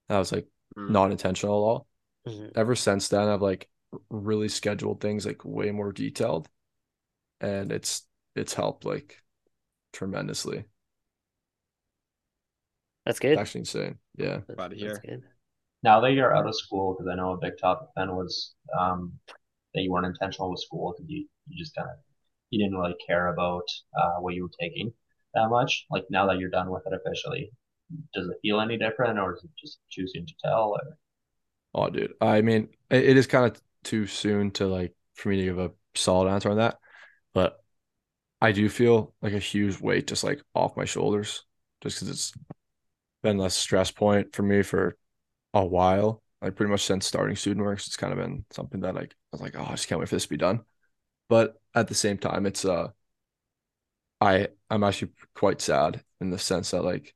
I 0.10 0.18
was 0.20 0.32
like 0.32 0.48
Mm. 0.76 0.90
not 0.90 1.12
intentional 1.12 1.54
at 1.54 1.68
all. 1.68 1.88
Mhm. 2.28 2.52
Ever 2.56 2.74
since 2.76 3.08
then, 3.08 3.28
I've 3.28 3.44
like 3.44 3.70
really 4.10 4.50
scheduled 4.50 5.02
things 5.02 5.24
like 5.24 5.46
way 5.46 5.70
more 5.70 5.92
detailed, 5.92 6.50
and 7.42 7.72
it's 7.72 8.08
it's 8.36 8.56
helped 8.56 8.84
like 8.86 9.23
tremendously. 9.94 10.66
That's 13.06 13.20
good. 13.20 13.34
It's 13.34 13.42
actually 13.42 13.60
insane. 13.60 13.98
Yeah. 14.16 14.40
Glad 14.56 14.72
to 14.72 14.76
That's 14.78 15.00
hear. 15.02 15.22
now 15.84 16.00
that 16.02 16.14
you're 16.14 16.36
out 16.36 16.48
of 16.48 16.56
school, 16.56 16.94
because 16.94 17.10
I 17.12 17.16
know 17.16 17.34
a 17.34 17.38
big 17.38 17.54
topic 17.60 17.90
then 17.96 18.16
was 18.16 18.54
um, 18.80 19.14
that 19.74 19.82
you 19.82 19.92
weren't 19.92 20.06
intentional 20.06 20.50
with 20.50 20.60
school 20.60 20.94
because 20.94 21.10
you, 21.10 21.28
you 21.48 21.58
just 21.58 21.76
kind 21.76 21.90
of 21.90 21.98
you 22.50 22.64
didn't 22.64 22.78
really 22.78 22.96
care 23.06 23.28
about 23.28 23.66
uh, 23.98 24.20
what 24.20 24.36
you 24.36 24.44
were 24.44 24.52
taking 24.60 24.94
that 25.34 25.50
much. 25.50 25.86
Like 25.90 26.06
now 26.10 26.28
that 26.28 26.38
you're 26.38 26.50
done 26.50 26.70
with 26.70 26.84
it 26.86 26.94
officially, 26.94 27.52
does 28.14 28.28
it 28.28 28.38
feel 28.42 28.62
any 28.62 28.78
different, 28.78 29.20
or 29.20 29.36
is 29.36 29.44
it 29.44 29.50
just 29.60 29.80
too 29.94 30.06
soon 30.08 30.26
to 30.26 30.34
tell? 30.44 30.76
Or... 30.76 30.98
Oh, 31.76 31.90
dude. 31.90 32.14
I 32.22 32.42
mean, 32.42 32.70
it, 32.90 33.04
it 33.04 33.18
is 33.18 33.28
kind 33.28 33.46
of 33.46 33.62
too 33.84 34.08
soon 34.08 34.52
to 34.52 34.68
like 34.68 34.96
for 35.16 35.30
me 35.30 35.38
to 35.38 35.44
give 35.44 35.60
a 35.60 35.72
solid 35.96 36.32
answer 36.32 36.50
on 36.50 36.58
that, 36.58 36.80
but 37.34 37.63
I 38.44 38.52
do 38.52 38.68
feel 38.68 39.14
like 39.22 39.32
a 39.32 39.40
huge 39.40 39.80
weight 39.80 40.06
just 40.06 40.26
like 40.26 40.44
off 40.54 40.76
my 40.76 40.84
shoulders, 40.84 41.46
just 41.82 41.96
because 41.96 42.10
it's 42.10 42.34
been 43.24 43.40
a 43.40 43.50
stress 43.50 43.90
point 43.90 44.36
for 44.36 44.44
me 44.44 44.64
for 44.64 44.98
a 45.54 45.66
while. 45.66 46.22
Like 46.42 46.58
pretty 46.58 46.70
much 46.70 46.84
since 46.84 47.06
starting 47.06 47.38
student 47.38 47.66
works, 47.66 47.88
it's 47.88 47.96
kind 47.96 48.12
of 48.12 48.20
been 48.20 48.44
something 48.52 48.82
that 48.82 48.96
like 48.96 49.12
I 49.12 49.28
was 49.32 49.40
like, 49.40 49.56
oh, 49.58 49.64
I 49.64 49.72
just 49.72 49.88
can't 49.88 49.98
wait 49.98 50.10
for 50.10 50.16
this 50.16 50.24
to 50.24 50.30
be 50.30 50.36
done. 50.36 50.60
But 51.30 51.56
at 51.74 51.88
the 51.88 51.96
same 51.96 52.18
time, 52.18 52.46
it's 52.46 52.66
uh, 52.66 52.90
I 54.20 54.50
I'm 54.70 54.84
actually 54.84 55.14
quite 55.36 55.62
sad 55.62 56.04
in 56.20 56.30
the 56.30 56.38
sense 56.38 56.72
that 56.72 56.84
like 56.84 57.16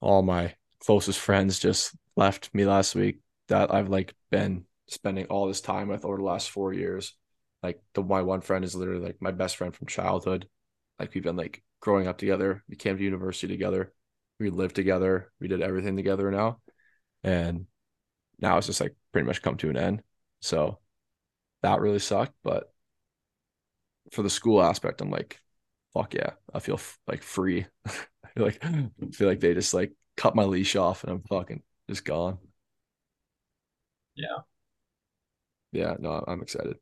all 0.00 0.22
my 0.22 0.56
closest 0.80 1.20
friends 1.20 1.60
just 1.60 1.94
left 2.16 2.52
me 2.52 2.64
last 2.64 2.96
week 2.96 3.20
that 3.46 3.72
I've 3.72 3.90
like 3.90 4.12
been 4.32 4.64
spending 4.88 5.26
all 5.26 5.46
this 5.46 5.60
time 5.60 5.86
with 5.86 6.04
over 6.04 6.16
the 6.16 6.24
last 6.24 6.50
four 6.50 6.72
years. 6.72 7.14
Like 7.62 7.82
the 7.94 8.02
my 8.02 8.22
one 8.22 8.40
friend 8.40 8.64
is 8.64 8.74
literally 8.74 9.04
like 9.06 9.22
my 9.22 9.30
best 9.30 9.56
friend 9.56 9.74
from 9.74 9.86
childhood. 9.86 10.48
Like 10.98 11.14
we've 11.14 11.22
been 11.22 11.36
like 11.36 11.62
growing 11.80 12.06
up 12.08 12.18
together. 12.18 12.62
We 12.68 12.76
came 12.76 12.96
to 12.96 13.02
university 13.04 13.52
together. 13.52 13.92
We 14.40 14.50
lived 14.50 14.76
together. 14.76 15.32
We 15.40 15.48
did 15.48 15.62
everything 15.62 15.96
together 15.96 16.30
now. 16.30 16.60
And 17.24 17.66
now 18.40 18.58
it's 18.58 18.68
just 18.68 18.80
like 18.80 18.96
pretty 19.12 19.26
much 19.26 19.42
come 19.42 19.56
to 19.58 19.70
an 19.70 19.76
end. 19.78 20.02
So 20.40 20.80
that 21.62 21.80
really 21.80 22.00
sucked. 22.00 22.34
But 22.44 22.72
for 24.12 24.22
the 24.22 24.30
school 24.30 24.62
aspect, 24.62 25.00
I'm 25.00 25.10
like, 25.10 25.40
fuck 25.94 26.14
yeah. 26.14 26.30
I 26.52 26.60
feel 26.60 26.74
f- 26.76 26.98
like 27.06 27.22
free. 27.22 27.66
I 27.86 28.28
feel 28.34 28.44
like 28.44 28.64
I 28.64 28.88
feel 29.12 29.28
like 29.28 29.40
they 29.40 29.54
just 29.54 29.74
like 29.74 29.92
cut 30.16 30.34
my 30.36 30.44
leash 30.44 30.76
off 30.76 31.04
and 31.04 31.12
I'm 31.12 31.22
fucking 31.22 31.62
just 31.88 32.04
gone. 32.04 32.38
Yeah. 34.14 34.42
Yeah, 35.72 35.96
no, 35.98 36.24
I'm 36.26 36.42
excited. 36.42 36.76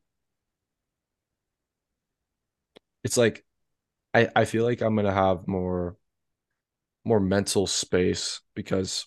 It's 3.04 3.16
like 3.16 3.44
I 4.14 4.28
I 4.34 4.44
feel 4.44 4.64
like 4.64 4.80
I'm 4.80 4.96
gonna 4.96 5.12
have 5.12 5.46
more 5.48 5.96
more 7.04 7.20
mental 7.20 7.66
space 7.66 8.40
because 8.54 9.06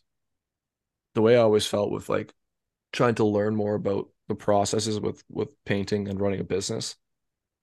the 1.13 1.21
way 1.21 1.35
I 1.35 1.41
always 1.41 1.65
felt 1.65 1.91
with 1.91 2.09
like 2.09 2.33
trying 2.91 3.15
to 3.15 3.25
learn 3.25 3.55
more 3.55 3.75
about 3.75 4.09
the 4.27 4.35
processes 4.35 4.99
with 4.99 5.23
with 5.29 5.49
painting 5.65 6.07
and 6.07 6.19
running 6.19 6.39
a 6.39 6.43
business, 6.43 6.95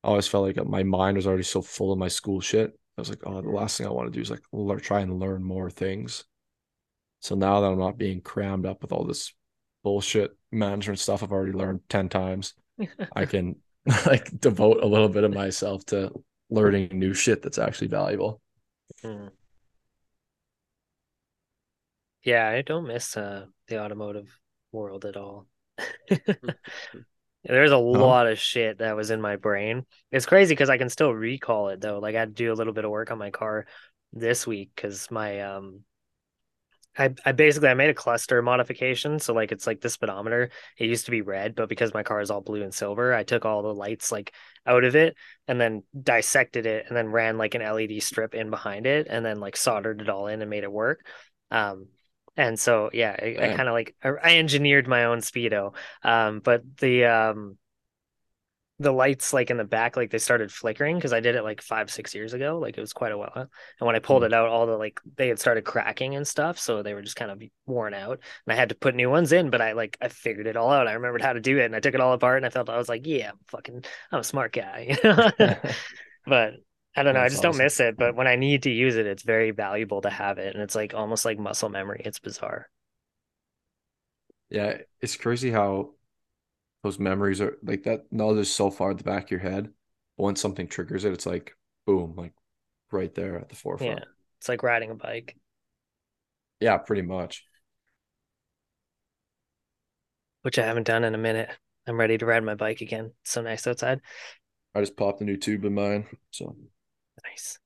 I 0.04 0.08
always 0.08 0.28
felt 0.28 0.46
like 0.46 0.66
my 0.66 0.82
mind 0.82 1.16
was 1.16 1.26
already 1.26 1.42
so 1.42 1.62
full 1.62 1.92
of 1.92 1.98
my 1.98 2.08
school 2.08 2.40
shit. 2.40 2.78
I 2.96 3.00
was 3.00 3.10
like, 3.10 3.22
oh, 3.24 3.40
the 3.40 3.48
last 3.48 3.78
thing 3.78 3.86
I 3.86 3.90
want 3.90 4.12
to 4.12 4.16
do 4.16 4.20
is 4.20 4.30
like 4.30 4.42
learn, 4.52 4.80
try 4.80 5.00
and 5.00 5.18
learn 5.18 5.42
more 5.42 5.70
things. 5.70 6.24
So 7.20 7.34
now 7.34 7.60
that 7.60 7.66
I'm 7.66 7.78
not 7.78 7.98
being 7.98 8.20
crammed 8.20 8.66
up 8.66 8.82
with 8.82 8.92
all 8.92 9.04
this 9.04 9.32
bullshit 9.82 10.36
management 10.50 10.98
stuff 10.98 11.22
I've 11.22 11.32
already 11.32 11.52
learned 11.52 11.80
10 11.88 12.08
times, 12.08 12.54
I 13.16 13.26
can 13.26 13.56
like 14.06 14.38
devote 14.38 14.82
a 14.82 14.86
little 14.86 15.08
bit 15.08 15.24
of 15.24 15.32
myself 15.32 15.84
to 15.86 16.10
learning 16.50 16.90
new 16.92 17.14
shit 17.14 17.42
that's 17.42 17.58
actually 17.58 17.88
valuable. 17.88 18.40
Mm. 19.02 19.30
Yeah, 22.22 22.48
I 22.48 22.62
don't 22.62 22.86
miss 22.86 23.16
uh, 23.16 23.46
the 23.68 23.82
automotive 23.82 24.28
world 24.72 25.04
at 25.06 25.16
all. 25.16 25.46
There's 27.44 27.70
a 27.70 27.78
lot 27.78 28.26
of 28.26 28.38
shit 28.38 28.78
that 28.78 28.96
was 28.96 29.10
in 29.10 29.20
my 29.20 29.36
brain. 29.36 29.86
It's 30.12 30.26
crazy 30.26 30.52
because 30.52 30.68
I 30.68 30.76
can 30.76 30.90
still 30.90 31.14
recall 31.14 31.70
it 31.70 31.80
though. 31.80 31.98
Like 31.98 32.14
I 32.14 32.20
had 32.20 32.36
to 32.36 32.44
do 32.44 32.52
a 32.52 32.54
little 32.54 32.74
bit 32.74 32.84
of 32.84 32.90
work 32.90 33.10
on 33.10 33.18
my 33.18 33.30
car 33.30 33.66
this 34.12 34.46
week 34.46 34.72
because 34.74 35.10
my 35.10 35.40
um 35.40 35.80
I 36.98 37.14
I 37.24 37.32
basically 37.32 37.68
I 37.68 37.74
made 37.74 37.90
a 37.90 37.94
cluster 37.94 38.42
modification. 38.42 39.18
So 39.18 39.32
like 39.32 39.52
it's 39.52 39.66
like 39.66 39.80
the 39.80 39.88
speedometer. 39.90 40.50
It 40.76 40.86
used 40.86 41.04
to 41.06 41.10
be 41.10 41.22
red, 41.22 41.54
but 41.54 41.68
because 41.68 41.94
my 41.94 42.02
car 42.02 42.20
is 42.20 42.30
all 42.30 42.40
blue 42.40 42.62
and 42.62 42.74
silver, 42.74 43.14
I 43.14 43.22
took 43.22 43.44
all 43.44 43.62
the 43.62 43.74
lights 43.74 44.10
like 44.10 44.34
out 44.66 44.84
of 44.84 44.96
it 44.96 45.16
and 45.46 45.60
then 45.60 45.84
dissected 46.00 46.66
it 46.66 46.86
and 46.88 46.96
then 46.96 47.08
ran 47.08 47.38
like 47.38 47.54
an 47.54 47.62
LED 47.62 48.00
strip 48.00 48.34
in 48.34 48.50
behind 48.50 48.86
it 48.86 49.06
and 49.08 49.24
then 49.24 49.40
like 49.40 49.56
soldered 49.56 50.00
it 50.00 50.08
all 50.08 50.26
in 50.26 50.40
and 50.42 50.50
made 50.50 50.64
it 50.64 50.72
work. 50.72 51.06
Um 51.50 51.86
and 52.36 52.58
so 52.58 52.90
yeah, 52.92 53.14
I, 53.20 53.38
I 53.40 53.48
kind 53.48 53.68
of 53.68 53.72
like 53.72 53.94
I, 54.02 54.08
I 54.08 54.36
engineered 54.38 54.88
my 54.88 55.04
own 55.04 55.18
speedo. 55.18 55.74
Um 56.02 56.40
but 56.40 56.62
the 56.78 57.04
um 57.04 57.56
the 58.80 58.92
lights 58.92 59.32
like 59.34 59.50
in 59.50 59.58
the 59.58 59.64
back 59.64 59.96
like 59.96 60.10
they 60.10 60.18
started 60.18 60.50
flickering 60.50 60.96
because 60.96 61.12
I 61.12 61.20
did 61.20 61.36
it 61.36 61.44
like 61.44 61.62
five 61.62 61.90
six 61.90 62.14
years 62.14 62.32
ago 62.34 62.58
like 62.58 62.78
it 62.78 62.80
was 62.80 62.94
quite 62.94 63.12
a 63.12 63.18
while. 63.18 63.32
And 63.36 63.48
when 63.86 63.94
I 63.96 64.00
pulled 64.00 64.22
Hmm. 64.22 64.26
it 64.26 64.34
out 64.34 64.48
all 64.48 64.66
the 64.66 64.76
like 64.78 65.00
they 65.16 65.28
had 65.28 65.38
started 65.38 65.64
cracking 65.64 66.16
and 66.16 66.26
stuff 66.26 66.58
so 66.58 66.82
they 66.82 66.94
were 66.94 67.02
just 67.02 67.16
kind 67.16 67.30
of 67.30 67.42
worn 67.66 67.94
out. 67.94 68.20
And 68.46 68.52
I 68.52 68.56
had 68.56 68.70
to 68.70 68.74
put 68.74 68.94
new 68.96 69.10
ones 69.10 69.32
in 69.32 69.50
but 69.50 69.60
I 69.60 69.72
like 69.72 69.98
I 70.00 70.08
figured 70.08 70.46
it 70.48 70.56
all 70.56 70.70
out. 70.70 70.88
I 70.88 70.94
remembered 70.94 71.22
how 71.22 71.34
to 71.34 71.40
do 71.40 71.58
it 71.58 71.66
and 71.66 71.76
I 71.76 71.80
took 71.80 71.94
it 71.94 72.00
all 72.00 72.14
apart 72.14 72.38
and 72.38 72.46
I 72.46 72.50
felt 72.50 72.70
I 72.70 72.78
was 72.78 72.88
like 72.88 73.06
yeah 73.06 73.30
I'm 73.30 73.38
fucking 73.48 73.84
I'm 74.12 74.20
a 74.20 74.24
smart 74.24 74.52
guy. 74.52 74.96
But 76.26 76.54
I 76.96 77.02
don't 77.02 77.14
know 77.14 77.20
I 77.22 77.28
That's 77.28 77.30
just 77.30 77.42
don't 77.42 77.56
miss 77.56 77.80
it 77.80 77.96
but 77.98 78.14
when 78.14 78.26
I 78.26 78.36
need 78.36 78.64
to 78.64 78.70
use 78.70 78.96
it 78.96 79.06
it's 79.06 79.22
very 79.22 79.50
valuable 79.52 80.00
to 80.02 80.10
have 80.10 80.38
it 80.38 80.54
and 80.54 80.62
it's 80.62 80.74
like 80.74 80.94
almost 80.94 81.24
like 81.24 81.38
muscle 81.38 81.68
memory 81.68 82.02
it's 82.04 82.18
bizarre. 82.18 82.68
Yeah, 84.48 84.78
it's 85.00 85.16
crazy 85.16 85.50
how 85.50 85.94
those 86.82 86.98
memories 86.98 87.40
are 87.40 87.58
like 87.62 87.84
that 87.84 88.12
knowledge 88.12 88.40
is 88.40 88.52
so 88.54 88.70
far 88.70 88.90
at 88.92 88.98
the 88.98 89.04
back 89.04 89.24
of 89.26 89.30
your 89.32 89.40
head. 89.40 89.72
But 90.16 90.24
when 90.24 90.36
something 90.36 90.68
triggers 90.68 91.04
it, 91.04 91.12
it's 91.12 91.26
like 91.26 91.56
boom, 91.86 92.14
like 92.16 92.34
right 92.92 93.14
there 93.14 93.38
at 93.38 93.48
the 93.48 93.56
forefront. 93.56 93.98
yeah 93.98 94.04
it's 94.38 94.48
like 94.48 94.62
riding 94.62 94.90
a 94.90 94.94
bike 94.94 95.36
Yeah, 96.60 96.78
pretty 96.78 97.02
much. 97.02 97.44
which 100.42 100.58
I 100.58 100.64
haven't 100.66 100.86
done 100.86 101.04
in 101.04 101.14
a 101.14 101.18
minute 101.18 101.50
I'm 101.86 101.98
ready 101.98 102.18
to 102.18 102.26
ride 102.26 102.44
my 102.44 102.54
bike 102.54 102.80
again 102.80 103.12
it's 103.22 103.30
so 103.32 103.42
nice 103.42 103.66
outside 103.66 104.00
I 104.74 104.80
just 104.80 104.96
popped 104.96 105.20
a 105.20 105.24
new 105.24 105.36
tube 105.36 105.64
in 105.64 105.74
mine, 105.74 106.08
so 106.32 106.56
nice 107.24 107.58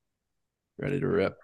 ready 0.78 1.00
to 1.00 1.06
rip. 1.08 1.38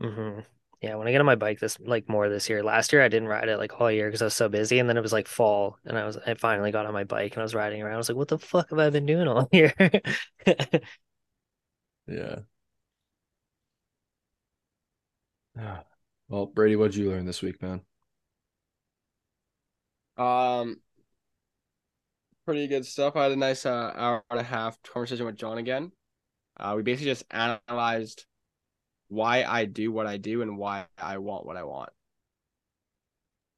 hmm 0.00 0.40
Yeah, 0.82 0.96
when 0.96 1.08
I 1.08 1.10
get 1.10 1.20
on 1.20 1.26
my 1.26 1.36
bike 1.36 1.58
this 1.58 1.78
like 1.80 2.08
more 2.08 2.28
this 2.28 2.48
year. 2.50 2.62
Last 2.62 2.92
year 2.92 3.02
I 3.02 3.08
didn't 3.08 3.28
ride 3.28 3.48
it 3.48 3.56
like 3.56 3.80
all 3.80 3.90
year 3.90 4.08
because 4.08 4.22
I 4.22 4.26
was 4.26 4.34
so 4.34 4.48
busy, 4.48 4.78
and 4.78 4.88
then 4.88 4.96
it 4.96 5.00
was 5.02 5.12
like 5.12 5.26
fall, 5.26 5.78
and 5.84 5.96
I 5.98 6.04
was 6.04 6.16
I 6.18 6.34
finally 6.34 6.70
got 6.70 6.86
on 6.86 6.92
my 6.92 7.04
bike 7.04 7.32
and 7.32 7.40
I 7.40 7.44
was 7.44 7.54
riding 7.54 7.82
around. 7.82 7.94
I 7.94 7.98
was 7.98 8.08
like, 8.08 8.18
what 8.18 8.28
the 8.28 8.38
fuck 8.38 8.70
have 8.70 8.78
I 8.78 8.90
been 8.90 9.06
doing 9.06 9.26
all 9.28 9.48
year? 9.54 9.72
Yeah. 12.06 12.40
Well, 16.28 16.46
Brady, 16.46 16.76
what'd 16.76 16.94
you 16.94 17.10
learn 17.10 17.26
this 17.26 17.42
week, 17.42 17.60
man? 17.62 17.82
Um, 20.16 20.80
pretty 22.44 22.66
good 22.68 22.86
stuff. 22.86 23.16
I 23.16 23.24
had 23.24 23.32
a 23.32 23.36
nice 23.36 23.66
uh, 23.66 23.92
hour 23.94 24.24
and 24.30 24.40
a 24.40 24.44
half 24.44 24.80
conversation 24.82 25.26
with 25.26 25.36
John 25.36 25.58
again. 25.58 25.92
Uh, 26.58 26.74
we 26.76 26.82
basically 26.82 27.10
just 27.12 27.24
analyzed 27.30 28.26
why 29.08 29.44
I 29.44 29.64
do 29.64 29.92
what 29.92 30.06
I 30.06 30.16
do 30.16 30.42
and 30.42 30.58
why 30.58 30.86
I 30.98 31.18
want 31.18 31.46
what 31.46 31.56
I 31.56 31.64
want. 31.64 31.90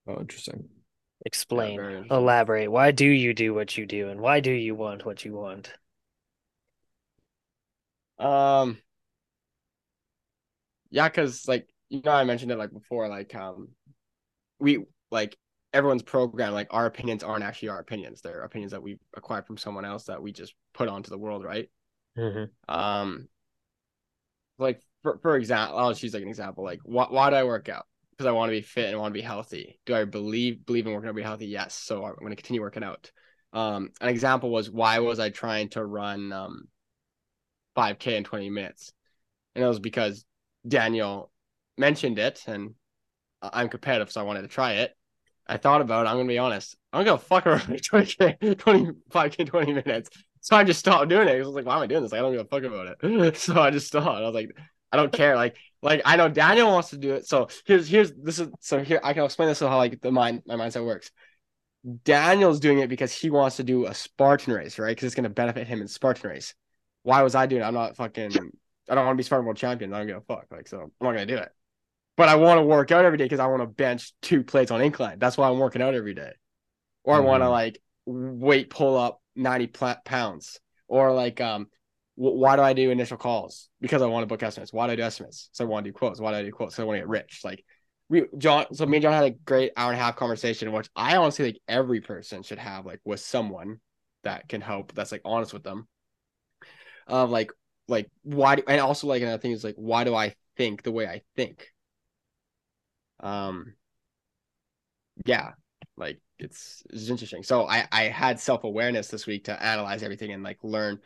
Oh, 0.07 0.19
interesting. 0.21 0.69
Explain, 1.27 1.77
very 1.77 1.93
interesting. 1.95 2.17
elaborate. 2.17 2.71
Why 2.71 2.91
do 2.93 3.07
you 3.07 3.35
do 3.35 3.53
what 3.53 3.77
you 3.77 3.87
do, 3.87 4.09
and 4.09 4.21
why 4.21 4.41
do 4.41 4.53
you 4.53 4.75
want 4.75 5.05
what 5.05 5.25
you 5.25 5.35
want? 5.35 5.73
Um, 8.19 8.79
yeah, 10.91 11.09
because 11.09 11.47
like 11.49 11.69
you 11.89 12.01
know, 12.05 12.13
I 12.13 12.25
mentioned 12.25 12.53
it 12.53 12.59
like 12.59 12.73
before, 12.73 13.09
like 13.09 13.35
um, 13.35 13.69
we 14.61 14.85
like 15.11 15.37
everyone's 15.73 16.03
program, 16.03 16.53
like 16.55 16.69
our 16.71 16.87
opinions 16.87 17.23
aren't 17.23 17.45
actually 17.45 17.71
our 17.71 17.81
opinions; 17.81 18.23
they're 18.23 18.43
opinions 18.43 18.73
that 18.73 18.83
we 18.83 18.99
acquired 19.15 19.47
from 19.47 19.59
someone 19.59 19.85
else 19.85 20.05
that 20.05 20.23
we 20.23 20.33
just 20.33 20.55
put 20.73 20.89
onto 20.89 21.11
the 21.11 21.19
world, 21.19 21.45
right? 21.45 21.69
Mm-hmm. 22.17 22.75
Um, 22.75 23.29
like 24.59 24.83
for 25.03 25.19
for 25.19 25.37
example, 25.37 25.79
I'll 25.79 25.91
just 25.91 26.03
use 26.03 26.15
like 26.15 26.23
an 26.23 26.29
example. 26.29 26.65
Like, 26.65 26.81
why 26.85 27.07
why 27.09 27.31
do 27.31 27.37
I 27.37 27.45
work 27.45 27.69
out? 27.69 27.87
Because 28.11 28.27
I 28.27 28.33
want 28.33 28.51
to 28.51 28.57
be 28.57 28.63
fit 28.63 28.91
and 28.91 28.99
want 28.99 29.13
to 29.13 29.19
be 29.19 29.25
healthy. 29.25 29.79
Do 29.87 29.95
I 29.95 30.05
believe 30.05 30.65
believe 30.67 30.87
in 30.87 30.93
working 30.93 31.09
out 31.09 31.13
to 31.13 31.17
be 31.17 31.23
healthy? 31.23 31.47
Yes. 31.47 31.75
So 31.75 32.05
I'm 32.05 32.17
going 32.17 32.31
to 32.31 32.37
continue 32.37 32.61
working 32.61 32.83
out. 32.83 33.11
Um, 33.53 33.91
an 34.01 34.09
example 34.09 34.51
was 34.51 34.71
why 34.71 34.99
was 34.99 35.19
I 35.19 35.31
trying 35.31 35.71
to 35.71 35.85
run 35.85 36.33
um 36.33 36.69
5K 37.77 38.17
in 38.17 38.25
20 38.25 38.51
minutes, 38.51 38.93
and 39.55 39.65
it 39.65 39.69
was 39.69 39.81
because 39.81 40.25
Daniel 40.67 41.31
mentioned 41.77 42.19
it, 42.19 42.43
and 42.47 42.75
I'm 43.41 43.69
competitive, 43.69 44.11
so 44.11 44.21
I 44.21 44.25
wanted 44.25 44.43
to 44.43 44.49
try 44.49 44.75
it. 44.75 44.97
I 45.47 45.57
thought 45.57 45.81
about 45.81 46.07
it. 46.07 46.11
I'm 46.11 46.17
gonna 46.17 46.29
be 46.29 46.39
honest. 46.39 46.77
I'm 46.93 47.05
gonna 47.05 47.19
fuck 47.19 47.47
around 47.47 47.61
20k, 47.63 48.39
25k, 48.57 49.47
20 49.47 49.73
minutes. 49.73 50.11
So 50.41 50.57
I 50.57 50.65
just 50.65 50.81
stopped 50.81 51.09
doing 51.09 51.29
it. 51.29 51.33
I 51.33 51.39
was 51.39 51.49
like, 51.49 51.67
why 51.67 51.77
am 51.77 51.83
I 51.83 51.87
doing 51.87 52.03
this? 52.03 52.13
Like, 52.13 52.21
I 52.21 52.23
don't 52.23 52.33
give 52.33 52.43
a 52.43 52.45
fuck 52.45 52.63
about 52.63 52.97
it. 53.03 53.37
So 53.37 53.61
I 53.61 53.71
just 53.71 53.87
stopped. 53.87 54.07
I 54.07 54.21
was 54.21 54.35
like, 54.35 54.51
I 54.93 54.97
don't 54.97 55.13
care. 55.13 55.37
Like, 55.37 55.57
like 55.83 56.03
I 56.05 56.17
know 56.17 56.29
Daniel 56.29 56.69
wants 56.69 56.91
to 56.91 56.99
do 56.99 57.15
it. 57.15 57.27
So 57.27 57.49
here's 57.67 57.89
here's 57.89 58.13
this 58.13 58.39
is 58.39 58.49
so 58.61 58.83
here 58.83 59.01
I 59.03 59.13
can 59.13 59.25
explain 59.25 59.49
this 59.49 59.61
to 59.61 59.69
how 59.69 59.77
like 59.77 60.01
the 60.01 60.11
mind 60.11 60.43
my 60.47 60.55
mindset 60.55 60.85
works. 60.85 61.11
Daniel's 62.05 62.61
doing 62.61 62.81
it 62.81 62.89
because 62.89 63.13
he 63.13 63.31
wants 63.31 63.57
to 63.57 63.65
do 63.65 63.87
a 63.87 63.95
Spartan 63.95 64.53
race, 64.53 64.79
right? 64.79 64.91
Because 64.91 65.07
it's 65.07 65.15
gonna 65.15 65.29
benefit 65.29 65.67
him 65.67 65.81
in 65.81 65.89
Spartan 65.89 66.31
race. 66.31 66.55
Why 67.03 67.23
was 67.23 67.35
I 67.35 67.47
doing 67.47 67.63
it? 67.63 67.65
I'm 67.65 67.75
not 67.75 67.97
fucking. 67.97 68.33
I 68.91 68.95
don't 68.95 69.05
want 69.05 69.17
to 69.17 69.19
be 69.19 69.23
Spartan 69.23 69.45
world 69.45 69.57
champion. 69.57 69.93
I 69.93 69.99
don't 69.99 70.07
give 70.07 70.17
a 70.17 70.21
fuck. 70.23 70.47
Like, 70.51 70.67
so 70.67 70.81
I'm 70.81 70.91
not 71.01 71.13
gonna 71.13 71.27
do 71.27 71.37
it. 71.37 71.51
But 72.17 72.29
I 72.29 72.35
want 72.35 72.59
to 72.59 72.63
work 72.63 72.91
out 72.91 73.05
every 73.05 73.17
day 73.17 73.25
because 73.27 73.39
I 73.39 73.47
want 73.47 73.63
to 73.63 73.67
bench 73.67 74.13
two 74.23 74.43
plates 74.43 74.73
on 74.73 74.81
incline. 74.81 75.21
That's 75.21 75.39
why 75.39 75.49
I'm 75.49 75.61
working 75.61 75.83
out 75.83 75.95
every 75.95 76.15
day. 76.15 76.33
Or 77.05 77.15
I 77.15 77.21
want 77.21 77.45
to 77.45 77.49
like 77.49 77.81
weight 78.07 78.71
pull 78.71 78.97
up 78.97 79.23
90 79.37 79.69
pla- 79.69 79.97
pounds. 80.05 80.59
Or 80.89 81.13
like, 81.13 81.41
um, 81.41 81.69
why 82.19 82.57
do 82.57 82.63
I 82.63 82.73
do 82.73 82.91
initial 82.91 83.17
calls? 83.17 83.69
Because 83.81 84.03
I 84.03 84.07
want 84.07 84.25
to 84.25 84.27
book 84.27 84.43
estimates. 84.43 84.73
Why 84.73 84.87
do 84.87 84.95
I 84.95 84.97
do 84.97 85.03
estimates? 85.03 85.51
So 85.53 85.65
I 85.65 85.69
want 85.69 85.85
to 85.85 85.91
do 85.91 85.97
quotes. 85.97 86.21
Why 86.21 86.33
do 86.33 86.39
I 86.39 86.43
do 86.43 86.51
quotes? 86.51 86.75
So 86.75 86.83
I 86.83 86.87
want 86.87 86.97
to 86.97 87.01
get 87.03 87.09
rich. 87.09 87.43
Like, 87.45 87.65
we 88.09 88.25
John. 88.37 88.67
So 88.75 88.87
me 88.87 88.97
and 88.97 89.03
John 89.03 89.13
had 89.13 89.25
a 89.25 89.31
great 89.31 89.73
hour 89.77 89.93
and 89.93 90.01
a 90.01 90.03
half 90.03 90.17
conversation, 90.17 90.73
which 90.73 90.91
I 90.97 91.17
honestly 91.17 91.45
think 91.45 91.59
every 91.69 92.01
person 92.01 92.43
should 92.43 92.59
have, 92.59 92.87
like, 92.87 93.01
with 93.05 93.21
someone 93.21 93.79
that 94.25 94.49
can 94.49 94.61
help. 94.61 94.95
That's 94.95 95.13
like 95.13 95.23
honest 95.25 95.53
with 95.53 95.63
them. 95.63 95.87
Of 97.07 97.31
like, 97.31 97.53
like 97.87 98.11
why? 98.23 98.57
Do, 98.57 98.65
and 98.67 98.81
also 98.81 99.07
like 99.07 99.23
another 99.23 99.39
thing 99.39 99.53
is 99.53 99.63
like, 99.63 99.77
why 99.77 100.03
do 100.03 100.15
I 100.15 100.35
think 100.57 100.83
the 100.83 100.93
way 100.93 101.07
I 101.07 101.23
think? 101.37 101.69
Um. 103.21 103.75
Yeah, 105.25 105.53
like 105.97 106.21
it's 106.39 106.83
it's 106.91 107.11
interesting. 107.11 107.43
So 107.43 107.67
I 107.67 107.87
I 107.93 108.05
had 108.05 108.41
self 108.41 108.65
awareness 108.65 109.09
this 109.09 109.27
week 109.27 109.45
to 109.45 109.63
analyze 109.63 110.03
everything 110.03 110.33
and 110.33 110.43
like 110.43 110.59
learn 110.63 110.99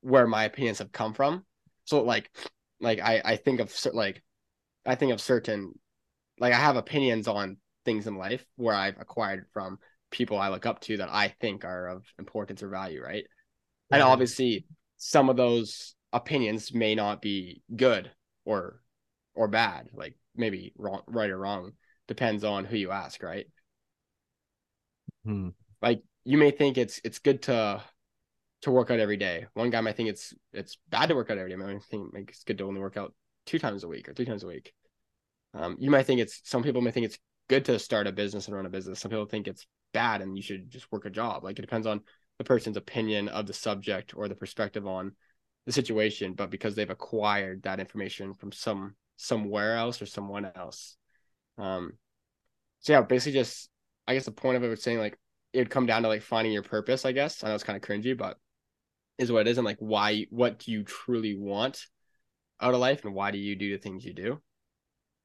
where 0.00 0.26
my 0.26 0.44
opinions 0.44 0.78
have 0.78 0.92
come 0.92 1.14
from. 1.14 1.44
So 1.84 2.02
like 2.02 2.30
like 2.80 3.00
I 3.00 3.22
I 3.24 3.36
think 3.36 3.60
of 3.60 3.74
like 3.92 4.22
I 4.86 4.94
think 4.94 5.12
of 5.12 5.20
certain 5.20 5.78
like 6.38 6.52
I 6.52 6.58
have 6.58 6.76
opinions 6.76 7.28
on 7.28 7.58
things 7.84 8.06
in 8.06 8.16
life 8.16 8.44
where 8.56 8.74
I've 8.74 9.00
acquired 9.00 9.46
from 9.52 9.78
people 10.10 10.38
I 10.38 10.48
look 10.48 10.66
up 10.66 10.80
to 10.82 10.98
that 10.98 11.08
I 11.10 11.28
think 11.40 11.64
are 11.64 11.88
of 11.88 12.04
importance 12.18 12.62
or 12.62 12.68
value, 12.68 13.02
right? 13.02 13.24
And 13.92 14.02
Mhm. 14.02 14.06
obviously 14.12 14.66
some 14.96 15.28
of 15.30 15.36
those 15.36 15.94
opinions 16.12 16.74
may 16.74 16.94
not 16.94 17.22
be 17.22 17.62
good 17.76 18.10
or 18.44 18.82
or 19.34 19.48
bad, 19.48 19.90
like 19.94 20.16
maybe 20.36 20.72
wrong 20.76 21.02
right 21.06 21.30
or 21.30 21.38
wrong, 21.38 21.72
depends 22.08 22.44
on 22.44 22.64
who 22.64 22.76
you 22.76 22.90
ask, 22.92 23.22
right? 23.22 23.46
Hmm. 25.24 25.50
like 25.82 26.02
you 26.24 26.38
may 26.38 26.50
think 26.50 26.78
it's 26.78 27.00
it's 27.04 27.18
good 27.18 27.42
to 27.42 27.82
to 28.62 28.70
work 28.70 28.90
out 28.90 29.00
every 29.00 29.16
day. 29.16 29.46
One 29.54 29.70
guy 29.70 29.80
might 29.80 29.96
think 29.96 30.08
it's 30.08 30.34
it's 30.52 30.78
bad 30.88 31.06
to 31.06 31.14
work 31.14 31.30
out 31.30 31.38
every 31.38 31.50
day. 31.50 31.62
I 31.62 31.78
think 31.90 32.30
it's 32.30 32.44
good 32.44 32.58
to 32.58 32.64
only 32.64 32.80
work 32.80 32.96
out 32.96 33.14
two 33.46 33.58
times 33.58 33.84
a 33.84 33.88
week 33.88 34.08
or 34.08 34.14
three 34.14 34.26
times 34.26 34.44
a 34.44 34.48
week. 34.48 34.72
Um, 35.54 35.76
you 35.80 35.90
might 35.90 36.04
think 36.04 36.20
it's 36.20 36.40
some 36.44 36.62
people 36.62 36.82
may 36.82 36.90
think 36.90 37.06
it's 37.06 37.18
good 37.48 37.64
to 37.64 37.78
start 37.78 38.06
a 38.06 38.12
business 38.12 38.46
and 38.46 38.54
run 38.54 38.66
a 38.66 38.70
business. 38.70 39.00
Some 39.00 39.10
people 39.10 39.26
think 39.26 39.48
it's 39.48 39.66
bad 39.92 40.22
and 40.22 40.36
you 40.36 40.42
should 40.42 40.70
just 40.70 40.90
work 40.92 41.04
a 41.04 41.10
job. 41.10 41.42
Like 41.42 41.58
it 41.58 41.62
depends 41.62 41.86
on 41.86 42.02
the 42.38 42.44
person's 42.44 42.76
opinion 42.76 43.28
of 43.28 43.46
the 43.46 43.52
subject 43.52 44.14
or 44.14 44.28
the 44.28 44.36
perspective 44.36 44.86
on 44.86 45.12
the 45.66 45.72
situation. 45.72 46.34
But 46.34 46.50
because 46.50 46.74
they've 46.74 46.88
acquired 46.88 47.62
that 47.62 47.80
information 47.80 48.34
from 48.34 48.52
some 48.52 48.94
somewhere 49.16 49.76
else 49.76 50.00
or 50.00 50.06
someone 50.06 50.50
else, 50.54 50.96
um, 51.58 51.94
so 52.80 52.92
yeah, 52.92 53.02
basically 53.02 53.40
just 53.40 53.68
I 54.06 54.14
guess 54.14 54.26
the 54.26 54.32
point 54.32 54.56
of 54.56 54.64
it 54.64 54.68
was 54.68 54.82
saying 54.82 54.98
like 54.98 55.18
it 55.52 55.58
would 55.58 55.70
come 55.70 55.86
down 55.86 56.02
to 56.02 56.08
like 56.08 56.22
finding 56.22 56.52
your 56.52 56.62
purpose, 56.62 57.04
I 57.04 57.12
guess. 57.12 57.42
I 57.42 57.48
know 57.48 57.54
it's 57.54 57.64
kind 57.64 57.76
of 57.76 57.82
cringy, 57.82 58.16
but 58.16 58.38
is 59.20 59.30
what 59.30 59.46
it 59.46 59.50
is, 59.50 59.58
and 59.58 59.64
like 59.64 59.78
why 59.78 60.26
what 60.30 60.58
do 60.58 60.72
you 60.72 60.82
truly 60.82 61.34
want 61.36 61.86
out 62.60 62.74
of 62.74 62.80
life 62.80 63.04
and 63.04 63.14
why 63.14 63.30
do 63.30 63.38
you 63.38 63.56
do 63.56 63.70
the 63.70 63.78
things 63.82 64.04
you 64.04 64.14
do? 64.14 64.40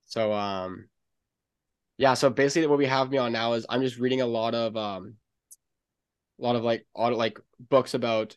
So 0.05 0.31
um 0.33 0.87
yeah, 1.97 2.13
so 2.13 2.29
basically 2.29 2.67
what 2.67 2.77
we 2.77 2.85
have 2.85 3.09
me 3.09 3.17
on 3.17 3.31
now 3.31 3.53
is 3.53 3.65
I'm 3.69 3.81
just 3.81 3.97
reading 3.97 4.21
a 4.21 4.27
lot 4.27 4.53
of 4.53 4.75
um 4.75 5.15
a 6.39 6.43
lot 6.43 6.55
of 6.55 6.63
like 6.63 6.85
auto 6.93 7.15
like 7.15 7.39
books 7.69 7.93
about 7.93 8.35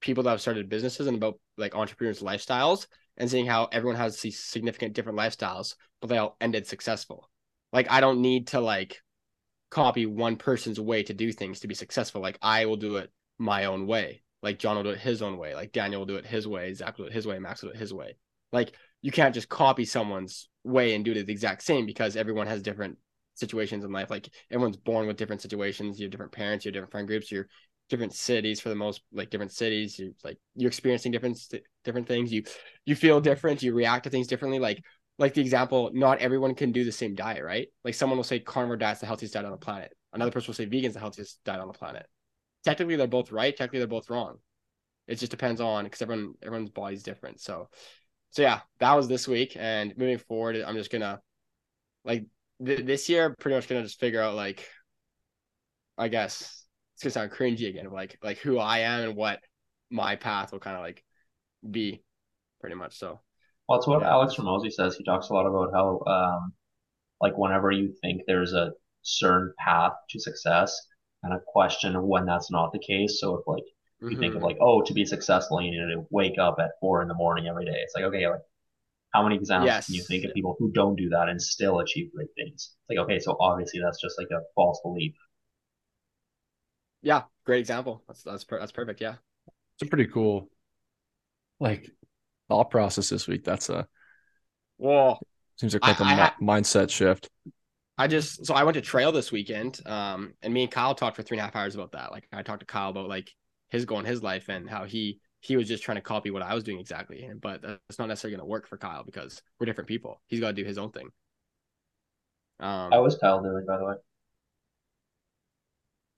people 0.00 0.22
that 0.24 0.30
have 0.30 0.40
started 0.40 0.68
businesses 0.68 1.06
and 1.06 1.16
about 1.16 1.40
like 1.56 1.74
entrepreneurs' 1.74 2.22
lifestyles 2.22 2.86
and 3.16 3.30
seeing 3.30 3.46
how 3.46 3.68
everyone 3.72 3.96
has 3.96 4.20
these 4.20 4.38
significant 4.38 4.94
different 4.94 5.18
lifestyles, 5.18 5.74
but 6.00 6.08
they 6.08 6.18
all 6.18 6.36
ended 6.40 6.66
successful. 6.66 7.30
Like 7.72 7.90
I 7.90 8.00
don't 8.00 8.20
need 8.20 8.48
to 8.48 8.60
like 8.60 9.02
copy 9.70 10.06
one 10.06 10.36
person's 10.36 10.78
way 10.78 11.02
to 11.02 11.14
do 11.14 11.32
things 11.32 11.60
to 11.60 11.68
be 11.68 11.74
successful. 11.74 12.20
Like 12.20 12.38
I 12.42 12.66
will 12.66 12.76
do 12.76 12.96
it 12.96 13.10
my 13.38 13.64
own 13.64 13.86
way. 13.86 14.22
Like 14.42 14.58
John 14.58 14.76
will 14.76 14.84
do 14.84 14.90
it 14.90 14.98
his 14.98 15.22
own 15.22 15.36
way. 15.36 15.54
Like 15.54 15.72
Daniel 15.72 16.00
will 16.00 16.06
do 16.06 16.16
it 16.16 16.26
his 16.26 16.46
way. 16.46 16.72
Zach 16.74 16.96
will 16.96 17.06
do 17.06 17.10
it 17.10 17.14
his 17.14 17.26
way. 17.26 17.38
Max 17.38 17.62
will 17.62 17.70
do 17.70 17.74
it 17.74 17.80
his 17.80 17.92
way. 17.92 18.16
Like 18.52 18.72
you 19.02 19.10
can't 19.12 19.34
just 19.34 19.48
copy 19.48 19.84
someone's 19.84 20.48
way 20.64 20.94
and 20.94 21.04
do 21.04 21.12
it 21.12 21.26
the 21.26 21.32
exact 21.32 21.62
same 21.62 21.86
because 21.86 22.16
everyone 22.16 22.46
has 22.46 22.62
different 22.62 22.98
situations 23.34 23.84
in 23.84 23.92
life. 23.92 24.10
Like 24.10 24.28
everyone's 24.50 24.76
born 24.76 25.06
with 25.06 25.16
different 25.16 25.42
situations. 25.42 25.98
You 25.98 26.04
have 26.04 26.12
different 26.12 26.32
parents. 26.32 26.64
You 26.64 26.70
have 26.70 26.74
different 26.74 26.92
friend 26.92 27.06
groups. 27.06 27.30
You're 27.30 27.48
different 27.88 28.14
cities 28.14 28.60
for 28.60 28.68
the 28.68 28.74
most 28.74 29.02
like 29.12 29.30
different 29.30 29.52
cities. 29.52 29.98
You 29.98 30.14
like 30.24 30.38
you're 30.54 30.68
experiencing 30.68 31.12
different 31.12 31.38
different 31.84 32.06
things. 32.06 32.32
You 32.32 32.44
you 32.84 32.94
feel 32.94 33.20
different. 33.20 33.62
You 33.62 33.74
react 33.74 34.04
to 34.04 34.10
things 34.10 34.26
differently. 34.26 34.58
Like 34.58 34.82
like 35.18 35.34
the 35.34 35.40
example, 35.40 35.90
not 35.92 36.18
everyone 36.18 36.54
can 36.54 36.70
do 36.70 36.84
the 36.84 36.92
same 36.92 37.14
diet, 37.14 37.42
right? 37.42 37.68
Like 37.84 37.94
someone 37.94 38.18
will 38.18 38.24
say 38.24 38.38
carnivore 38.38 38.76
diet's 38.76 39.00
the 39.00 39.06
healthiest 39.06 39.34
diet 39.34 39.46
on 39.46 39.52
the 39.52 39.58
planet. 39.58 39.92
Another 40.12 40.30
person 40.30 40.48
will 40.48 40.54
say 40.54 40.66
vegan's 40.66 40.94
the 40.94 41.00
healthiest 41.00 41.42
diet 41.44 41.60
on 41.60 41.68
the 41.68 41.74
planet. 41.74 42.06
Technically, 42.68 42.96
they're 42.96 43.06
both 43.06 43.32
right. 43.32 43.56
Technically, 43.56 43.78
they're 43.78 43.88
both 43.88 44.10
wrong. 44.10 44.38
It 45.06 45.14
just 45.16 45.30
depends 45.30 45.60
on 45.60 45.84
because 45.84 46.02
everyone 46.02 46.34
everyone's 46.42 46.68
body's 46.70 47.02
different. 47.02 47.40
So, 47.40 47.70
so 48.30 48.42
yeah, 48.42 48.60
that 48.78 48.94
was 48.94 49.08
this 49.08 49.26
week. 49.26 49.56
And 49.58 49.96
moving 49.96 50.18
forward, 50.18 50.56
I'm 50.56 50.76
just 50.76 50.90
gonna 50.90 51.20
like 52.04 52.26
th- 52.64 52.84
this 52.84 53.08
year, 53.08 53.34
pretty 53.38 53.56
much 53.56 53.68
gonna 53.68 53.82
just 53.82 53.98
figure 53.98 54.20
out 54.20 54.34
like, 54.34 54.68
I 55.96 56.08
guess 56.08 56.66
it's 56.94 57.02
gonna 57.02 57.12
sound 57.12 57.30
cringy 57.30 57.68
again, 57.68 57.90
like 57.90 58.18
like 58.22 58.38
who 58.38 58.58
I 58.58 58.80
am 58.80 59.00
and 59.08 59.16
what 59.16 59.40
my 59.90 60.16
path 60.16 60.52
will 60.52 60.58
kind 60.60 60.76
of 60.76 60.82
like 60.82 61.02
be, 61.68 62.02
pretty 62.60 62.76
much. 62.76 62.98
So 62.98 63.20
Well, 63.68 63.78
it's 63.78 63.86
what 63.86 64.02
Yeah. 64.02 64.10
Alex 64.10 64.34
Hormozi 64.36 64.70
says. 64.72 64.96
He 64.96 65.04
talks 65.04 65.30
a 65.30 65.32
lot 65.34 65.46
about 65.46 65.72
how, 65.72 66.02
um, 66.06 66.52
like, 67.20 67.36
whenever 67.38 67.70
you 67.70 67.92
think 68.02 68.22
there's 68.26 68.52
a 68.54 68.72
certain 69.02 69.54
path 69.58 69.92
to 70.10 70.20
success, 70.20 70.87
and 71.22 71.32
of 71.34 71.44
question 71.46 71.96
of 71.96 72.04
when 72.04 72.26
that's 72.26 72.50
not 72.50 72.72
the 72.72 72.78
case. 72.80 73.20
So 73.20 73.36
if 73.36 73.46
like 73.46 73.64
you 74.08 74.16
think 74.18 74.34
of 74.34 74.42
mhm. 74.42 74.42
like, 74.42 74.58
oh, 74.60 74.82
to 74.82 74.94
be 74.94 75.04
successful, 75.04 75.60
you 75.62 75.70
need 75.72 75.94
to 75.94 76.06
wake 76.10 76.38
up 76.38 76.56
at 76.60 76.72
four 76.80 77.02
in 77.02 77.08
the 77.08 77.14
morning 77.14 77.46
every 77.48 77.64
day. 77.66 77.78
It's 77.82 77.94
like, 77.94 78.04
okay, 78.04 78.26
like 78.28 78.40
How 79.12 79.22
many 79.22 79.36
examples 79.36 79.64
Yes. 79.64 79.86
can 79.86 79.94
you 79.96 80.04
think 80.04 80.24
of 80.24 80.32
people 80.34 80.56
who 80.58 80.72
don't 80.72 80.96
do 80.96 81.10
that 81.10 81.28
and 81.28 81.40
still 81.42 81.80
achieve 81.80 82.12
great 82.14 82.30
things? 82.36 82.74
It's 82.74 82.90
like, 82.90 82.98
okay, 83.04 83.18
so 83.20 83.36
obviously 83.40 83.80
that's 83.80 84.00
just 84.00 84.18
like 84.18 84.28
a 84.32 84.42
false 84.56 84.80
belief. 84.82 85.14
Yeah, 87.02 87.24
great 87.44 87.60
example. 87.60 88.02
That's 88.06 88.22
that's 88.22 88.44
per- 88.44 88.58
that's 88.58 88.72
perfect. 88.72 89.00
Yeah. 89.00 89.16
It's 89.76 89.82
a 89.82 89.86
pretty 89.86 90.06
cool, 90.10 90.50
like, 91.60 91.90
thought 92.48 92.70
process 92.70 93.10
this 93.10 93.28
week. 93.28 93.44
That's 93.44 93.68
a 93.70 93.88
Well, 94.78 95.20
seems 95.56 95.74
like 95.74 95.82
I- 95.82 95.94
quite 95.94 96.00
a 96.00 96.04
I 96.04 96.14
mi- 96.14 96.16
ha- 96.16 96.36
mindset 96.40 96.90
shift. 96.90 97.28
I 97.98 98.06
just 98.06 98.46
so 98.46 98.54
I 98.54 98.62
went 98.64 98.76
to 98.76 98.80
trail 98.80 99.12
this 99.12 99.32
weekend, 99.32 99.80
um, 99.86 100.34
and 100.42 100.54
me 100.54 100.62
and 100.62 100.70
Kyle 100.70 100.94
talked 100.94 101.16
for 101.16 101.22
three 101.22 101.36
and 101.36 101.42
a 101.42 101.44
half 101.44 101.56
hours 101.56 101.74
about 101.74 101.92
that. 101.92 102.12
Like 102.12 102.28
I 102.32 102.42
talked 102.42 102.60
to 102.60 102.66
Kyle 102.66 102.90
about 102.90 103.08
like 103.08 103.34
his 103.70 103.84
goal 103.84 103.98
in 103.98 104.04
his 104.06 104.22
life 104.22 104.48
and 104.48 104.70
how 104.70 104.84
he 104.84 105.20
he 105.40 105.56
was 105.56 105.68
just 105.68 105.82
trying 105.82 105.96
to 105.96 106.02
copy 106.02 106.30
what 106.30 106.42
I 106.42 106.54
was 106.54 106.64
doing 106.64 106.78
exactly, 106.78 107.28
but 107.40 107.62
that's 107.62 107.98
not 107.98 108.08
necessarily 108.08 108.36
going 108.36 108.46
to 108.46 108.50
work 108.50 108.68
for 108.68 108.78
Kyle 108.78 109.04
because 109.04 109.42
we're 109.58 109.66
different 109.66 109.88
people. 109.88 110.20
He's 110.26 110.40
got 110.40 110.48
to 110.48 110.52
do 110.54 110.64
his 110.64 110.78
own 110.78 110.90
thing. 110.90 111.10
Um, 112.60 112.90
How 112.92 113.04
is 113.06 113.16
Kyle 113.16 113.42
doing, 113.42 113.64
by 113.66 113.78
the 113.78 113.84
way? 113.84 113.94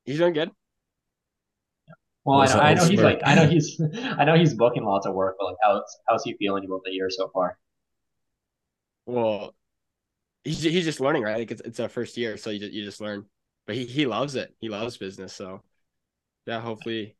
he's 0.05 0.19
doing 0.19 0.33
good. 0.35 0.51
Well, 2.25 2.41
I 2.41 2.47
know, 2.47 2.61
I 2.61 2.75
know 2.75 2.85
he's 2.85 3.01
like, 3.03 3.21
I 3.25 3.35
know 3.35 3.47
he's, 3.47 3.81
I 4.19 4.25
know 4.25 4.35
he's 4.35 4.55
booking 4.55 4.85
lots 4.85 5.07
of 5.07 5.15
work, 5.15 5.37
but 5.39 5.47
like, 5.47 5.57
how's 5.63 5.99
how's 6.09 6.25
he 6.25 6.35
feeling 6.35 6.65
about 6.65 6.83
the 6.85 6.93
year 6.93 7.09
so 7.11 7.29
far? 7.29 7.59
Well, 9.07 9.55
he's 10.45 10.63
he's 10.63 10.85
just 10.85 11.01
learning, 11.01 11.23
right? 11.23 11.39
Like 11.39 11.51
it's 11.51 11.63
it's 11.63 11.81
our 11.81 11.89
first 11.89 12.17
year, 12.17 12.37
so 12.37 12.51
you 12.51 12.59
just, 12.61 12.73
you 12.73 12.85
just 12.85 13.01
learn. 13.01 13.27
But 13.67 13.77
he 13.77 13.85
he 13.87 14.07
loves 14.07 14.35
it. 14.35 14.55
He 14.59 14.69
loves 14.69 14.97
business. 14.97 15.33
So 15.35 15.63
yeah, 16.47 16.61
hopefully 16.61 17.17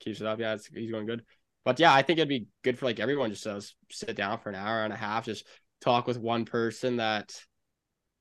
keeps 0.00 0.20
it 0.20 0.26
up. 0.26 0.40
Yeah, 0.40 0.56
he's 0.74 0.90
going 0.90 1.06
good. 1.06 1.24
But 1.64 1.78
yeah, 1.78 1.92
I 1.92 2.02
think 2.02 2.18
it'd 2.18 2.28
be 2.28 2.46
good 2.62 2.78
for 2.78 2.86
like 2.86 3.00
everyone 3.00 3.30
just 3.30 3.44
to 3.44 3.60
sit 3.90 4.16
down 4.16 4.38
for 4.38 4.48
an 4.48 4.54
hour 4.54 4.82
and 4.82 4.92
a 4.92 4.96
half, 4.96 5.26
just 5.26 5.46
talk 5.80 6.06
with 6.06 6.18
one 6.18 6.44
person 6.44 6.96
that 6.96 7.38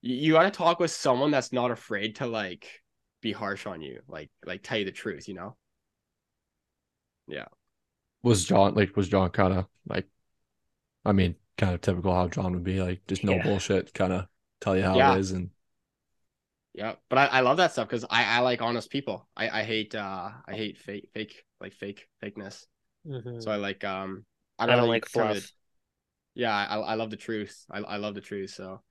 you, 0.01 0.15
you 0.15 0.33
got 0.33 0.43
to 0.43 0.51
talk 0.51 0.79
with 0.79 0.91
someone 0.91 1.31
that's 1.31 1.53
not 1.53 1.71
afraid 1.71 2.17
to 2.17 2.27
like 2.27 2.67
be 3.21 3.31
harsh 3.31 3.65
on 3.65 3.81
you, 3.81 4.01
like 4.07 4.29
like 4.45 4.61
tell 4.61 4.77
you 4.77 4.85
the 4.85 4.91
truth, 4.91 5.27
you 5.27 5.35
know? 5.35 5.55
Yeah. 7.27 7.45
Was 8.23 8.43
John 8.45 8.75
like 8.75 8.95
was 8.97 9.07
John 9.07 9.29
kind 9.29 9.53
of 9.53 9.65
like, 9.87 10.07
I 11.05 11.13
mean, 11.13 11.35
kind 11.59 11.75
of 11.75 11.81
typical 11.81 12.13
how 12.15 12.27
John 12.29 12.53
would 12.53 12.63
be 12.65 12.81
like, 12.81 13.05
just 13.07 13.23
no 13.25 13.37
Yeah. 13.37 13.39
bullshit, 13.39 13.93
kind 13.93 14.13
of 14.13 14.27
tell 14.61 14.77
you 14.77 14.83
how 14.83 14.99
Yeah. 14.99 15.11
it 15.13 15.19
is, 15.19 15.31
and 15.31 15.51
Yeah, 16.73 16.95
but 17.09 17.17
I, 17.17 17.25
I 17.25 17.39
love 17.41 17.57
that 17.57 17.71
stuff 17.71 17.87
because 17.87 18.05
I, 18.09 18.23
I 18.37 18.39
like 18.39 18.61
honest 18.61 18.89
people. 18.91 19.27
I, 19.35 19.49
I 19.61 19.63
hate 19.63 19.95
uh 19.95 20.29
I 20.47 20.53
hate 20.53 20.77
fake 20.77 21.09
fake 21.13 21.43
like 21.59 21.73
fake 21.73 22.07
fakeness. 22.23 22.65
Mhm. 23.05 23.39
So 23.39 23.51
I 23.51 23.57
like 23.57 23.83
um 23.83 24.25
I 24.59 24.67
don't 24.67 24.87
you 24.87 24.87
like 24.87 25.05
tell 25.13 25.25
me 25.25 25.35
fluff. 25.35 25.39
the- 25.39 25.49
yeah, 26.35 26.55
I 26.55 26.79
I 26.79 26.95
love 26.95 27.11
the 27.11 27.17
truth. 27.17 27.65
I 27.71 27.79
I 27.79 27.97
love 27.97 28.15
the 28.15 28.21
truth. 28.21 28.51
So 28.51 28.81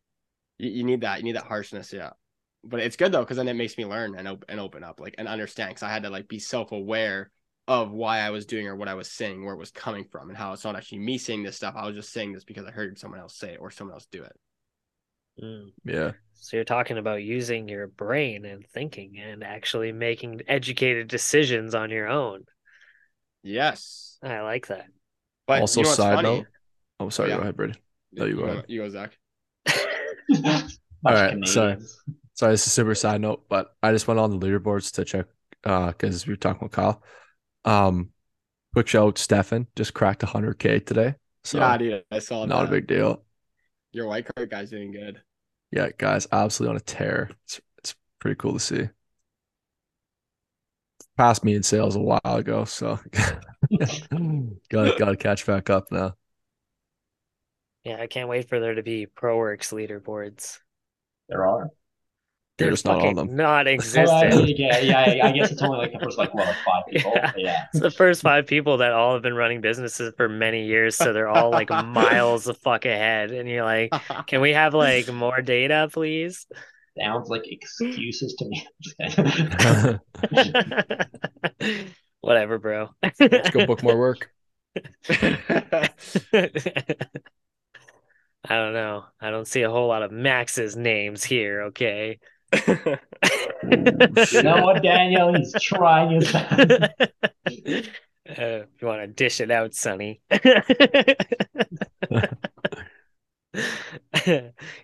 you, 0.59 0.71
you 0.71 0.85
need 0.85 1.03
that. 1.03 1.19
You 1.19 1.25
need 1.25 1.37
that 1.37 1.45
harshness. 1.47 1.93
Yeah, 1.93 2.13
but 2.65 2.81
it's 2.81 2.97
good 2.97 3.13
though 3.13 3.21
because 3.23 3.39
then 3.39 3.49
it 3.49 3.55
makes 3.57 3.79
me 3.79 3.87
learn 3.87 4.17
and 4.17 4.29
op- 4.29 4.47
and 4.49 4.61
open 4.61 4.85
up 4.85 5.01
like 5.01 5.17
and 5.19 5.29
understand 5.29 5.71
because 5.71 5.85
I 5.85 5.91
had 5.91 6.05
to 6.05 6.11
like 6.11 6.29
be 6.29 6.39
self 6.41 6.73
aware 6.73 7.31
of 7.69 7.93
why 7.93 8.21
I 8.21 8.31
was 8.31 8.47
doing 8.47 8.67
or 8.67 8.75
what 8.75 8.89
I 8.89 8.95
was 8.95 9.09
saying, 9.11 9.45
where 9.45 9.55
it 9.55 9.59
was 9.59 9.71
coming 9.71 10.05
from, 10.11 10.31
and 10.31 10.37
how 10.37 10.53
it's 10.55 10.65
not 10.65 10.75
actually 10.75 10.99
me 11.01 11.19
saying 11.19 11.43
this 11.45 11.57
stuff. 11.57 11.75
I 11.77 11.87
was 11.87 11.95
just 11.95 12.13
saying 12.13 12.33
this 12.33 12.43
because 12.43 12.67
I 12.67 12.71
heard 12.71 12.99
someone 12.99 13.21
else 13.21 13.37
say 13.37 13.53
it 13.53 13.61
or 13.61 13.71
someone 13.71 13.95
else 13.95 14.07
do 14.11 14.25
it. 14.25 14.33
Mm. 15.41 15.69
yeah, 15.85 16.13
So 16.35 16.57
you're 16.57 16.65
talking 16.65 16.99
about 16.99 17.23
using 17.23 17.69
your 17.69 17.87
brain 17.87 18.45
and 18.45 18.67
thinking 18.67 19.19
and 19.21 19.45
actually 19.45 19.93
making 19.93 20.41
educated 20.49 21.07
decisions 21.07 21.77
on 21.77 21.91
your 21.91 22.09
own. 22.09 22.45
Yes, 23.45 24.19
I 24.23 24.41
like 24.41 24.67
that. 24.67 24.87
but 25.47 25.61
also 25.61 25.83
you 25.83 25.87
know 25.87 25.93
side 25.93 26.15
funny? 26.17 26.39
note. 26.39 26.47
Oh, 26.99 27.09
sorry, 27.11 27.29
Yeah. 27.29 27.37
go 27.37 27.43
ahead, 27.43 27.57
Brady. 27.57 27.75
No, 28.13 28.25
you 28.25 28.35
go 28.37 28.43
ahead. 28.45 28.65
You 28.67 28.83
go, 28.83 28.89
Zach. 28.89 29.17
Bunch 30.29 30.73
All 31.05 31.47
sorry. 31.47 31.77
Sorry, 32.35 32.53
this 32.53 32.63
is 32.63 32.67
a 32.69 32.71
super 32.71 32.95
side 32.95 33.21
note, 33.21 33.45
but 33.49 33.75
I 33.83 33.93
just 33.93 34.09
went 34.09 34.19
on 34.19 34.31
the 34.31 34.39
leaderboards 34.45 34.93
to 34.95 35.05
check 35.05 35.27
uh 35.65 35.89
because 35.89 36.27
we 36.27 36.33
were 36.33 36.37
talking 36.37 36.63
with 36.63 36.73
Kyle. 36.73 37.03
Um, 37.65 38.13
quick 38.75 38.89
shout, 38.89 39.19
Stefan 39.19 39.67
just 39.77 39.95
cracked 39.95 40.23
100k 40.23 40.85
today, 40.87 41.15
so 41.45 41.59
yeah, 41.59 41.77
dude, 41.79 42.05
I 42.11 42.19
saw 42.19 42.45
not 42.47 42.63
that. 42.63 42.69
a 42.69 42.71
big 42.71 42.87
deal. 42.87 43.25
Your 43.93 44.07
white 44.07 44.27
card 44.35 44.51
guy's 44.51 44.71
doing 44.71 44.93
good. 44.93 45.23
Yeah, 45.71 45.89
guys, 45.97 46.27
absolutely 46.33 46.71
on 46.73 46.77
a 46.77 46.81
tear. 46.81 47.31
It's 47.45 47.61
it's 47.79 47.95
pretty 48.19 48.37
cool 48.37 48.55
to 48.55 48.61
see. 48.61 48.89
Passed 51.17 51.45
me 51.45 51.55
in 51.55 51.63
sales 51.63 51.97
a 51.97 52.01
while 52.01 52.21
ago, 52.25 52.65
so 52.65 52.99
gotta 54.71 54.95
gotta 54.99 55.17
catch 55.17 55.45
back 55.47 55.69
up 55.69 55.91
now. 55.91 56.15
Yeah, 57.85 58.01
I 58.01 58.07
can't 58.07 58.29
wait 58.29 58.49
for 58.49 58.61
there 58.61 58.75
to 58.75 58.83
be 58.83 59.07
ProWorks 59.07 59.73
leaderboards. 59.73 60.59
There 61.29 61.47
are. 61.47 61.71
They're 62.59 62.67
They're 62.67 62.73
just 62.73 62.85
not 62.85 63.01
on 63.01 63.01
fucking 63.01 63.15
them. 63.15 63.37
not 63.37 63.67
Well, 63.67 63.77
oh, 64.09 64.21
I- 64.21 64.25
existent. 64.27 64.59
yeah, 64.59 64.79
yeah. 64.81 65.27
I 65.27 65.33
guess 65.33 65.51
it's 65.53 65.63
only 65.63 65.79
like 65.79 65.93
the 65.93 66.01
first 66.01 66.19
like 66.19 66.35
what, 66.35 66.47
like 66.47 66.57
five 66.57 66.85
people. 66.91 67.13
Yeah. 67.15 67.33
Yeah. 67.37 67.65
It's 67.73 67.81
the 67.81 67.91
first 67.91 68.23
five 68.23 68.47
people 68.47 68.79
that 68.79 68.93
all 68.93 69.13
have 69.15 69.23
been 69.23 69.35
running 69.35 69.61
businesses 69.61 70.13
for 70.17 70.29
many 70.29 70.67
years, 70.67 70.97
so 70.97 71.13
they're 71.13 71.29
all 71.29 71.51
like 71.51 71.71
miles 71.87 72.45
the 72.45 72.55
fuck 72.55 72.85
ahead. 72.85 73.31
And 73.31 73.49
you're 73.49 73.65
like, 73.65 73.93
can 74.27 74.41
we 74.41 74.53
have 74.55 74.75
like 74.75 75.13
more 75.13 75.41
data, 75.41 75.89
please? 75.93 76.47
Sounds 77.01 77.29
like 77.29 77.43
excuses 77.47 78.35
to 78.35 78.45
me. 78.47 78.67
Whatever, 82.21 82.59
bro. 82.59 82.89
Let's 83.03 83.51
go 83.51 83.67
book 83.67 83.83
more 83.85 83.97
work. 83.97 84.31
I 85.09 85.91
don't 88.57 88.73
know. 88.73 89.05
I 89.21 89.31
don't 89.31 89.47
see 89.47 89.63
a 89.63 89.71
whole 89.71 89.89
lot 89.89 90.03
of 90.03 90.11
Max's 90.13 90.77
names 90.77 91.25
here, 91.25 91.63
okay? 91.65 92.19
You 92.53 94.43
know 94.43 94.63
what, 94.63 94.83
Daniel? 94.83 95.35
He's 95.35 95.53
trying 95.61 96.21
his 96.21 96.33
best. 96.33 96.93
Uh, 98.29 98.65
you 98.79 98.87
want 98.87 99.01
to 99.01 99.07
dish 99.07 99.41
it 99.41 99.51
out, 99.51 99.73
Sonny. 99.73 100.21
yeah, 100.31 100.51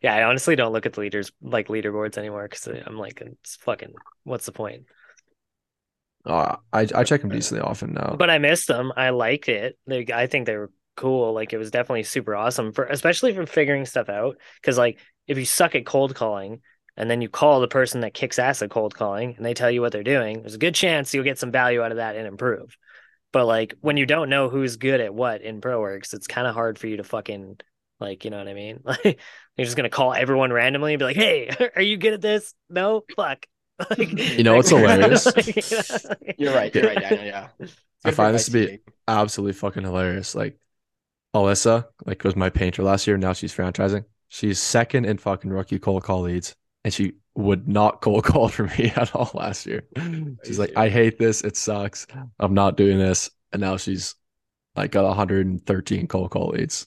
I 0.03 0.23
honestly 0.23 0.57
don't 0.57 0.73
look 0.73 0.87
at 0.87 0.95
the 0.95 1.01
leaders 1.03 1.31
like 1.43 1.69
leaderboards 1.69 2.17
anymore 2.17 2.49
because 2.49 2.67
I'm 2.67 2.97
like, 2.97 3.21
it's 3.21 3.57
fucking. 3.57 3.93
What's 4.23 4.47
the 4.47 4.53
point? 4.53 4.85
Uh, 6.25 6.57
I 6.73 6.89
I 6.95 7.05
check 7.05 7.21
them 7.21 7.29
decently 7.29 7.63
often 7.63 7.93
now. 7.93 8.17
But 8.19 8.31
I 8.31 8.39
miss 8.39 8.65
them. 8.65 8.93
I 8.97 9.11
liked 9.11 9.51
it. 9.51 9.79
They, 9.87 10.07
I 10.13 10.27
think 10.27 10.47
they 10.47 10.57
were 10.57 10.71
cool. 10.97 11.35
Like 11.35 11.53
it 11.53 11.59
was 11.59 11.71
definitely 11.71 12.05
super 12.05 12.35
awesome 12.35 12.73
for, 12.73 12.87
especially 12.87 13.35
for 13.35 13.45
figuring 13.45 13.85
stuff 13.85 14.09
out. 14.09 14.39
Because 14.61 14.79
like 14.79 14.99
if 15.27 15.37
you 15.39 15.45
suck 15.45 15.75
at 15.75 15.85
cold 15.85 16.15
calling 16.15 16.61
and 16.97 17.11
then 17.11 17.21
you 17.21 17.29
call 17.29 17.61
the 17.61 17.69
person 17.69 18.01
that 18.01 18.15
kicks 18.15 18.39
ass 18.39 18.63
at 18.63 18.71
cold 18.71 18.95
calling 18.95 19.35
and 19.37 19.45
they 19.45 19.55
tell 19.55 19.71
you 19.71 19.81
what 19.81 19.93
they're 19.93 20.03
doing, 20.03 20.41
there's 20.41 20.55
a 20.55 20.59
good 20.59 20.75
chance 20.75 21.13
you'll 21.13 21.25
get 21.25 21.39
some 21.39 21.51
value 21.53 21.83
out 21.83 21.91
of 21.91 21.97
that 21.99 22.17
and 22.17 22.27
improve. 22.27 22.77
But 23.33 23.47
like 23.47 23.75
when 23.81 23.97
you 23.97 24.07
don't 24.07 24.31
know 24.31 24.49
who's 24.49 24.77
good 24.77 25.01
at 25.01 25.15
what 25.15 25.43
in 25.43 25.61
ProWorks, 25.61 26.15
it's 26.15 26.27
kind 26.29 26.47
of 26.47 26.55
hard 26.55 26.79
for 26.79 26.87
you 26.87 26.99
to 26.99 27.05
fucking 27.05 27.59
like, 28.01 28.25
you 28.25 28.31
know 28.31 28.39
what 28.39 28.49
I 28.49 28.55
mean? 28.55 28.81
Like 28.85 29.19
you're 29.57 29.65
just 29.67 29.77
gonna 29.77 29.89
call 29.89 30.13
everyone 30.15 30.53
randomly 30.53 30.95
and 30.95 30.99
be 30.99 31.05
like, 31.05 31.17
"Hey, 31.17 31.49
are 31.77 31.83
you 31.83 31.97
good 31.97 32.13
at 32.15 32.21
this?" 32.21 32.55
No, 32.69 33.05
fuck. 33.17 33.47
Like, 33.91 34.13
You 34.17 34.45
know 34.45 34.59
it's 34.61 34.69
hilarious? 34.71 35.27
You're 36.39 36.55
right. 36.55 36.73
You're 36.75 36.85
right, 36.87 36.99
Daniel. 36.99 37.25
Yeah. 37.25 37.49
I 38.05 38.13
find 38.13 38.35
this 38.35 38.47
to 38.47 38.51
be- 38.53 38.79
Absolutely 39.09 39.53
fucking 39.55 39.83
hilarious. 39.83 40.35
Like 40.35 40.59
Alyssa, 41.35 41.87
like 42.07 42.23
was 42.23 42.37
my 42.37 42.51
painter 42.51 42.83
last 42.83 43.07
year. 43.07 43.17
Now 43.17 43.33
she's 43.33 43.55
franchising. 43.55 44.05
She's 44.29 44.61
second 44.61 45.07
in 45.07 45.19
fucking 45.19 45.51
rookie 45.51 45.79
cold 45.79 46.05
call 46.05 46.23
leads, 46.23 46.55
and 46.85 46.93
she 46.93 47.15
would 47.35 47.67
not 47.67 48.01
cold 48.01 48.25
call 48.31 48.49
for 48.49 48.65
me 48.79 48.93
at 48.97 49.15
all 49.15 49.31
last 49.35 49.67
year. 49.67 49.85
She's 50.45 50.59
like, 50.59 50.73
I 50.77 50.89
hate 50.89 51.19
this. 51.19 51.43
It 51.43 51.57
sucks. 51.57 52.07
I'm 52.39 52.55
not 52.55 52.77
doing 52.77 52.99
this. 52.99 53.31
And 53.53 53.61
now 53.61 53.77
she's 53.77 54.15
like 54.77 54.91
got 54.93 55.05
113 55.05 56.07
cold 56.09 56.31
call 56.31 56.49
leads. 56.51 56.87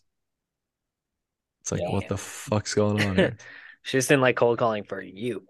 It's 1.62 1.72
like, 1.72 1.82
Yeah. 1.82 1.92
what 1.92 2.08
the 2.08 2.18
fuck's 2.18 2.74
going 2.74 3.02
on 3.04 3.16
here? 3.16 3.38
She 3.84 3.98
just 4.00 4.10
didn't 4.10 4.22
like 4.22 4.36
cold 4.36 4.58
calling 4.58 4.84
for 4.84 5.02
you. 5.02 5.46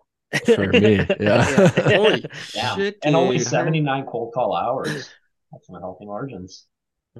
For 0.46 0.68
me, 0.68 1.04
yeah. 1.20 1.44
Holy 1.70 2.24
Yeah. 2.54 2.76
Shit, 2.76 2.98
and 3.04 3.16
only 3.16 3.40
79 3.40 4.06
cold 4.06 4.32
call 4.32 4.56
hours. 4.56 5.10
That's 5.52 5.66
some 5.66 5.80
healthy 5.82 6.06
margins. 6.06 6.68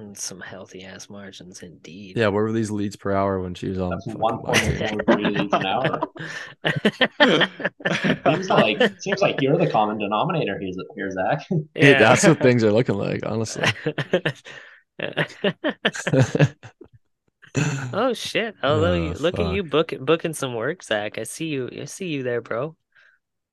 And 0.00 0.16
some 0.16 0.40
healthy 0.40 0.84
ass 0.84 1.10
margins 1.10 1.62
indeed. 1.62 2.16
Yeah, 2.16 2.28
where 2.28 2.44
were 2.44 2.52
these 2.52 2.70
leads 2.70 2.94
per 2.96 3.12
hour 3.12 3.40
when 3.40 3.54
she 3.54 3.68
was 3.68 3.78
on 3.80 3.90
That's 3.90 4.06
one 4.16 4.40
my 4.44 4.52
team? 4.54 4.78
point 4.78 5.02
four 5.06 5.20
leads 5.20 5.52
an 5.52 5.66
hour. 5.66 6.00
Seems 8.24 8.48
like 8.48 9.00
seems 9.00 9.20
like 9.20 9.42
you're 9.42 9.58
the 9.58 9.68
common 9.70 9.98
denominator 9.98 10.58
here, 10.58 10.72
here 10.94 11.10
Zach. 11.10 11.44
Hey, 11.74 11.92
that's 11.94 12.24
what 12.26 12.40
things 12.40 12.62
are 12.64 12.72
looking 12.72 12.94
like, 12.96 13.20
honestly. 13.26 13.64
oh 17.92 18.12
shit! 18.12 18.54
Although 18.62 18.94
you, 18.94 19.10
Oh, 19.10 19.16
look 19.20 19.38
at 19.38 19.52
you 19.54 19.62
fuck. 19.62 19.70
book, 19.70 19.92
booking 20.00 20.34
some 20.34 20.54
work, 20.54 20.82
Zach. 20.82 21.18
I 21.18 21.22
see 21.24 21.46
you. 21.46 21.68
I 21.80 21.84
see 21.86 22.08
you 22.08 22.22
there, 22.22 22.40
bro. 22.40 22.76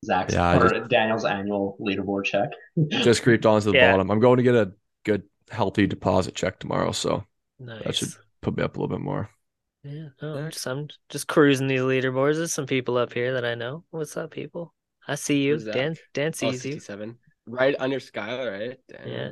Zach's 0.03 0.33
Yeah, 0.33 0.59
or 0.61 0.69
just- 0.69 0.89
Daniel's 0.89 1.25
annual 1.25 1.77
leaderboard 1.79 2.25
check. 2.25 2.49
just 2.89 3.23
creeped 3.23 3.45
onto 3.45 3.71
the 3.71 3.77
Yeah. 3.77 3.91
bottom. 3.91 4.11
I'm 4.11 4.19
going 4.19 4.37
to 4.37 4.43
get 4.43 4.55
a 4.55 4.71
good 5.03 5.23
healthy 5.51 5.87
deposit 5.87 6.35
check 6.35 6.59
tomorrow, 6.59 6.91
so 6.91 7.25
Nice. 7.59 7.97
should- 7.97 8.09
put 8.41 8.55
me 8.57 8.63
up 8.63 8.75
a 8.75 8.79
little 8.79 8.95
bit 8.95 9.03
more. 9.03 9.29
Yeah, 9.83 10.09
no, 10.21 10.35
I'm 10.37 10.51
just 10.51 10.65
I'm 10.67 10.87
just 11.09 11.27
cruising 11.27 11.67
these 11.67 11.81
leaderboards. 11.81 12.35
There's 12.37 12.53
some 12.53 12.65
people 12.67 12.97
up 12.97 13.13
here 13.13 13.33
that 13.33 13.45
I 13.45 13.53
know. 13.55 13.83
What's 13.91 14.17
up, 14.17 14.31
people? 14.31 14.73
I 15.07 15.15
see 15.15 15.43
you. 15.43 15.53
Who's 15.53 15.65
that? 15.65 15.73
Dan 15.75 15.95
Dan 16.13 16.27
Oh, 16.29 16.31
sees 16.51 16.65
you. 16.65 16.71
67. 16.73 17.17
Right 17.47 17.75
under 17.79 17.99
Skylar, 17.99 18.51
right? 18.69 18.79
Damn. 18.89 19.07
Yeah. 19.07 19.29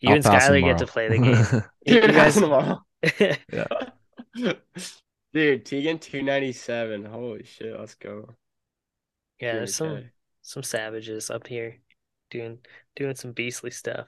You 0.00 0.08
I'll 0.10 0.14
and 0.16 0.24
pass 0.24 0.48
Skylar 0.48 0.60
get 0.62 0.78
to 0.78 0.86
play 0.86 1.08
the 1.08 1.18
game. 1.18 1.62
Dude, 1.86 2.04
You 2.08 2.12
guys- 2.12 2.34
tomorrow. 2.34 2.80
Yeah. 4.36 4.52
Dude, 5.32 5.64
Tegan 5.64 5.98
297. 5.98 7.04
Holy 7.04 7.44
shit, 7.44 7.78
let's 7.78 7.94
go. 7.94 8.28
yeah, 9.40 9.54
there's 9.54 9.74
some 9.74 9.88
200K. 9.88 10.10
some 10.42 10.62
savages 10.62 11.30
up 11.30 11.46
here 11.46 11.76
doing 12.30 12.58
doing 12.96 13.14
some 13.16 13.32
beastly 13.32 13.70
stuff. 13.70 14.06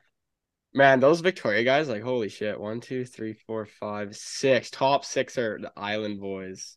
Man, 0.74 1.00
those 1.00 1.20
Victoria 1.20 1.64
guys, 1.64 1.88
like, 1.88 2.02
holy 2.02 2.28
shit. 2.28 2.60
One, 2.60 2.80
two, 2.80 3.04
three, 3.04 3.32
four, 3.32 3.64
five, 3.66 4.14
six. 4.14 4.70
Top 4.70 5.04
six 5.04 5.38
are 5.38 5.58
the 5.58 5.72
Island 5.76 6.20
boys. 6.20 6.76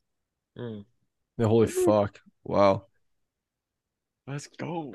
Mm. 0.57 0.85
Yeah, 1.37 1.47
holy 1.47 1.67
fuck! 1.67 2.19
Wow, 2.43 2.85
Let's 4.27 4.47
go. 4.47 4.93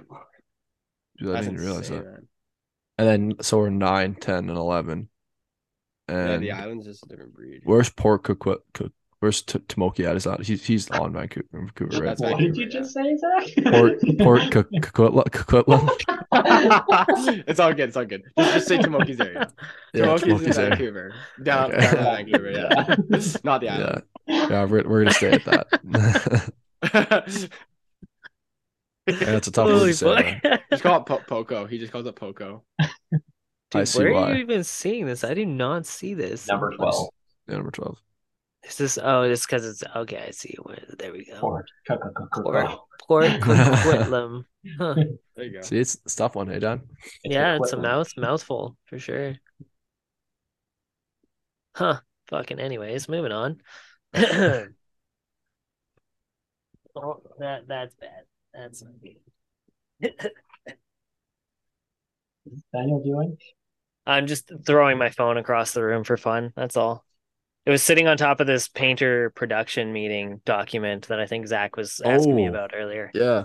dude, 1.18 1.28
I 1.30 1.32
That's 1.32 1.46
didn't 1.46 1.60
realize 1.60 1.90
insane, 1.90 1.98
that. 1.98 2.04
man. 2.04 2.28
And 2.98 3.08
then 3.08 3.32
so 3.42 3.58
we're 3.58 3.70
nine, 3.70 4.14
ten, 4.14 4.48
and 4.48 4.58
eleven. 4.58 5.08
Yeah, 6.26 6.34
And 6.34 6.42
the 6.42 6.52
island's 6.52 6.86
just 6.86 7.04
a 7.04 7.08
different 7.08 7.34
breed. 7.34 7.60
where's 7.64 7.90
Port 7.90 8.22
Coquitlam? 8.24 8.92
Where's 9.24 9.40
T- 9.40 9.58
Timoki 9.58 10.04
at? 10.06 10.16
Is 10.16 10.24
that 10.24 10.42
he's 10.44 10.66
he's 10.66 10.90
on 10.90 11.14
Vancouver, 11.14 11.48
Vancouver 11.50 12.04
right? 12.04 12.18
What 12.18 12.38
did 12.38 12.58
you 12.58 12.66
just 12.68 12.92
say, 12.92 13.16
Zach? 13.16 13.46
Port 13.72 13.98
Port 14.18 14.42
Co- 14.52 14.64
Coquitlam. 14.64 15.24
Coquitlam? 15.30 15.88
it's 17.48 17.58
all 17.58 17.72
good. 17.72 17.88
It's 17.88 17.96
all 17.96 18.04
good. 18.04 18.22
Just, 18.36 18.52
just 18.52 18.68
say 18.68 18.76
Timoki's 18.76 19.16
there. 19.16 19.32
Yeah. 19.94 20.04
Yeah, 20.04 20.14
Timoki's 20.18 20.24
in 20.24 20.28
Timoki's. 20.28 20.56
Vancouver. 20.58 21.14
Down, 21.42 21.72
Okay. 21.72 21.80
down 21.94 22.04
Vancouver, 22.04 22.50
yeah. 22.50 22.96
Not 23.44 23.60
the 23.62 23.66
Yeah, 23.66 23.74
island. 23.76 24.02
yeah, 24.26 24.64
we're 24.66 24.86
we're 24.86 25.04
gonna 25.04 25.14
stay 25.14 25.30
at 25.32 25.44
that. 25.46 26.52
yeah, 26.92 27.22
it's 29.06 29.48
a 29.48 29.50
tough 29.52 29.70
one 29.70 29.78
to 29.86 29.94
say. 29.94 30.40
fuck. 30.42 30.60
just 30.70 30.82
call 30.82 31.00
it 31.00 31.06
po- 31.06 31.22
Poco. 31.26 31.64
He 31.66 31.78
just 31.78 31.92
calls 31.92 32.06
it 32.06 32.14
Poco. 32.14 32.62
I 32.78 32.88
Dude, 33.70 33.88
see 33.88 34.04
where 34.04 34.14
are 34.16 34.34
you 34.34 34.40
even 34.42 34.64
seeing 34.64 35.06
this? 35.06 35.24
I 35.24 35.32
do 35.32 35.46
not 35.46 35.86
see 35.86 36.12
this. 36.12 36.46
Number 36.46 36.72
twelve. 36.76 37.08
Yeah, 37.48 37.54
number 37.56 37.70
twelve. 37.70 37.98
Is 38.66 38.76
this? 38.76 38.98
Oh, 39.02 39.22
it's 39.22 39.44
because 39.44 39.66
it's 39.66 39.82
okay. 39.94 40.24
I 40.28 40.30
see. 40.30 40.56
Where 40.62 40.78
there 40.98 41.12
we 41.12 41.24
go. 41.24 41.38
Port. 41.38 41.70
Port 41.86 42.00
Port. 43.06 43.40
Port 43.40 44.44
Huh. 44.78 44.94
There 45.36 45.44
you 45.44 45.52
go. 45.52 45.60
See, 45.60 45.78
it's, 45.78 45.96
it's 46.04 46.14
a 46.14 46.16
tough 46.16 46.36
one, 46.36 46.48
hey 46.48 46.58
Dan. 46.58 46.82
Yeah, 47.24 47.56
it's 47.56 47.72
a 47.72 47.76
mouth 47.76 48.10
mouthful 48.16 48.76
for 48.86 48.98
sure. 48.98 49.34
Huh. 51.74 52.00
Fucking 52.28 52.58
anyways, 52.58 53.08
moving 53.08 53.32
on. 53.32 53.60
oh, 54.14 54.72
that 57.38 57.66
that's 57.68 57.94
bad. 57.96 58.24
That's 58.54 58.82
not 58.82 58.92
good. 59.02 59.16
Daniel 62.72 63.02
doing? 63.02 63.36
I'm 64.06 64.26
just 64.26 64.50
throwing 64.66 64.98
my 64.98 65.10
phone 65.10 65.36
across 65.36 65.72
the 65.72 65.82
room 65.82 66.04
for 66.04 66.16
fun. 66.16 66.52
That's 66.56 66.76
all. 66.76 67.04
It 67.66 67.70
was 67.70 67.82
sitting 67.82 68.06
on 68.06 68.16
top 68.16 68.40
of 68.40 68.46
this 68.46 68.68
painter 68.68 69.30
production 69.30 69.92
meeting 69.92 70.40
document 70.44 71.08
that 71.08 71.18
I 71.18 71.26
think 71.26 71.46
Zach 71.46 71.76
was 71.76 72.00
asking 72.04 72.36
me 72.36 72.46
Oh. 72.46 72.50
about 72.50 72.72
earlier. 72.74 73.10
Yeah. 73.14 73.44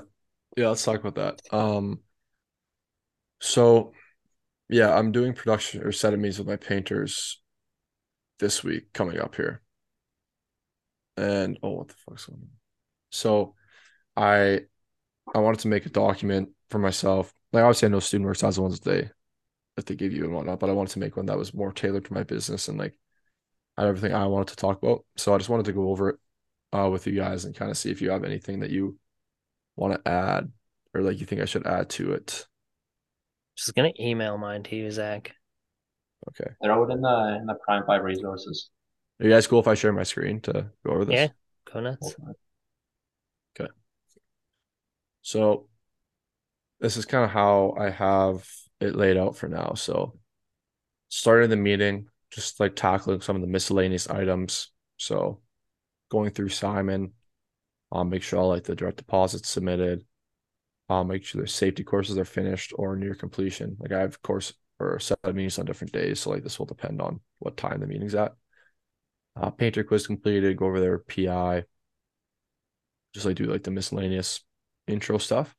Yeah, 0.57 0.69
let's 0.69 0.83
talk 0.83 1.03
about 1.03 1.15
that. 1.15 1.53
Um 1.53 1.99
so 3.39 3.93
yeah, 4.67 4.93
I'm 4.95 5.11
doing 5.11 5.33
production 5.33 5.81
or 5.83 5.91
set 5.91 6.13
of 6.13 6.19
meetings 6.19 6.37
with 6.39 6.47
my 6.47 6.57
painters 6.57 7.41
this 8.39 8.63
week 8.63 8.91
coming 8.93 9.19
up 9.19 9.35
here. 9.35 9.61
And 11.17 11.57
oh 11.63 11.71
what 11.71 11.87
the 11.87 11.95
fuck's 12.05 12.25
going 12.25 12.41
on? 12.41 12.49
So 13.11 13.55
I 14.17 14.61
I 15.33 15.39
wanted 15.39 15.61
to 15.61 15.67
make 15.69 15.85
a 15.85 15.89
document 15.89 16.49
for 16.69 16.79
myself. 16.79 17.33
Like 17.53 17.63
obviously 17.63 17.87
I 17.87 17.91
know 17.91 17.99
student 17.99 18.27
works 18.27 18.41
has 18.41 18.55
the 18.57 18.61
ones 18.61 18.79
that 18.79 18.89
they 18.89 19.09
that 19.77 19.85
they 19.85 19.95
give 19.95 20.11
you 20.13 20.25
and 20.25 20.33
whatnot, 20.33 20.59
but 20.59 20.69
I 20.69 20.73
wanted 20.73 20.91
to 20.93 20.99
make 20.99 21.15
one 21.15 21.27
that 21.27 21.37
was 21.37 21.53
more 21.53 21.71
tailored 21.71 22.05
to 22.05 22.13
my 22.13 22.23
business 22.23 22.67
and 22.67 22.77
like 22.77 22.95
had 23.81 23.89
everything 23.89 24.13
I 24.13 24.27
wanted 24.27 24.49
to 24.49 24.55
talk 24.55 24.81
about. 24.81 25.05
So 25.17 25.33
I 25.33 25.37
just 25.37 25.49
wanted 25.49 25.65
to 25.65 25.73
go 25.73 25.89
over 25.89 26.09
it 26.09 26.15
uh 26.71 26.89
with 26.91 27.07
you 27.07 27.15
guys 27.15 27.45
and 27.45 27.55
kind 27.55 27.71
of 27.71 27.77
see 27.77 27.89
if 27.89 28.01
you 28.01 28.11
have 28.11 28.23
anything 28.23 28.59
that 28.59 28.69
you 28.69 28.97
want 29.75 29.93
to 29.93 30.11
add 30.11 30.51
or 30.93 31.01
like 31.01 31.19
you 31.19 31.25
think 31.25 31.41
I 31.41 31.45
should 31.45 31.65
add 31.65 31.89
to 31.91 32.13
it. 32.13 32.45
Just 33.57 33.75
gonna 33.75 33.91
email 33.99 34.37
mine 34.37 34.63
to 34.63 34.75
you, 34.75 34.91
Zach. 34.91 35.33
Okay. 36.29 36.51
Throw 36.63 36.83
it 36.83 36.93
in 36.93 37.01
the 37.01 37.37
in 37.39 37.45
the 37.45 37.55
Prime 37.65 37.83
Five 37.85 38.03
resources. 38.03 38.69
Are 39.19 39.25
you 39.25 39.31
guys 39.31 39.47
cool 39.47 39.59
if 39.59 39.67
I 39.67 39.73
share 39.73 39.91
my 39.91 40.03
screen 40.03 40.39
to 40.41 40.69
go 40.85 40.93
over 40.93 41.05
this? 41.05 41.15
Yeah. 41.15 41.27
Go 41.73 41.81
nuts. 41.81 42.15
Okay. 43.59 43.69
So 45.21 45.67
this 46.79 46.97
is 46.97 47.05
kind 47.05 47.25
of 47.25 47.31
how 47.31 47.75
I 47.77 47.89
have 47.89 48.47
it 48.79 48.95
laid 48.95 49.17
out 49.17 49.35
for 49.35 49.47
now. 49.47 49.73
So 49.75 50.17
starting 51.09 51.49
the 51.49 51.57
meeting, 51.57 52.08
just 52.31 52.59
like 52.59 52.75
tackling 52.75 53.21
some 53.21 53.35
of 53.35 53.41
the 53.41 53.47
miscellaneous 53.47 54.09
items. 54.09 54.71
So 54.97 55.41
going 56.09 56.31
through 56.31 56.49
Simon, 56.49 57.13
I'll 57.91 58.05
make 58.05 58.23
sure 58.23 58.39
all 58.39 58.49
like 58.49 58.63
the 58.63 58.75
direct 58.75 58.97
deposits 58.97 59.49
submitted. 59.49 60.05
I'll 60.89 61.03
make 61.03 61.23
sure 61.23 61.39
their 61.39 61.47
safety 61.47 61.83
courses 61.83 62.17
are 62.17 62.25
finished 62.25 62.73
or 62.75 62.95
near 62.95 63.15
completion. 63.15 63.77
Like 63.79 63.91
I 63.91 63.99
have 63.99 64.21
course 64.21 64.53
or 64.79 64.99
set 64.99 65.19
of 65.23 65.35
meetings 65.35 65.59
on 65.59 65.65
different 65.65 65.93
days. 65.93 66.21
So 66.21 66.31
like 66.31 66.43
this 66.43 66.57
will 66.57 66.65
depend 66.65 67.01
on 67.01 67.19
what 67.39 67.57
time 67.57 67.79
the 67.79 67.87
meeting's 67.87 68.15
at. 68.15 68.33
Uh, 69.35 69.51
painter 69.51 69.83
quiz 69.83 70.07
completed, 70.07 70.57
go 70.57 70.65
over 70.65 70.79
their 70.79 70.99
PI. 70.99 71.63
Just 73.13 73.25
like 73.25 73.35
do 73.35 73.45
like 73.45 73.63
the 73.63 73.71
miscellaneous 73.71 74.41
intro 74.87 75.17
stuff. 75.17 75.55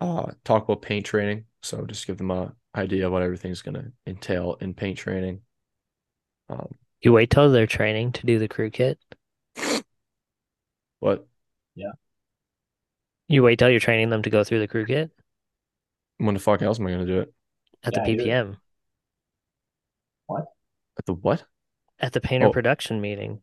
Uh, 0.00 0.32
talk 0.44 0.64
about 0.64 0.82
paint 0.82 1.06
training. 1.06 1.44
So 1.62 1.84
just 1.86 2.06
give 2.06 2.18
them 2.18 2.30
a 2.30 2.54
idea 2.74 3.06
of 3.06 3.12
what 3.12 3.22
everything's 3.22 3.62
gonna 3.62 3.92
entail 4.06 4.56
in 4.60 4.74
paint 4.74 4.98
training. 4.98 5.42
Um, 6.48 6.74
You 7.00 7.12
wait 7.12 7.30
till 7.30 7.50
they're 7.50 7.66
training 7.66 8.12
to 8.12 8.26
do 8.26 8.38
the 8.38 8.48
crew 8.48 8.70
kit. 8.70 8.98
what 11.00 11.26
Yeah. 11.74 11.92
You 13.28 13.42
wait 13.42 13.58
till 13.58 13.70
you're 13.70 13.80
training 13.80 14.10
them 14.10 14.22
to 14.22 14.30
go 14.30 14.44
through 14.44 14.60
the 14.60 14.68
crew 14.68 14.86
kit 14.86 15.10
when 16.18 16.34
the 16.34 16.40
fuck 16.40 16.62
else 16.62 16.78
am 16.78 16.86
I 16.86 16.90
gonna 16.92 17.06
do 17.06 17.20
it? 17.20 17.34
at 17.84 17.94
Yeah, 17.96 18.04
the 18.04 18.10
PPM. 18.16 18.56
What? 20.26 20.46
At 20.98 21.06
the 21.06 21.14
what? 21.14 21.44
at 21.98 22.12
the 22.12 22.20
painter 22.20 22.46
Oh. 22.48 22.52
production 22.52 23.00
meeting. 23.00 23.42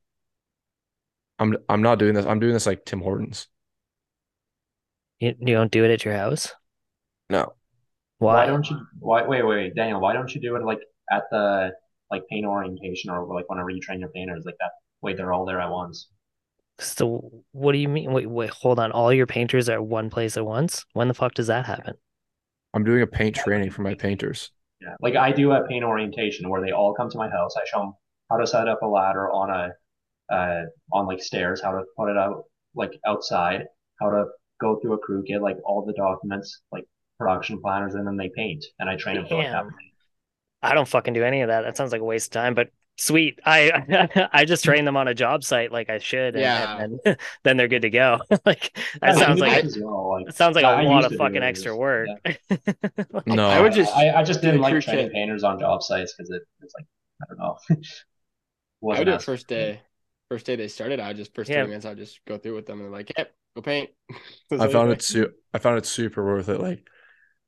I'm 1.37 1.55
I'm 1.69 1.81
not 1.81 1.99
doing 1.99 2.13
this. 2.13 2.25
I'm 2.25 2.39
doing 2.39 2.53
this 2.53 2.65
like 2.65 2.85
Tim 2.85 3.01
Hortons. 3.01 3.47
You, 5.19 5.35
you 5.39 5.53
don't 5.53 5.71
do 5.71 5.83
it 5.85 5.91
at 5.91 6.03
your 6.05 6.15
house? 6.15 6.53
No. 7.29 7.53
Why 8.19 8.45
Why? 8.45 8.45
don't 8.45 8.69
you? 8.69 8.79
Why? 8.99 9.27
Wait, 9.27 9.43
wait, 9.45 9.55
wait, 9.55 9.75
Daniel. 9.75 9.99
Why 10.01 10.13
don't 10.13 10.33
you 10.33 10.41
do 10.41 10.55
it 10.55 10.63
like 10.63 10.79
at 11.11 11.23
the 11.31 11.71
like 12.11 12.23
paint 12.29 12.45
orientation 12.45 13.09
or 13.09 13.25
like 13.33 13.49
whenever 13.49 13.69
you 13.69 13.81
train 13.81 13.99
your 13.99 14.09
painters 14.09 14.43
like 14.45 14.55
that? 14.59 14.71
Wait, 15.01 15.17
they're 15.17 15.33
all 15.33 15.45
there 15.45 15.59
at 15.59 15.71
once. 15.71 16.09
So 16.79 17.43
what 17.51 17.73
do 17.73 17.77
you 17.77 17.89
mean? 17.89 18.11
Wait, 18.13 18.29
wait, 18.29 18.49
hold 18.49 18.79
on. 18.79 18.91
All 18.91 19.11
your 19.13 19.27
painters 19.27 19.67
are 19.69 19.73
at 19.73 19.85
one 19.85 20.09
place 20.09 20.37
at 20.37 20.45
once? 20.45 20.85
When 20.93 21.07
the 21.07 21.13
fuck 21.13 21.33
does 21.33 21.47
that 21.47 21.65
happen? 21.65 21.95
I'm 22.73 22.83
doing 22.83 23.01
a 23.01 23.07
paint 23.07 23.35
training 23.35 23.71
for 23.71 23.81
my 23.81 23.95
painters. 23.95 24.51
Yeah, 24.81 24.95
like 25.01 25.15
I 25.15 25.31
do 25.31 25.51
at 25.51 25.67
paint 25.67 25.83
orientation 25.83 26.49
where 26.49 26.61
they 26.61 26.71
all 26.71 26.93
come 26.93 27.09
to 27.09 27.17
my 27.17 27.29
house. 27.29 27.55
I 27.57 27.65
show 27.65 27.79
them 27.79 27.93
how 28.29 28.37
to 28.37 28.47
set 28.47 28.67
up 28.67 28.81
a 28.81 28.87
ladder 28.87 29.29
on 29.29 29.49
a 29.49 30.33
uh 30.33 30.65
on 30.93 31.05
like 31.07 31.21
stairs, 31.21 31.61
how 31.61 31.71
to 31.71 31.83
put 31.97 32.09
it 32.09 32.17
out 32.17 32.43
like 32.75 32.91
outside, 33.05 33.65
how 33.99 34.09
to 34.09 34.25
go 34.61 34.79
through 34.79 34.93
a 34.93 34.99
crew 34.99 35.23
kit, 35.27 35.41
like 35.41 35.57
all 35.65 35.85
the 35.85 35.93
documents, 35.93 36.61
like 36.71 36.85
production 37.19 37.59
planners, 37.61 37.95
and 37.95 38.07
then 38.07 38.17
they 38.17 38.29
paint. 38.35 38.65
And 38.79 38.89
I 38.89 38.95
train 38.95 39.15
them 39.15 39.25
for 39.27 39.35
like 39.35 39.51
that. 39.51 39.65
I 40.61 40.73
don't 40.73 40.87
fucking 40.87 41.13
do 41.13 41.23
any 41.23 41.41
of 41.41 41.47
that. 41.49 41.61
That 41.61 41.77
sounds 41.77 41.91
like 41.91 42.01
a 42.01 42.05
waste 42.05 42.27
of 42.35 42.41
time, 42.41 42.53
but 42.53 42.69
sweet. 42.97 43.39
I 43.45 44.29
I 44.33 44.45
just 44.45 44.63
train 44.63 44.85
them 44.85 44.97
on 44.97 45.07
a 45.07 45.13
job 45.13 45.43
site 45.43 45.71
like 45.71 45.89
I 45.89 45.99
should, 45.99 46.35
and, 46.35 46.41
Yeah. 46.41 46.77
and 46.77 46.99
then 47.05 47.17
then 47.43 47.57
they're 47.57 47.67
good 47.67 47.83
to 47.83 47.89
go. 47.89 48.19
Like 48.45 48.77
that 49.01 49.15
Yeah, 49.15 49.15
sounds 49.15 49.39
like 49.39 49.63
well, 49.79 50.09
like 50.11 50.29
it 50.29 50.35
sounds 50.35 50.55
like 50.55 50.65
I 50.65 50.83
a 50.83 50.85
lot 50.85 51.05
of 51.05 51.13
fucking 51.15 51.43
it, 51.43 51.43
extra 51.43 51.71
just- 51.71 51.79
work. 51.79 52.07
No. 53.25 53.47
I 53.49 53.61
would 53.61 53.73
just 53.73 53.95
I, 53.95 54.11
I 54.19 54.23
just 54.23 54.41
didn't 54.41 54.61
like 54.61 54.79
training 54.83 55.05
kit. 55.07 55.13
painters 55.13 55.43
on 55.43 55.59
job 55.59 55.81
sites 55.83 56.13
because 56.17 56.29
it, 56.31 56.41
it's 56.61 56.73
like 56.77 56.85
I 57.21 57.25
don't 57.29 57.39
know. 57.39 57.57
I 57.69 57.75
would 57.75 57.85
Wasn't 58.81 59.05
do 59.07 59.13
it 59.13 59.21
first 59.21 59.47
day. 59.47 59.81
First 60.29 60.45
day 60.45 60.55
they 60.55 60.67
started, 60.67 60.99
I 60.99 61.07
would 61.09 61.17
just 61.17 61.33
first 61.33 61.49
Yeah. 61.49 61.57
30 61.57 61.67
minutes, 61.69 61.85
I'd 61.85 61.97
just 61.97 62.19
go 62.25 62.37
through 62.37 62.55
with 62.55 62.65
them 62.65 62.79
and 62.79 62.85
they're 62.85 62.91
like, 62.97 63.11
yep, 63.17 63.33
go 63.55 63.61
paint. 63.61 63.89
I 64.51 64.67
found 64.67 64.87
you 64.89 64.93
it 64.93 65.01
su- 65.01 65.33
I 65.53 65.57
found 65.59 65.77
it 65.77 65.85
super 65.85 66.23
worth 66.25 66.49
it. 66.49 66.59
Like 66.59 66.87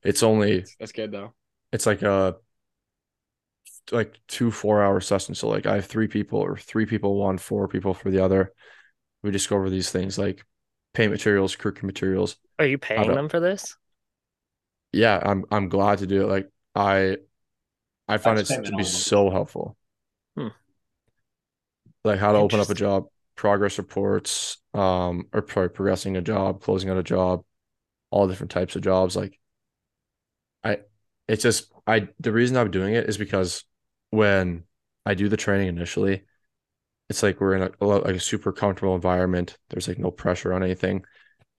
it's 0.03 0.23
only 0.23 0.61
do. 0.61 0.67
That's 0.79 0.91
good 0.91 1.11
though. 1.11 1.33
it's 1.71 1.85
like 1.85 2.01
a 2.01 2.37
like 3.91 4.19
two 4.27 4.51
four 4.51 4.81
hour 4.83 4.99
sessions. 4.99 5.39
So 5.39 5.49
like 5.49 5.65
I 5.65 5.75
have 5.75 5.85
three 5.85 6.07
people 6.07 6.39
or 6.39 6.57
three 6.57 6.85
people 6.85 7.15
one, 7.15 7.37
four 7.37 7.67
people 7.67 7.93
for 7.93 8.11
the 8.11 8.23
other. 8.23 8.53
We 9.23 9.31
just 9.31 9.49
go 9.49 9.55
over 9.57 9.69
these 9.69 9.91
things 9.91 10.17
like 10.17 10.45
paint 10.93 11.11
materials, 11.11 11.55
curriculum 11.55 11.87
materials. 11.87 12.37
Are 12.59 12.65
you 12.65 12.77
paying 12.77 13.13
them 13.13 13.29
for 13.29 13.39
this? 13.39 13.75
Yeah, 14.91 15.19
I'm 15.23 15.45
I'm 15.51 15.69
glad 15.69 15.99
to 15.99 16.07
do 16.07 16.23
it. 16.23 16.27
Like 16.27 16.49
I 16.75 17.17
I 18.07 18.17
found 18.17 18.39
it 18.39 18.45
to 18.45 18.61
be 18.75 18.83
so 18.83 19.29
helpful. 19.29 19.77
like 22.03 22.19
how 22.19 22.31
to 22.31 22.37
open 22.39 22.59
up 22.59 22.69
a 22.69 22.73
job, 22.73 23.05
progress 23.35 23.77
reports, 23.77 24.57
um, 24.73 25.27
or 25.33 25.41
probably 25.41 25.69
progressing 25.69 26.17
a 26.17 26.21
job, 26.21 26.61
closing 26.61 26.89
out 26.89 26.97
a 26.97 27.03
job, 27.03 27.43
all 28.09 28.27
different 28.27 28.51
types 28.51 28.75
of 28.75 28.81
jobs. 28.81 29.15
Like 29.15 29.33
I, 29.33 29.40
it's 31.31 31.43
just 31.43 31.71
I 31.87 32.07
the 32.19 32.31
reason 32.31 32.57
I'm 32.57 32.71
doing 32.71 32.93
it 32.95 33.09
is 33.09 33.17
because 33.17 33.63
when 34.11 34.63
I 35.05 35.13
do 35.15 35.29
the 35.29 35.37
training 35.37 35.67
initially, 35.67 36.23
it's 37.09 37.23
like 37.23 37.41
we're 37.41 37.55
in 37.55 37.63
a, 37.81 37.85
like 37.85 38.15
a 38.15 38.19
super 38.19 38.51
comfortable 38.51 38.95
environment. 38.95 39.57
There's 39.69 39.87
like 39.87 39.99
no 39.99 40.11
pressure 40.11 40.53
on 40.53 40.63
anything, 40.63 41.05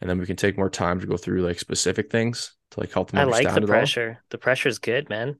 and 0.00 0.10
then 0.10 0.18
we 0.18 0.26
can 0.26 0.36
take 0.36 0.56
more 0.58 0.70
time 0.70 1.00
to 1.00 1.06
go 1.06 1.16
through 1.16 1.42
like 1.42 1.58
specific 1.58 2.10
things 2.10 2.54
to 2.72 2.80
like 2.80 2.92
help 2.92 3.10
them 3.10 3.20
I 3.20 3.24
like 3.24 3.48
the 3.54 3.62
it 3.62 3.70
all. 3.70 3.76
pressure. 3.76 4.22
is 4.66 4.78
good, 4.78 5.08
man. 5.08 5.38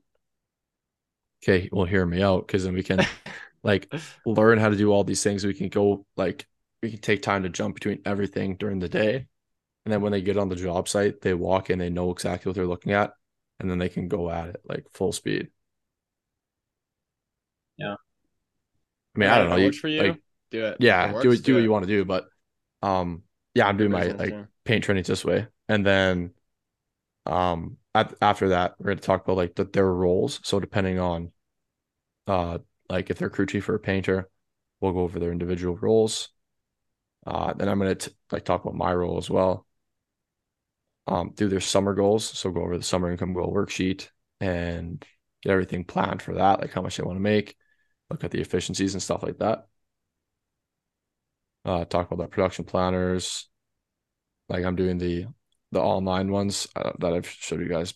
Okay, 1.43 1.69
well, 1.71 1.85
hear 1.85 2.05
me 2.05 2.21
out 2.21 2.47
because 2.47 2.63
then 2.63 2.73
we 2.73 2.83
can 2.83 3.05
like 3.63 3.93
learn 4.25 4.57
how 4.59 4.69
to 4.69 4.77
do 4.77 4.91
all 4.91 5.03
these 5.03 5.23
things. 5.23 5.45
We 5.45 5.53
can 5.53 5.69
go 5.69 6.05
like 6.15 6.47
we 6.81 6.91
can 6.91 6.99
take 6.99 7.21
time 7.21 7.43
to 7.43 7.49
jump 7.49 7.75
between 7.75 8.01
everything 8.05 8.55
during 8.57 8.79
the 8.79 8.89
day. 8.89 9.27
And 9.85 9.93
then 9.93 10.01
when 10.01 10.11
they 10.13 10.21
get 10.21 10.37
on 10.37 10.49
the 10.49 10.55
job 10.55 10.87
site, 10.87 11.21
they 11.21 11.33
walk 11.33 11.69
in, 11.69 11.79
they 11.79 11.89
know 11.89 12.11
exactly 12.11 12.49
what 12.49 12.55
they're 12.55 12.67
looking 12.67 12.93
at, 12.93 13.13
and 13.59 13.69
then 13.69 13.79
they 13.79 13.89
can 13.89 14.07
go 14.07 14.29
at 14.29 14.49
it 14.49 14.61
like 14.65 14.85
full 14.93 15.11
speed. 15.11 15.49
Yeah. 17.77 17.95
I 19.15 19.19
mean, 19.19 19.29
Yeah, 19.29 19.35
I 19.35 19.37
don't 19.39 19.49
know. 19.49 19.55
it 19.57 19.61
You 19.61 19.71
for 19.73 19.87
you, 19.87 20.01
like 20.03 20.21
do 20.51 20.65
it. 20.65 20.77
Yeah, 20.79 21.05
it 21.09 21.21
do 21.21 21.29
works, 21.29 21.39
it, 21.39 21.43
do 21.43 21.53
what 21.55 21.63
you 21.63 21.71
want 21.71 21.83
to 21.83 21.87
do, 21.87 22.05
but 22.05 22.25
um 22.81 23.23
yeah, 23.53 23.67
I'm 23.67 23.77
doing 23.77 23.91
my 23.91 24.07
like 24.07 24.29
yeah. 24.31 24.45
paint 24.65 24.83
trainings 24.83 25.07
this 25.07 25.23
way. 25.25 25.47
And 25.69 25.85
then 25.85 26.31
um 27.25 27.77
at, 27.95 28.13
after 28.21 28.49
that, 28.49 28.75
we're 28.79 28.85
going 28.87 28.97
to 28.97 29.03
talk 29.03 29.23
about 29.23 29.37
like 29.37 29.55
the, 29.55 29.65
their 29.65 29.91
roles. 29.91 30.39
So 30.43 30.59
depending 30.59 30.99
on 30.99 31.31
uh 32.27 32.59
like 32.89 33.09
if 33.09 33.17
they're 33.17 33.29
crew 33.29 33.45
chief 33.45 33.69
or 33.69 33.75
a 33.75 33.79
painter, 33.79 34.29
we'll 34.81 34.93
go 34.93 35.01
over 35.01 35.19
their 35.19 35.31
individual 35.31 35.77
roles. 35.77 36.29
Uh 37.25 37.53
then 37.53 37.69
I'm 37.69 37.79
going 37.79 37.95
to 37.95 38.13
like 38.31 38.45
talk 38.45 38.63
about 38.63 38.75
my 38.75 38.93
role 38.93 39.17
as 39.17 39.29
well. 39.29 39.65
Um 41.07 41.31
do 41.35 41.49
their 41.49 41.59
summer 41.59 41.93
goals, 41.93 42.25
so 42.25 42.51
go 42.51 42.61
over 42.61 42.77
the 42.77 42.83
summer 42.83 43.11
income 43.11 43.33
goal 43.33 43.53
worksheet 43.53 44.09
and 44.39 45.03
get 45.41 45.51
everything 45.51 45.83
planned 45.85 46.21
for 46.21 46.35
that, 46.35 46.61
like 46.61 46.71
how 46.73 46.81
much 46.81 46.97
they 46.97 47.03
want 47.03 47.17
to 47.17 47.21
make, 47.21 47.55
look 48.09 48.23
at 48.23 48.31
the 48.31 48.41
efficiencies 48.41 48.93
and 48.93 49.03
stuff 49.03 49.23
like 49.23 49.39
that. 49.39 49.67
Uh 51.65 51.85
talk 51.85 52.11
about 52.11 52.23
that 52.23 52.31
production 52.31 52.65
planners. 52.65 53.49
Like 54.49 54.65
I'm 54.65 54.75
doing 54.75 54.97
the 54.97 55.27
the 55.71 55.81
online 55.81 56.31
ones 56.31 56.67
uh, 56.75 56.91
that 56.99 57.13
I've 57.13 57.27
showed 57.27 57.61
you 57.61 57.67
guys 57.69 57.93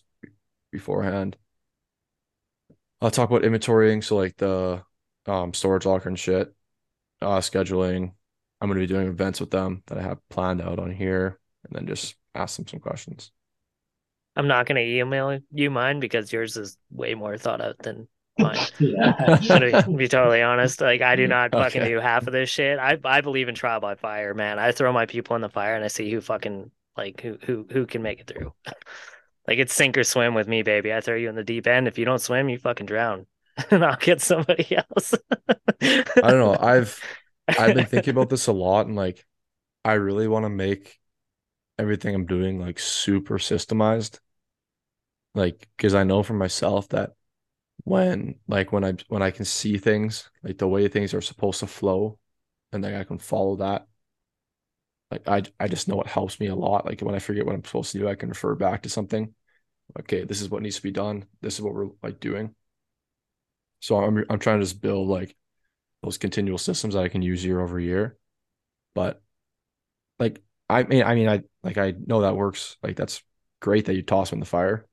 beforehand. 0.72 1.36
I'll 3.00 3.10
talk 3.10 3.30
about 3.30 3.42
inventorying, 3.42 4.02
so 4.02 4.16
like 4.16 4.36
the 4.36 4.82
um 5.26 5.54
storage 5.54 5.86
locker 5.86 6.08
and 6.08 6.18
shit, 6.18 6.54
uh 7.22 7.38
scheduling. 7.40 8.14
I'm 8.60 8.68
gonna 8.68 8.80
be 8.80 8.86
doing 8.86 9.08
events 9.08 9.40
with 9.40 9.50
them 9.50 9.82
that 9.86 9.98
I 9.98 10.02
have 10.02 10.26
planned 10.30 10.62
out 10.62 10.78
on 10.80 10.92
here, 10.92 11.40
and 11.64 11.74
then 11.76 11.86
just 11.86 12.16
ask 12.34 12.56
them 12.56 12.66
some 12.66 12.80
questions. 12.80 13.32
I'm 14.36 14.46
not 14.48 14.66
gonna 14.66 14.80
email 14.80 15.40
you 15.50 15.70
mine 15.70 16.00
because 16.00 16.32
yours 16.32 16.56
is 16.56 16.76
way 16.90 17.14
more 17.14 17.36
thought 17.38 17.60
out 17.60 17.78
than 17.82 18.08
mine. 18.38 18.68
Yeah. 18.78 19.12
To 19.58 19.60
be, 19.88 19.96
be 19.96 20.08
totally 20.08 20.42
honest, 20.42 20.80
like 20.80 21.00
I 21.02 21.16
do 21.16 21.26
not 21.26 21.56
fucking 21.56 21.82
Okay. 21.82 21.88
do 21.88 21.98
half 22.00 22.26
of 22.26 22.32
this 22.32 22.50
shit. 22.50 22.78
I 22.78 22.98
I 23.04 23.20
believe 23.20 23.48
in 23.48 23.54
trial 23.54 23.80
by 23.80 23.94
fire, 23.96 24.34
man. 24.34 24.58
I 24.58 24.72
throw 24.72 24.92
my 24.92 25.06
people 25.06 25.36
in 25.36 25.42
the 25.42 25.48
fire 25.48 25.74
and 25.74 25.84
I 25.84 25.88
see 25.88 26.10
who 26.10 26.20
fucking 26.20 26.70
like 26.96 27.20
who 27.20 27.38
who 27.44 27.66
who 27.70 27.86
can 27.86 28.02
make 28.02 28.20
it 28.20 28.26
through. 28.26 28.52
Like 29.48 29.58
it's 29.58 29.74
sink 29.74 29.98
or 29.98 30.04
swim 30.04 30.34
with 30.34 30.46
me, 30.46 30.62
baby. 30.62 30.92
I 30.92 31.00
throw 31.00 31.16
you 31.16 31.28
in 31.28 31.34
the 31.34 31.44
deep 31.44 31.66
end. 31.66 31.88
If 31.88 31.98
you 31.98 32.04
don't 32.04 32.20
swim, 32.20 32.48
you 32.50 32.58
fucking 32.58 32.86
drown, 32.86 33.26
and 33.70 33.84
I'll 33.84 33.96
get 33.96 34.20
somebody 34.20 34.76
else. 34.76 35.14
I 36.20 36.30
don't 36.30 36.40
know. 36.40 36.56
I've 36.58 37.04
I've 37.56 37.74
been 37.74 37.86
thinking 37.86 38.10
about 38.12 38.28
this 38.30 38.46
a 38.46 38.52
lot, 38.52 38.86
and 38.86 38.96
like 38.96 39.24
I 39.84 39.94
really 39.94 40.28
want 40.28 40.44
to 40.44 40.50
make 40.50 40.98
everything 41.78 42.14
I'm 42.14 42.26
doing 42.26 42.60
like 42.60 42.78
super 42.78 43.38
systemized. 43.38 44.18
Like, 45.34 45.68
because 45.76 45.94
I 45.94 46.04
know 46.04 46.22
for 46.22 46.34
myself 46.34 46.88
that 46.88 47.12
when 47.84 48.40
like 48.48 48.72
when 48.72 48.84
I 48.84 48.94
when 49.08 49.22
I 49.22 49.30
can 49.30 49.44
see 49.44 49.78
things 49.78 50.30
like 50.42 50.58
the 50.58 50.68
way 50.68 50.88
things 50.88 51.14
are 51.14 51.20
supposed 51.20 51.60
to 51.60 51.66
flow, 51.66 52.18
and 52.72 52.82
then 52.82 52.94
I 52.94 53.04
can 53.04 53.18
follow 53.18 53.56
that. 53.56 53.86
Like 55.10 55.26
I 55.28 55.42
I 55.58 55.68
just 55.68 55.88
know 55.88 56.00
it 56.00 56.06
helps 56.06 56.38
me 56.40 56.48
a 56.48 56.54
lot. 56.54 56.84
Like 56.86 57.00
when 57.00 57.14
I 57.14 57.18
forget 57.18 57.46
what 57.46 57.54
I'm 57.54 57.64
supposed 57.64 57.92
to 57.92 57.98
do, 57.98 58.08
I 58.08 58.14
can 58.14 58.28
refer 58.28 58.54
back 58.54 58.82
to 58.82 58.88
something. 58.88 59.34
Okay, 60.00 60.24
this 60.24 60.40
is 60.42 60.50
what 60.50 60.62
needs 60.62 60.76
to 60.76 60.82
be 60.82 60.90
done. 60.90 61.26
This 61.40 61.54
is 61.54 61.62
what 61.62 61.74
we're 61.74 61.88
like 62.02 62.20
doing. 62.20 62.54
So 63.80 63.96
I'm 63.96 64.24
I'm 64.28 64.38
trying 64.38 64.58
to 64.60 64.64
just 64.64 64.80
build 64.80 65.08
like 65.08 65.36
those 66.02 66.18
continual 66.18 66.58
systems 66.58 66.94
that 66.94 67.04
I 67.04 67.08
can 67.08 67.22
use 67.22 67.44
year 67.44 67.60
over 67.60 67.80
year. 67.80 68.18
But 68.94 69.22
like 70.18 70.42
I 70.68 70.82
mean 70.84 71.02
I 71.02 71.14
mean 71.14 71.28
I 71.28 71.42
like 71.62 71.78
I 71.78 71.94
know 72.06 72.22
that 72.22 72.36
works. 72.36 72.76
Like 72.82 72.96
that's 72.96 73.22
great 73.60 73.86
that 73.86 73.94
you 73.94 74.02
toss 74.02 74.30
them 74.30 74.38
in 74.38 74.40
the 74.40 74.46
fire. 74.46 74.86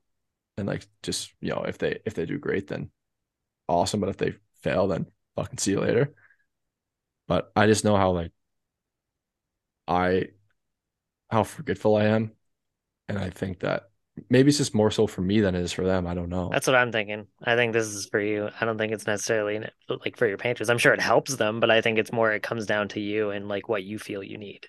And 0.57 0.67
like 0.67 0.87
just, 1.03 1.33
you 1.41 1.49
know, 1.49 1.63
if 1.67 1.77
they 1.77 1.99
if 2.05 2.13
they 2.13 2.25
do 2.25 2.37
great, 2.37 2.67
then 2.67 2.89
awesome. 3.67 3.99
But 3.99 4.09
if 4.09 4.17
they 4.17 4.35
fail, 4.61 4.87
then 4.87 5.07
fucking 5.35 5.57
see 5.57 5.71
you 5.71 5.81
later. 5.81 6.13
But 7.27 7.51
I 7.55 7.67
just 7.67 7.83
know 7.83 7.97
how 7.97 8.11
like 8.11 8.31
I 9.87 10.27
how 11.29 11.43
forgetful 11.43 11.95
I 11.95 12.05
am. 12.05 12.31
And 13.07 13.17
I 13.17 13.29
think 13.29 13.59
that 13.59 13.89
maybe 14.29 14.49
it's 14.49 14.57
just 14.57 14.73
more 14.73 14.91
so 14.91 15.07
for 15.07 15.21
me 15.21 15.41
than 15.41 15.55
it 15.55 15.61
is 15.61 15.73
for 15.73 15.83
them. 15.83 16.07
I 16.07 16.13
don't 16.13 16.29
know. 16.29 16.49
That's 16.51 16.67
what 16.67 16.75
I'm 16.75 16.91
thinking. 16.91 17.27
I 17.43 17.55
think 17.55 17.73
this 17.73 17.87
is 17.87 18.07
for 18.07 18.19
you. 18.19 18.49
I 18.59 18.65
don't 18.65 18.77
think 18.77 18.93
it's 18.93 19.05
necessarily 19.05 19.61
like 19.89 20.17
for 20.17 20.27
your 20.27 20.37
painters. 20.37 20.69
I'm 20.69 20.77
sure 20.77 20.93
it 20.93 21.01
helps 21.01 21.35
them, 21.35 21.59
but 21.59 21.69
I 21.69 21.81
think 21.81 21.99
it's 21.99 22.13
more 22.13 22.31
it 22.31 22.43
comes 22.43 22.65
down 22.65 22.87
to 22.89 22.99
you 22.99 23.31
and 23.31 23.47
like 23.47 23.67
what 23.67 23.83
you 23.83 23.99
feel 23.99 24.23
you 24.23 24.37
need. 24.37 24.67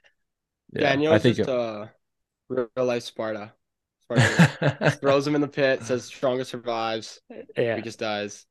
Yeah, 0.72 0.80
Daniel's 0.80 1.14
I 1.14 1.18
think 1.18 1.36
just 1.36 1.48
it- 1.48 1.54
uh, 1.54 1.86
real 2.48 2.68
life 2.76 3.02
Sparta. 3.04 3.52
Sparta 4.02 4.90
throws 5.00 5.26
him 5.26 5.34
in 5.34 5.40
the 5.40 5.48
pit, 5.48 5.82
says 5.82 6.04
strongest 6.04 6.50
survives, 6.50 7.20
Yeah. 7.56 7.80
just 7.80 7.98
dies. 7.98 8.46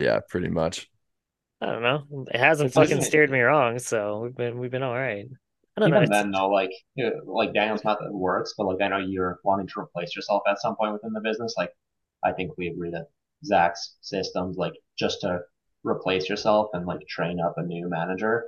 yeah, 0.00 0.20
pretty 0.28 0.48
much. 0.48 0.88
I 1.60 1.66
don't 1.66 1.82
know. 1.82 2.04
It 2.32 2.38
hasn't 2.38 2.68
It's 2.68 2.76
like- 2.76 2.88
fucking 2.88 3.02
steered 3.04 3.30
me 3.30 3.40
wrong, 3.40 3.78
so 3.78 4.20
we've 4.20 4.36
been 4.36 4.58
we've 4.58 4.70
been 4.70 4.82
all 4.82 4.94
right. 4.94 5.26
I 5.76 5.80
don't 5.80 5.90
know. 5.90 5.96
Even 5.96 6.04
it's- 6.10 6.22
then, 6.22 6.30
though, 6.30 6.48
like 6.48 6.70
you 6.94 7.04
know, 7.04 7.12
like 7.26 7.52
Daniel's 7.54 7.84
method 7.84 8.10
works, 8.12 8.54
but 8.56 8.66
like 8.66 8.80
I 8.80 8.88
know 8.88 8.98
you're 8.98 9.38
wanting 9.44 9.66
to 9.68 9.80
replace 9.80 10.14
yourself 10.14 10.42
at 10.48 10.60
some 10.60 10.76
point 10.76 10.92
within 10.92 11.12
the 11.12 11.20
business. 11.20 11.54
Like 11.58 11.70
I 12.22 12.32
think 12.32 12.52
we 12.56 12.68
agree 12.68 12.90
that 12.90 13.06
Zach's 13.44 13.96
systems, 14.00 14.56
like 14.56 14.74
just 14.98 15.20
to 15.22 15.40
replace 15.82 16.28
yourself 16.28 16.68
and 16.72 16.86
like 16.86 17.00
train 17.08 17.40
up 17.40 17.54
a 17.56 17.62
new 17.62 17.88
manager, 17.88 18.44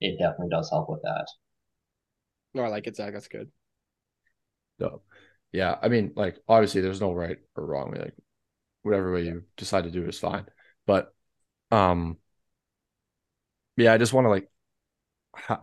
it 0.00 0.18
definitely 0.18 0.48
does 0.50 0.68
help 0.70 0.88
with 0.90 1.02
that. 1.02 1.26
No, 2.54 2.62
I 2.62 2.68
like 2.68 2.86
it, 2.86 2.96
Zach. 2.96 3.12
That's 3.12 3.28
good. 3.28 3.50
So, 4.80 5.02
yeah, 5.52 5.78
I 5.82 5.88
mean, 5.88 6.12
like 6.16 6.38
obviously 6.48 6.80
there's 6.80 7.00
no 7.00 7.12
right 7.12 7.38
or 7.56 7.64
wrong 7.66 7.92
way. 7.92 7.98
Like 7.98 8.14
whatever 8.82 9.12
way 9.12 9.24
you 9.24 9.44
decide 9.56 9.84
to 9.84 9.90
do 9.90 10.06
is 10.06 10.18
fine. 10.18 10.46
But 10.86 11.14
um 11.72 12.18
yeah, 13.76 13.92
I 13.92 13.98
just 13.98 14.12
want 14.12 14.24
to 14.26 14.28
like 14.30 14.50
ha 15.34 15.62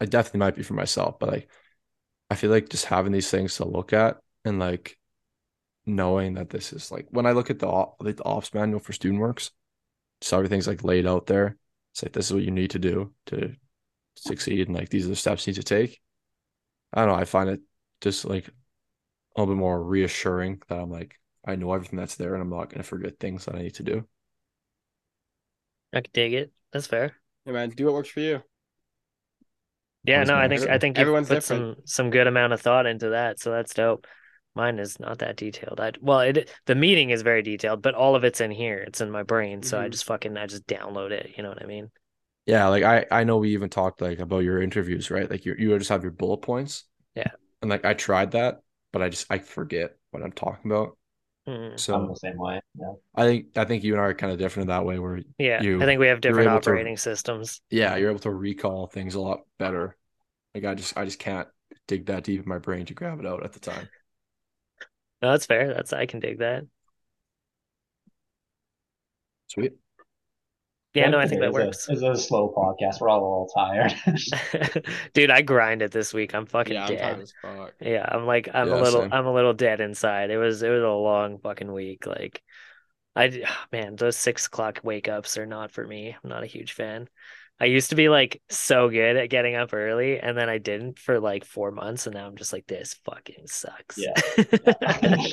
I 0.00 0.06
definitely 0.06 0.40
might 0.40 0.56
be 0.56 0.64
for 0.64 0.74
myself, 0.74 1.18
but 1.20 1.30
like 1.30 1.50
I 2.30 2.36
feel 2.36 2.50
like 2.50 2.68
just 2.70 2.86
having 2.86 3.12
these 3.12 3.30
things 3.30 3.56
to 3.56 3.66
look 3.66 3.92
at 3.92 4.20
and 4.44 4.58
like 4.58 4.98
knowing 5.86 6.34
that 6.34 6.50
this 6.50 6.72
is 6.72 6.90
like 6.92 7.08
when 7.10 7.26
I 7.26 7.32
look 7.32 7.50
at 7.50 7.58
the 7.60 7.68
op- 7.68 8.02
like 8.02 8.16
the 8.18 8.24
ops 8.24 8.54
manual 8.54 8.80
for 8.80 8.92
student 8.94 9.20
works, 9.20 9.52
so 10.22 10.36
everything's 10.38 10.68
like 10.68 10.84
laid 10.84 11.06
out 11.06 11.26
there. 11.26 11.58
It's 11.92 12.02
like 12.04 12.12
this 12.14 12.26
is 12.28 12.34
what 12.34 12.44
you 12.44 12.50
need 12.52 12.72
to 12.72 12.78
do 12.80 13.14
to 13.28 13.56
succeed 14.16 14.68
and 14.68 14.76
like 14.76 14.90
these 14.90 15.06
are 15.06 15.10
the 15.10 15.16
steps 15.16 15.46
you 15.46 15.52
need 15.52 15.58
to 15.58 15.64
take. 15.64 16.00
I 16.92 17.00
don't 17.04 17.08
know, 17.14 17.20
I 17.20 17.24
find 17.24 17.48
it 17.50 17.60
just 18.00 18.24
like 18.24 18.48
a 18.48 18.52
little 19.40 19.54
bit 19.54 19.60
more 19.60 19.82
reassuring 19.82 20.62
that 20.68 20.78
I'm 20.80 20.90
like 20.90 21.18
I 21.46 21.56
know 21.56 21.72
everything 21.74 21.98
that's 21.98 22.16
there 22.16 22.34
and 22.34 22.42
I'm 22.42 22.50
not 22.50 22.70
gonna 22.70 22.84
forget 22.84 23.18
things 23.20 23.46
that 23.46 23.54
I 23.56 23.62
need 23.62 23.74
to 23.76 23.82
do. 23.84 24.08
I 25.92 26.00
can 26.00 26.10
dig 26.12 26.32
it. 26.34 26.52
That's 26.72 26.86
fair. 26.88 27.14
Yeah, 27.44 27.52
man, 27.52 27.70
do 27.70 27.84
what 27.86 27.94
works 27.94 28.08
for 28.10 28.20
you. 28.20 28.42
Yeah, 30.04 30.24
Always 30.24 30.24
no, 30.24 30.36
I 30.36 30.48
think 30.48 30.68
I 30.68 30.78
think 30.78 30.98
you 30.98 31.06
Everyone's 31.06 31.28
put 31.28 31.42
different. 31.42 31.42
some 31.42 31.76
some 31.84 32.10
good 32.10 32.26
amount 32.26 32.52
of 32.52 32.60
thought 32.60 32.86
into 32.86 33.10
that, 33.10 33.38
so 33.40 33.50
that's 33.50 33.74
dope. 33.74 34.06
Mine 34.54 34.78
is 34.78 34.98
not 34.98 35.18
that 35.18 35.36
detailed. 35.36 35.78
I 35.80 35.92
well, 36.00 36.20
it 36.20 36.50
the 36.66 36.74
meeting 36.74 37.10
is 37.10 37.22
very 37.22 37.42
detailed, 37.42 37.82
but 37.82 37.94
all 37.94 38.16
of 38.16 38.24
it's 38.24 38.40
in 38.40 38.50
here. 38.50 38.78
It's 38.78 39.00
in 39.00 39.10
my 39.10 39.22
brain, 39.22 39.62
so 39.62 39.78
I 39.78 39.88
Mhm. 39.88 39.90
just 39.90 40.04
fucking 40.06 40.36
I 40.36 40.46
just 40.46 40.66
download 40.66 41.10
it. 41.12 41.36
You 41.36 41.42
know 41.42 41.50
what 41.50 41.62
I 41.62 41.66
mean? 41.66 41.90
Yeah, 42.50 42.66
like 42.66 42.82
I 42.82 43.06
I 43.12 43.22
know 43.22 43.38
we 43.38 43.52
even 43.52 43.70
talked 43.70 44.00
like 44.00 44.18
about 44.18 44.40
your 44.40 44.60
interviews, 44.60 45.08
right? 45.08 45.30
Like 45.30 45.44
you 45.44 45.54
you 45.56 45.78
just 45.78 45.90
have 45.90 46.02
your 46.02 46.10
bullet 46.10 46.38
points. 46.38 46.84
Yeah. 47.14 47.30
And 47.62 47.70
like 47.70 47.84
I 47.84 47.94
tried 47.94 48.32
that, 48.32 48.62
but 48.92 49.02
I 49.02 49.08
just 49.08 49.26
I 49.30 49.38
forget 49.38 49.96
what 50.10 50.24
I'm 50.24 50.32
talking 50.32 50.68
about. 50.70 50.96
Mm. 51.48 51.78
So 51.78 51.94
I'm 51.94 52.08
the 52.08 52.16
same 52.16 52.36
way. 52.38 52.60
Yeah. 52.76 52.92
I 53.14 53.24
think 53.24 53.56
I 53.56 53.64
think 53.64 53.84
you 53.84 53.92
and 53.92 54.02
I 54.02 54.06
are 54.06 54.14
kind 54.14 54.32
of 54.32 54.38
different 54.40 54.64
in 54.64 54.74
that 54.74 54.84
way 54.84 54.98
where 54.98 55.20
Yeah, 55.38 55.62
You- 55.62 55.80
I 55.80 55.86
think 55.86 56.00
we 56.00 56.08
have 56.08 56.20
different 56.20 56.48
able 56.48 56.60
to- 56.60 56.70
operating 56.70 56.96
systems. 56.96 57.60
yeah, 57.70 57.94
you're 57.96 58.10
able 58.10 58.20
to 58.20 58.30
recall 58.32 58.88
things 58.88 59.14
a 59.14 59.20
lot 59.20 59.42
better. 59.58 59.96
Like 60.54 60.64
I 60.64 60.74
just 60.74 60.96
I 60.96 61.04
just 61.04 61.20
can't 61.20 61.46
dig 61.86 62.06
that 62.06 62.24
deep 62.24 62.42
in 62.42 62.48
my 62.48 62.58
brain 62.58 62.84
to 62.86 62.94
grab 62.94 63.20
it 63.20 63.26
out 63.26 63.44
at 63.44 63.52
the 63.52 63.60
time. 63.60 63.88
No, 65.22 65.30
that's 65.30 65.46
fair. 65.46 65.72
That's 65.72 65.92
I 65.92 66.06
can 66.06 66.18
dig 66.18 66.38
that. 66.40 66.64
Sweet. 69.46 69.74
Yeah, 70.92 71.08
no, 71.08 71.18
I 71.18 71.28
think 71.28 71.40
that 71.40 71.48
It's 71.50 71.56
a- 71.56 71.60
works. 71.66 71.86
It's 71.88 72.02
a 72.02 72.16
slow 72.16 72.52
podcast. 72.56 73.00
We're 73.00 73.08
all 73.10 73.20
a 73.20 73.22
little 73.22 73.50
tired. 73.54 74.86
Dude, 75.14 75.30
I 75.30 75.42
grinded 75.42 75.92
this 75.92 76.12
week. 76.12 76.34
I'm 76.34 76.46
fucking 76.46 76.74
Yeah, 76.74 76.82
I'm 76.82 76.88
dead. 76.88 76.98
tired 77.00 77.20
as 77.20 77.32
fuck. 77.42 77.74
Yeah, 77.80 78.08
I'm 78.10 78.26
like 78.26 78.48
I'm 78.52 78.68
a 78.72 78.76
little 78.80 79.02
same. 79.02 79.12
I'm 79.12 79.26
a 79.26 79.32
little 79.32 79.52
dead 79.54 79.80
inside. 79.80 80.30
It 80.30 80.38
was 80.38 80.62
it 80.62 80.68
was 80.70 80.82
a 80.82 80.88
long 80.88 81.38
fucking 81.38 81.72
week. 81.72 82.06
Like 82.06 82.42
I 83.14 83.28
d- 83.28 83.44
ah, 83.46 83.66
man, 83.70 83.94
those 83.96 84.16
six 84.16 84.46
o'clock 84.46 84.80
wake 84.82 85.08
ups 85.08 85.38
are 85.38 85.46
not 85.46 85.70
for 85.70 85.86
me. 85.86 86.16
I'm 86.22 86.30
not 86.30 86.42
a 86.42 86.46
huge 86.46 86.72
fan. 86.72 87.08
I 87.62 87.66
used 87.66 87.90
to 87.90 87.94
be 87.96 88.08
like 88.08 88.40
so 88.48 88.88
good 88.88 89.16
at 89.16 89.28
getting 89.28 89.54
up 89.54 89.74
early, 89.74 90.18
and 90.18 90.36
then 90.36 90.48
I 90.48 90.56
didn't 90.58 90.98
for 90.98 91.20
like 91.20 91.44
four 91.44 91.70
months, 91.70 92.06
and 92.06 92.14
now 92.14 92.26
I'm 92.26 92.36
just 92.36 92.52
like 92.54 92.66
this 92.66 92.94
fucking 93.04 93.46
sucks. 93.46 93.98
Yeah. 93.98 94.14
I. 94.82 95.28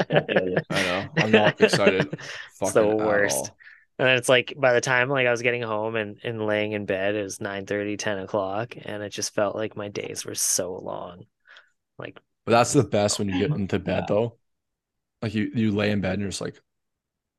I 0.69 0.83
know. 0.83 1.05
I'm 1.17 1.31
not 1.31 1.61
excited. 1.61 2.13
It's 2.13 2.73
the 2.73 2.83
fucking 2.83 2.91
at 2.99 3.05
worst. 3.07 3.37
all. 3.37 3.57
And 3.99 4.07
then 4.07 4.17
it's 4.17 4.29
like 4.29 4.53
by 4.57 4.73
the 4.73 4.81
time 4.81 5.09
like 5.09 5.27
I 5.27 5.31
was 5.31 5.41
getting 5.41 5.63
home 5.63 5.95
and, 5.95 6.19
and 6.23 6.45
laying 6.45 6.73
in 6.73 6.85
bed, 6.85 7.15
it 7.15 7.23
was 7.23 7.41
9 7.41 7.65
10 7.65 8.19
o'clock, 8.19 8.75
and 8.79 9.01
it 9.03 9.09
just 9.09 9.33
felt 9.33 9.55
like 9.55 9.75
my 9.75 9.87
days 9.89 10.25
were 10.25 10.35
so 10.35 10.75
long. 10.75 11.25
Like 11.97 12.19
But 12.45 12.51
that's 12.53 12.73
the 12.73 12.83
best 12.83 13.19
when 13.19 13.29
you 13.29 13.37
get 13.37 13.51
into 13.55 13.79
bed 13.79 14.03
Yeah. 14.03 14.07
though. 14.07 14.37
Like 15.21 15.35
you 15.35 15.51
you 15.55 15.71
lay 15.71 15.91
in 15.91 16.01
bed 16.01 16.13
and 16.15 16.21
you're 16.21 16.29
just 16.31 16.41
like, 16.41 16.61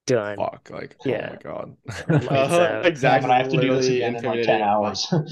done. 0.06 0.38
fuck, 0.38 0.70
like 0.70 0.96
oh 1.00 1.10
Yeah. 1.10 1.20
oh 1.24 1.30
my 1.30 1.36
god. 1.36 1.76
Lights 2.20 2.58
exactly. 2.82 3.28
But 3.28 3.34
I 3.34 3.38
have 3.38 3.48
to 3.50 3.58
do 3.58 3.70
this 3.72 3.88
literally 3.88 3.96
again 4.00 4.16
in 4.16 4.24
like 4.24 4.42
10 4.42 4.62
hours. 4.62 5.12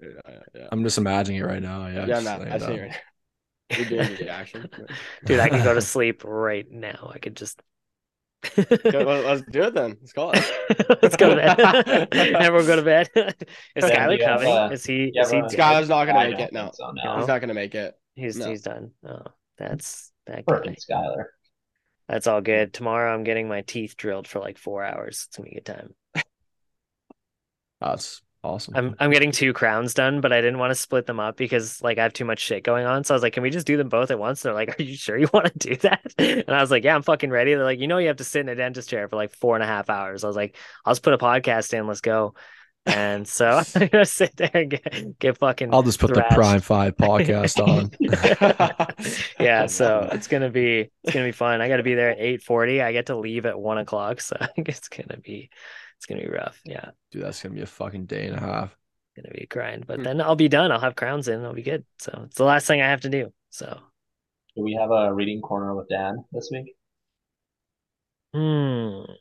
Yeah, 0.00 0.08
yeah, 0.28 0.38
yeah. 0.54 0.68
I'm 0.72 0.84
just 0.84 0.98
imagining 0.98 1.40
it 1.40 1.44
right 1.46 1.62
now. 1.62 1.86
Yeah. 1.86 2.04
Yeah, 2.06 2.20
no, 2.20 2.44
I 2.50 2.58
see 2.58 2.74
it 2.74 2.80
right 2.80 2.90
now. 2.90 2.96
You're 3.76 3.86
doing 3.86 4.16
the 4.16 4.28
action. 4.28 4.68
Dude, 5.24 5.40
I 5.40 5.48
could 5.48 5.62
go 5.62 5.74
to 5.74 5.80
sleep 5.80 6.22
right 6.24 6.70
now. 6.70 7.10
I 7.14 7.18
could 7.18 7.36
just 7.36 7.60
Okay, 7.60 7.62
well, 7.62 7.75
let's 8.56 9.42
do 9.50 9.62
it 9.62 9.74
then. 9.74 9.96
Let's 10.00 10.12
call 10.12 10.32
it. 10.34 10.44
Let's 11.02 11.16
go 11.16 11.30
to 11.30 11.36
bed. 11.36 12.08
Everyone 12.12 12.66
go 12.66 12.76
to 12.76 12.82
bed. 12.82 13.08
Is 13.14 13.34
Ben, 13.84 13.90
Skylar 13.90 14.08
do 14.10 14.16
you 14.16 14.24
have, 14.24 14.40
coming? 14.40 14.52
uh, 14.56 14.68
Is 14.70 14.84
he 14.84 15.10
you 15.14 15.20
is 15.20 15.30
he 15.30 15.38
a- 15.38 15.42
dead? 15.42 15.50
Skylar's 15.50 15.88
not 15.88 16.04
gonna 16.06 16.18
I 16.18 16.30
make 16.30 16.40
it. 16.40 16.52
No, 16.52 16.70
so, 16.72 16.90
No. 16.92 17.02
no. 17.12 17.18
he's 17.18 17.28
not 17.28 17.40
gonna 17.40 17.54
make 17.54 17.74
it. 17.74 17.94
He's 18.14 18.36
no. 18.38 18.48
he's 18.48 18.62
done. 18.62 18.90
Oh, 19.06 19.22
that's 19.58 20.12
that 20.26 20.44
guy. 20.46 20.56
Perfect, 20.58 20.84
Skylar. 20.90 21.24
That's 22.08 22.26
all 22.26 22.40
good. 22.40 22.72
Tomorrow 22.72 23.12
I'm 23.14 23.24
getting 23.24 23.48
my 23.48 23.62
teeth 23.62 23.96
drilled 23.96 24.28
for 24.28 24.38
like 24.40 24.58
four 24.58 24.84
hours. 24.84 25.26
It's 25.28 25.36
gonna 25.36 25.48
be 25.50 25.56
a 25.56 25.60
good 25.60 25.66
time. 25.66 25.94
That's 27.80 28.22
awesome. 28.46 28.74
I'm 28.76 28.94
I'm 28.98 29.10
getting 29.10 29.32
two 29.32 29.52
crowns 29.52 29.94
done, 29.94 30.20
but 30.20 30.32
I 30.32 30.40
didn't 30.40 30.58
want 30.58 30.70
to 30.70 30.74
split 30.74 31.06
them 31.06 31.20
up 31.20 31.36
because 31.36 31.82
like 31.82 31.98
I 31.98 32.02
have 32.02 32.12
too 32.12 32.24
much 32.24 32.40
shit 32.40 32.64
going 32.64 32.86
on. 32.86 33.04
So 33.04 33.14
I 33.14 33.16
was 33.16 33.22
like, 33.22 33.32
can 33.32 33.42
we 33.42 33.50
just 33.50 33.66
do 33.66 33.76
them 33.76 33.88
both 33.88 34.10
at 34.10 34.18
once? 34.18 34.42
They're 34.42 34.54
like, 34.54 34.78
are 34.78 34.82
you 34.82 34.96
sure 34.96 35.18
you 35.18 35.28
want 35.32 35.52
to 35.52 35.68
do 35.70 35.76
that? 35.76 36.14
And 36.18 36.48
I 36.48 36.60
was 36.60 36.70
like, 36.70 36.84
yeah, 36.84 36.94
I'm 36.94 37.02
fucking 37.02 37.30
ready. 37.30 37.54
They're 37.54 37.64
like, 37.64 37.80
you 37.80 37.88
know, 37.88 37.98
you 37.98 38.08
have 38.08 38.16
to 38.16 38.24
sit 38.24 38.40
in 38.40 38.48
a 38.48 38.54
dentist 38.54 38.88
chair 38.88 39.08
for 39.08 39.16
like 39.16 39.32
four 39.32 39.54
and 39.56 39.64
a 39.64 39.66
half 39.66 39.90
hours. 39.90 40.24
I 40.24 40.26
was 40.26 40.36
like, 40.36 40.56
I'll 40.84 40.92
just 40.92 41.02
put 41.02 41.14
a 41.14 41.18
podcast 41.18 41.72
in. 41.72 41.86
Let's 41.86 42.00
go. 42.00 42.34
And 42.86 43.26
so 43.26 43.62
I'm 43.74 43.88
gonna 43.88 44.06
sit 44.06 44.36
there 44.36 44.50
and 44.54 44.70
get, 44.70 45.18
get 45.18 45.38
fucking. 45.38 45.74
I'll 45.74 45.82
just 45.82 45.98
put 45.98 46.14
thrashed. 46.14 46.30
the 46.30 46.34
Prime 46.34 46.60
Five 46.60 46.96
podcast 46.96 47.60
on. 47.60 47.90
yeah, 49.40 49.66
so 49.66 50.08
it's 50.12 50.28
gonna 50.28 50.50
be 50.50 50.90
it's 51.02 51.12
gonna 51.12 51.26
be 51.26 51.32
fun. 51.32 51.60
I 51.60 51.68
got 51.68 51.78
to 51.78 51.82
be 51.82 51.94
there 51.94 52.10
at 52.10 52.20
eight 52.20 52.42
forty. 52.42 52.80
I 52.80 52.92
get 52.92 53.06
to 53.06 53.16
leave 53.16 53.44
at 53.44 53.58
one 53.58 53.78
o'clock, 53.78 54.20
so 54.20 54.36
I 54.40 54.46
think 54.46 54.68
it's 54.68 54.88
gonna 54.88 55.18
be 55.18 55.50
it's 55.98 56.06
gonna 56.06 56.22
be 56.22 56.28
rough. 56.28 56.60
Yeah, 56.64 56.90
Dude, 57.10 57.22
that's 57.24 57.42
gonna 57.42 57.54
be 57.54 57.62
a 57.62 57.66
fucking 57.66 58.06
day 58.06 58.26
and 58.26 58.36
a 58.36 58.40
half. 58.40 58.76
gonna 59.16 59.30
be 59.30 59.42
a 59.42 59.46
grind. 59.46 59.86
But 59.86 59.98
Hmm. 59.98 60.04
then 60.04 60.20
I'll 60.20 60.36
be 60.36 60.48
done. 60.48 60.70
I'll 60.70 60.80
have 60.80 60.96
crowns 60.96 61.28
in. 61.28 61.44
I'll 61.44 61.54
be 61.54 61.62
good. 61.62 61.84
So 61.98 62.22
it's 62.26 62.36
the 62.36 62.44
last 62.44 62.66
thing 62.66 62.80
I 62.80 62.88
have 62.88 63.00
to 63.02 63.08
do. 63.10 63.32
So 63.50 63.80
Do 64.56 64.64
we 64.64 64.72
have 64.74 64.90
a 64.90 65.14
reading 65.14 65.40
corner 65.40 65.72
with 65.76 65.88
Dan 65.88 66.24
this 66.32 66.48
week? 66.50 66.74
hmm. 68.32 69.16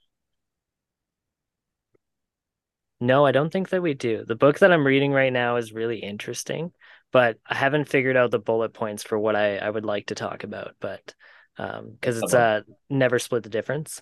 No, 2.99 3.25
I 3.25 3.31
don't 3.31 3.51
think 3.51 3.69
that 3.69 3.81
we 3.81 3.93
do. 3.93 4.23
The 4.25 4.35
book 4.35 4.59
that 4.59 4.71
I'm 4.71 4.85
reading 4.87 5.11
right 5.11 5.31
now 5.31 5.57
is 5.57 5.73
really 5.73 5.99
interesting, 5.99 6.71
but 7.11 7.37
I 7.45 7.55
haven't 7.55 7.89
figured 7.89 8.15
out 8.15 8.31
the 8.31 8.39
bullet 8.39 8.73
points 8.73 9.03
for 9.03 9.19
what 9.19 9.35
I, 9.35 9.57
I 9.57 9.69
would 9.69 9.85
like 9.85 10.07
to 10.07 10.15
talk 10.15 10.43
about. 10.43 10.75
But 10.79 11.13
um, 11.57 11.91
because 11.91 12.17
it's 12.17 12.33
uh 12.33 12.61
never 12.89 13.19
split 13.19 13.43
the 13.43 13.49
difference. 13.49 14.01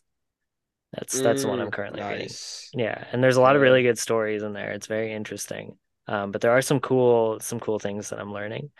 That's 0.93 1.21
that's 1.21 1.41
the 1.43 1.47
one 1.49 1.59
I'm 1.59 1.69
Mm, 1.69 1.71
currently 1.71 2.03
reading. 2.03 2.37
Yeah, 2.73 3.03
and 3.11 3.23
there's 3.23 3.37
a 3.37 3.41
lot 3.41 3.55
of 3.55 3.61
really 3.61 3.83
good 3.83 3.99
stories 3.99 4.43
in 4.43 4.53
there. 4.53 4.71
It's 4.71 4.87
very 4.87 5.13
interesting. 5.13 5.77
Um, 6.07 6.31
but 6.31 6.41
there 6.41 6.51
are 6.51 6.61
some 6.61 6.79
cool 6.79 7.39
some 7.39 7.59
cool 7.59 7.79
things 7.79 8.09
that 8.09 8.19
I'm 8.19 8.33
learning. 8.33 8.71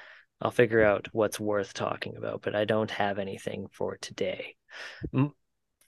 I'll 0.41 0.51
figure 0.51 0.83
out 0.83 1.07
what's 1.13 1.39
worth 1.39 1.73
talking 1.73 2.17
about, 2.17 2.41
but 2.41 2.55
I 2.55 2.65
don't 2.65 2.91
have 2.91 3.19
anything 3.19 3.67
for 3.71 3.97
today. 3.97 4.55
M- 5.13 5.33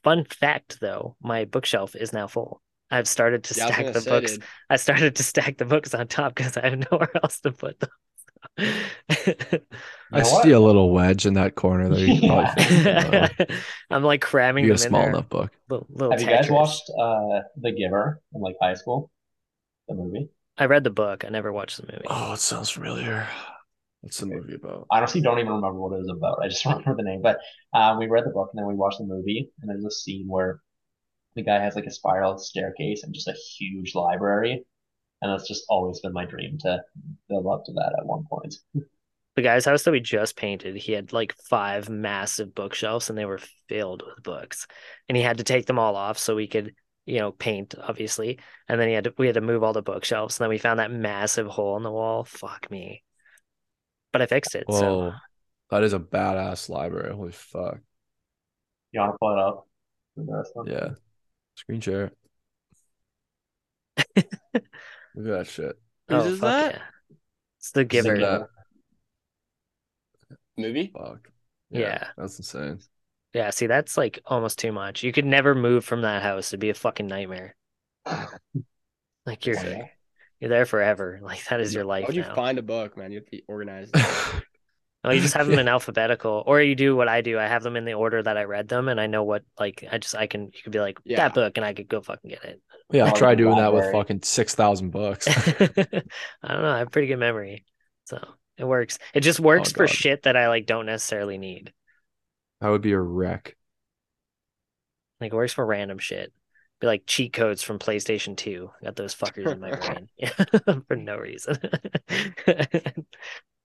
Fun 0.03 0.26
fact 0.26 0.80
though, 0.81 1.18
my 1.22 1.45
bookshelf 1.45 1.95
is 1.95 2.14
now 2.14 2.27
full. 2.27 2.61
I've 2.91 3.07
started 3.07 3.45
to 3.45 3.53
Yeah, 3.53 3.72
stack 3.72 3.91
the 3.91 4.02
say, 4.02 4.02
books. 4.02 4.38
dude. 4.38 4.47
I 4.69 4.77
started 4.77 5.15
to 5.18 5.23
stack 5.23 5.57
the 5.57 5.65
books 5.65 5.93
on 5.95 6.07
top 6.07 6.35
because 6.35 6.57
I 6.57 6.69
have 6.69 6.80
nowhere 6.91 7.11
else 7.23 7.39
to 7.41 7.52
put 7.52 7.80
them. 7.80 7.89
I 10.11 10.22
know 10.22 10.23
see 10.23 10.52
what? 10.52 10.52
a 10.52 10.60
little 10.60 10.91
wedge 10.91 11.26
in 11.26 11.34
that 11.36 11.56
corner 11.56 11.90
there. 11.90 12.06
You 12.06 12.14
can 12.14 12.23
probably 12.23 12.48
Yeah. 12.48 12.48
fit 12.48 12.68
it 13.49 13.64
I'm 13.90 14.03
like 14.03 14.22
cramming 14.22 14.65
You 14.65 14.68
them 14.68 14.73
get 14.73 14.76
a 14.76 14.77
in 14.82 14.94
small 14.94 14.94
there. 14.94 15.14
enough 15.14 15.30
book. 15.30 15.52
Little, 15.69 15.88
little 15.90 16.14
Have 16.14 16.22
you 16.22 16.27
guys 16.27 16.49
watched 16.49 16.90
uh 16.99 17.41
The 17.57 17.72
Giver 17.72 18.22
in 18.34 18.41
like 18.41 18.56
high 18.61 18.76
school? 18.76 19.11
The 19.90 19.95
movie? 19.95 20.30
I 20.57 20.65
read 20.65 20.84
the 20.84 20.90
book. 20.90 21.23
I 21.23 21.30
never 21.30 21.53
watched 21.53 21.77
the 21.77 21.90
movie. 21.90 22.10
Oh, 22.10 22.34
it 22.34 22.40
sounds 22.40 22.69
familiar. 22.69 23.27
What's 24.02 24.19
the 24.19 24.26
movie 24.26 24.56
about? 24.56 24.90
I 24.91 24.98
honestly 24.98 25.22
don't 25.22 25.40
even 25.40 25.52
remember 25.53 25.80
what 25.80 25.94
it 25.94 25.99
was 25.99 26.10
about. 26.10 26.40
I 26.44 26.48
just 26.48 26.65
remember 26.65 26.95
the 26.95 27.03
name. 27.03 27.22
But 27.22 27.40
uh, 27.73 27.95
we 27.99 28.07
read 28.07 28.26
the 28.26 28.32
book 28.32 28.49
and 28.53 28.60
then 28.60 28.68
we 28.68 28.76
watched 28.76 28.99
the 28.99 29.06
movie. 29.06 29.52
And 29.61 29.69
there's 29.69 29.86
a 29.86 29.91
scene 29.91 30.27
where 30.27 30.60
the 31.36 31.44
guy 31.44 31.60
has 31.61 31.76
like 31.76 31.86
a 31.88 31.91
spiral 31.91 32.38
staircase 32.38 33.03
and 33.03 33.14
just 33.15 33.27
a 33.30 33.34
huge 33.57 33.95
library. 33.95 34.65
And 35.22 35.32
that's 35.34 35.48
just 35.48 35.65
always 35.69 35.99
been 36.02 36.14
my 36.14 36.26
dream 36.26 36.57
to 36.61 36.82
build 37.30 37.48
up 37.48 37.65
to 37.65 37.73
that 37.73 37.95
at 37.99 38.06
one 38.07 38.26
point. 38.30 38.56
The 39.36 39.41
guy's 39.41 39.66
house 39.66 39.84
that 39.84 39.91
we 39.91 39.99
just 39.99 40.38
painted, 40.38 40.76
he 40.78 40.94
had 40.94 41.12
like 41.12 41.34
five 41.49 41.90
massive 41.90 42.56
bookshelves 42.56 43.10
and 43.10 43.18
they 43.18 43.26
were 43.26 43.41
filled 43.68 44.03
with 44.06 44.24
books. 44.24 44.66
And 45.10 45.18
he 45.18 45.24
had 45.24 45.40
to 45.40 45.44
take 45.44 45.66
them 45.66 45.78
all 45.78 45.95
off 45.98 46.18
so 46.18 46.36
we 46.36 46.48
could, 46.48 46.74
you 47.06 47.20
know, 47.20 47.32
paint, 47.32 47.76
obviously. 47.78 48.40
And 48.70 48.80
then 48.80 48.88
he 48.88 48.94
had 48.94 49.03
to, 49.06 49.14
we 49.18 49.26
had 49.28 49.36
to 49.36 49.41
move 49.41 49.62
all 49.62 49.74
the 49.74 49.82
bookshelves. 49.82 50.40
And 50.40 50.45
then 50.45 50.49
we 50.49 50.57
found 50.57 50.80
that 50.80 50.91
massive 50.91 51.48
hole 51.48 51.76
in 51.76 51.84
the 51.84 51.91
wall. 51.91 52.24
Fuck 52.24 52.72
me. 52.72 53.03
But 54.14 54.22
I 54.22 54.26
fixed 54.28 54.56
it. 54.56 54.64
Whoa, 54.68 54.80
So 54.80 55.14
that 55.70 55.84
is 55.84 55.91
a 55.91 55.99
badass 55.99 56.70
library. 56.70 57.14
Holy 57.14 57.34
fuck! 57.34 57.80
You 58.94 59.02
want 59.02 59.14
to 59.14 59.18
pull 59.20 59.34
it 59.34 59.40
up? 59.40 59.68
for 60.16 60.24
the 60.24 60.32
rest 60.32 60.52
of 60.56 60.66
them? 60.66 60.74
Yeah, 60.74 60.90
screen 61.56 61.82
share. 61.82 62.12
Look 64.16 64.26
at 64.56 64.64
that 65.16 65.48
shit. 65.48 65.78
oh, 66.10 66.26
is 66.26 66.40
fuck 66.40 66.41
that? 66.41 66.74
yeah. 66.76 66.82
It's 67.60 67.72
the 67.72 67.82
Look 67.82 67.90
giver. 67.90 68.49
At 70.57 70.61
that. 70.61 70.68
Movie? 70.68 70.91
Fuck. 70.94 71.30
Yeah. 71.69 72.07
that's 72.18 72.38
insane. 72.40 72.80
Yeah, 73.34 73.49
see, 73.49 73.68
that's 73.68 73.98
like 73.98 74.19
almost 74.26 74.60
too 74.60 74.72
much. 74.72 75.03
You 75.03 75.11
could 75.11 75.26
never 75.26 75.53
move 75.56 75.84
from 75.84 76.02
that 76.03 76.23
house. 76.23 76.49
It'd 76.49 76.60
be 76.60 76.69
a 76.69 76.73
fucking 76.73 77.07
nightmare. 77.07 77.56
Like 79.26 79.45
you're 79.45 79.56
Wow. 79.56 79.90
you're 80.40 80.49
there 80.49 80.65
forever. 80.65 81.19
Like 81.22 81.44
that 81.45 81.60
is 81.60 81.73
your 81.73 81.84
life. 81.84 82.03
How 82.03 82.07
life 82.07 82.07
would 82.10 82.15
you 82.15 82.22
now. 82.22 82.36
find 82.36 82.57
a 82.60 82.61
book, 82.61 82.95
man? 82.98 83.11
You 83.11 83.18
have 83.19 83.26
to 83.26 83.32
be 83.32 83.44
organized. 83.48 83.91
Oh, 83.95 85.10
you 85.11 85.19
just 85.22 85.34
have 85.34 85.48
them 85.48 85.60
in 85.60 85.68
alphabetical, 85.76 86.44
or 86.45 86.61
you 86.61 86.76
do 86.76 86.95
what 86.95 87.07
I 87.07 87.22
do. 87.22 87.40
I 87.40 87.48
have 87.48 87.64
them 87.64 87.76
in 87.76 87.86
the 87.86 87.94
order 87.94 88.22
that 88.22 88.38
I 88.38 88.44
read 88.44 88.68
them, 88.68 88.88
and 88.88 89.02
I 89.02 89.07
know 89.07 89.23
what 89.23 89.44
like 89.60 89.84
I 89.91 89.98
just 89.98 90.15
I 90.15 90.27
can 90.27 90.45
you 90.53 90.61
could 90.64 90.72
be 90.73 90.80
like 90.80 90.99
Yeah. 91.03 91.18
that 91.18 91.34
book, 91.34 91.57
and 91.57 91.65
I 91.65 91.73
could 91.73 91.88
go 91.88 92.02
fucking 92.02 92.30
get 92.30 92.44
it. 92.44 92.61
Yeah, 92.91 93.10
Or 93.10 93.15
try 93.18 93.32
the 93.32 93.38
doing 93.38 93.56
that 93.57 93.73
with 93.73 93.91
fucking 93.91 94.22
six 94.23 94.53
thousand 94.53 94.91
books. 94.91 95.27
I 95.27 95.64
don't 95.64 96.61
know. 96.61 96.69
I 96.69 96.80
have 96.80 96.91
pretty 96.91 97.07
good 97.07 97.18
memory, 97.19 97.65
so 98.06 98.19
it 98.57 98.65
works. 98.65 98.99
It 99.14 99.22
just 99.22 99.40
works 99.40 99.72
for 99.72 99.88
shit 99.88 100.23
that 100.23 100.38
I 100.38 100.48
like 100.48 100.65
don't 100.65 100.86
necessarily 100.86 101.38
need. 101.38 101.73
That 102.61 102.69
would 102.69 102.82
be 102.82 102.94
a 102.94 102.99
wreck. 102.99 103.56
Like 105.19 105.34
it 105.34 105.36
works 105.36 105.53
for 105.53 105.65
random 105.65 105.98
shit. 105.98 106.34
Be 106.80 106.88
like 106.88 107.03
cheat 107.06 107.34
codes 107.34 107.64
from 107.64 107.80
PlayStation 107.80 108.36
2. 108.36 108.69
I 108.82 108.86
got 108.86 108.95
those 108.95 109.15
fuckers 109.15 109.52
in 109.52 109.60
my 109.60 109.76
brain. 109.76 110.10
For 110.88 110.95
no 110.95 111.18
reason. 111.18 111.57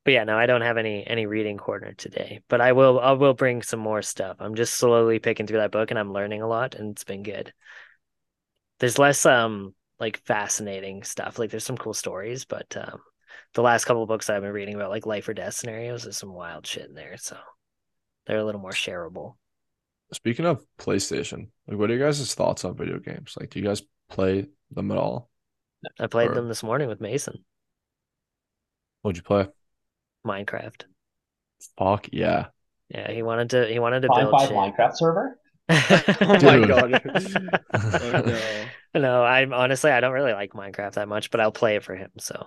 But 0.05 0.15
yeah, 0.15 0.25
no, 0.25 0.39
I 0.39 0.47
don't 0.47 0.62
have 0.62 0.79
any 0.79 1.07
any 1.07 1.27
reading 1.27 1.59
corner 1.59 1.93
today. 1.93 2.41
But 2.49 2.61
I 2.61 2.73
will 2.73 2.99
I 2.99 3.12
will 3.12 3.35
bring 3.35 3.62
some 3.62 3.81
more 3.81 4.03
stuff. 4.03 4.39
I'm 4.41 4.55
just 4.55 4.75
slowly 4.75 5.19
picking 5.19 5.47
through 5.47 5.59
that 5.59 5.73
book 5.73 5.91
and 5.91 5.99
I'm 5.99 6.12
learning 6.12 6.43
a 6.43 6.49
lot 6.49 6.75
and 6.75 6.93
it's 6.93 7.05
been 7.05 7.23
good. 7.23 7.53
There's 8.79 8.99
less 8.99 9.27
um 9.27 9.75
like 9.99 10.19
fascinating 10.25 11.03
stuff. 11.05 11.39
Like 11.39 11.51
there's 11.51 11.65
some 11.65 11.77
cool 11.77 11.93
stories, 11.93 12.47
but 12.47 12.75
um 12.77 13.01
the 13.55 13.62
last 13.62 13.85
couple 13.85 14.02
of 14.02 14.09
books 14.09 14.31
I've 14.31 14.43
been 14.43 14.52
reading 14.52 14.74
about 14.74 14.90
like 14.90 15.06
life 15.06 15.28
or 15.28 15.35
death 15.35 15.55
scenarios, 15.55 16.05
there's 16.05 16.16
some 16.18 16.32
wild 16.32 16.66
shit 16.66 16.89
in 16.89 16.94
there. 16.94 17.16
So 17.16 17.36
they're 18.27 18.39
a 18.39 18.44
little 18.44 18.60
more 18.60 18.70
shareable. 18.72 19.35
Speaking 20.12 20.44
of 20.47 20.64
PlayStation, 20.78 21.48
like, 21.68 21.78
what 21.78 21.90
are 21.90 21.94
your 21.94 22.06
guys' 22.09 22.35
thoughts 22.35 22.64
on 22.64 22.77
video 22.77 22.98
games? 22.98 23.35
Like, 23.39 23.51
do 23.51 23.60
you 23.60 23.64
guys 23.64 23.82
play 24.09 24.47
them 24.70 24.90
at 24.90 24.98
all? 24.98 25.31
I 26.01 26.09
played 26.09 26.31
Or- 26.31 26.35
them 26.35 26.48
this 26.48 26.62
morning 26.62 26.89
with 26.89 27.01
Mason. 27.01 27.44
What'd 29.02 29.16
you 29.16 29.22
play? 29.22 29.48
Minecraft. 30.27 30.82
Fuck 31.78 32.09
yeah. 32.12 32.47
Yeah, 32.89 33.10
he 33.12 33.22
wanted 33.22 33.51
to 33.51 33.66
he 33.66 33.78
wanted 33.78 34.02
to 34.02 34.09
Prime 34.09 34.24
build 34.27 34.32
Five 34.32 34.48
shit. 34.48 34.56
Minecraft 34.56 34.97
server? 34.97 35.39
oh 35.70 36.39
my 36.43 36.66
god. 36.66 37.02
oh, 37.74 38.22
no. 38.27 38.40
No, 39.01 39.22
I'm 39.24 39.52
honestly 39.55 39.93
I 39.93 40.01
don't 40.01 40.12
really 40.12 40.32
like 40.32 40.51
Minecraft 40.52 40.94
that 40.94 41.06
much, 41.09 41.31
but 41.31 41.40
I'll 41.40 41.52
play 41.52 41.77
it 41.77 41.85
for 41.85 41.94
him. 41.94 42.10
So 42.18 42.44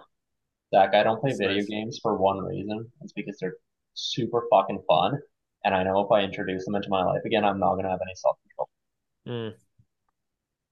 Zach, 0.74 0.94
I 0.96 1.04
don't 1.04 1.22
play 1.22 1.30
That's 1.32 1.40
video 1.40 1.58
nice. 1.62 1.68
games 1.70 2.00
for 2.02 2.18
one 2.18 2.40
reason. 2.40 2.92
It's 3.02 3.14
because 3.14 3.38
they're 3.40 3.56
super 3.94 4.44
fucking 4.52 4.84
fun. 4.88 5.20
And 5.66 5.74
I 5.76 5.84
know 5.84 6.02
if 6.02 6.12
I 6.12 6.22
introduce 6.24 6.66
them 6.66 6.76
into 6.76 6.90
my 6.90 7.04
life 7.04 7.22
again, 7.26 7.46
I'm 7.46 7.60
not 7.60 7.76
gonna 7.76 7.90
have 7.90 8.02
any 8.02 8.16
self 8.16 8.38
control. 8.44 8.70
mm. 9.28 9.56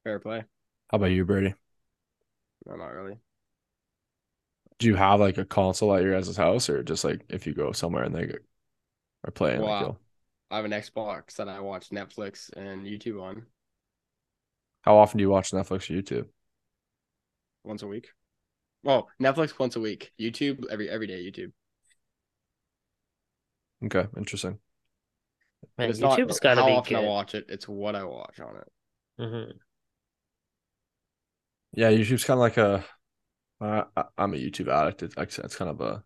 Fair 0.04 0.20
play. 0.20 0.44
How 0.90 0.98
about 0.98 1.08
you, 1.12 1.26
Brady? 1.26 1.54
No, 2.66 2.76
not 2.76 2.94
really. 2.94 3.18
Do 4.80 4.88
you 4.88 4.96
have 4.96 5.20
like 5.20 5.38
a 5.38 5.46
console 5.46 5.94
at 5.96 6.04
your 6.04 6.14
guys' 6.20 6.36
house, 6.36 6.70
or 6.70 6.84
just 6.84 7.04
like 7.04 7.22
if 7.30 7.46
you 7.46 7.54
go 7.54 7.72
somewhere 7.72 8.04
and 8.04 8.16
they 8.16 8.34
are 9.26 9.32
playing? 9.32 9.62
Wow. 9.62 9.82
you'll- 9.82 10.00
I 10.50 10.58
have 10.58 10.66
an 10.66 10.72
Xbox 10.72 11.36
that 11.36 11.48
I 11.48 11.62
watch 11.62 11.90
Netflix 11.92 12.52
and 12.54 12.86
YouTube 12.86 13.22
on 13.22 13.46
how 14.82 14.98
often 14.98 15.18
do 15.18 15.22
you 15.24 15.30
watch 15.30 15.52
Netflix 15.52 15.90
or 15.90 16.02
YouTube? 16.02 16.28
once 17.64 17.82
a 17.84 17.88
week. 17.88 18.10
Oh, 18.86 19.08
Netflix 19.20 19.58
once 19.60 19.76
a 19.76 19.80
week. 19.80 20.12
YouTube 20.20 20.66
every 20.70 20.90
every 20.90 21.08
day. 21.08 21.24
YouTube. 21.24 21.52
Okay, 23.84 24.08
interesting. 24.18 24.60
Man, 25.78 25.90
it's 25.90 26.00
not 26.00 26.20
YouTube's 26.20 26.40
got 26.40 26.56
to 26.56 26.62
how 26.62 26.68
be 26.68 26.74
often 26.74 26.96
I 26.98 27.02
good. 27.02 27.08
watch 27.08 27.36
it. 27.36 27.46
It's 27.50 27.68
what 27.68 27.96
I 27.96 28.04
watch 28.04 28.40
on 28.40 28.56
it. 28.58 28.68
Mhm. 29.20 29.60
Yeah, 31.74 31.92
YouTube's 31.92 32.24
kind 32.26 32.38
of 32.38 32.42
like 32.42 32.58
a. 32.58 32.86
Uh, 33.62 33.86
I- 33.96 34.06
I'm 34.18 34.34
a 34.34 34.38
YouTube 34.38 34.70
addict. 34.74 35.04
It's, 35.04 35.40
it's 35.40 35.56
kind 35.56 35.72
of 35.72 35.82
a 35.82 36.04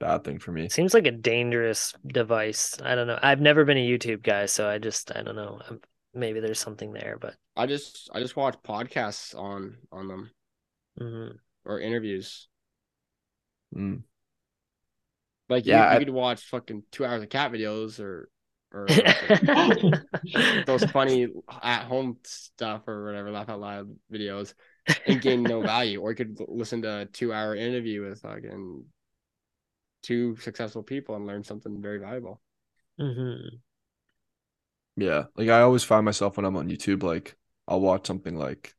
bad 0.00 0.24
thing 0.24 0.38
for 0.38 0.52
me. 0.52 0.68
Seems 0.68 0.94
like 0.94 1.06
a 1.06 1.10
dangerous 1.12 1.94
device. 2.06 2.80
I 2.82 2.94
don't 2.94 3.06
know. 3.06 3.18
I've 3.22 3.40
never 3.40 3.64
been 3.64 3.78
a 3.78 3.86
YouTube 3.88 4.22
guy, 4.22 4.46
so 4.46 4.68
I 4.68 4.78
just 4.78 5.14
I 5.14 5.22
don't 5.22 5.36
know. 5.36 5.60
I'm, 5.68 5.80
maybe 6.14 6.40
there's 6.40 6.60
something 6.60 6.92
there, 6.92 7.18
but 7.20 7.36
I 7.56 7.66
just 7.66 8.08
I 8.12 8.20
just 8.20 8.36
watch 8.36 8.56
podcasts 8.64 9.36
on 9.36 9.76
on 9.92 10.08
them 10.08 10.30
mhm. 11.00 11.38
Or 11.68 11.80
interviews. 11.80 12.48
Mm. 13.74 14.02
Like 15.48 15.66
Yeah, 15.66 15.90
you 15.92 15.96
I- 15.96 15.98
could 16.00 16.10
watch 16.10 16.42
fucking 16.44 16.82
two 16.90 17.04
hours 17.04 17.22
of 17.22 17.28
cat 17.28 17.52
videos 17.52 18.00
or 18.00 18.30
or 18.70 18.86
like, 19.46 20.66
those 20.66 20.84
funny 20.90 21.26
at 21.62 21.84
home 21.84 22.18
stuff 22.24 22.86
or 22.86 23.06
whatever 23.06 23.30
laugh 23.30 23.48
out 23.48 23.60
loud 23.60 23.96
videos 24.12 24.52
and 25.06 25.22
gain 25.22 25.42
no 25.42 25.62
value. 25.74 26.02
Or 26.02 26.10
you 26.10 26.16
could 26.16 26.38
listen 26.48 26.82
to 26.82 27.00
a 27.00 27.06
two 27.06 27.32
hour 27.32 27.54
interview 27.54 28.02
with 28.02 28.20
fucking 28.20 28.84
two 30.02 30.36
successful 30.36 30.82
people 30.82 31.16
and 31.16 31.26
learn 31.26 31.44
something 31.44 31.80
very 31.80 31.98
valuable. 31.98 32.40
Mhm. 33.00 33.60
Yeah, 34.96 35.24
like 35.36 35.48
I 35.48 35.60
always 35.62 35.84
find 35.84 36.04
myself 36.04 36.36
when 36.36 36.44
I'm 36.44 36.56
on 36.56 36.68
YouTube, 36.68 37.02
like 37.02 37.36
I'll 37.66 37.80
watch 37.80 38.06
something 38.06 38.36
like 38.36 38.74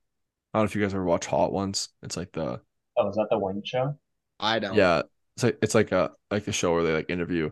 I 0.53 0.59
don't 0.59 0.65
know 0.65 0.69
if 0.69 0.75
you 0.75 0.81
guys 0.81 0.93
ever 0.93 1.03
watch 1.05 1.25
Hot 1.27 1.51
Ones. 1.51 1.89
It's 2.03 2.17
like 2.17 2.31
the 2.31 2.61
Oh, 2.99 3.09
is 3.09 3.15
that 3.15 3.27
the 3.30 3.39
wing 3.39 3.61
show? 3.63 3.97
I 4.39 4.59
don't. 4.59 4.76
yeah, 4.76 5.03
it's 5.35 5.43
like 5.43 5.57
it's 5.61 5.76
like 5.76 5.91
a 5.91 6.11
like 6.30 6.47
a 6.47 6.51
show 6.51 6.73
where 6.73 6.84
they 6.84 6.93
like 6.93 7.09
interview 7.09 7.49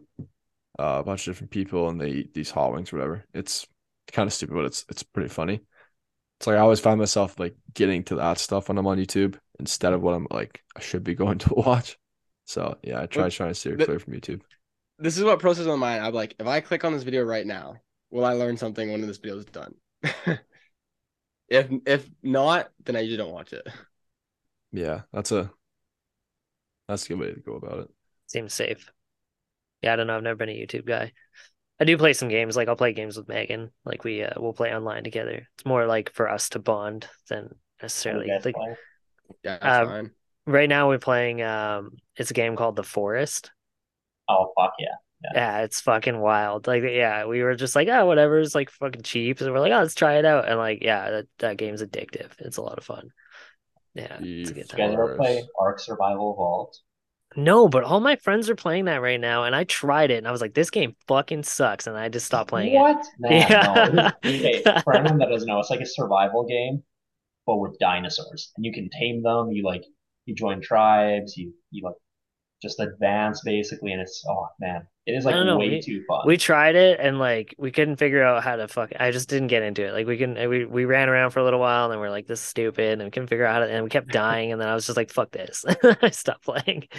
uh, 0.80 0.98
a 1.00 1.04
bunch 1.04 1.28
of 1.28 1.34
different 1.34 1.52
people 1.52 1.90
and 1.90 2.00
they 2.00 2.10
eat 2.10 2.34
these 2.34 2.52
hot 2.52 2.74
wings 2.74 2.92
or 2.92 2.98
whatever. 2.98 3.26
It's 3.34 3.66
kind 4.12 4.28
of 4.28 4.34
stupid, 4.34 4.54
but 4.56 4.66
it's 4.66 4.86
it's 4.90 5.04
pretty 5.04 5.30
funny. 5.30 5.62
It's 6.40 6.48
like 6.48 6.58
I 6.58 6.60
always 6.60 6.80
find 6.80 7.00
myself 7.00 7.40
like 7.40 7.56
getting 7.74 8.04
to 8.06 8.16
that 8.16 8.38
stuff 8.38 8.70
when 8.70 8.78
I'm 8.78 8.86
on 8.88 8.98
YouTube 8.98 9.40
instead 9.60 9.94
of 9.94 10.02
what 10.02 10.14
I'm 10.14 10.28
like 10.30 10.62
I 10.76 10.82
should 10.82 11.04
be 11.04 11.16
going 11.24 11.40
to 11.40 11.54
watch. 11.56 11.98
So 12.46 12.78
yeah, 12.84 13.02
I 13.02 13.06
try 13.06 13.24
Well, 13.24 13.32
trying 13.32 13.50
to 13.52 13.56
steer 13.56 13.76
the- 13.76 13.86
clear 13.86 14.00
from 14.00 14.14
YouTube. 14.14 14.42
This 15.00 15.18
is 15.18 15.24
what 15.24 15.40
process 15.40 15.68
my 15.68 15.76
mine. 15.76 16.02
I'm 16.02 16.14
like, 16.14 16.36
if 16.40 16.48
I 16.48 16.60
click 16.60 16.84
on 16.84 16.92
this 16.92 17.04
video 17.04 17.24
right 17.24 17.46
now, 17.46 17.76
will 18.10 18.26
I 18.26 18.34
learn 18.34 18.58
something 18.58 18.92
when 18.92 19.02
this 19.02 19.18
video 19.18 19.38
is 19.38 19.46
done? 19.46 19.76
if 21.50 21.68
if 21.86 22.10
not, 22.24 22.72
then 22.84 22.96
I 22.96 23.02
usually 23.02 23.18
don't 23.18 23.32
watch 23.34 23.54
it. 23.54 23.68
Yeah, 24.72 25.02
that's 25.14 25.32
a 25.32 25.52
that's 26.88 27.06
a 27.06 27.10
good 27.10 27.20
way 27.20 27.34
to 27.34 27.40
go 27.40 27.56
about 27.56 27.80
it. 27.80 27.90
Seems 28.28 28.54
safe. 28.54 28.92
Yeah, 29.82 29.94
I 29.94 29.96
don't 29.96 30.08
know. 30.08 30.18
I've 30.18 30.24
never 30.24 30.36
been 30.36 30.50
a 30.50 30.54
YouTube 30.54 30.86
guy. 30.86 31.12
I 31.80 31.86
do 31.86 31.98
play 31.98 32.14
some 32.14 32.30
games. 32.30 32.56
Like 32.56 32.68
I'll 32.68 32.76
play 32.76 32.94
games 32.94 33.18
with 33.18 33.28
Megan. 33.28 33.72
Like 33.86 34.04
we 34.04 34.24
uh, 34.24 34.34
we'll 34.38 34.54
play 34.54 34.74
online 34.74 35.04
together. 35.04 35.48
It's 35.56 35.66
more 35.66 35.86
like 35.86 36.14
for 36.14 36.30
us 36.30 36.50
to 36.50 36.60
bond 36.60 37.08
than 37.30 37.54
necessarily 37.82 38.28
you 38.28 38.40
like 38.44 38.56
play? 38.56 38.76
Yeah, 39.44 39.58
that's 39.62 39.90
fine. 39.90 40.12
right 40.46 40.70
now 40.70 40.88
we're 40.88 40.98
playing 40.98 41.42
um 41.42 41.98
it's 42.16 42.32
a 42.32 42.34
game 42.34 42.56
called 42.56 42.76
The 42.76 42.84
Forest. 42.84 43.52
Oh 44.28 44.52
fuck 44.58 44.74
yeah. 44.80 44.96
Yeah, 45.34 45.62
it's 45.62 45.82
fucking 45.82 46.20
wild. 46.20 46.68
Like 46.68 46.84
yeah, 46.84 47.26
we 47.26 47.42
were 47.42 47.56
just 47.56 47.76
like, 47.76 47.88
oh 47.88 48.06
whatever, 48.06 48.40
it's 48.40 48.56
like 48.56 48.70
fucking 48.70 49.02
cheap. 49.04 49.40
So 49.40 49.52
we're 49.52 49.60
like, 49.60 49.72
oh 49.72 49.80
let's 49.80 49.96
try 49.96 50.18
it 50.18 50.26
out. 50.26 50.48
And 50.48 50.58
like, 50.58 50.84
yeah, 50.84 51.10
that, 51.10 51.26
that 51.40 51.58
game's 51.58 51.82
addictive. 51.82 52.32
It's 52.40 52.58
a 52.58 52.62
lot 52.62 52.78
of 52.78 52.84
fun. 52.84 53.12
Yeah, 53.98 54.18
it's 54.22 54.52
a 54.52 54.54
good 54.54 54.70
The 54.70 54.78
You 54.78 54.84
guys 54.84 54.92
time. 54.92 54.94
ever 54.94 55.16
play 55.18 55.44
Ark 55.60 55.80
Survival 55.80 56.34
Evolved? 56.34 56.80
No, 57.36 57.68
but 57.68 57.84
all 57.84 58.00
my 58.00 58.16
friends 58.16 58.50
are 58.50 58.56
playing 58.56 58.86
that 58.86 59.02
right 59.02 59.20
now, 59.20 59.44
and 59.44 59.56
I 59.56 59.64
tried 59.66 60.12
it 60.12 60.18
and 60.18 60.28
I 60.28 60.32
was 60.32 60.42
like, 60.42 60.54
this 60.54 60.70
game 60.70 60.96
fucking 61.08 61.44
sucks, 61.44 61.86
and 61.86 61.98
I 61.98 62.10
just 62.10 62.26
stopped 62.26 62.50
playing 62.50 62.74
it. 62.74 62.80
What? 62.80 63.06
Yeah. 63.20 63.90
no. 63.94 64.12
Okay, 64.26 64.64
for 64.84 64.96
anyone 64.96 65.20
that 65.20 65.30
doesn't 65.30 65.48
know, 65.48 65.60
it's 65.60 65.70
like 65.70 65.82
a 65.82 65.86
survival 65.86 66.46
game, 66.46 66.84
but 67.46 67.58
with 67.58 67.78
dinosaurs. 67.80 68.52
And 68.56 68.66
you 68.66 68.72
can 68.74 68.90
tame 68.90 69.22
them, 69.24 69.52
you 69.52 69.64
like 69.64 69.84
you 70.26 70.36
join 70.36 70.62
tribes, 70.62 71.38
you 71.38 71.54
you 71.72 71.84
like 71.84 71.96
just 72.62 72.80
advance 72.80 73.42
basically, 73.44 73.92
and 73.92 74.02
it's 74.02 74.24
oh 74.28 74.48
man. 74.60 74.88
It 75.08 75.14
is 75.14 75.24
like 75.26 75.34
I 75.36 75.38
don't 75.38 75.48
know, 75.48 75.58
way 75.58 75.70
we- 75.70 75.82
too 75.82 76.04
fun. 76.08 76.24
We 76.28 76.36
tried 76.36 76.76
it 76.76 77.00
and 77.00 77.18
like 77.18 77.56
we 77.58 77.72
couldn't 77.72 77.96
figure 77.96 78.22
out 78.22 78.44
how 78.44 78.58
to 78.58 78.68
fuck. 78.68 78.92
I 79.00 79.12
just 79.12 79.30
didn't 79.30 79.48
get 79.48 79.64
into 79.64 79.86
it. 79.88 79.94
Like 79.94 80.06
we 80.06 80.18
can 80.18 80.34
we 80.50 80.66
we 80.66 80.84
ran 80.86 81.08
around 81.08 81.32
for 81.32 81.40
a 81.40 81.44
little 81.46 81.62
while 81.62 81.86
and 81.86 81.94
then 81.94 82.00
we're 82.00 82.10
like 82.10 82.28
this 82.28 82.42
is 82.42 82.46
stupid 82.46 82.94
and 83.00 83.04
we 83.04 83.10
couldn't 83.10 83.28
figure 83.30 83.46
out 83.46 83.54
how 83.54 83.60
to 83.66 83.72
and 83.74 83.84
we 83.86 83.90
kept 83.90 84.10
dying 84.12 84.52
and 84.52 84.60
then 84.62 84.68
I 84.68 84.76
was 84.76 84.86
just 84.86 84.98
like 84.98 85.10
fuck 85.12 85.32
this. 85.32 85.64
I 86.02 86.10
stopped 86.10 86.44
playing. 86.44 86.90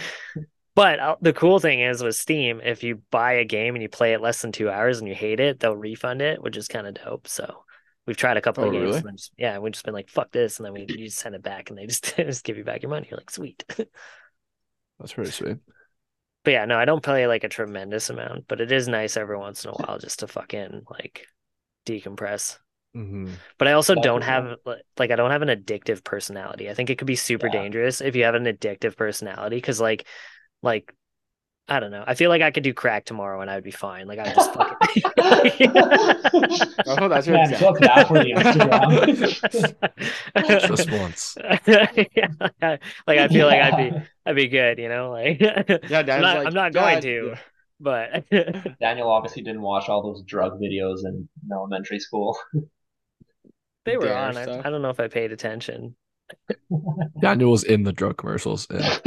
But 0.75 0.99
uh, 0.99 1.15
the 1.21 1.33
cool 1.33 1.59
thing 1.59 1.81
is 1.81 2.01
with 2.01 2.15
Steam, 2.15 2.61
if 2.63 2.83
you 2.83 3.01
buy 3.11 3.33
a 3.33 3.45
game 3.45 3.75
and 3.75 3.81
you 3.81 3.89
play 3.89 4.13
it 4.13 4.21
less 4.21 4.41
than 4.41 4.51
two 4.51 4.69
hours 4.69 4.99
and 4.99 5.07
you 5.07 5.13
hate 5.13 5.39
it, 5.39 5.59
they'll 5.59 5.75
refund 5.75 6.21
it, 6.21 6.41
which 6.41 6.57
is 6.57 6.67
kind 6.67 6.87
of 6.87 6.93
dope. 6.95 7.27
So 7.27 7.63
we've 8.07 8.17
tried 8.17 8.37
a 8.37 8.41
couple 8.41 8.63
Oh, 8.63 8.67
of 8.67 8.73
games 8.73 8.83
really? 8.85 8.97
and 9.07 9.17
just, 9.17 9.33
yeah, 9.37 9.59
we've 9.59 9.73
just 9.73 9.85
been 9.85 9.93
like 9.93 10.09
fuck 10.09 10.31
this 10.31 10.57
and 10.57 10.65
then 10.65 10.73
we 10.73 10.81
you 10.81 11.05
just 11.05 11.19
send 11.19 11.35
it 11.35 11.43
back 11.43 11.69
and 11.69 11.77
they 11.77 11.85
just 11.85 12.15
just 12.17 12.43
give 12.43 12.57
you 12.57 12.63
back 12.63 12.81
your 12.81 12.89
money. 12.89 13.07
You're 13.11 13.19
like 13.19 13.29
sweet. 13.29 13.63
That's 14.99 15.13
pretty 15.13 15.29
sweet. 15.31 15.57
But 16.43 16.51
yeah, 16.51 16.65
no, 16.65 16.77
I 16.77 16.85
don't 16.85 17.03
play 17.03 17.27
like 17.27 17.43
a 17.43 17.49
tremendous 17.49 18.09
amount, 18.09 18.47
but 18.47 18.61
it 18.61 18.71
is 18.71 18.87
nice 18.87 19.17
every 19.17 19.37
once 19.37 19.63
in 19.65 19.71
a 19.71 19.73
while 19.73 19.99
just 19.99 20.19
to 20.19 20.27
fucking 20.27 20.83
like 20.89 21.27
decompress. 21.85 22.59
hmm 22.93 23.35
But 23.57 23.67
I 23.67 23.73
also 23.73 23.95
That's 23.95 23.95
don't 23.95 24.23
have 24.23 24.57
like 24.65 24.83
like, 24.97 25.11
I 25.11 25.15
don't 25.15 25.31
have 25.31 25.41
an 25.41 25.49
addictive 25.49 26.03
personality. 26.03 26.69
I 26.69 26.73
think 26.73 26.89
it 26.89 26.97
could 26.97 27.07
be 27.07 27.15
super 27.15 27.49
Yeah. 27.49 27.49
dangerous 27.49 28.01
if 28.01 28.15
you 28.15 28.23
have 28.25 28.35
an 28.35 28.45
addictive 28.45 28.95
personality 28.97 29.57
because 29.57 29.81
like 29.81 30.07
like 30.63 30.93
I 31.69 31.79
don't 31.79 31.91
know. 31.91 32.03
I 32.07 32.15
feel 32.15 32.29
like 32.29 32.41
I 32.41 32.51
could 32.51 32.63
do 32.63 32.73
crack 32.73 33.05
tomorrow 33.05 33.39
and 33.41 33.49
I'd 33.49 33.63
be 33.63 33.71
fine. 33.71 34.07
Like 34.07 34.19
I 34.19 34.23
would 34.23 34.35
just 34.35 34.53
fucking 34.53 35.03
Oh, 36.87 37.07
that's 37.07 37.27
your 37.27 37.35
Man, 37.37 37.53
example. 37.53 37.71
book 37.73 37.79
that 37.81 38.07
for 38.07 38.15
the 38.19 38.31
Instagram. 38.33 39.17
Just 40.67 40.91
once. 40.91 41.37
yeah, 42.61 42.77
like 43.07 43.19
I 43.19 43.27
feel 43.27 43.47
like 43.47 43.61
I'd 43.61 43.77
be 43.77 43.91
I'd 44.25 44.35
be 44.35 44.47
good, 44.47 44.79
you 44.79 44.89
know, 44.89 45.11
like 45.11 45.39
Yeah, 45.87 45.99
I'm 45.99 46.05
not, 46.21 46.37
like, 46.37 46.47
I'm 46.47 46.53
not 46.53 46.73
going 46.73 47.01
to, 47.01 47.27
yeah." 47.33 47.39
but 47.79 48.29
Daniel 48.79 49.09
obviously 49.09 49.43
didn't 49.43 49.61
watch 49.61 49.89
all 49.89 50.01
those 50.03 50.23
drug 50.23 50.59
videos 50.59 50.99
in, 51.05 51.27
in 51.43 51.51
elementary 51.53 51.99
school. 51.99 52.37
they 53.85 53.97
were 53.97 54.05
Dare 54.05 54.17
on. 54.17 54.37
I. 54.37 54.67
I 54.67 54.69
don't 54.69 54.81
know 54.81 54.89
if 54.89 54.99
I 54.99 55.07
paid 55.07 55.31
attention. 55.31 55.95
Daniel 57.21 57.51
was 57.51 57.63
in 57.63 57.83
the 57.83 57.93
drug 57.93 58.17
commercials. 58.17 58.67
And 58.69 58.83
I 58.83 58.99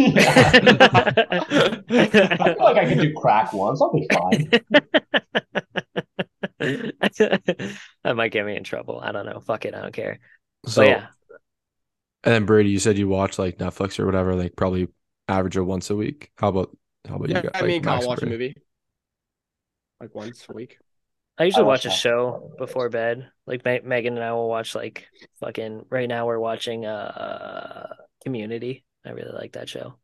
feel 1.89 2.57
like 2.59 2.77
I 2.77 2.89
could 2.89 3.01
do 3.01 3.15
crack 3.15 3.53
once. 3.53 3.81
I'll 3.81 3.93
be 3.93 4.07
fine. 4.13 4.51
that 8.05 8.17
might 8.17 8.33
get 8.33 8.47
me 8.47 8.57
in 8.57 8.65
trouble. 8.65 9.01
I 9.03 9.13
don't 9.13 9.27
know. 9.27 9.41
Fuck 9.41 9.65
it. 9.65 9.75
I 9.75 9.83
don't 9.83 9.93
care. 9.93 10.19
so, 10.67 10.83
But 10.83 10.89
yeah, 10.89 11.07
and 12.25 12.35
then 12.35 12.45
Brady, 12.45 12.71
you 12.71 12.79
said 12.79 12.99
you 12.99 13.09
watch 13.09 13.39
like 13.39 13.59
Netflix 13.59 13.99
or 13.99 14.07
whatever, 14.07 14.35
like 14.35 14.55
probably 14.57 14.89
average 15.29 15.57
of 15.57 15.67
once 15.67 15.91
a 15.91 15.97
week. 15.97 16.31
How 16.37 16.49
about 16.49 16.77
how 17.09 17.17
about 17.17 17.31
Yeah, 17.31 17.39
you 17.39 17.51
guys? 17.51 17.63
I 17.63 17.67
mean, 17.67 17.83
like, 17.83 17.85
Kyle 17.85 17.95
Max 17.97 18.07
watch 18.07 18.23
a 18.23 18.27
movie 18.27 18.55
like 20.01 20.15
once 20.15 20.47
a 20.49 20.53
week. 20.53 20.79
I 21.39 21.45
usually 21.45 21.65
I 21.65 21.67
watch 21.67 21.85
watch 21.87 21.95
a 21.95 21.97
show 21.97 22.53
before 22.59 22.89
bed. 22.89 23.31
Like 23.47 23.65
Me- 23.65 23.81
Megan 23.83 24.15
and 24.15 24.25
I 24.25 24.33
will 24.33 24.49
watch 24.49 24.75
like 24.75 25.07
fucking. 25.41 25.87
Right 25.91 26.09
now 26.09 26.27
we're 26.27 26.39
watching 26.39 26.85
uh 26.87 27.95
Community. 28.23 28.85
I 29.05 29.11
really 29.11 29.33
like 29.33 29.53
that 29.53 29.69
show. 29.69 29.95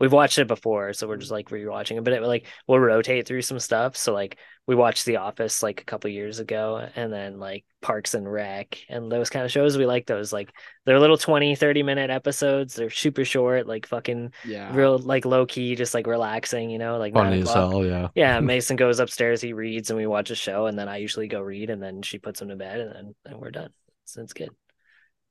We've 0.00 0.12
watched 0.12 0.38
it 0.38 0.48
before, 0.48 0.94
so 0.94 1.06
we're 1.06 1.18
just 1.18 1.30
like 1.30 1.50
rewatching 1.50 1.98
it. 1.98 2.04
But 2.04 2.14
it 2.14 2.22
like 2.22 2.46
we'll 2.66 2.80
rotate 2.80 3.28
through 3.28 3.42
some 3.42 3.58
stuff. 3.60 3.98
So 3.98 4.14
like 4.14 4.38
we 4.66 4.74
watched 4.74 5.04
The 5.04 5.18
Office 5.18 5.62
like 5.62 5.82
a 5.82 5.84
couple 5.84 6.08
years 6.10 6.38
ago, 6.38 6.88
and 6.96 7.12
then 7.12 7.38
like 7.38 7.66
Parks 7.82 8.14
and 8.14 8.30
Rec 8.30 8.78
and 8.88 9.12
those 9.12 9.28
kind 9.28 9.44
of 9.44 9.52
shows. 9.52 9.76
We 9.76 9.84
like 9.84 10.06
those. 10.06 10.32
Like 10.32 10.52
they're 10.86 10.98
little 10.98 11.18
20, 11.18 11.54
30 11.54 11.82
minute 11.82 12.08
episodes. 12.08 12.74
They're 12.74 12.88
super 12.88 13.26
short, 13.26 13.66
like 13.66 13.86
fucking 13.86 14.32
Yeah. 14.46 14.74
real 14.74 14.98
like 14.98 15.26
low 15.26 15.44
key, 15.44 15.76
just 15.76 15.92
like 15.92 16.06
relaxing. 16.06 16.70
You 16.70 16.78
know, 16.78 16.96
like 16.96 17.12
Funny 17.12 17.42
as 17.42 17.52
hell, 17.52 17.84
yeah. 17.84 18.08
Yeah, 18.14 18.40
Mason 18.40 18.76
goes 18.76 19.00
upstairs, 19.00 19.42
he 19.42 19.52
reads, 19.52 19.90
and 19.90 19.98
we 19.98 20.06
watch 20.06 20.30
a 20.30 20.34
show, 20.34 20.64
and 20.64 20.78
then 20.78 20.88
I 20.88 20.96
usually 20.96 21.28
go 21.28 21.42
read, 21.42 21.68
and 21.68 21.82
then 21.82 22.00
she 22.00 22.18
puts 22.18 22.40
him 22.40 22.48
to 22.48 22.56
bed, 22.56 22.80
and 22.80 22.94
then 22.94 23.14
and 23.26 23.38
we're 23.38 23.50
done. 23.50 23.70
So 24.06 24.22
it's 24.22 24.32
good. 24.32 24.50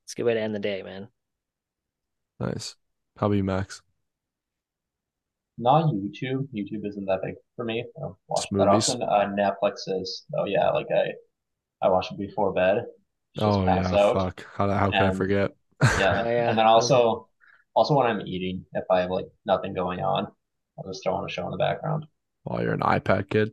It's 0.04 0.12
a 0.12 0.16
good 0.16 0.26
way 0.26 0.34
to 0.34 0.40
end 0.40 0.54
the 0.54 0.60
day, 0.60 0.82
man. 0.82 1.08
Nice. 2.38 2.76
How 3.16 3.26
about 3.26 3.36
you, 3.36 3.44
Max? 3.44 3.82
Not 5.60 5.94
YouTube. 5.94 6.48
YouTube 6.54 6.86
isn't 6.86 7.06
that 7.06 7.20
big 7.24 7.36
for 7.56 7.66
me. 7.66 7.84
I 7.96 8.00
don't 8.02 8.16
watch 8.28 8.46
Just 8.46 8.52
that 8.58 8.68
movies? 8.68 8.96
often. 8.96 9.02
Uh, 9.04 9.26
Netflix 9.38 9.82
is. 9.88 10.26
Oh 10.38 10.46
yeah, 10.46 10.70
like 10.72 10.88
I, 10.94 11.12
I 11.86 11.90
watch 11.90 12.12
it 12.12 12.18
before 12.18 12.52
bed. 12.54 12.86
Just 13.36 13.60
Oh 13.60 13.66
yeah, 13.66 13.96
out. 13.96 13.96
fuck. 13.96 14.44
How 14.54 14.68
how 14.70 14.92
can 14.92 15.06
I 15.06 15.10
forget? 15.10 15.56
Yeah, 15.96 16.22
Oh, 16.24 16.30
yeah. 16.30 16.50
and 16.50 16.58
then 16.58 16.66
also, 16.66 17.28
also 17.74 17.94
when 17.94 18.06
I'm 18.06 18.22
eating, 18.26 18.66
if 18.74 18.84
I 18.90 19.00
have 19.02 19.10
like 19.10 19.26
nothing 19.46 19.74
going 19.74 20.00
on, 20.00 20.26
I'll 20.78 20.90
just 20.92 21.02
throw 21.04 21.14
on 21.14 21.24
a 21.24 21.28
show 21.28 21.44
in 21.46 21.50
the 21.52 21.56
background. 21.58 22.06
While 22.42 22.62
you're 22.62 22.74
an 22.74 22.80
iPad 22.80 23.30
kid. 23.30 23.52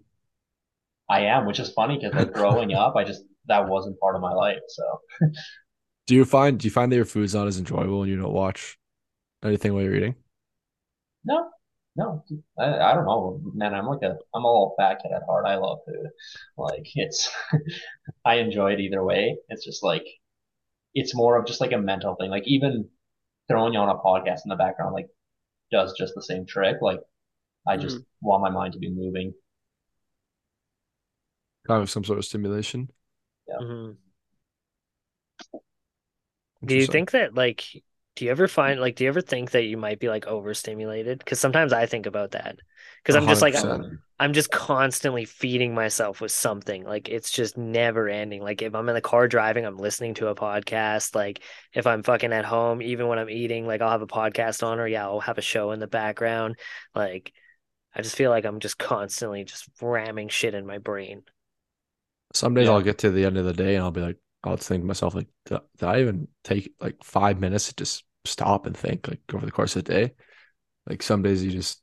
I 1.09 1.21
am, 1.21 1.45
which 1.45 1.59
is 1.59 1.71
funny 1.73 1.97
because 1.97 2.15
like 2.15 2.31
growing 2.33 2.73
up, 2.73 2.95
I 2.95 3.03
just 3.03 3.23
that 3.47 3.67
wasn't 3.67 3.99
part 3.99 4.15
of 4.15 4.21
my 4.21 4.33
life. 4.33 4.59
So 4.67 4.83
Do 6.07 6.15
you 6.15 6.25
find 6.25 6.59
do 6.59 6.65
you 6.67 6.71
find 6.71 6.91
that 6.91 6.95
your 6.95 7.05
food's 7.05 7.35
not 7.35 7.47
as 7.47 7.57
enjoyable 7.59 7.99
when 7.99 8.09
you 8.09 8.17
don't 8.17 8.33
watch 8.33 8.77
anything 9.43 9.73
while 9.73 9.83
you're 9.83 9.95
eating? 9.95 10.15
no, 11.23 11.51
no, 11.97 12.23
I, 12.57 12.65
I 12.79 12.93
don't 12.93 13.05
know, 13.05 13.41
man. 13.53 13.73
I'm 13.73 13.87
like 13.87 14.03
a 14.03 14.17
I'm 14.33 14.43
a 14.43 14.47
little 14.47 14.75
fat 14.77 14.99
kid 15.01 15.11
at 15.15 15.23
heart. 15.23 15.45
I 15.45 15.55
love 15.57 15.79
food. 15.85 16.07
Like 16.57 16.87
it's, 16.95 17.29
I 18.25 18.35
enjoy 18.35 18.73
it 18.73 18.79
either 18.79 19.03
way. 19.03 19.37
It's 19.49 19.65
just 19.65 19.83
like, 19.83 20.05
it's 20.95 21.15
more 21.15 21.37
of 21.39 21.47
just 21.47 21.61
like 21.61 21.73
a 21.73 21.77
mental 21.77 22.15
thing. 22.15 22.31
Like 22.31 22.47
even 22.47 22.89
throwing 23.49 23.73
you 23.73 23.79
on 23.79 23.89
a 23.89 23.95
podcast 23.99 24.41
in 24.45 24.49
the 24.49 24.55
background 24.57 24.93
like 24.93 25.07
does 25.71 25.95
just 25.97 26.13
the 26.15 26.23
same 26.23 26.45
trick. 26.45 26.77
Like 26.81 27.01
I 27.67 27.77
just 27.77 27.99
want 28.21 28.43
my 28.43 28.49
mind 28.51 28.73
to 28.73 28.79
be 28.79 28.91
moving. 28.91 29.33
Kind 31.67 31.83
of 31.83 31.89
some 31.89 32.03
sort 32.03 32.17
of 32.17 32.25
stimulation. 32.25 32.89
Mhm. 33.49 33.97
Do 36.65 36.75
you 36.75 36.87
think 36.87 37.11
that 37.11 37.35
like 37.35 37.83
do 38.17 38.25
you 38.25 38.31
ever 38.31 38.47
find 38.47 38.79
like 38.81 38.95
do 38.95 39.05
you 39.05 39.09
ever 39.09 39.21
think 39.21 39.51
that 39.51 39.65
you 39.65 39.77
might 39.77 39.99
be 39.99 40.09
like 40.09 40.27
overstimulated? 40.27 41.19
Because 41.19 41.39
sometimes 41.39 41.71
I 41.73 41.85
think 41.85 42.07
about 42.07 42.31
that. 42.31 42.57
Because 43.03 43.15
I'm 43.15 43.27
just 43.27 43.43
like 43.43 43.53
100%. 43.53 43.99
I'm 44.19 44.33
just 44.33 44.51
constantly 44.51 45.25
feeding 45.25 45.75
myself 45.75 46.19
with 46.19 46.31
something. 46.31 46.83
Like 46.83 47.09
it's 47.09 47.31
just 47.31 47.57
never 47.57 48.09
ending. 48.09 48.41
Like 48.41 48.63
if 48.63 48.75
I'm 48.75 48.89
in 48.89 48.95
the 48.95 49.01
car 49.01 49.27
driving, 49.27 49.65
I'm 49.65 49.77
listening 49.77 50.15
to 50.15 50.29
a 50.29 50.35
podcast. 50.35 51.15
Like 51.15 51.43
if 51.73 51.87
I'm 51.87 52.03
fucking 52.03 52.33
at 52.33 52.45
home, 52.45 52.81
even 52.81 53.07
when 53.07 53.19
I'm 53.19 53.29
eating, 53.29 53.67
like 53.67 53.81
I'll 53.81 53.91
have 53.91 54.01
a 54.01 54.07
podcast 54.07 54.63
on 54.65 54.79
or 54.79 54.87
yeah, 54.87 55.05
I'll 55.05 55.19
have 55.19 55.37
a 55.37 55.41
show 55.43 55.71
in 55.71 55.79
the 55.79 55.87
background. 55.87 56.57
Like 56.95 57.31
I 57.95 58.01
just 58.01 58.15
feel 58.15 58.31
like 58.31 58.45
I'm 58.45 58.59
just 58.59 58.79
constantly 58.79 59.43
just 59.45 59.69
ramming 59.81 60.29
shit 60.29 60.55
in 60.55 60.65
my 60.65 60.79
brain. 60.79 61.23
Some 62.33 62.55
days 62.55 62.67
Yeah. 62.67 62.73
I'll 62.73 62.81
get 62.81 62.97
to 62.99 63.11
the 63.11 63.25
end 63.25 63.37
of 63.37 63.45
the 63.45 63.53
day 63.53 63.75
and 63.75 63.83
I'll 63.83 63.91
be 63.91 64.01
like, 64.01 64.17
I'll 64.43 64.57
think 64.57 64.83
to 64.83 64.87
myself, 64.87 65.15
like, 65.15 65.27
did, 65.45 65.59
did 65.77 65.87
I 65.87 66.01
even 66.01 66.27
take 66.43 66.73
like 66.79 67.03
five 67.03 67.39
minutes 67.39 67.67
to 67.67 67.75
just 67.75 68.03
stop 68.27 68.65
and 68.65 68.77
think 68.77 69.07
like 69.07 69.21
over 69.33 69.45
the 69.45 69.51
course 69.51 69.75
of 69.75 69.85
the 69.85 69.93
day? 69.93 70.15
Like 70.87 71.03
some 71.03 71.23
days 71.23 71.43
you 71.43 71.51
just, 71.51 71.81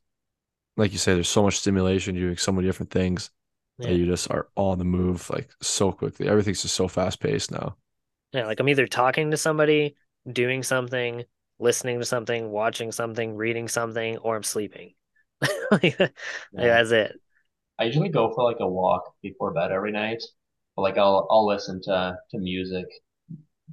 like 0.77 0.91
you 0.93 0.99
say, 0.99 1.13
there's 1.15 1.29
so 1.29 1.43
much 1.43 1.59
stimulation, 1.59 2.15
you're 2.15 2.27
doing 2.29 2.37
so 2.37 2.51
many 2.53 2.67
different 2.67 2.91
things 2.91 3.31
Yeah. 3.77 3.87
that 3.87 3.95
you 3.95 4.05
just 4.07 4.31
are 4.31 4.49
on 4.55 4.79
the 4.79 4.85
move 4.85 5.29
like 5.31 5.51
so 5.61 5.91
quickly. 5.93 6.27
Everything's 6.29 6.63
just 6.63 6.75
so 6.75 6.87
fast 6.87 7.19
paced 7.21 7.51
now. 7.51 7.77
Yeah, 8.33 8.45
like 8.45 8.59
I'm 8.59 8.69
either 8.69 8.87
talking 8.87 9.31
to 9.31 9.37
somebody, 9.37 9.95
doing 10.31 10.63
something, 10.63 11.23
listening 11.59 11.99
to 11.99 12.05
something, 12.05 12.49
watching 12.51 12.91
something, 12.91 13.35
reading 13.35 13.67
something, 13.67 14.17
or 14.17 14.35
I'm 14.35 14.43
sleeping. 14.43 14.93
Like, 15.71 15.99
like, 15.99 16.13
Yeah. 16.51 16.67
that's 16.67 16.91
it. 16.91 17.17
I 17.79 17.85
usually 17.85 18.09
go 18.09 18.33
for 18.33 18.43
like 18.43 18.59
a 18.59 18.67
walk 18.67 19.13
before 19.21 19.53
bed 19.53 19.71
every 19.71 19.91
night. 19.91 20.21
But 20.75 20.81
like 20.83 20.97
I'll 20.97 21.27
I'll 21.31 21.45
listen 21.47 21.81
to 21.83 22.17
to 22.31 22.37
music, 22.37 22.85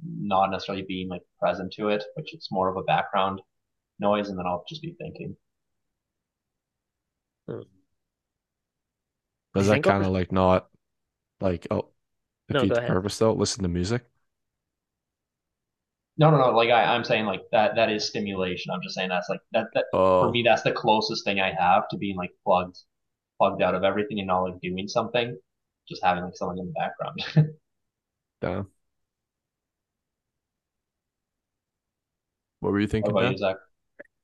not 0.03 0.51
necessarily 0.51 0.85
being 0.87 1.09
like 1.09 1.23
present 1.39 1.73
to 1.73 1.89
it, 1.89 2.03
which 2.15 2.33
it's 2.33 2.51
more 2.51 2.69
of 2.69 2.77
a 2.77 2.83
background 2.83 3.41
noise, 3.99 4.29
and 4.29 4.39
then 4.39 4.47
I'll 4.47 4.65
just 4.69 4.81
be 4.83 4.95
thinking. 4.99 5.37
Hmm. 7.47 7.63
Does 9.55 9.67
you 9.71 9.81
that 9.81 9.83
kind 9.83 10.03
of 10.03 10.11
like 10.11 10.31
not 10.31 10.69
like, 11.41 11.67
oh, 11.71 11.89
No, 12.49 12.65
defeat 12.65 12.69
go 12.69 12.75
the 12.75 12.81
ahead. 12.81 12.93
purpose 12.93 13.17
though? 13.19 13.33
Listen 13.33 13.63
to 13.63 13.69
music. 13.69 14.05
No, 16.17 16.29
no, 16.29 16.37
no. 16.37 16.51
Like 16.55 16.69
I, 16.69 16.83
I'm 16.95 17.03
saying, 17.03 17.25
like 17.25 17.41
that 17.51 17.75
that 17.75 17.91
is 17.91 18.07
stimulation. 18.07 18.71
I'm 18.71 18.81
just 18.83 18.95
saying 18.95 19.09
that's 19.09 19.29
like 19.29 19.41
that 19.51 19.67
that 19.73 19.85
for 20.19 20.27
Oh, 20.27 20.29
me 20.29 20.43
that's 20.43 20.61
the 20.61 20.71
closest 20.71 21.25
thing 21.25 21.39
I 21.39 21.53
have 21.53 21.87
to 21.89 21.97
being 21.97 22.15
like 22.15 22.31
plugged 22.43 22.77
plugged 23.39 23.61
out 23.63 23.75
of 23.75 23.83
everything 23.85 24.19
and 24.19 24.27
not 24.27 24.41
like 24.43 24.61
doing 24.61 24.87
something, 24.87 25.37
just 25.89 26.03
having 26.03 26.23
like 26.25 26.35
someone 26.37 26.59
in 26.59 26.67
the 26.67 26.73
background. 26.73 27.55
damn. 28.41 28.71
What 32.63 32.71
were 32.71 32.79
you 32.79 32.87
thinking, 32.87 33.11
about 33.11 33.23
Dan? 33.23 33.31
you, 33.33 33.37
Zach? 33.39 33.57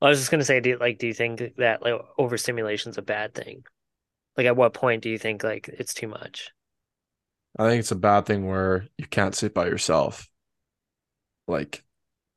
I 0.01 0.07
was 0.07 0.19
just 0.19 0.31
gonna 0.31 0.45
say, 0.45 0.61
do 0.61 0.69
you, 0.69 0.77
like, 0.77 0.97
do 0.97 1.07
you 1.07 1.13
think 1.13 1.55
that 1.57 1.81
like 1.81 1.99
overstimulation's 2.17 2.97
a 2.97 3.01
bad 3.01 3.33
thing? 3.33 3.65
Like, 4.37 4.47
at 4.47 4.55
what 4.55 4.73
point 4.73 5.03
do 5.03 5.09
you 5.09 5.17
think 5.17 5.43
like 5.43 5.67
it's 5.67 5.93
too 5.93 6.07
much? 6.07 6.51
I 7.57 7.67
think 7.67 7.81
it's 7.81 7.91
a 7.91 7.97
bad 7.97 8.25
thing 8.25 8.47
where 8.47 8.87
you 8.97 9.05
can't 9.07 9.35
sit 9.35 9.53
by 9.53 9.65
yourself. 9.65 10.29
Like, 11.49 11.83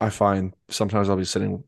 I 0.00 0.10
find 0.10 0.54
sometimes 0.68 1.08
I'll 1.08 1.16
be 1.16 1.24
sitting 1.24 1.62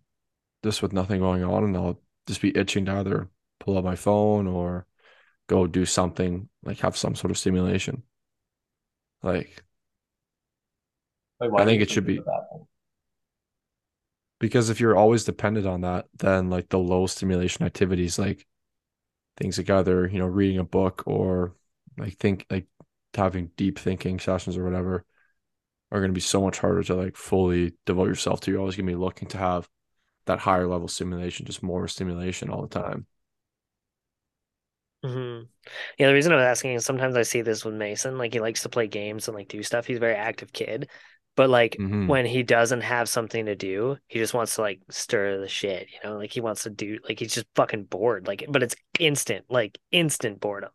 just 0.65 0.83
with 0.83 0.93
nothing 0.93 1.21
going 1.21 1.45
on 1.45 1.63
and 1.63 1.77
I'll 1.77 2.01
just 2.27 2.41
be 2.41 2.57
itching 2.57 2.87
to 2.87 2.93
either 2.95 3.29
pull 3.61 3.79
out 3.79 3.85
my 3.85 3.95
phone 3.95 4.49
or 4.49 4.87
go 5.47 5.69
do 5.69 5.87
something, 5.87 6.49
like 6.65 6.81
have 6.81 6.97
some 6.97 7.15
sort 7.15 7.31
of 7.31 7.39
stimulation. 7.39 8.03
Like, 9.23 9.63
Wait, 11.41 11.53
I 11.57 11.65
think 11.65 11.83
it 11.83 11.91
should 11.91 12.07
be- 12.07 12.17
a 12.17 12.23
bad 12.23 12.51
thing? 12.51 12.67
Because 14.39 14.71
if 14.71 14.81
you're 14.81 14.97
always 14.97 15.25
dependent 15.25 15.67
on 15.67 15.83
that, 15.83 16.07
then 16.19 16.51
like 16.51 16.69
the 16.69 16.79
low 16.79 17.07
stimulation 17.07 17.65
activities, 17.65 18.19
like 18.19 18.47
things 19.39 19.59
like 19.59 19.71
either, 19.71 20.09
you 20.09 20.19
know, 20.19 20.27
reading 20.27 20.59
a 20.59 20.65
book 20.65 21.05
or 21.07 21.55
like 21.99 22.15
think 22.19 22.47
like 22.51 22.67
having 23.15 23.51
deep 23.57 23.79
thinking 23.79 24.19
sessions 24.21 24.57
or 24.57 24.65
whatever 24.65 25.05
are 25.93 26.01
going 26.01 26.11
to 26.11 26.15
be 26.15 26.21
so 26.21 26.43
much 26.43 26.59
harder 26.59 26.83
to 26.85 26.95
like 26.95 27.17
fully 27.17 27.75
devote 27.87 28.09
yourself 28.09 28.41
to. 28.43 28.51
You're 28.51 28.61
always 28.61 28.77
going 28.77 28.87
to 28.87 28.93
be 28.93 28.99
looking 28.99 29.29
to 29.29 29.39
have 29.39 29.69
that 30.27 30.41
higher 30.41 30.69
level 30.69 30.89
stimulation, 30.89 31.47
just 31.47 31.63
more 31.63 31.89
stimulation 31.89 32.51
all 32.51 32.63
the 32.63 32.69
time. 32.69 33.07
hmm 35.03 35.43
Yeah, 35.99 36.09
the 36.09 36.15
reason 36.15 36.33
I 36.33 36.37
was 36.37 36.45
asking 36.45 36.73
is 36.75 36.85
sometimes 36.87 37.17
I 37.17 37.23
see 37.23 37.43
this 37.43 37.65
with 37.65 37.75
Mason. 37.75 38.19
Like 38.19 38.33
he 38.33 38.41
likes 38.41 38.63
to 38.63 38.69
play 38.71 38.87
games 38.89 39.29
and 39.29 39.37
like 39.37 39.49
do 39.49 39.63
stuff. 39.63 39.87
He's 39.87 39.99
a 39.99 40.01
very 40.01 40.15
active 40.17 40.53
kid, 40.53 40.89
but 41.37 41.51
like 41.51 41.77
Mhm. 41.79 42.07
when 42.07 42.27
he 42.27 42.43
doesn't 42.43 42.83
have 42.83 43.09
something 43.09 43.47
to 43.47 43.55
do, 43.57 43.97
he 44.07 44.19
just 44.19 44.35
wants 44.35 44.55
to 44.57 44.61
like 44.63 44.81
stir 44.91 45.41
the 45.41 45.49
shit. 45.49 45.89
You 45.93 46.09
know, 46.11 46.17
like 46.19 46.33
he 46.33 46.41
wants 46.41 46.63
to 46.65 46.71
do 46.71 46.99
like 47.09 47.19
he's 47.19 47.35
just 47.35 47.47
fucking 47.57 47.85
bored. 47.85 48.27
Like, 48.27 48.45
but 48.49 48.63
it's 48.63 48.77
instant, 49.01 49.47
like 49.49 49.79
instant 49.91 50.41
boredom. 50.41 50.71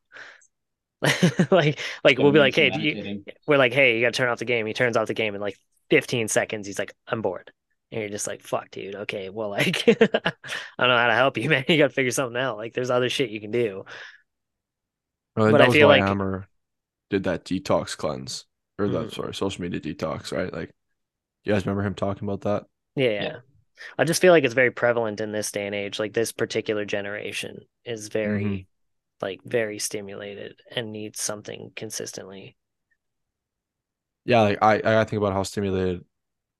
Like, 1.52 1.80
like 2.04 2.18
we'll 2.18 2.32
be 2.34 2.40
like, 2.40 2.56
hey, 2.56 2.70
do 2.72 2.82
you, 2.82 3.24
we're 3.48 3.58
like, 3.58 3.74
hey, 3.74 3.96
you 3.96 4.02
gotta 4.02 4.12
turn 4.12 4.28
off 4.30 4.40
the 4.40 4.46
game. 4.46 4.66
He 4.66 4.74
turns 4.74 4.98
off 4.98 5.08
the 5.08 5.14
game 5.14 5.34
in 5.34 5.42
like 5.42 5.58
15 5.90 6.28
seconds. 6.28 6.68
He's 6.68 6.78
like, 6.80 6.94
I'm 7.08 7.22
bored. 7.22 7.52
And 7.92 8.02
you're 8.02 8.10
just 8.10 8.28
like, 8.28 8.44
fuck, 8.44 8.70
dude. 8.70 8.96
Okay, 8.96 9.30
well, 9.30 9.50
like, 9.50 9.84
I 9.88 9.94
don't 9.94 10.14
know 10.90 10.98
how 10.98 11.08
to 11.08 11.16
help 11.16 11.38
you, 11.38 11.50
man. 11.50 11.64
You 11.70 11.78
gotta 11.78 11.94
figure 11.94 12.12
something 12.12 12.40
out. 12.40 12.58
Like, 12.58 12.74
there's 12.74 12.90
other 12.92 13.10
shit 13.10 13.30
you 13.30 13.40
can 13.42 13.52
do. 13.52 13.86
Think 15.38 15.52
But 15.52 15.62
I 15.62 15.70
feel 15.70 15.88
like- 15.88 16.04
Hammer 16.04 16.48
did 17.10 17.24
that 17.24 17.46
detox 17.46 17.96
cleanse 17.98 18.46
or 18.82 18.90
that 18.90 19.12
Mhm. 19.12 19.14
sorry 19.14 19.34
social 19.36 19.62
media 19.64 19.80
detox, 19.80 20.32
right? 20.32 20.52
Like, 20.54 20.72
you 21.46 21.54
guys 21.54 21.66
remember 21.66 21.84
him 21.88 21.96
talking 21.96 22.28
about 22.28 22.42
that? 22.42 22.68
Yeah. 22.96 23.10
Yeah. 23.20 23.40
I 23.98 24.06
just 24.06 24.22
feel 24.22 24.34
like 24.34 24.44
it's 24.44 24.54
very 24.54 24.72
prevalent 24.72 25.22
in 25.22 25.32
this 25.32 25.52
day 25.52 25.66
and 25.68 25.76
age. 25.76 26.00
Like 26.00 26.14
this 26.14 26.32
particular 26.32 26.86
generation 26.86 27.62
is 27.86 28.10
very, 28.10 28.66
Mhm. 28.66 28.68
like, 29.22 29.42
very 29.46 29.80
stimulated 29.80 30.62
and 30.72 30.92
needs 30.92 31.22
something 31.22 31.72
consistently. 31.76 32.58
Yeah, 34.26 34.42
like 34.42 34.58
I 34.62 35.02
I 35.02 35.04
think 35.06 35.20
about 35.20 35.34
how 35.34 35.44
stimulated 35.44 36.06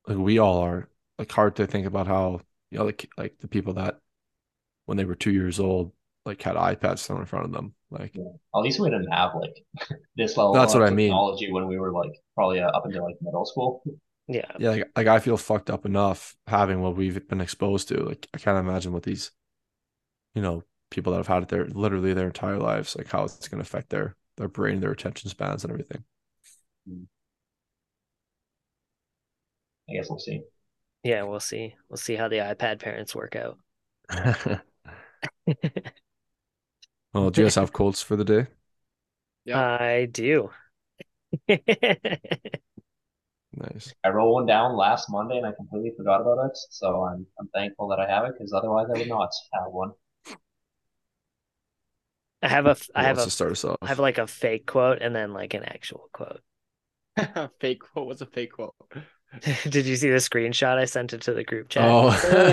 like 0.08 0.18
we 0.18 0.40
all 0.40 0.60
are. 0.60 0.90
Like 1.20 1.32
hard 1.32 1.56
to 1.58 1.68
think 1.68 1.88
about 1.88 2.08
how 2.08 2.42
you 2.72 2.80
know 2.80 2.86
like 2.86 3.10
like 3.18 3.40
the 3.40 3.48
people 3.48 3.74
that 3.76 4.00
when 4.86 4.98
they 4.98 5.06
were 5.06 5.16
two 5.16 5.32
years 5.34 5.60
old 5.60 5.94
like 6.26 6.42
had 6.44 6.56
iPads 6.58 7.06
thrown 7.08 7.22
in 7.22 7.28
front 7.28 7.46
of 7.48 7.54
them. 7.54 7.76
Like 7.92 8.14
At 8.56 8.60
least 8.62 8.80
we 8.80 8.90
didn't 8.90 9.12
have 9.12 9.32
like 9.36 9.56
this 10.16 10.38
level 10.38 10.54
That's 10.54 10.74
of 10.74 10.82
what 10.82 10.88
I 10.88 10.92
mean. 10.92 11.10
technology 11.10 11.52
when 11.52 11.68
we 11.68 11.80
were 11.80 11.92
like 11.92 12.12
probably 12.36 12.60
uh, 12.60 12.70
up 12.70 12.86
until 12.86 13.04
like 13.04 13.16
middle 13.22 13.46
school. 13.46 13.84
Yeah. 14.28 14.46
yeah, 14.60 14.70
like, 14.70 14.92
like 14.96 15.08
I 15.08 15.20
feel 15.20 15.38
fucked 15.38 15.70
up 15.72 15.86
enough 15.86 16.36
having 16.46 16.82
what 16.82 16.96
we've 16.96 17.28
been 17.28 17.42
exposed 17.42 17.88
to. 17.90 18.04
Like 18.04 18.28
I 18.34 18.38
can't 18.38 18.58
imagine 18.60 18.94
what 18.94 19.04
these, 19.04 19.32
you 20.36 20.42
know, 20.42 20.64
people 20.92 21.12
that 21.12 21.18
have 21.20 21.28
had 21.28 21.44
it 21.44 21.50
their 21.50 21.66
literally 21.68 22.14
their 22.14 22.28
entire 22.28 22.58
lives, 22.58 22.96
like 22.96 23.08
how 23.10 23.24
it's 23.24 23.48
gonna 23.48 23.62
affect 23.62 23.90
their 23.90 24.16
their 24.38 24.48
brain, 24.48 24.80
their 24.80 24.92
attention 24.92 25.30
spans 25.30 25.64
and 25.64 25.72
everything. 25.72 26.04
I 29.90 29.94
guess 29.94 30.10
we'll 30.10 30.20
see. 30.20 30.44
Yeah, 31.04 31.24
we'll 31.24 31.40
see. 31.40 31.76
We'll 31.90 31.98
see 31.98 32.16
how 32.16 32.28
the 32.28 32.38
iPad 32.38 32.80
parents 32.80 33.16
work 33.16 33.36
out. 33.36 33.58
well, 37.14 37.30
do 37.30 37.42
you 37.42 37.46
guys 37.46 37.56
have 37.56 37.74
quotes 37.74 38.02
for 38.02 38.16
the 38.16 38.26
day? 38.26 38.48
Yeah. 39.46 39.62
I 39.62 40.06
do. 40.06 40.52
Nice. 43.54 43.94
I 44.04 44.10
wrote 44.10 44.34
one 44.34 44.46
down 44.46 44.76
last 44.76 45.10
Monday 45.10 45.38
and 45.38 45.46
I 45.46 45.54
completely 45.54 45.94
forgot 45.96 46.20
about 46.20 46.46
it. 46.48 46.58
So 46.70 47.04
I'm 47.06 47.26
I'm 47.40 47.48
thankful 47.50 47.88
that 47.90 48.00
I 48.00 48.08
have 48.10 48.26
it 48.26 48.34
because 48.38 48.52
otherwise 48.54 48.88
I 48.94 48.98
would 48.98 49.08
not 49.08 49.32
have 49.54 49.72
one. 49.72 49.94
I 52.42 52.48
have 52.50 52.66
a 52.68 52.78
Who 52.96 53.02
I 53.02 53.04
have 53.04 53.18
a 53.18 53.26
to 53.26 53.30
start 53.30 53.52
us 53.52 53.64
off? 53.66 53.78
I 53.82 53.88
have 53.88 54.00
like 54.00 54.18
a 54.18 54.28
fake 54.28 54.66
quote 54.68 55.02
and 55.02 55.16
then 55.16 55.34
like 55.34 55.54
an 55.54 55.64
actual 55.64 56.10
quote. 56.14 56.42
fake 57.60 57.82
quote. 57.82 58.08
What's 58.08 58.22
a 58.22 58.26
fake 58.26 58.54
quote? 58.54 58.76
Did 59.70 59.86
you 59.86 59.96
see 59.96 60.10
the 60.10 60.16
screenshot 60.18 60.78
I 60.78 60.86
sent 60.86 61.14
it 61.14 61.22
to 61.22 61.34
the 61.34 61.44
group 61.44 61.70
chat? 61.70 61.84
oh, 61.88 62.10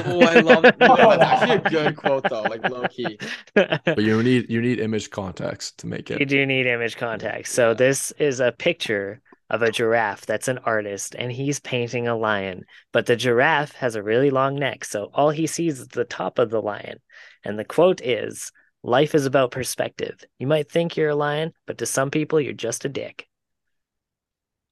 Oh, 0.07 0.21
I 0.21 0.41
love 0.41 0.65
it. 0.65 0.75
You 0.81 0.87
that's 0.97 1.23
actually 1.43 1.55
a 1.57 1.71
good 1.85 1.97
quote 1.97 2.29
though, 2.29 2.43
like 2.43 2.69
low 2.69 2.87
key. 2.89 3.19
but 3.55 3.99
you 3.99 4.23
need 4.23 4.51
you 4.51 4.61
need 4.61 4.79
image 4.81 5.11
context 5.11 5.79
to 5.79 5.87
make 5.87 6.11
it. 6.11 6.21
You 6.21 6.27
do 6.27 6.45
need 6.45 6.67
image 6.67 6.97
context. 6.97 7.55
So 7.55 7.69
Yeah. 7.69 7.75
this 7.75 8.13
is 8.19 8.41
a 8.41 8.53
picture 8.53 9.21
of 9.49 9.63
a 9.63 9.71
giraffe 9.71 10.27
that's 10.27 10.49
an 10.49 10.59
artist 10.59 11.15
and 11.17 11.31
he's 11.33 11.61
painting 11.61 12.09
a 12.09 12.17
lion, 12.17 12.65
but 12.93 13.07
the 13.07 13.17
giraffe 13.17 13.73
has 13.73 13.95
a 13.95 14.03
really 14.03 14.31
long 14.31 14.57
neck, 14.57 14.85
so 14.85 15.09
all 15.15 15.31
he 15.31 15.47
sees 15.47 15.79
is 15.81 15.89
the 15.89 16.05
top 16.05 16.39
of 16.41 16.51
the 16.51 16.61
lion. 16.61 16.99
And 17.45 17.57
the 17.59 17.65
quote 17.65 18.01
is, 18.03 18.51
"Life 18.83 19.15
is 19.15 19.25
about 19.25 19.53
perspective. 19.53 20.23
You 20.41 20.47
might 20.49 20.71
think 20.71 20.97
you're 20.97 21.11
a 21.11 21.15
lion, 21.15 21.53
but 21.67 21.79
to 21.79 21.87
some 21.87 22.11
people 22.11 22.41
you're 22.41 22.53
just 22.53 22.85
a 22.85 22.89
dick." 22.89 23.29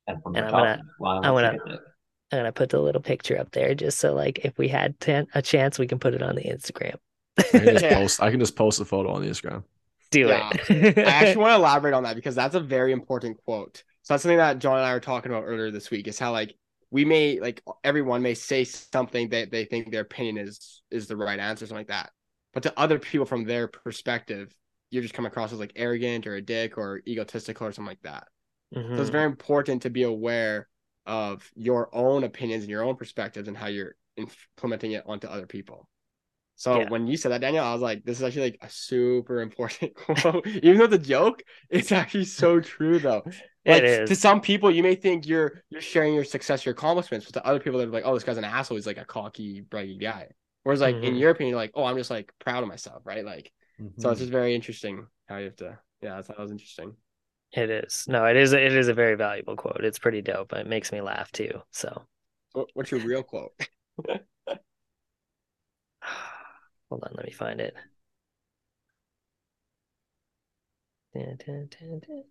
And 0.06 0.22
from 0.22 0.34
And 0.36 0.48
the 0.48 0.54
I'm 0.54 0.78
gonna- 1.00 1.20
I'm 1.22 1.34
gonna- 1.34 1.52
take 1.52 1.60
it. 1.74 1.80
I'm 2.32 2.38
gonna 2.40 2.52
put 2.52 2.70
the 2.70 2.80
little 2.80 3.02
picture 3.02 3.38
up 3.38 3.52
there 3.52 3.74
just 3.74 3.98
so 3.98 4.12
like 4.14 4.40
if 4.44 4.58
we 4.58 4.68
had 4.68 4.98
ten, 5.00 5.26
a 5.34 5.42
chance 5.42 5.78
we 5.78 5.86
can 5.86 5.98
put 5.98 6.14
it 6.14 6.22
on 6.22 6.34
the 6.34 6.42
Instagram. 6.42 6.96
I 7.38 7.42
can 7.42 7.64
just 7.64 7.84
Yeah. 7.84 7.94
post. 7.98 8.22
I 8.22 8.30
can 8.30 8.40
just 8.40 8.56
post 8.56 8.80
a 8.80 8.84
photo 8.84 9.10
on 9.12 9.22
the 9.22 9.28
Instagram. 9.28 9.64
Do 10.10 10.28
Yeah. 10.28 10.50
it. 10.68 10.98
I 10.98 11.02
actually 11.02 11.42
want 11.42 11.52
to 11.52 11.56
elaborate 11.56 11.94
on 11.94 12.04
that 12.04 12.16
because 12.16 12.34
that's 12.34 12.54
a 12.54 12.60
very 12.60 12.92
important 12.92 13.36
quote. 13.44 13.82
So 14.02 14.14
that's 14.14 14.22
something 14.22 14.38
that 14.38 14.58
John 14.58 14.76
and 14.76 14.86
I 14.86 14.92
were 14.94 15.00
talking 15.00 15.30
about 15.32 15.44
earlier 15.44 15.70
this 15.70 15.90
week. 15.90 16.06
Is 16.08 16.18
how 16.18 16.32
like 16.32 16.54
we 16.90 17.04
may 17.04 17.40
like 17.40 17.62
everyone 17.82 18.22
may 18.22 18.34
say 18.34 18.64
something 18.64 19.28
that 19.30 19.50
they 19.50 19.64
think 19.64 19.90
their 19.90 20.02
opinion 20.02 20.38
is 20.38 20.82
is 20.90 21.06
the 21.08 21.16
right 21.16 21.38
answer, 21.38 21.66
something 21.66 21.78
like 21.78 21.88
that. 21.88 22.10
But 22.52 22.62
to 22.64 22.78
other 22.78 22.98
people 22.98 23.26
from 23.26 23.44
their 23.44 23.66
perspective, 23.68 24.54
you're 24.90 25.02
just 25.02 25.14
come 25.14 25.26
across 25.26 25.52
as 25.52 25.58
like 25.58 25.72
arrogant 25.76 26.26
or 26.26 26.36
a 26.36 26.42
dick 26.42 26.78
or 26.78 27.00
egotistical 27.06 27.66
or 27.66 27.72
something 27.72 27.88
like 27.90 28.02
that. 28.02 28.28
So 28.74 28.80
Mhm. 28.80 28.98
it's 28.98 29.10
very 29.10 29.24
important 29.26 29.82
to 29.82 29.90
be 29.90 30.02
aware 30.04 30.68
of 31.06 31.50
your 31.54 31.94
own 31.94 32.24
opinions 32.24 32.64
and 32.64 32.70
your 32.70 32.82
own 32.84 32.96
perspectives 32.96 33.48
and 33.48 33.56
how 33.56 33.66
you're 33.66 33.96
implementing 34.16 34.92
it 34.92 35.04
onto 35.06 35.26
other 35.26 35.46
people. 35.46 35.88
So 36.56 36.80
Yeah. 36.80 36.88
when 36.88 37.06
you 37.06 37.16
said 37.16 37.32
that, 37.32 37.40
Daniel, 37.40 37.64
I 37.64 37.72
was 37.72 37.82
like, 37.82 38.04
this 38.04 38.18
is 38.18 38.22
actually 38.22 38.52
like 38.52 38.58
a 38.62 38.70
super 38.70 39.40
important 39.40 39.94
quote. 39.96 40.46
Even 40.46 40.78
though 40.78 40.84
it's 40.84 40.94
a 40.94 40.98
joke, 40.98 41.42
it's 41.68 41.92
actually 41.92 42.24
so 42.26 42.60
true 42.60 42.98
though. 42.98 43.24
Like 43.66 43.86
It 43.88 44.06
to 44.06 44.14
some 44.14 44.42
people, 44.42 44.70
you 44.70 44.82
may 44.82 44.94
think 44.94 45.26
you're 45.26 45.62
you're 45.70 45.80
sharing 45.80 46.14
your 46.14 46.24
success, 46.24 46.66
your 46.66 46.74
accomplishments, 46.74 47.24
but 47.26 47.32
to 47.40 47.46
other 47.46 47.58
people, 47.60 47.78
they're 47.78 47.88
like, 47.88 48.04
oh, 48.06 48.12
this 48.14 48.22
guy's 48.22 48.36
an 48.36 48.44
asshole. 48.44 48.76
He's 48.76 48.86
like 48.86 48.98
a 48.98 49.06
cocky, 49.06 49.62
braggy 49.62 49.98
guy. 49.98 50.28
Whereas 50.64 50.82
like 50.82 50.98
in 51.02 51.14
Mhm. 51.14 51.16
your 51.16 51.30
opinion, 51.30 51.52
you're 51.52 51.60
like, 51.62 51.72
oh, 51.74 51.84
I'm 51.84 51.96
just 51.96 52.10
like 52.10 52.30
proud 52.38 52.62
of 52.62 52.68
myself, 52.68 53.02
right? 53.06 53.24
Like, 53.24 53.50
so 53.98 54.10
Hmm. 54.10 54.10
it's 54.10 54.20
just 54.20 54.30
very 54.32 54.54
interesting 54.54 55.06
how 55.28 55.38
you 55.38 55.46
have 55.46 55.56
to. 55.56 55.78
Yeah, 56.02 56.20
that 56.20 56.38
was 56.38 56.50
interesting. 56.50 56.94
It 57.56 57.70
is. 57.70 58.06
No, 58.08 58.24
it 58.24 58.36
is. 58.36 58.52
It 58.52 58.74
is 58.74 58.88
a 58.88 58.94
very 58.94 59.14
valuable 59.14 59.54
quote. 59.54 59.84
It's 59.84 59.98
pretty 59.98 60.20
dope. 60.22 60.52
It 60.52 60.66
makes 60.66 60.90
me 60.90 61.00
laugh 61.00 61.30
too. 61.30 61.62
So, 61.70 62.02
what's 62.74 62.90
your 62.90 63.00
real 63.00 63.22
quote? 63.22 63.52
hold 66.00 67.04
on, 67.04 67.12
let 67.14 67.24
me 67.24 67.30
find 67.30 67.60
it. 67.60 67.76
Dun, 71.14 71.38
dun, 71.46 71.68
dun, 71.70 72.00
dun. 72.00 72.24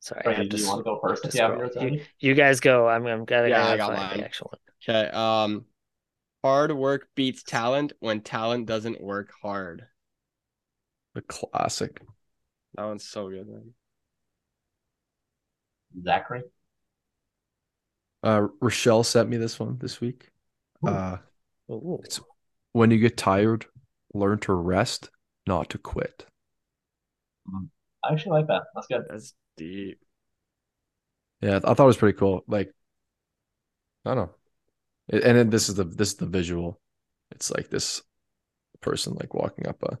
Sorry, 0.00 0.22
I 0.24 0.32
have 0.32 0.48
to. 0.48 0.56
you 0.56 0.66
want 0.66 0.78
to 0.78 0.84
go 0.84 0.98
first 1.02 1.22
to 1.24 1.28
if 1.28 1.34
you 1.34 1.42
have 1.42 1.70
scroll. 1.70 1.90
yours 1.90 2.06
You, 2.20 2.34
guys 2.34 2.60
go. 2.60 2.88
I'm. 2.88 3.06
I'm 3.06 3.26
gonna. 3.26 3.48
Yeah, 3.48 3.58
gotta 3.58 3.72
I 3.72 3.76
got 3.76 3.96
find 3.96 4.20
the 4.20 4.24
actual 4.24 4.50
one. 4.50 4.60
Okay. 4.96 5.10
Um, 5.10 5.66
hard 6.42 6.72
work 6.72 7.08
beats 7.14 7.42
talent 7.42 7.92
when 8.00 8.22
talent 8.22 8.64
doesn't 8.64 9.02
work 9.02 9.30
hard. 9.42 9.88
The 11.14 11.20
classic. 11.20 12.00
That 12.78 12.84
one's 12.86 13.08
so 13.08 13.28
good, 13.28 13.48
man. 13.48 13.74
Zachary. 16.00 16.42
Uh, 18.22 18.46
Rochelle 18.60 19.02
sent 19.02 19.28
me 19.28 19.36
this 19.36 19.58
one 19.58 19.78
this 19.78 20.00
week. 20.00 20.30
Ooh. 20.86 20.88
Uh, 20.88 21.18
Ooh. 21.72 21.98
It's- 22.04 22.20
when 22.70 22.92
you 22.92 22.98
get 22.98 23.16
tired, 23.16 23.66
learn 24.14 24.38
to 24.40 24.52
rest, 24.52 25.10
not 25.44 25.70
to 25.70 25.78
quit. 25.78 26.24
I 28.04 28.12
actually 28.12 28.38
like 28.38 28.46
that. 28.46 28.62
That's 28.76 28.86
good. 28.86 29.06
That's 29.10 29.34
deep. 29.56 29.98
Yeah, 31.40 31.56
I 31.56 31.74
thought 31.74 31.80
it 31.80 31.84
was 31.84 31.96
pretty 31.96 32.16
cool. 32.16 32.44
Like, 32.46 32.72
I 34.04 34.14
don't 34.14 34.28
know. 34.28 34.34
It- 35.08 35.24
And 35.24 35.36
then 35.36 35.50
this 35.50 35.68
is 35.68 35.74
the 35.74 35.82
this 35.82 36.10
is 36.10 36.16
the 36.16 36.26
visual. 36.26 36.80
It's 37.32 37.50
like 37.50 37.70
this 37.70 38.02
person 38.80 39.14
like 39.14 39.34
walking 39.34 39.66
up 39.66 39.82
a. 39.82 39.98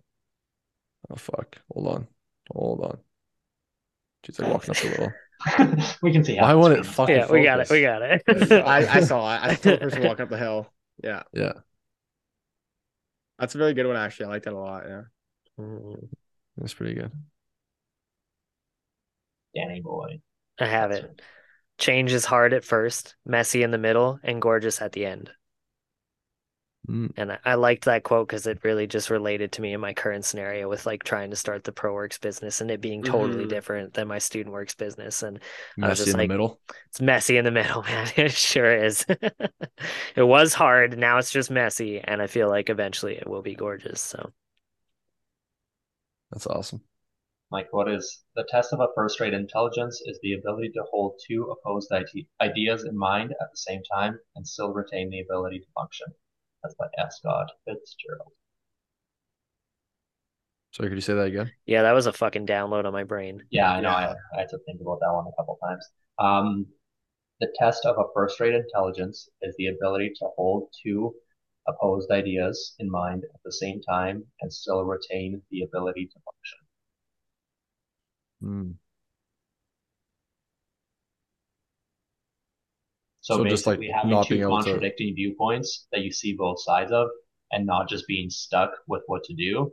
Oh 1.10 1.16
fuck! 1.16 1.60
Hold 1.72 1.88
on, 1.88 2.08
hold 2.50 2.80
on. 2.82 2.98
She's 4.24 4.38
like 4.38 4.48
walking 4.48 4.70
up 4.70 4.80
the 4.80 4.88
little. 4.88 5.20
we 6.02 6.12
can 6.12 6.24
see 6.24 6.36
how 6.36 6.46
Why 6.46 6.54
it's 6.54 6.56
won't 6.56 6.74
it 6.74 6.86
fucking 6.86 7.16
Yeah, 7.16 7.30
we 7.30 7.42
got 7.42 7.60
it. 7.60 7.70
We 7.70 7.82
got 7.82 8.02
it. 8.02 8.22
There 8.26 8.38
you 8.38 8.48
go. 8.48 8.60
I, 8.60 8.96
I 8.96 9.00
saw 9.00 9.34
it. 9.34 9.40
I 9.42 9.54
saw 9.54 9.70
the 9.70 9.78
person 9.78 10.02
walking 10.02 10.24
up 10.24 10.30
the 10.30 10.38
hill. 10.38 10.72
Yeah, 11.04 11.22
Yeah, 11.32 11.52
that's 13.38 13.54
a 13.54 13.58
very 13.58 13.72
good 13.72 13.86
one. 13.86 13.96
Actually, 13.96 14.26
I 14.26 14.28
like 14.30 14.42
that 14.44 14.52
a 14.52 14.58
lot. 14.58 14.84
Yeah. 14.88 15.02
Mm, 15.60 16.08
that's 16.56 16.74
pretty 16.74 16.94
good. 16.94 17.12
Danny 19.54 19.80
boy. 19.80 20.20
I 20.58 20.66
have 20.66 20.90
That's 20.90 21.04
it. 21.04 21.22
Change 21.78 22.12
is 22.12 22.24
hard 22.24 22.52
at 22.54 22.64
first, 22.64 23.16
messy 23.24 23.62
in 23.62 23.70
the 23.70 23.78
middle, 23.78 24.18
and 24.22 24.42
gorgeous 24.42 24.82
at 24.82 24.92
the 24.92 25.06
end. 25.06 25.30
Mm. 26.88 27.12
And 27.16 27.32
I, 27.32 27.38
I 27.44 27.54
liked 27.54 27.84
that 27.86 28.02
quote 28.02 28.28
because 28.28 28.46
it 28.46 28.60
really 28.62 28.86
just 28.86 29.10
related 29.10 29.52
to 29.52 29.62
me 29.62 29.72
in 29.74 29.80
my 29.80 29.92
current 29.92 30.24
scenario 30.24 30.68
with 30.68 30.86
like 30.86 31.02
trying 31.04 31.30
to 31.30 31.36
start 31.36 31.64
the 31.64 31.72
pro 31.72 31.92
works 31.92 32.18
business 32.18 32.60
and 32.60 32.70
it 32.70 32.80
being 32.80 33.02
totally 33.02 33.44
Mhm. 33.44 33.48
different 33.48 33.94
than 33.94 34.08
my 34.08 34.18
student 34.18 34.52
works 34.54 34.74
business. 34.74 35.22
And 35.22 35.38
I 35.82 35.88
was 35.88 35.98
Messy 35.98 36.04
just 36.04 36.08
in 36.14 36.18
like- 36.18 36.28
the 36.28 36.34
middle. 36.34 36.60
it's 36.88 37.00
messy 37.00 37.36
in 37.36 37.44
the 37.44 37.50
middle, 37.50 37.82
man. 37.84 38.08
It 38.16 38.32
sure 38.32 38.72
is. 38.72 39.04
it 40.16 40.22
was 40.22 40.54
hard. 40.54 40.96
Now 40.98 41.18
it's 41.18 41.30
just 41.32 41.50
messy. 41.50 42.00
And 42.02 42.22
I 42.22 42.26
feel 42.26 42.48
like 42.48 42.70
eventually 42.70 43.16
it 43.16 43.28
will 43.28 43.42
be 43.42 43.54
gorgeous. 43.54 44.00
So 44.00 44.30
That's 46.30 46.46
awesome. 46.46 46.82
Like, 47.50 47.68
what 47.72 47.88
is 47.88 48.22
the 48.36 48.44
test 48.50 48.74
of 48.74 48.80
a 48.80 48.88
first-rate 48.94 49.32
intelligence 49.32 50.02
is 50.04 50.18
the 50.22 50.34
ability 50.34 50.68
to 50.74 50.82
hold 50.90 51.18
two 51.26 51.50
opposed 51.50 51.90
ideas 52.42 52.84
in 52.84 52.96
mind 52.96 53.30
at 53.32 53.50
the 53.50 53.56
same 53.56 53.80
time 53.90 54.18
and 54.36 54.46
still 54.46 54.70
retain 54.74 55.08
the 55.08 55.20
ability 55.20 55.60
to 55.60 55.66
function. 55.74 56.06
That's 56.62 56.74
by 56.74 56.86
F. 56.98 57.12
Scott 57.12 57.50
Fitzgerald. 57.64 58.32
Sorry, 60.72 60.88
could 60.90 60.96
you 60.96 61.02
say 61.02 61.14
that 61.14 61.22
again? 61.22 61.50
yeah, 61.66 61.82
that 61.82 61.92
was 61.92 62.06
a 62.06 62.12
fucking 62.12 62.46
download 62.46 62.84
on 62.84 62.92
my 62.92 63.04
brain. 63.04 63.42
Yeah, 63.50 63.72
I 63.72 63.80
know. 63.80 63.88
I, 63.88 64.02
Yeah. 64.02 64.14
I 64.34 64.40
had 64.40 64.48
to 64.50 64.58
think 64.66 64.80
about 64.80 65.00
that 65.00 65.12
one 65.12 65.26
a 65.26 65.32
couple 65.36 65.58
times. 65.64 65.86
Um, 66.18 66.66
the 67.40 67.48
test 67.58 67.86
of 67.86 67.96
a 67.98 68.04
first-rate 68.14 68.54
intelligence 68.54 69.28
is 69.42 69.54
the 69.56 69.68
ability 69.68 70.12
to 70.18 70.28
hold 70.36 70.68
two 70.84 71.14
opposed 71.66 72.10
ideas 72.10 72.74
in 72.78 72.90
mind 72.90 73.22
at 73.24 73.40
the 73.44 73.52
same 73.52 73.80
time 73.82 74.24
and 74.40 74.52
still 74.52 74.84
retain 74.84 75.42
the 75.50 75.62
ability 75.62 76.06
to 76.06 76.20
function. 76.24 76.58
Mm. 78.42 78.74
So, 83.28 83.36
So 83.36 83.44
just, 83.44 83.66
like, 83.66 83.78
basically, 83.78 83.92
having 83.94 84.10
not 84.10 84.26
two 84.26 84.34
being 84.36 84.42
able 84.46 84.58
to- 84.62 84.64
contradicting 84.64 85.14
viewpoints 85.14 85.86
that 85.92 86.00
you 86.00 86.10
see 86.10 86.32
both 86.32 86.62
sides 86.62 86.92
of, 86.92 87.08
and 87.52 87.66
not 87.66 87.86
just 87.86 88.06
being 88.06 88.30
stuck 88.30 88.70
with 88.86 89.02
what 89.06 89.22
to 89.24 89.34
do, 89.34 89.70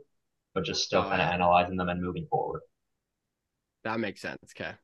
but 0.52 0.62
just 0.64 0.84
still 0.84 1.00
Oh, 1.00 1.04
kind 1.04 1.22
of 1.22 1.28
yeah. 1.28 1.34
analyzing 1.34 1.76
them 1.76 1.88
and 1.88 2.02
moving 2.02 2.26
forward. 2.26 2.60
That 3.84 3.98
makes 3.98 4.20
sense. 4.20 4.52
Okay. 4.54 4.74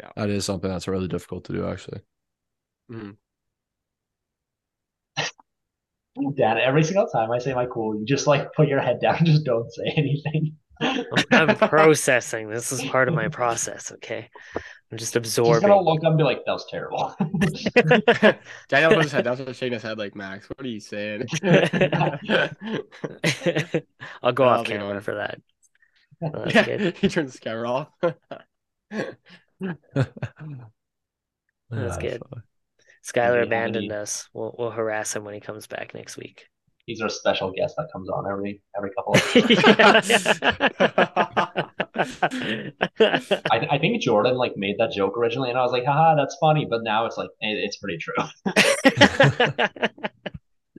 Yeah. 0.00 0.10
That 0.16 0.30
is 0.30 0.44
something 0.44 0.68
that's 0.68 0.88
really 0.88 1.06
difficult 1.06 1.44
to 1.44 1.52
do, 1.52 1.64
actually. 1.68 2.00
Mm-hmm. 2.90 3.10
Dan, 6.36 6.58
every 6.58 6.82
single 6.82 7.06
time 7.06 7.30
I 7.30 7.38
say 7.38 7.54
my 7.54 7.66
cool, 7.66 7.96
you 8.00 8.04
just 8.04 8.26
like 8.26 8.52
put 8.52 8.66
your 8.66 8.80
head 8.80 9.00
down, 9.00 9.24
just 9.24 9.44
don't 9.44 9.70
say 9.72 9.84
anything. 9.96 10.56
I'm 10.80 11.56
processing. 11.68 12.48
This 12.48 12.72
is 12.72 12.82
part 12.82 13.08
of 13.08 13.14
my 13.14 13.28
process. 13.28 13.92
Okay. 13.92 14.28
I'm 14.92 14.98
just 14.98 15.14
He's 15.14 15.36
gonna 15.36 15.48
absorbing. 15.50 15.84
look 15.84 16.00
up 16.04 16.08
and 16.08 16.18
be 16.18 16.24
like, 16.24 16.44
"That 16.46 16.52
was 16.52 16.66
terrible." 16.68 17.14
Daniel 18.68 18.92
put 18.92 19.02
his 19.04 19.12
head 19.12 19.24
down, 19.24 19.36
started 19.36 19.54
shaking 19.54 19.74
his 19.74 19.82
head 19.82 19.98
like 19.98 20.16
Max. 20.16 20.48
What 20.48 20.64
are 20.64 20.68
you 20.68 20.80
saying? 20.80 21.26
I'll 24.22 24.32
go 24.32 24.44
That'll 24.44 24.48
off 24.48 24.64
be 24.64 24.72
camera 24.72 24.94
fun. 24.94 25.00
for 25.02 25.14
that. 25.16 25.40
Oh, 26.22 26.30
that's 26.44 26.54
yeah, 26.54 26.64
good. 26.76 26.96
he 26.98 27.08
turns 27.08 27.32
the 27.34 27.38
camera 27.38 27.70
off. 27.70 27.88
That's 31.70 31.96
good. 31.98 32.22
fuck. 32.28 32.42
Skylar 33.04 33.38
we 33.40 33.46
abandoned 33.46 33.90
any- 33.92 33.94
us. 34.00 34.28
We'll 34.34 34.54
we'll 34.58 34.70
harass 34.70 35.14
him 35.14 35.24
when 35.24 35.34
he 35.34 35.40
comes 35.40 35.66
back 35.66 35.94
next 35.94 36.16
week. 36.16 36.48
He's 36.86 37.00
our 37.00 37.08
special 37.08 37.52
guest 37.52 37.74
that 37.76 37.88
comes 37.92 38.08
on 38.08 38.24
every 38.30 38.62
every 38.76 38.90
couple 38.94 39.14
of. 39.14 39.22
Yeah. 42.00 42.00
I, 43.50 43.66
I 43.72 43.78
think 43.78 44.00
Jordan 44.00 44.36
like 44.36 44.54
made 44.56 44.76
that 44.78 44.92
joke 44.92 45.18
originally, 45.18 45.50
and 45.50 45.58
I 45.58 45.62
was 45.62 45.72
like, 45.72 45.84
haha, 45.84 46.14
that's 46.16 46.36
funny. 46.40 46.66
But 46.68 46.82
now 46.82 47.04
it's 47.06 47.16
like 47.18 47.28
it, 47.40 47.58
it's 47.58 47.76
pretty 47.76 47.98
true. 47.98 48.14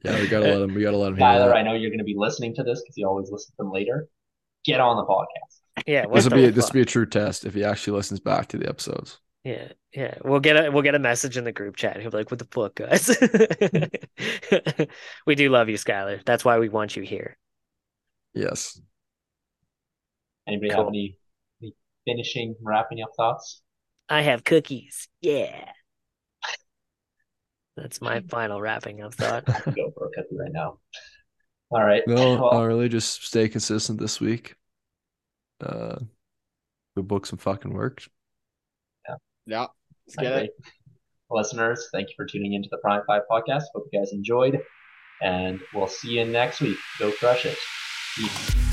Yeah, 0.04 0.20
we 0.20 0.28
gotta 0.28 0.46
let 0.46 0.62
him. 0.64 0.74
We 0.74 0.82
gotta 0.82 0.98
let 0.98 1.10
him 1.10 1.18
hear 1.18 1.28
Tyler, 1.28 1.50
that. 1.50 1.58
I 1.58 1.62
know 1.62 1.74
you're 1.74 1.92
going 1.92 2.00
to 2.00 2.04
be 2.04 2.16
listening 2.18 2.56
to 2.56 2.64
this 2.64 2.82
because 2.82 2.98
you 2.98 3.08
always 3.08 3.30
listen 3.32 3.52
to 3.52 3.58
them 3.60 3.72
later. 3.72 4.08
Get 4.66 4.80
on 4.80 4.98
the 4.98 5.06
podcast. 5.06 5.84
yeah, 5.86 6.08
This 6.08 6.24
will 6.24 6.32
the 6.32 6.36
be 6.38 6.50
this 6.50 6.66
will 6.66 6.74
be 6.74 6.82
a 6.82 6.86
true 6.86 7.06
test 7.06 7.46
if 7.46 7.54
he 7.54 7.64
actually 7.64 7.98
listens 7.98 8.20
back 8.20 8.48
to 8.48 8.58
the 8.58 8.68
episodes. 8.68 9.20
Yeah, 9.44 9.70
yeah. 9.92 10.16
We'll 10.24 10.40
get 10.40 10.66
a 10.66 10.70
we'll 10.72 10.84
get 10.84 10.94
a 10.94 11.00
message 11.00 11.36
in 11.36 11.44
the 11.44 11.52
group 11.52 11.76
chat. 11.76 12.00
He'll 12.00 12.12
be 12.12 12.18
like, 12.18 12.30
"What 12.32 12.40
the 12.40 12.48
fuck, 12.52 12.76
guys?" 12.76 13.10
we 15.26 15.36
do 15.36 15.50
love 15.50 15.68
you, 15.68 15.78
Skylar. 15.78 16.24
That's 16.24 16.46
why 16.46 16.60
we 16.60 16.70
want 16.70 16.96
you 16.96 17.02
here. 17.02 17.38
Yes. 18.36 18.80
Anybody 20.48 20.70
Cool. 20.70 20.80
have 20.80 20.88
any, 20.88 21.18
any 21.62 21.76
finishing, 22.06 22.56
wrapping 22.62 23.02
up 23.02 23.10
thoughts? 23.18 23.62
I 24.10 24.22
have 24.22 24.44
cookies. 24.44 25.08
Yeah. 25.22 25.72
That's 27.78 28.02
my 28.02 28.22
final 28.30 28.62
wrapping 28.62 29.02
up 29.02 29.16
thought. 29.16 29.46
Go 29.46 29.92
for 29.96 30.08
a 30.08 30.12
cookie 30.12 30.38
right 30.38 30.52
now. 30.52 30.80
All 31.72 31.84
right. 31.84 32.04
No, 32.06 32.16
Well, 32.16 32.52
not 32.54 32.64
really. 32.64 32.90
Just 32.90 33.24
stay 33.26 33.48
consistent 33.48 34.00
this 34.00 34.20
week. 34.20 34.56
Uh, 35.62 36.00
go 36.98 37.02
book 37.02 37.26
some 37.26 37.40
fucking 37.40 37.72
work. 37.72 38.04
Yeah. 39.52 39.68
Let's 40.08 40.16
get 40.16 40.44
it. 40.44 40.52
Listeners, 41.30 41.90
thank 41.92 42.08
you 42.08 42.14
for 42.16 42.26
tuning 42.26 42.54
into 42.54 42.70
the 42.72 42.78
Prime 42.78 43.02
Five 43.06 43.24
podcast. 43.30 43.64
Hope 43.76 43.88
you 43.92 44.00
guys 44.00 44.14
enjoyed, 44.14 44.62
and 45.22 45.60
we'll 45.74 45.88
see 45.88 46.12
you 46.12 46.26
next 46.26 46.62
week. 46.62 46.78
Go 47.00 47.12
crush 47.12 47.46
it. 47.46 47.58
Peace. 48.16 48.71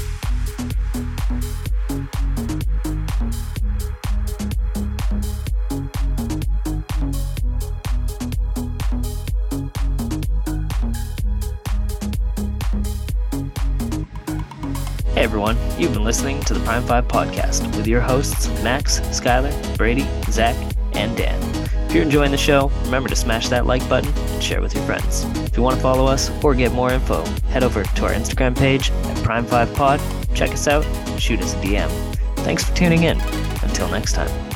You've 15.78 15.92
been 15.92 16.04
listening 16.04 16.40
to 16.42 16.54
the 16.54 16.60
Prime 16.60 16.82
5 16.82 17.06
podcast 17.06 17.76
with 17.76 17.86
your 17.86 18.00
hosts 18.00 18.48
Max, 18.62 19.00
Skylar, 19.00 19.76
Brady, 19.76 20.06
Zach, 20.30 20.56
and 20.92 21.16
Dan. 21.16 21.40
If 21.86 21.94
you're 21.94 22.02
enjoying 22.02 22.32
the 22.32 22.36
show, 22.36 22.70
remember 22.84 23.08
to 23.08 23.16
smash 23.16 23.48
that 23.48 23.66
like 23.66 23.86
button 23.88 24.12
and 24.12 24.42
share 24.42 24.60
with 24.60 24.74
your 24.74 24.84
friends. 24.84 25.24
If 25.46 25.56
you 25.56 25.62
want 25.62 25.76
to 25.76 25.82
follow 25.82 26.06
us 26.06 26.30
or 26.44 26.54
get 26.54 26.72
more 26.72 26.92
info, 26.92 27.24
head 27.50 27.62
over 27.62 27.82
to 27.82 28.04
our 28.04 28.12
Instagram 28.12 28.56
page 28.56 28.90
at 28.90 29.16
Prime5Pod, 29.18 30.34
check 30.34 30.50
us 30.50 30.68
out, 30.68 30.84
shoot 31.18 31.40
us 31.40 31.54
a 31.54 31.56
DM. 31.58 31.90
Thanks 32.38 32.64
for 32.64 32.74
tuning 32.74 33.04
in. 33.04 33.20
Until 33.62 33.88
next 33.88 34.12
time. 34.12 34.47